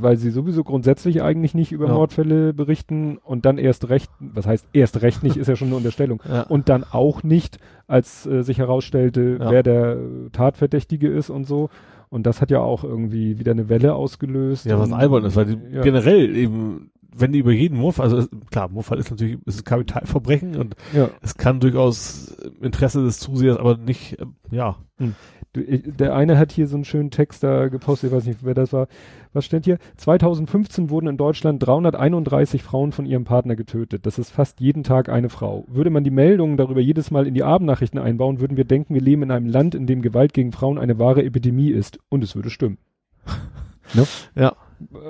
[0.00, 1.94] weil sie sowieso grundsätzlich eigentlich nicht über Ja.
[1.94, 5.76] Mordfälle berichten und dann erst recht, was heißt erst recht nicht, ist ja schon eine
[5.76, 6.20] Unterstellung.
[6.28, 6.42] Ja.
[6.42, 9.50] Und dann auch nicht, als äh, sich herausstellte, Ja.
[9.52, 9.96] wer der
[10.32, 11.70] Tatverdächtige ist und so.
[12.08, 14.64] Und das hat ja auch irgendwie wieder eine Welle ausgelöst.
[14.66, 15.82] Ja, was albern ist, weil die ja.
[15.82, 19.64] generell eben, wenn die über jeden Mordfall, also es- klar, Mordfall ist natürlich, ist ein
[19.64, 24.76] Kapitalverbrechen und Ja, es kann durchaus im Interesse des Zusehers, aber nicht, äh, ja.
[24.98, 25.10] ich,
[25.54, 28.72] der eine hat hier so einen schönen Text da gepostet, ich weiß nicht, wer das
[28.72, 28.86] war.
[29.32, 29.78] Was steht hier?
[29.96, 34.06] 2015 wurden in Deutschland 331 Frauen von ihrem Partner getötet.
[34.06, 35.64] Das ist fast jeden Tag eine Frau.
[35.68, 39.00] Würde man die Meldungen darüber jedes Mal in die Abendnachrichten einbauen, würden wir denken, wir
[39.00, 41.98] leben in einem Land, in dem Gewalt gegen Frauen eine wahre Epidemie ist.
[42.08, 42.78] Und es würde stimmen.
[43.94, 44.06] ne?
[44.34, 44.54] Ja.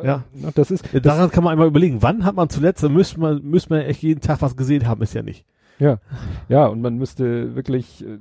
[0.02, 0.25] Äh, Ja.
[0.55, 3.42] Das ist, Äh, Daran kann man einmal überlegen, wann hat man zuletzt, da müsste man,
[3.42, 5.44] müsste man echt jeden Tag was gesehen haben, ist ja nicht.
[5.78, 5.99] Ja,
[6.49, 8.18] ja, und man müsste wirklich, äh,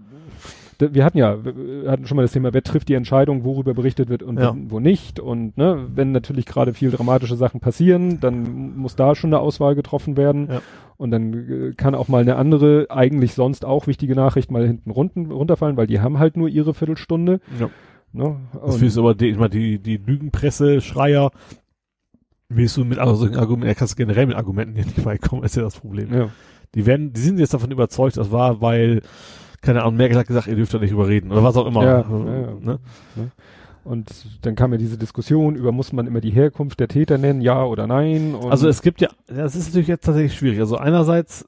[0.80, 4.09] wir hatten ja, wir hatten schon mal das Thema, wer trifft die Entscheidung, worüber berichtet
[4.09, 4.56] wird und Ja.
[4.67, 5.19] wo nicht.
[5.19, 9.75] Und ne, wenn natürlich gerade viel dramatische Sachen passieren, dann muss da schon eine Auswahl
[9.75, 10.47] getroffen werden.
[10.49, 10.61] Ja.
[10.97, 14.91] Und dann äh, kann auch mal eine andere, eigentlich sonst auch wichtige Nachricht mal hinten
[14.91, 17.39] runten, runterfallen, weil die haben halt nur ihre Viertelstunde.
[17.59, 17.69] Ja.
[18.14, 18.38] Ne?
[18.53, 21.31] Das du aber, die, ich meine, die, die Lügenpresse, Schreier,
[22.49, 25.43] willst du mit also solchen Argumenten, er kannst du generell mit Argumenten hier nicht beikommen,
[25.43, 26.14] ist ja das Problem.
[26.14, 26.30] ja.
[26.75, 29.01] Die werden, die sind jetzt davon überzeugt, das war, weil,
[29.61, 31.84] keine Ahnung, Merkel hat gesagt, ihr dürft da nicht überreden, oder was auch immer.
[31.84, 32.53] Ja, Äh, ja, ja.
[32.61, 32.80] Ne?
[33.84, 34.10] Und
[34.42, 37.64] dann kam ja diese Diskussion über, muss man immer die Herkunft der Täter nennen, ja
[37.64, 38.36] oder nein?
[38.50, 40.60] Also es gibt ja, das ist natürlich jetzt tatsächlich schwierig.
[40.60, 41.48] Also einerseits,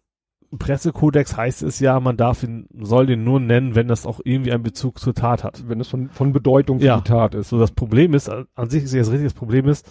[0.57, 4.51] Pressekodex heißt es ja, man darf ihn, soll den nur nennen, wenn das auch irgendwie
[4.51, 5.67] einen Bezug zur Tat hat.
[5.67, 6.97] wenn es von, von Bedeutung für Ja.
[6.97, 7.49] die Tat ist.
[7.49, 9.87] So, das Problem ist, an an sich ist ja das richtige Problem ist,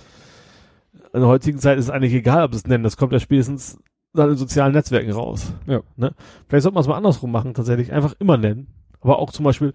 [1.12, 3.78] in der heutigen Zeit ist es eigentlich egal, ob es nennen, das kommt ja spätestens
[4.14, 5.52] dann in sozialen Netzwerken raus.
[5.66, 5.80] Ja.
[5.96, 6.12] Ne?
[6.48, 8.68] Vielleicht sollte man es mal andersrum machen, tatsächlich einfach immer nennen.
[9.00, 9.72] Aber auch zum Beispiel,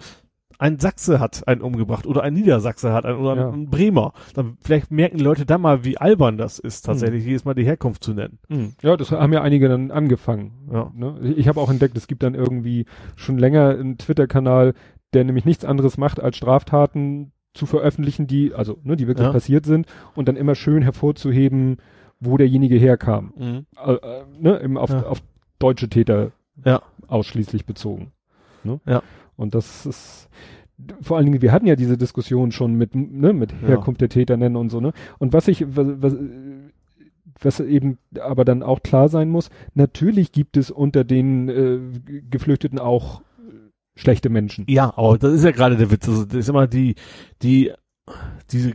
[0.60, 3.50] ein Sachse hat einen umgebracht oder ein Niedersachse hat einen oder Ja.
[3.50, 4.14] ein Bremer.
[4.34, 6.92] Dann vielleicht merken die Leute dann mal, wie albern das ist, Hm.
[6.94, 8.40] tatsächlich jedes Mal die Herkunft zu nennen.
[8.82, 10.70] Ja, das haben ja einige dann angefangen.
[10.72, 10.92] Ja.
[10.96, 11.34] Ne?
[11.38, 14.74] Ich habe auch entdeckt, es gibt dann irgendwie schon länger einen Twitter-Kanal,
[15.14, 19.32] der nämlich nichts anderes macht, als Straftaten zu veröffentlichen, die, also, ne, die wirklich Ja.
[19.34, 21.78] passiert sind und dann immer schön hervorzuheben,
[22.24, 23.66] wo derjenige herkam.
[23.76, 25.04] Äh, äh, ne, eben auf, Ja.
[25.04, 25.22] auf
[25.60, 26.32] deutsche Täter
[26.66, 26.82] Ja.
[27.08, 28.12] ausschließlich bezogen.
[28.64, 28.80] Ne?
[28.86, 29.02] Ja.
[29.36, 30.30] Und das ist
[31.02, 33.68] vor allen Dingen, wir hatten ja diese Diskussion schon mit, ne, mit Ja.
[33.70, 34.92] Herkunft der Täter nennen und so, ne?
[35.20, 36.16] Und was ich, was, was,
[37.42, 41.80] was eben aber dann auch klar sein muss, natürlich gibt es unter den äh,
[42.30, 43.22] Geflüchteten auch
[43.96, 44.66] schlechte Menschen.
[44.68, 46.08] Ja, aber das ist ja gerade der Witz.
[46.08, 46.96] Also, das ist immer die,
[47.42, 47.72] die,
[48.52, 48.74] diese,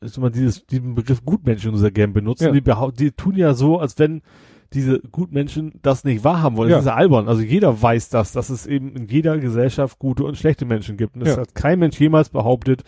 [0.00, 2.54] ist immer dieses, diesen Begriff Gutmenschen, den sie gerne benutzen.
[2.54, 2.60] Ja.
[2.92, 4.22] Die, die tun ja so, als wenn
[4.72, 6.70] diese Gutmenschen das nicht wahrhaben wollen.
[6.70, 6.80] Das Ja.
[6.80, 7.28] ist ja albern.
[7.28, 11.14] Also jeder weiß das, dass es eben in jeder Gesellschaft gute und schlechte Menschen gibt.
[11.14, 11.42] Und es Ja.
[11.42, 12.82] hat kein Mensch jemals behauptet,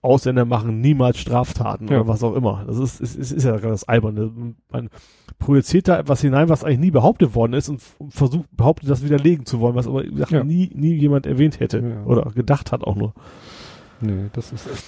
[0.00, 1.96] Ausländer machen niemals Straftaten Ja.
[2.00, 2.64] oder was auch immer.
[2.68, 4.30] Das ist, ist, ist, ist ja gerade das Alberne.
[4.70, 4.90] Man
[5.40, 9.44] projiziert da etwas hinein, was eigentlich nie behauptet worden ist und versucht, behauptet, das widerlegen
[9.44, 10.44] zu wollen, was aber gesagt, Ja.
[10.44, 12.04] nie, nie jemand erwähnt hätte Ja.
[12.04, 13.12] oder gedacht hat auch nur.
[14.00, 14.84] Nee, das ist echt.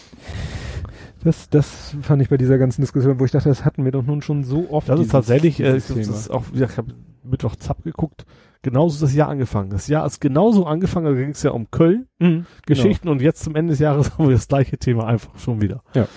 [1.22, 4.02] Das, das fand ich bei dieser ganzen Diskussion, wo ich dachte, das hatten wir doch
[4.02, 4.88] nun schon so oft.
[4.88, 8.24] Das ist tatsächlich, äh, das ist auch, gesagt, ich habe Mittwoch Zapp geguckt,
[8.62, 9.68] genauso ist das Jahr angefangen.
[9.70, 13.42] Das Jahr ist genauso angefangen, da ging es ja um Köln, Mhm, Geschichten und jetzt
[13.44, 15.82] zum Ende des Jahres haben wir das gleiche Thema einfach schon wieder.
[15.94, 16.08] Ja.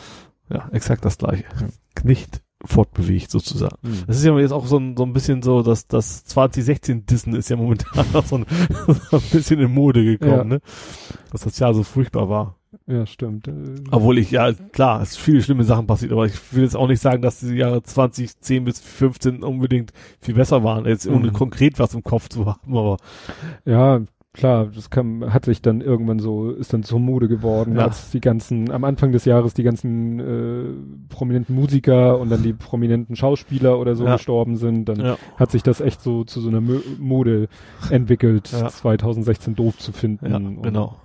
[0.49, 1.43] Ja, exakt das gleiche.
[1.59, 1.67] Ja.
[2.03, 3.75] Nicht fortbewegt sozusagen.
[3.81, 3.95] Genau.
[3.95, 4.03] Mhm.
[4.07, 7.35] Das ist ja jetzt auch so ein, so ein bisschen so, dass das 2016 Dissen
[7.35, 8.45] ist ja momentan auch so ein,
[8.87, 10.43] so ein bisschen in Mode gekommen, Ja.
[10.45, 10.61] ne?
[11.31, 12.55] Dass das Jahr so furchtbar war.
[12.85, 13.47] Ja, stimmt.
[13.47, 13.53] Äh,
[13.91, 16.99] Obwohl ich, ja, klar, es viele schlimme Sachen passiert, aber ich will jetzt auch nicht
[17.01, 21.33] sagen, dass die Jahre 2010 bis 15 unbedingt viel besser waren, jetzt ohne Mhm.
[21.33, 22.97] konkret was im Kopf zu haben, aber
[23.65, 24.01] Ja,
[24.33, 27.83] klar, das kam, hat sich dann irgendwann so, ist dann zur Mode geworden, Ja.
[27.85, 30.63] als die ganzen, am Anfang des Jahres die ganzen äh,
[31.07, 34.13] prominenten Musiker und dann die prominenten Schauspieler oder so Ja.
[34.17, 36.61] gestorben sind, dann ja, hat sich das echt so zu so einer
[36.99, 37.47] Mode
[37.89, 38.67] entwickelt, Ja.
[38.67, 40.59] 2016 doof zu finden.
[40.61, 40.97] genau.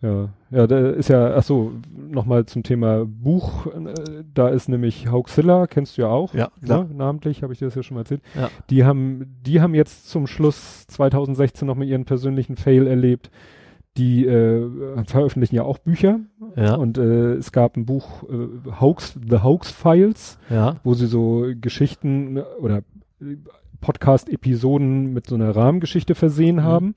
[0.00, 5.10] Ja, ja, da ist ja, ach so, nochmal zum Thema Buch, äh, da ist nämlich
[5.10, 6.84] Hoaxilla, kennst du ja auch, Ja, klar.
[6.84, 6.94] ne?
[6.94, 8.22] namentlich, habe ich dir das ja schon mal erzählt.
[8.36, 8.48] Ja.
[8.70, 13.30] Die haben, die haben jetzt zum Schluss 2016 nochmal ihren persönlichen Fail erlebt.
[13.96, 16.20] die äh, veröffentlichen ja auch Bücher.
[16.54, 16.76] Ja.
[16.76, 20.76] Und äh, es gab ein Buch äh, Hoax, The Hoax Files, Ja.
[20.84, 22.82] wo sie so Geschichten äh, oder
[23.20, 23.34] äh,
[23.80, 26.62] Podcast-Episoden mit so einer Rahmengeschichte versehen Mhm.
[26.62, 26.94] haben.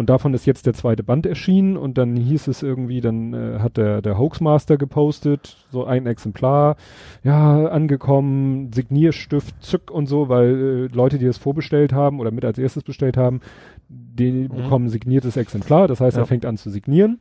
[0.00, 3.58] Und davon ist jetzt der zweite Band erschienen und dann hieß es irgendwie, dann äh,
[3.58, 6.76] hat der, der Hoaxmaster gepostet, so ein Exemplar,
[7.22, 12.46] ja, angekommen, Signierstift, Zück und so, weil äh, Leute, die das vorbestellt haben oder mit
[12.46, 13.42] als erstes bestellt haben,
[13.90, 16.20] die bekommen ein signiertes Exemplar, das heißt, Mhm.
[16.20, 16.22] Ja.
[16.22, 17.20] er fängt an zu signieren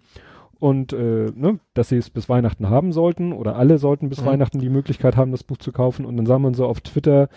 [0.57, 4.25] und äh, ne, dass sie es bis Weihnachten haben sollten oder alle sollten bis Mhm.
[4.27, 7.27] Weihnachten die Möglichkeit haben, das Buch zu kaufen und dann sah man so auf Twitter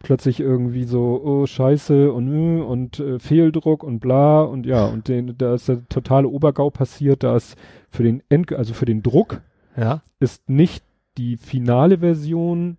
[0.00, 5.08] plötzlich irgendwie so, oh Scheiße und äh, und äh, Fehldruck und bla und ja und
[5.08, 7.56] den, da ist der totale Obergau passiert, da ist
[7.90, 9.40] für den End, also für den Druck
[9.76, 10.02] Ja.
[10.20, 10.84] ist nicht
[11.16, 12.76] die finale Version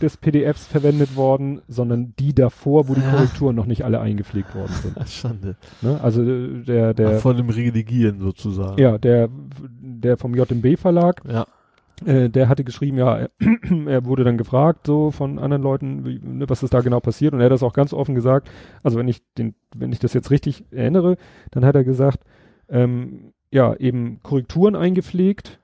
[0.00, 3.10] des PDFs verwendet worden, sondern die davor, wo die Ja.
[3.10, 4.96] Korrekturen noch nicht alle eingepflegt worden sind.
[5.08, 5.56] Schande.
[5.82, 6.00] Ne?
[6.02, 8.80] Also äh, der, der, Ach, von dem Redigieren sozusagen.
[8.80, 9.28] ja, der,
[9.70, 11.46] der vom JMB Verlag, Ja.
[12.06, 13.30] Äh, der hatte geschrieben, ja, er,
[13.86, 17.34] er wurde dann gefragt, so von anderen Leuten, wie, ne, was ist da genau passiert,
[17.34, 18.50] und er hat das auch ganz offen gesagt.
[18.82, 21.16] Also wenn ich den, wenn ich das jetzt richtig erinnere,
[21.50, 22.20] dann hat er gesagt,
[22.68, 25.58] ähm, ja, eben Korrekturen eingepflegt,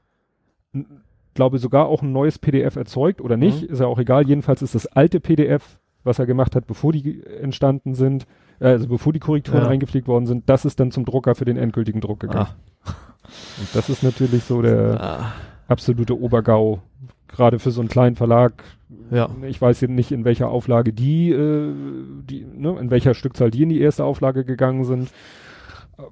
[1.35, 3.69] glaube sogar auch ein neues PDF erzeugt oder nicht, Mhm.
[3.73, 4.27] ist ja auch egal.
[4.27, 8.27] Jedenfalls ist das alte PDF, was er gemacht hat, bevor die entstanden sind,
[8.61, 9.69] äh, also bevor die Korrekturen Ja.
[9.69, 12.49] eingepflegt worden sind, das ist dann zum Drucker für den endgültigen Druck gegangen.
[12.85, 12.91] Ah.
[13.59, 15.33] Und das ist natürlich so der Ah.
[15.69, 16.81] Absolute Obergau,
[17.29, 18.65] gerade für so einen kleinen Verlag.
[19.11, 19.29] Ja.
[19.47, 21.73] Ich weiß jetzt nicht, in welcher Auflage die, äh,
[22.29, 25.11] die, ne, in welcher Stückzahl die in die erste Auflage gegangen sind.
[25.99, 26.03] Äh,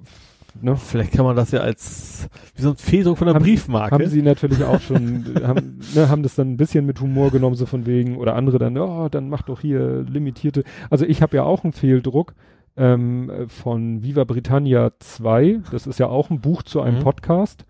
[0.59, 0.75] Ne?
[0.75, 3.93] Vielleicht kann man das ja als wie so ein Fehldruck von einer Haben- Briefmarke.
[3.93, 7.55] Haben sie natürlich auch schon, haben, ne, haben das dann ein bisschen mit Humor genommen,
[7.55, 10.63] so von wegen, oder andere dann, oh, dann mach doch hier limitierte.
[10.89, 12.33] Also ich habe ja auch einen Fehldruck
[12.75, 15.59] ähm, von Viva Britannia 2.
[15.71, 17.03] Das ist ja auch ein Buch zu einem Mhm.
[17.03, 17.65] Podcast,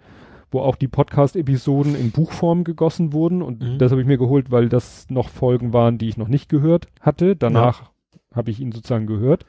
[0.52, 3.42] wo auch die Podcast-Episoden in Buchform gegossen wurden.
[3.42, 3.78] Und Mhm.
[3.80, 6.88] das habe ich mir geholt, weil das noch Folgen waren, die ich noch nicht gehört
[7.02, 7.36] hatte.
[7.36, 7.92] Danach
[8.34, 9.46] habe ich ihn sozusagen gehört.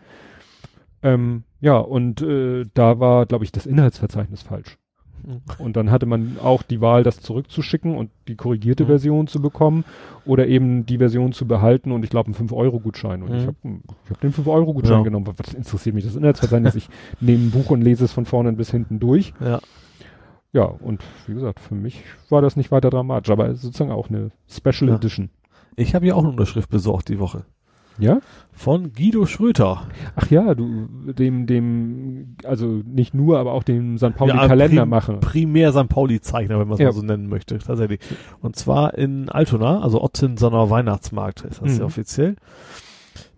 [1.02, 4.78] Ähm, ja, und äh, da war, glaube ich, das Inhaltsverzeichnis falsch.
[5.24, 5.40] Mhm.
[5.58, 8.88] Und dann hatte man auch die Wahl, das zurückzuschicken und die korrigierte Mhm.
[8.88, 9.84] Version zu bekommen
[10.24, 13.22] oder eben die Version zu behalten und ich glaube einen 5-Euro-Gutschein.
[13.22, 13.46] Und ich Mhm.
[13.46, 13.56] habe
[14.04, 15.02] ich hab den 5-Euro-Gutschein Ja.
[15.04, 15.26] genommen.
[15.36, 16.74] Was interessiert mich das Inhaltsverzeichnis?
[16.74, 16.88] ich
[17.20, 19.32] nehme ein Buch und lese es von vorne bis hinten durch.
[19.40, 19.60] Ja.
[20.52, 24.30] Ja, und wie gesagt, für mich war das nicht weiter dramatisch, aber sozusagen auch eine
[24.48, 24.96] Special Ja.
[24.96, 25.30] Edition.
[25.76, 27.44] Ich habe ja auch eine Unterschrift besorgt die Woche.
[28.00, 28.20] Ja?
[28.52, 29.82] Von Guido Schröter.
[30.14, 34.14] Ach ja, du, dem, dem, also nicht nur, aber auch dem St.
[34.14, 35.12] Pauli Ja, Kalender prim- mache.
[35.18, 35.88] Primär St.
[35.88, 36.86] Pauli-Zeichner, wenn man es Ja.
[36.86, 38.00] mal so nennen möchte, tatsächlich.
[38.40, 41.78] Und zwar in Altona, also Ottensener Weihnachtsmarkt ist das Mhm.
[41.80, 42.36] ja offiziell.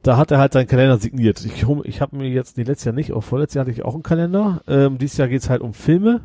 [0.02, 1.42] Da hat er halt seinen Kalender signiert.
[1.44, 3.94] Ich, ich habe mir jetzt, nee, letztes Jahr nicht, aber vorletztes Jahr hatte ich auch
[3.94, 4.62] einen Kalender.
[4.68, 6.20] Ähm, dieses Jahr geht's halt um Filme.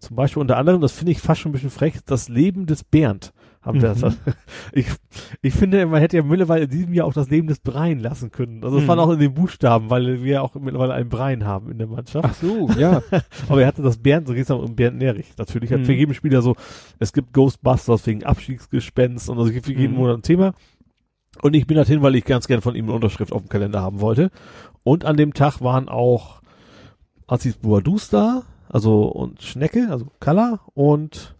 [0.00, 2.84] Zum Beispiel unter anderem, das finde ich fast schon ein bisschen frech, das Leben des
[2.84, 3.32] Bernd.
[3.60, 4.00] Haben wir Mhm.
[4.00, 4.16] das.
[4.72, 4.86] Ich,
[5.42, 8.30] ich finde, man hätte ja mittlerweile in diesem Jahr auch das Leben des Brein lassen
[8.30, 8.62] können.
[8.62, 8.88] Also es Mhm.
[8.88, 12.24] waren auch in den Buchstaben, weil wir auch mittlerweile einen Brein haben in der Mannschaft.
[12.30, 13.02] Ach so, ja.
[13.48, 15.32] Aber er hatte das Bernd, so geht's auch um Bernd Nerich.
[15.36, 15.84] Natürlich hat Mhm.
[15.86, 16.54] für jeden Spieler so,
[17.00, 19.98] es gibt Ghostbusters wegen Abstiegsgespenst und also es gibt für jeden Mhm.
[19.98, 20.54] Monat ein Thema.
[21.42, 23.82] Und ich bin dorthin, weil ich ganz gern von ihm eine Unterschrift auf dem Kalender
[23.82, 24.30] haben wollte.
[24.84, 26.40] Und an dem Tag waren auch
[27.26, 31.34] Aziz Bouadouz da, also und Schnecke, also Kalla und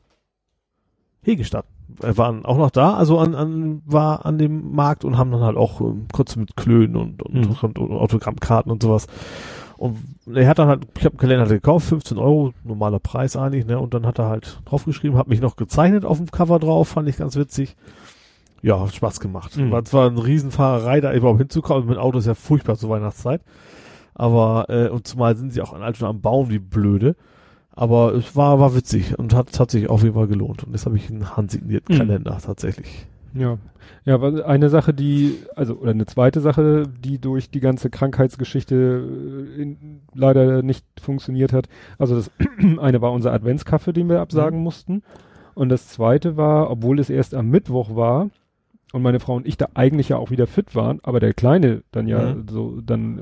[1.22, 1.66] Hegestadt.
[2.02, 5.40] äh, waren auch noch da, also an, an war an dem Markt und haben dann
[5.42, 7.56] halt auch ähm, kurz mit Klönen und, und, Mhm.
[7.62, 9.06] und, und Autogrammkarten und sowas.
[9.76, 9.96] Und
[10.34, 13.78] er hat dann halt, ich habe einen Kalender gekauft, 15 Euro, normaler Preis eigentlich, ne?
[13.78, 17.08] Und dann hat er halt draufgeschrieben, hat mich noch gezeichnet auf dem Cover drauf, fand
[17.08, 17.76] ich ganz witzig.
[18.60, 19.56] Ja, hat Spaß gemacht.
[19.56, 19.70] Mhm.
[19.70, 23.40] War zwar eine Riesenfahrerei, da überhaupt hinzukommen, mit dem Auto ist ja furchtbar zur Weihnachtszeit.
[24.18, 27.16] Aber, äh, und zumal sind sie auch an Altona am Baum, wie blöde.
[27.70, 30.64] Aber es war, war witzig und hat, hat sich auf jeden Fall gelohnt.
[30.64, 31.98] Und jetzt habe ich einen handsignierten Mhm.
[32.00, 33.06] Kalender tatsächlich.
[33.32, 33.58] Ja.
[34.04, 39.54] Ja, aber eine Sache, die, also, oder eine zweite Sache, die durch die ganze Krankheitsgeschichte
[39.56, 41.68] äh, in, leider nicht funktioniert hat.
[41.98, 42.30] Also das
[42.78, 44.64] eine war unser Adventskaffee, den wir absagen Mhm.
[44.64, 45.02] mussten.
[45.54, 48.30] Und das zweite war, obwohl es erst am Mittwoch war
[48.92, 51.82] und meine Frau und ich da eigentlich ja auch wieder fit waren, aber der Kleine
[51.92, 52.46] dann ja Mhm.
[52.50, 53.18] so dann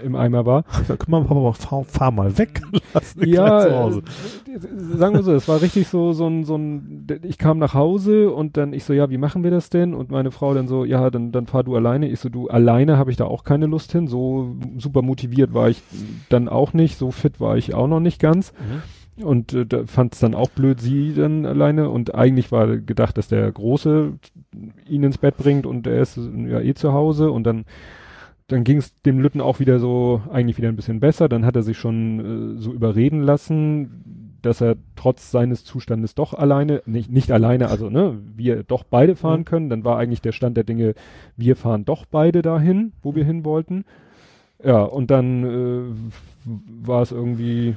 [0.00, 0.64] äh, im Eimer war.
[0.88, 2.62] Da kann man Papa mal, fahr, fahr mal weg.
[2.94, 4.02] Lass Ja, zu Hause.
[4.48, 7.74] äh, sagen wir so, es war richtig so, so ein, so ein, ich kam nach
[7.74, 9.92] Hause und dann ich so, ja, wie machen wir das denn?
[9.94, 12.08] Und meine Frau dann so, ja, dann, dann fahr du alleine.
[12.08, 14.06] Ich so, du, alleine habe ich da auch keine Lust hin.
[14.08, 15.82] So super motiviert war ich
[16.30, 18.52] dann auch nicht, so fit war ich auch noch nicht ganz.
[19.22, 21.90] Und äh, da fand es dann auch blöd, sie dann alleine.
[21.90, 24.12] Und eigentlich war gedacht, dass der Große
[24.88, 27.64] ihn ins Bett bringt und er ist ja eh zu Hause und dann
[28.50, 31.28] dann ging es dem Lütten auch wieder so, eigentlich wieder ein bisschen besser.
[31.28, 36.34] Dann hat er sich schon äh, so überreden lassen, dass er trotz seines Zustandes doch
[36.34, 39.44] alleine, nicht, nicht alleine, also ne, wir doch beide fahren mhm.
[39.44, 39.70] können.
[39.70, 40.94] Dann war eigentlich der Stand der Dinge,
[41.36, 43.84] wir fahren doch beide dahin, wo wir hin wollten.
[44.64, 46.50] Ja, und dann äh,
[46.84, 47.76] war es irgendwie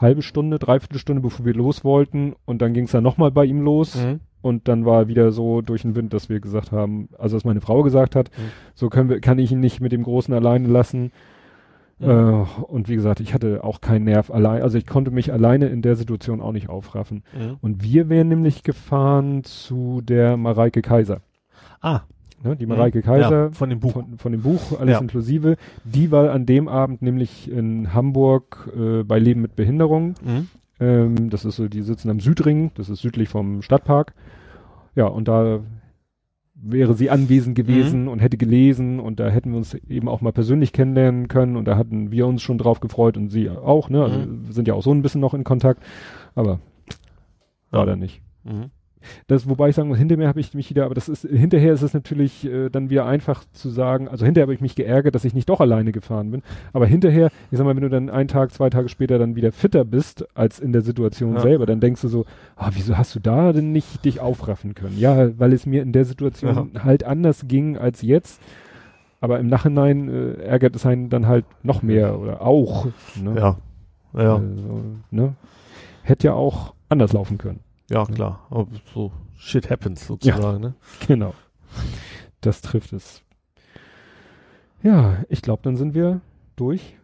[0.00, 2.34] halbe Stunde, dreiviertel Stunde, bevor wir los wollten.
[2.44, 3.96] Und dann ging es dann nochmal bei ihm los.
[3.96, 4.20] Mhm.
[4.42, 7.60] Und dann war wieder so durch den Wind, dass wir gesagt haben, also dass meine
[7.60, 8.50] Frau gesagt hat, mhm.
[8.74, 11.12] so können wir, kann ich ihn nicht mit dem Großen alleine lassen.
[11.98, 12.42] Ja.
[12.42, 15.66] Äh, und wie gesagt, ich hatte auch keinen Nerv allein, also ich konnte mich alleine
[15.66, 17.22] in der Situation auch nicht aufraffen.
[17.38, 17.58] Mhm.
[17.60, 21.20] Und wir wären nämlich gefahren zu der Mareike Kaiser.
[21.82, 22.00] Ah.
[22.42, 23.92] Ne, die Mareike Kaiser ja, von dem Buch.
[23.92, 25.00] Von, von dem Buch, alles ja.
[25.00, 25.56] inklusive.
[25.84, 30.14] Die war an dem Abend nämlich in Hamburg äh, bei Leben mit Behinderung.
[30.24, 30.48] Mhm.
[30.80, 34.14] Ähm, das ist so, die sitzen am Südring, das ist südlich vom Stadtpark.
[34.96, 35.60] Ja, und da
[36.62, 38.08] wäre sie anwesend gewesen mhm.
[38.08, 41.66] und hätte gelesen und da hätten wir uns eben auch mal persönlich kennenlernen können und
[41.66, 44.02] da hatten wir uns schon drauf gefreut und sie auch, ne?
[44.02, 44.46] Also mhm.
[44.46, 45.82] wir sind ja auch so ein bisschen noch in Kontakt,
[46.34, 46.60] aber
[47.72, 47.78] ja.
[47.78, 48.22] war da nicht.
[48.44, 48.70] Mhm.
[49.26, 51.82] Das, wobei ich sagen muss, hinterher habe ich mich wieder, aber das ist, hinterher ist
[51.82, 55.24] es natürlich äh, dann wieder einfach zu sagen, also hinterher habe ich mich geärgert, dass
[55.24, 56.42] ich nicht doch alleine gefahren bin.
[56.72, 59.52] Aber hinterher, ich sag mal, wenn du dann einen Tag, zwei Tage später dann wieder
[59.52, 61.40] fitter bist als in der Situation ja.
[61.40, 62.24] selber, dann denkst du so,
[62.56, 64.98] ah, wieso hast du da denn nicht dich aufraffen können?
[64.98, 66.84] Ja, weil es mir in der Situation ja.
[66.84, 68.40] halt anders ging als jetzt.
[69.20, 72.86] Aber im Nachhinein äh, ärgert es einen dann halt noch mehr oder auch.
[73.20, 73.34] Ne?
[73.36, 73.56] Ja.
[74.14, 74.36] Ja.
[74.36, 75.34] Also, ne?
[76.02, 77.60] Hätte ja auch anders laufen können.
[77.90, 78.46] Ja, klar.
[78.50, 80.74] Aber so shit happens sozusagen, ja, ne?
[81.06, 81.34] Genau.
[82.40, 83.22] Das trifft es.
[84.82, 86.20] Ja, ich glaube, dann sind wir
[86.56, 86.96] durch.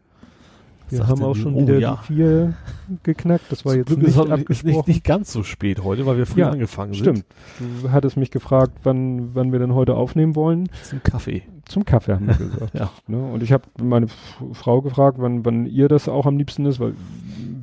[0.88, 1.98] Wir haben auch schon oh, wieder ja.
[2.02, 2.54] die vier
[3.02, 3.50] geknackt.
[3.50, 4.76] Das war jetzt nicht abgesprochen.
[4.76, 7.18] Nicht, nicht ganz so spät heute, weil wir früh ja, angefangen stimmt.
[7.18, 7.26] sind.
[7.56, 7.82] Stimmt.
[7.82, 10.68] Du hattest mich gefragt, wann, wann wir denn heute aufnehmen wollen.
[10.84, 11.42] Zum Kaffee.
[11.64, 12.74] Zum Kaffee haben wir gesagt.
[12.78, 12.90] ja.
[13.08, 13.18] Ne?
[13.18, 14.06] Und ich habe meine
[14.52, 16.94] Frau gefragt, wann, wann ihr das auch am liebsten ist, weil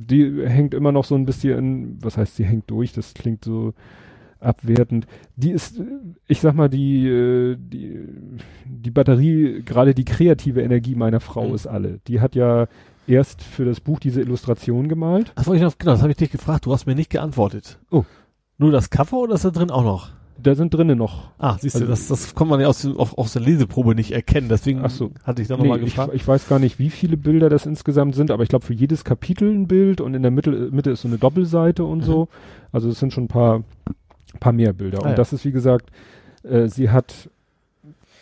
[0.06, 3.74] die hängt immer noch so ein bisschen, was heißt, sie hängt durch, das klingt so
[4.40, 5.06] abwertend.
[5.36, 5.80] Die ist,
[6.28, 8.00] ich sag mal, die, äh, die,
[8.64, 11.54] die Batterie, gerade die kreative Energie meiner Frau mhm.
[11.54, 12.00] ist alle.
[12.06, 12.66] Die hat ja
[13.06, 15.32] erst für das Buch diese Illustration gemalt.
[15.34, 16.66] Ach, ich noch, genau, das habe ich dich gefragt.
[16.66, 17.78] Du hast mir nicht geantwortet.
[17.90, 18.04] Oh.
[18.58, 20.10] Nur das Cover oder ist da drin auch noch?
[20.36, 21.30] Da sind drinnen noch.
[21.38, 24.10] Ah, siehst also, du, das, das kann man ja aus, aus, aus der Leseprobe nicht
[24.10, 24.48] erkennen.
[24.48, 25.12] Deswegen ach so.
[25.22, 26.10] hatte ich da nochmal nee, gefragt.
[26.12, 28.74] Ich, ich, weiß gar nicht, wie viele Bilder das insgesamt sind, aber ich glaube für
[28.74, 32.04] jedes Kapitel ein Bild und in der Mitte, Mitte ist so eine Doppelseite und mhm.
[32.04, 32.28] so.
[32.72, 33.62] Also es sind schon ein paar,
[34.40, 34.98] paar mehr Bilder.
[34.98, 35.14] Ah, und ja.
[35.14, 35.90] das ist wie gesagt,
[36.42, 37.30] äh, sie hat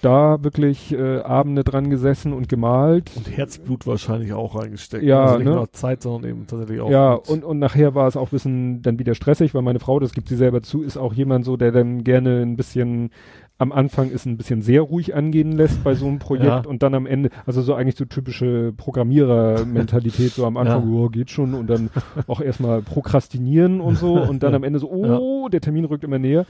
[0.03, 3.11] da wirklich äh, Abende dran gesessen und gemalt.
[3.17, 5.05] Und Herzblut wahrscheinlich auch reingesteckt.
[5.05, 5.55] Ja, also nicht ne?
[5.55, 6.91] nur Zeit, sondern eben tatsächlich auch.
[6.91, 10.01] Ja, und, und nachher war es auch ein bisschen dann wieder stressig, weil meine Frau,
[10.01, 13.11] das gibt sie selber zu, ist auch jemand so, der dann gerne ein bisschen
[13.59, 16.65] am Anfang ist ein bisschen sehr ruhig angehen lässt bei so einem Projekt ja.
[16.67, 20.99] und dann am Ende, also so eigentlich so typische Programmierer-Mentalität, so am Anfang, ja.
[20.99, 21.91] oh, geht schon und dann
[22.27, 25.49] auch erstmal prokrastinieren und so und dann am Ende so, oh, ja.
[25.49, 26.45] der Termin rückt immer näher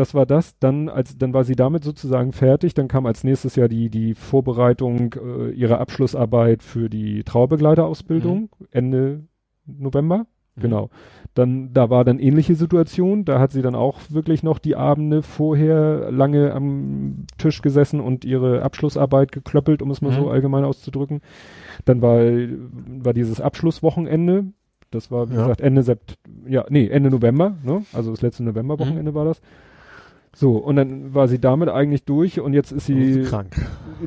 [0.00, 0.58] das war das.
[0.58, 2.72] Dann, als, dann war sie damit sozusagen fertig.
[2.72, 8.66] Dann kam als nächstes Jahr die, die Vorbereitung äh, ihrer Abschlussarbeit für die Trauerbegleiterausbildung mhm.
[8.70, 9.24] Ende
[9.66, 10.26] November.
[10.56, 10.60] Mhm.
[10.62, 10.90] Genau.
[11.34, 13.26] Dann, da war dann ähnliche Situation.
[13.26, 18.24] Da hat sie dann auch wirklich noch die Abende vorher lange am Tisch gesessen und
[18.24, 20.16] ihre Abschlussarbeit geklöppelt, um es mal mhm.
[20.16, 21.20] so allgemein auszudrücken.
[21.84, 22.20] Dann war,
[23.04, 24.46] war dieses Abschlusswochenende.
[24.90, 25.42] Das war, wie ja.
[25.42, 27.84] gesagt, Ende Sept, ja, nee, Ende November, ne?
[27.92, 29.14] Also das letzte Novemberwochenende mhm.
[29.14, 29.42] war das.
[30.34, 33.56] So, und dann war sie damit eigentlich durch und jetzt ist sie, sie krank.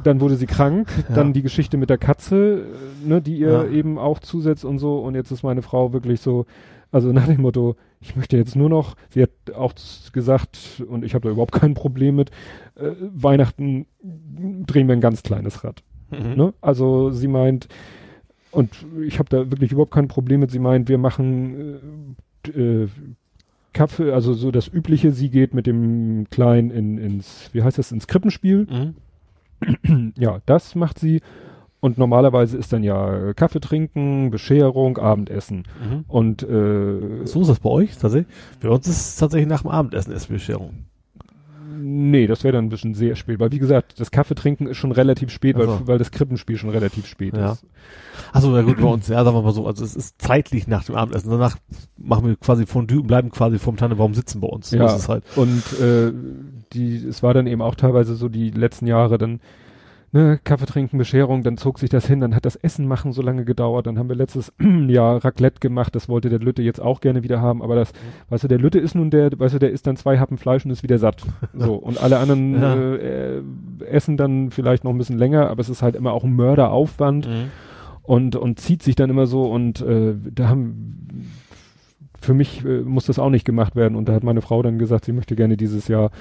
[0.04, 1.16] Dann wurde sie krank, ja.
[1.16, 2.66] dann die Geschichte mit der Katze,
[3.06, 3.68] ne, die ihr ja.
[3.68, 6.46] eben auch zusetzt und so und jetzt ist meine Frau wirklich so,
[6.92, 9.74] also nach dem Motto, ich möchte jetzt nur noch, sie hat auch
[10.14, 12.32] gesagt und ich habe da überhaupt kein Problem mit,
[12.76, 15.84] äh, Weihnachten drehen wir ein ganz kleines Rad.
[16.10, 16.36] Mhm.
[16.36, 16.54] Ne?
[16.62, 17.68] Also sie meint,
[18.52, 21.80] und ich habe da wirklich überhaupt kein Problem mit, sie meint, wir machen
[22.48, 22.88] äh, äh,
[23.74, 27.92] Kaffee, also so das Übliche, sie geht mit dem Kleinen in, ins, wie heißt das,
[27.92, 28.68] ins Krippenspiel.
[28.70, 28.96] Mhm.
[30.18, 31.22] Ja, das macht sie.
[31.80, 35.64] Und normalerweise ist dann ja Kaffee trinken, Bescherung, Abendessen.
[35.84, 36.06] Mhm.
[36.08, 38.34] Und äh, so ist das bei euch tatsächlich?
[38.62, 40.86] Bei uns ist es tatsächlich nach dem Abendessen erst Bescherung.
[41.86, 44.94] Nee, das wäre dann ein bisschen sehr spät, weil wie gesagt, das Kaffeetrinken ist schon
[44.94, 47.54] relativ spät, weil, weil das Krippenspiel schon relativ spät ja.
[47.54, 47.66] ist.
[48.32, 50.86] Achso, ja gut, bei uns, ja, sagen wir mal so, also es ist zeitlich nach
[50.86, 51.30] dem Abendessen.
[51.30, 51.58] Danach
[51.98, 54.70] machen wir quasi Fondue und bleiben quasi vom Tannenbaum sitzen bei uns.
[54.70, 55.24] So ja, halt.
[55.36, 56.14] und äh,
[56.72, 59.42] die, es war dann eben auch teilweise so die letzten Jahre dann,
[60.14, 63.22] ne, Kaffee trinken, Bescherung, dann zog sich das hin, dann hat das Essen machen so
[63.22, 64.54] lange gedauert, dann haben wir letztes
[64.88, 67.92] Jahr Raclette gemacht, das wollte der Lütte jetzt auch gerne wieder haben, aber das,
[68.30, 70.64] weißt du, der Lütte ist nun der, weißt du, der isst dann zwei Happen Fleisch
[70.64, 71.24] und ist wieder satt.
[71.54, 72.76] So, und alle anderen Ja.
[72.76, 73.44] äh, äh,
[73.86, 77.28] essen dann vielleicht noch ein bisschen länger, aber es ist halt immer auch ein Mörderaufwand
[77.28, 77.52] Mhm.
[78.04, 81.28] und, und zieht sich dann immer so und äh, da haben
[82.22, 84.78] für mich äh, muss das auch nicht gemacht werden und da hat meine Frau dann
[84.80, 86.12] gesagt, sie möchte gerne dieses Jahr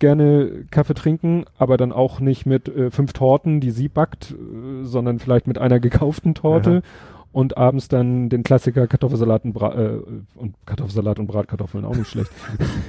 [0.00, 4.84] gerne Kaffee trinken, aber dann auch nicht mit äh, fünf Torten, die sie backt, äh,
[4.84, 7.20] sondern vielleicht mit einer gekauften Torte Aha.
[7.32, 10.00] und abends dann den Klassiker Kartoffelsalat und, Bra äh,
[10.34, 12.32] und Kartoffelsalat und Bratkartoffeln auch nicht schlecht.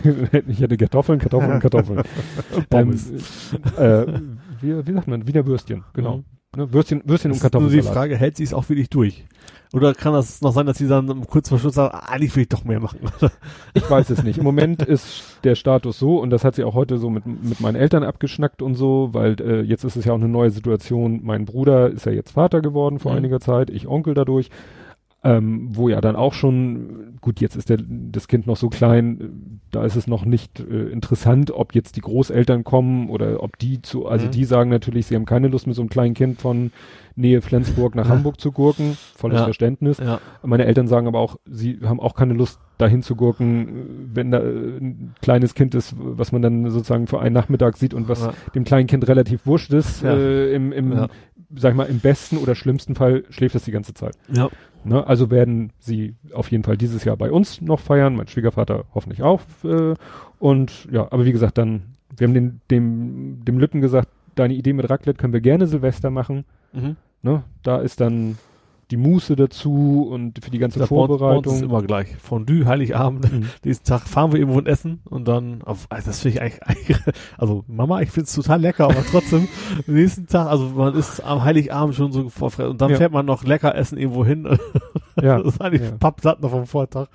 [0.48, 2.02] ich hätte Kartoffeln, Kartoffeln, Kartoffeln.
[2.72, 3.00] ähm,
[3.78, 4.06] äh,
[4.62, 5.28] wie, wie sagt man?
[5.28, 6.18] Wiener Würstchen, genau.
[6.18, 6.41] Mhm.
[6.56, 7.94] Ne, Würstchen, Würstchen und ist nur die Kartoffelsalat.
[7.94, 9.24] Frage, hält sie es auch wirklich durch?
[9.74, 12.44] Oder kann das noch sein, dass sie dann kurz vor Schluss sagt, ah, eigentlich will
[12.44, 13.00] ich doch mehr machen?
[13.74, 14.38] Ich weiß es nicht.
[14.38, 17.62] Im Moment ist der Status so, und das hat sie auch heute so mit, mit
[17.62, 21.22] meinen Eltern abgeschnackt und so, weil äh, jetzt ist es ja auch eine neue Situation.
[21.24, 23.20] Mein Bruder ist ja jetzt Vater geworden vor Mhm.
[23.20, 24.50] einiger Zeit, ich Onkel dadurch,
[25.24, 29.60] ähm, wo ja dann auch schon, gut, jetzt ist der, das Kind noch so klein,
[29.70, 33.82] da ist es noch nicht äh, interessant, ob jetzt die Großeltern kommen oder ob die
[33.84, 34.32] zu, also Mhm.
[34.32, 36.72] die sagen natürlich, sie haben keine Lust mit so einem kleinen Kind von
[37.16, 39.44] Nähe Flensburg nach Hamburg zu gurken, volles Ja.
[39.44, 39.98] Verständnis.
[40.00, 40.20] ja.
[40.44, 44.40] Meine Eltern sagen aber auch, sie haben auch keine Lust, dahin zu gurken, wenn da
[44.40, 48.28] äh, ein kleines Kind ist, was man dann sozusagen für einen Nachmittag sieht und was
[48.56, 50.04] dem kleinen Kind relativ wurscht ist.
[50.04, 50.92] Äh, Im, im.
[51.56, 54.16] Sag ich mal, im besten oder schlimmsten Fall schläft es die ganze Zeit.
[54.32, 54.50] Ja.
[54.84, 55.06] Ne?
[55.06, 59.22] Also werden sie auf jeden Fall dieses Jahr bei uns noch feiern, mein Schwiegervater hoffentlich
[59.22, 59.42] auch.
[59.64, 59.96] Äh,
[60.40, 61.84] und ja, aber wie gesagt, dann,
[62.18, 66.10] wir haben den, dem, dem Lütten gesagt, deine Idee mit Raclette können wir gerne Silvester
[66.10, 66.46] machen.
[66.74, 66.96] Mhm.
[67.22, 67.44] Ne?
[67.64, 68.38] Da ist dann
[68.92, 71.64] die Muße dazu und für die ganze Der Bei uns ist Vorbereitung.
[71.64, 72.16] immer gleich.
[72.18, 73.32] Fondue, Heiligabend.
[73.32, 73.46] Mhm.
[73.66, 76.98] Nächsten Tag fahren wir irgendwo und essen und dann auf, also das finde ich eigentlich,
[77.38, 79.48] also Mama, ich finde es total lecker, aber trotzdem,
[79.88, 82.98] nächsten Tag, also man ist am Heiligabend schon so vorfrei und dann Ja.
[82.98, 84.48] fährt man noch lecker essen irgendwo hin.
[85.22, 85.38] Ja.
[85.40, 85.92] das ist eigentlich Ja.
[86.00, 87.08] pappsatt noch vom Vortag.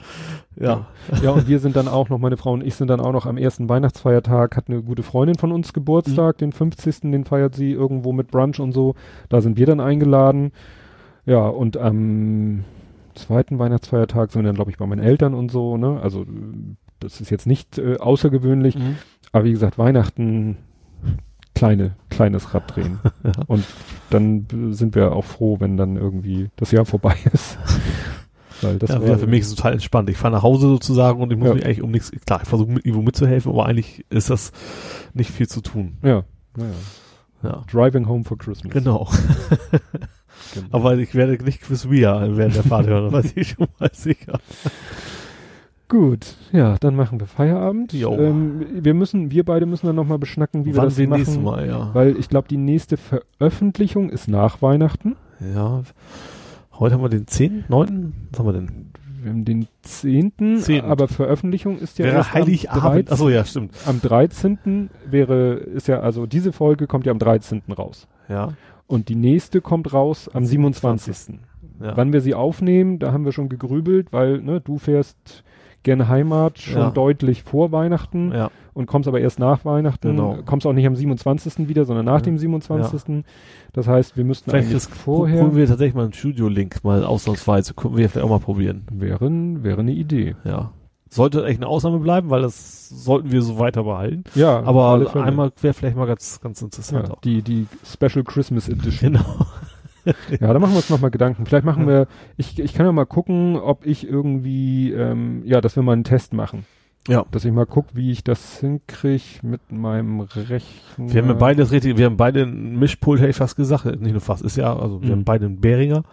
[0.61, 0.87] Ja.
[1.23, 3.25] Ja, und wir sind dann auch noch, meine Frau und ich sind dann auch noch
[3.27, 7.11] am ersten Weihnachtsfeiertag, hat eine gute Freundin von uns Geburtstag, den 50.
[7.11, 8.95] Den feiert sie irgendwo mit Brunch und so.
[9.31, 10.53] Da sind wir dann eingeladen.
[11.27, 12.65] Ja, und am
[13.15, 16.01] zweiten Weihnachtsfeiertag sind wir dann, glaube ich, bei meinen Eltern und so, ne?
[16.03, 16.25] Also,
[17.01, 18.97] das ist jetzt nicht äh, außergewöhnlich, Mhm.
[19.33, 20.57] aber wie gesagt, Weihnachten,
[21.55, 23.01] kleine, kleines Rad drehen.
[23.25, 23.33] Ja.
[23.49, 23.65] Und
[24.11, 27.59] dann sind wir auch froh, wenn dann irgendwie das Jahr vorbei ist.
[28.63, 30.09] Weil das ja, war für mich ist es total entspannt.
[30.11, 31.55] Ich fahre nach Hause sozusagen und ich muss Ja.
[31.55, 34.53] mich eigentlich um nichts, klar, ich versuche mit irgendwo mitzuhelfen, aber eigentlich ist das
[35.13, 35.99] nicht viel zu tun.
[36.03, 36.25] Ja,
[36.57, 36.71] naja.
[37.43, 37.65] Ja.
[37.71, 38.73] Driving Home for Christmas.
[38.73, 39.09] Genau.
[40.55, 40.67] Genau.
[40.73, 44.39] Aber ich werde nicht Chris Ria während der Fahrt hören, weiß ich schon mal sicher.
[45.89, 47.95] Gut, ja, dann machen wir Feierabend.
[47.95, 51.21] Ähm, wir müssen, wir beide müssen dann nochmal beschnacken, wie wir Wann das wir machen.
[51.21, 51.91] nächstes Mal, ja.
[51.95, 55.15] Weil ich glaube, die nächste Veröffentlichung ist nach Weihnachten.
[55.55, 55.83] Ja.
[56.79, 58.91] Heute haben wir den 10., 9., was haben wir denn?
[59.23, 60.91] Wir haben den 10., Zehnten.
[60.91, 62.83] aber Veröffentlichung ist ja Wäre erst Heiligabend.
[62.85, 63.13] am 13.
[63.13, 63.75] Achso, ja, stimmt.
[63.87, 64.91] Am 13.
[65.09, 67.63] wäre, ist ja, also diese Folge kommt ja am 13.
[67.79, 68.09] raus.
[68.29, 68.55] Ja.
[68.87, 71.41] Und die nächste kommt raus am 27.
[71.83, 71.97] ja.
[71.97, 75.43] Wann wir sie aufnehmen, da haben wir schon gegrübelt, weil ne, du fährst
[75.83, 76.91] gerne Heimat schon Ja.
[76.91, 78.51] deutlich vor Weihnachten Ja.
[78.75, 80.09] und kommst aber erst nach Weihnachten.
[80.09, 80.39] Genau.
[80.45, 81.69] Kommst auch nicht am 27.
[81.69, 83.25] wieder, sondern nach dem 27.
[83.73, 87.75] Das heißt, wir müssten Vielleicht eigentlich vorher, holen wir tatsächlich mal einen Studio-Link mal ausnahmsweise.
[87.75, 88.83] Können wir vielleicht auch mal probieren.
[88.93, 89.31] wäre,
[89.63, 90.35] wäre eine Idee.
[90.45, 90.73] Ja.
[91.09, 94.25] Sollte echt eine Ausnahme bleiben, weil das sollten wir so weiter behalten.
[94.35, 97.21] Ja, Aber einmal wäre vielleicht mal ganz, ganz interessant ja, auch.
[97.21, 99.13] die, die Special Christmas Edition.
[99.15, 99.25] Genau.
[100.41, 101.47] Ja, da machen wir uns nochmal Gedanken.
[101.47, 101.89] Vielleicht machen Ja.
[101.89, 105.95] wir, ich, ich kann ja mal gucken, ob ich irgendwie, ähm, ja, dass wir mal
[105.95, 106.65] einen Test machen.
[107.09, 107.25] Ja.
[107.33, 110.63] Dass ich mal gucke, wie ich das hinkriege mit meinem Rechner.
[110.99, 113.85] Wir haben ja beide das richtig, wir haben beide einen Mischpult, hätte ich fast gesagt.
[114.01, 115.13] Nicht nur fast, ist ja, also wir Mhm.
[115.13, 116.05] haben beide einen Behringer.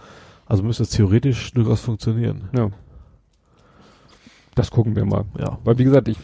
[0.47, 2.49] Also müsste es theoretisch durchaus funktionieren.
[2.57, 2.69] Ja.
[4.55, 5.25] Das gucken wir mal.
[5.39, 5.57] Ja.
[5.63, 6.17] Weil wie gesagt, ich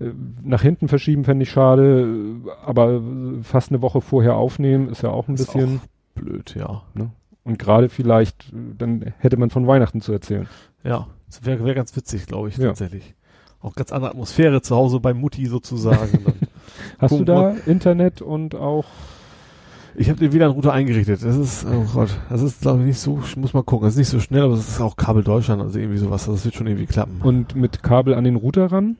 [0.00, 0.10] äh,
[0.42, 2.08] nach hinten verschieben fände ich schade,
[2.64, 3.00] aber
[3.42, 5.80] fast eine Woche vorher aufnehmen ist ja auch ein Ist bisschen.
[6.14, 6.82] Blöd, ja.
[7.44, 10.48] Und gerade vielleicht, dann hätte man von Weihnachten zu erzählen.
[10.82, 11.06] Ja.
[11.28, 12.68] Das wäre wär ganz witzig, glaube ich, Ja.
[12.68, 13.14] tatsächlich.
[13.60, 16.24] Auch ganz andere Atmosphäre zu Hause bei Mutti sozusagen.
[16.98, 18.84] Hast du da Internet und auch
[19.98, 21.22] ich habe den WLAN-Router eingerichtet.
[21.24, 23.94] Das ist, oh Gott, das ist glaube ich nicht so, ich muss mal gucken, das
[23.94, 26.54] ist nicht so schnell, aber das ist auch Kabel Deutschland, also irgendwie sowas, das wird
[26.54, 27.20] schon irgendwie klappen.
[27.22, 28.96] und mit Kabel an den Router ran?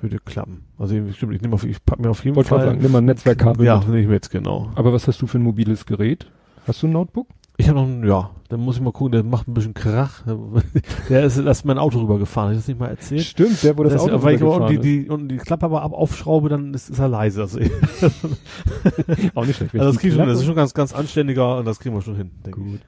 [0.00, 0.64] Würde klappen.
[0.78, 2.64] Also irgendwie, stimmt, ich nehme auf, ich pack mir auf jeden Wollte Fall.
[2.66, 3.88] sagen, nimm mal ein Netzwerkkabel Ja, mit.
[3.88, 4.70] nehme ich mit, genau.
[4.74, 6.30] Aber was hast du für ein mobiles Gerät?
[6.66, 7.28] Hast du ein Notebook?
[7.56, 10.22] Ich habe noch, einen, ja, dann muss ich mal gucken, der macht ein bisschen Krach.
[11.08, 13.22] Der ist, da ist mein Auto rübergefahren, hab ich das nicht mal erzählt?
[13.22, 15.82] Stimmt, der, wo das, Das Auto weil ich aber die, die, unten die Klappe aber
[15.82, 17.42] ab aufschraube, dann ist, ist er leise.
[17.42, 18.06] Also, also
[19.06, 19.36] ist.
[19.36, 19.74] Auch nicht schlecht.
[19.74, 22.16] wenn das wir schon, das ist schon ganz, ganz anständiger und das kriegen wir schon
[22.16, 22.74] hin, denke Gut.
[22.74, 22.80] ich.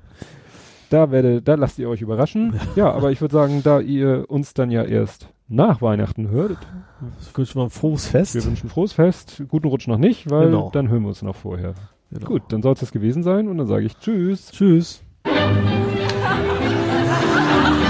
[0.91, 2.55] Da werde, da lasst ihr euch überraschen.
[2.77, 6.57] Ja, aber ich würde sagen, da ihr uns dann ja erst nach Weihnachten hört,
[7.21, 8.35] Ich wünsche mal ein frohes Fest.
[8.35, 10.71] wir wünschen frohes Fest, guten Rutsch noch nicht, weil Genau.
[10.73, 11.75] dann hören wir uns noch vorher.
[12.11, 12.27] Genau.
[12.27, 14.51] Gut, dann soll es das gewesen sein und dann sage ich Tschüss.
[14.51, 15.03] Tschüss.
[15.25, 15.39] ハハ
[16.23, 16.39] ハ
[17.75, 17.88] ハ!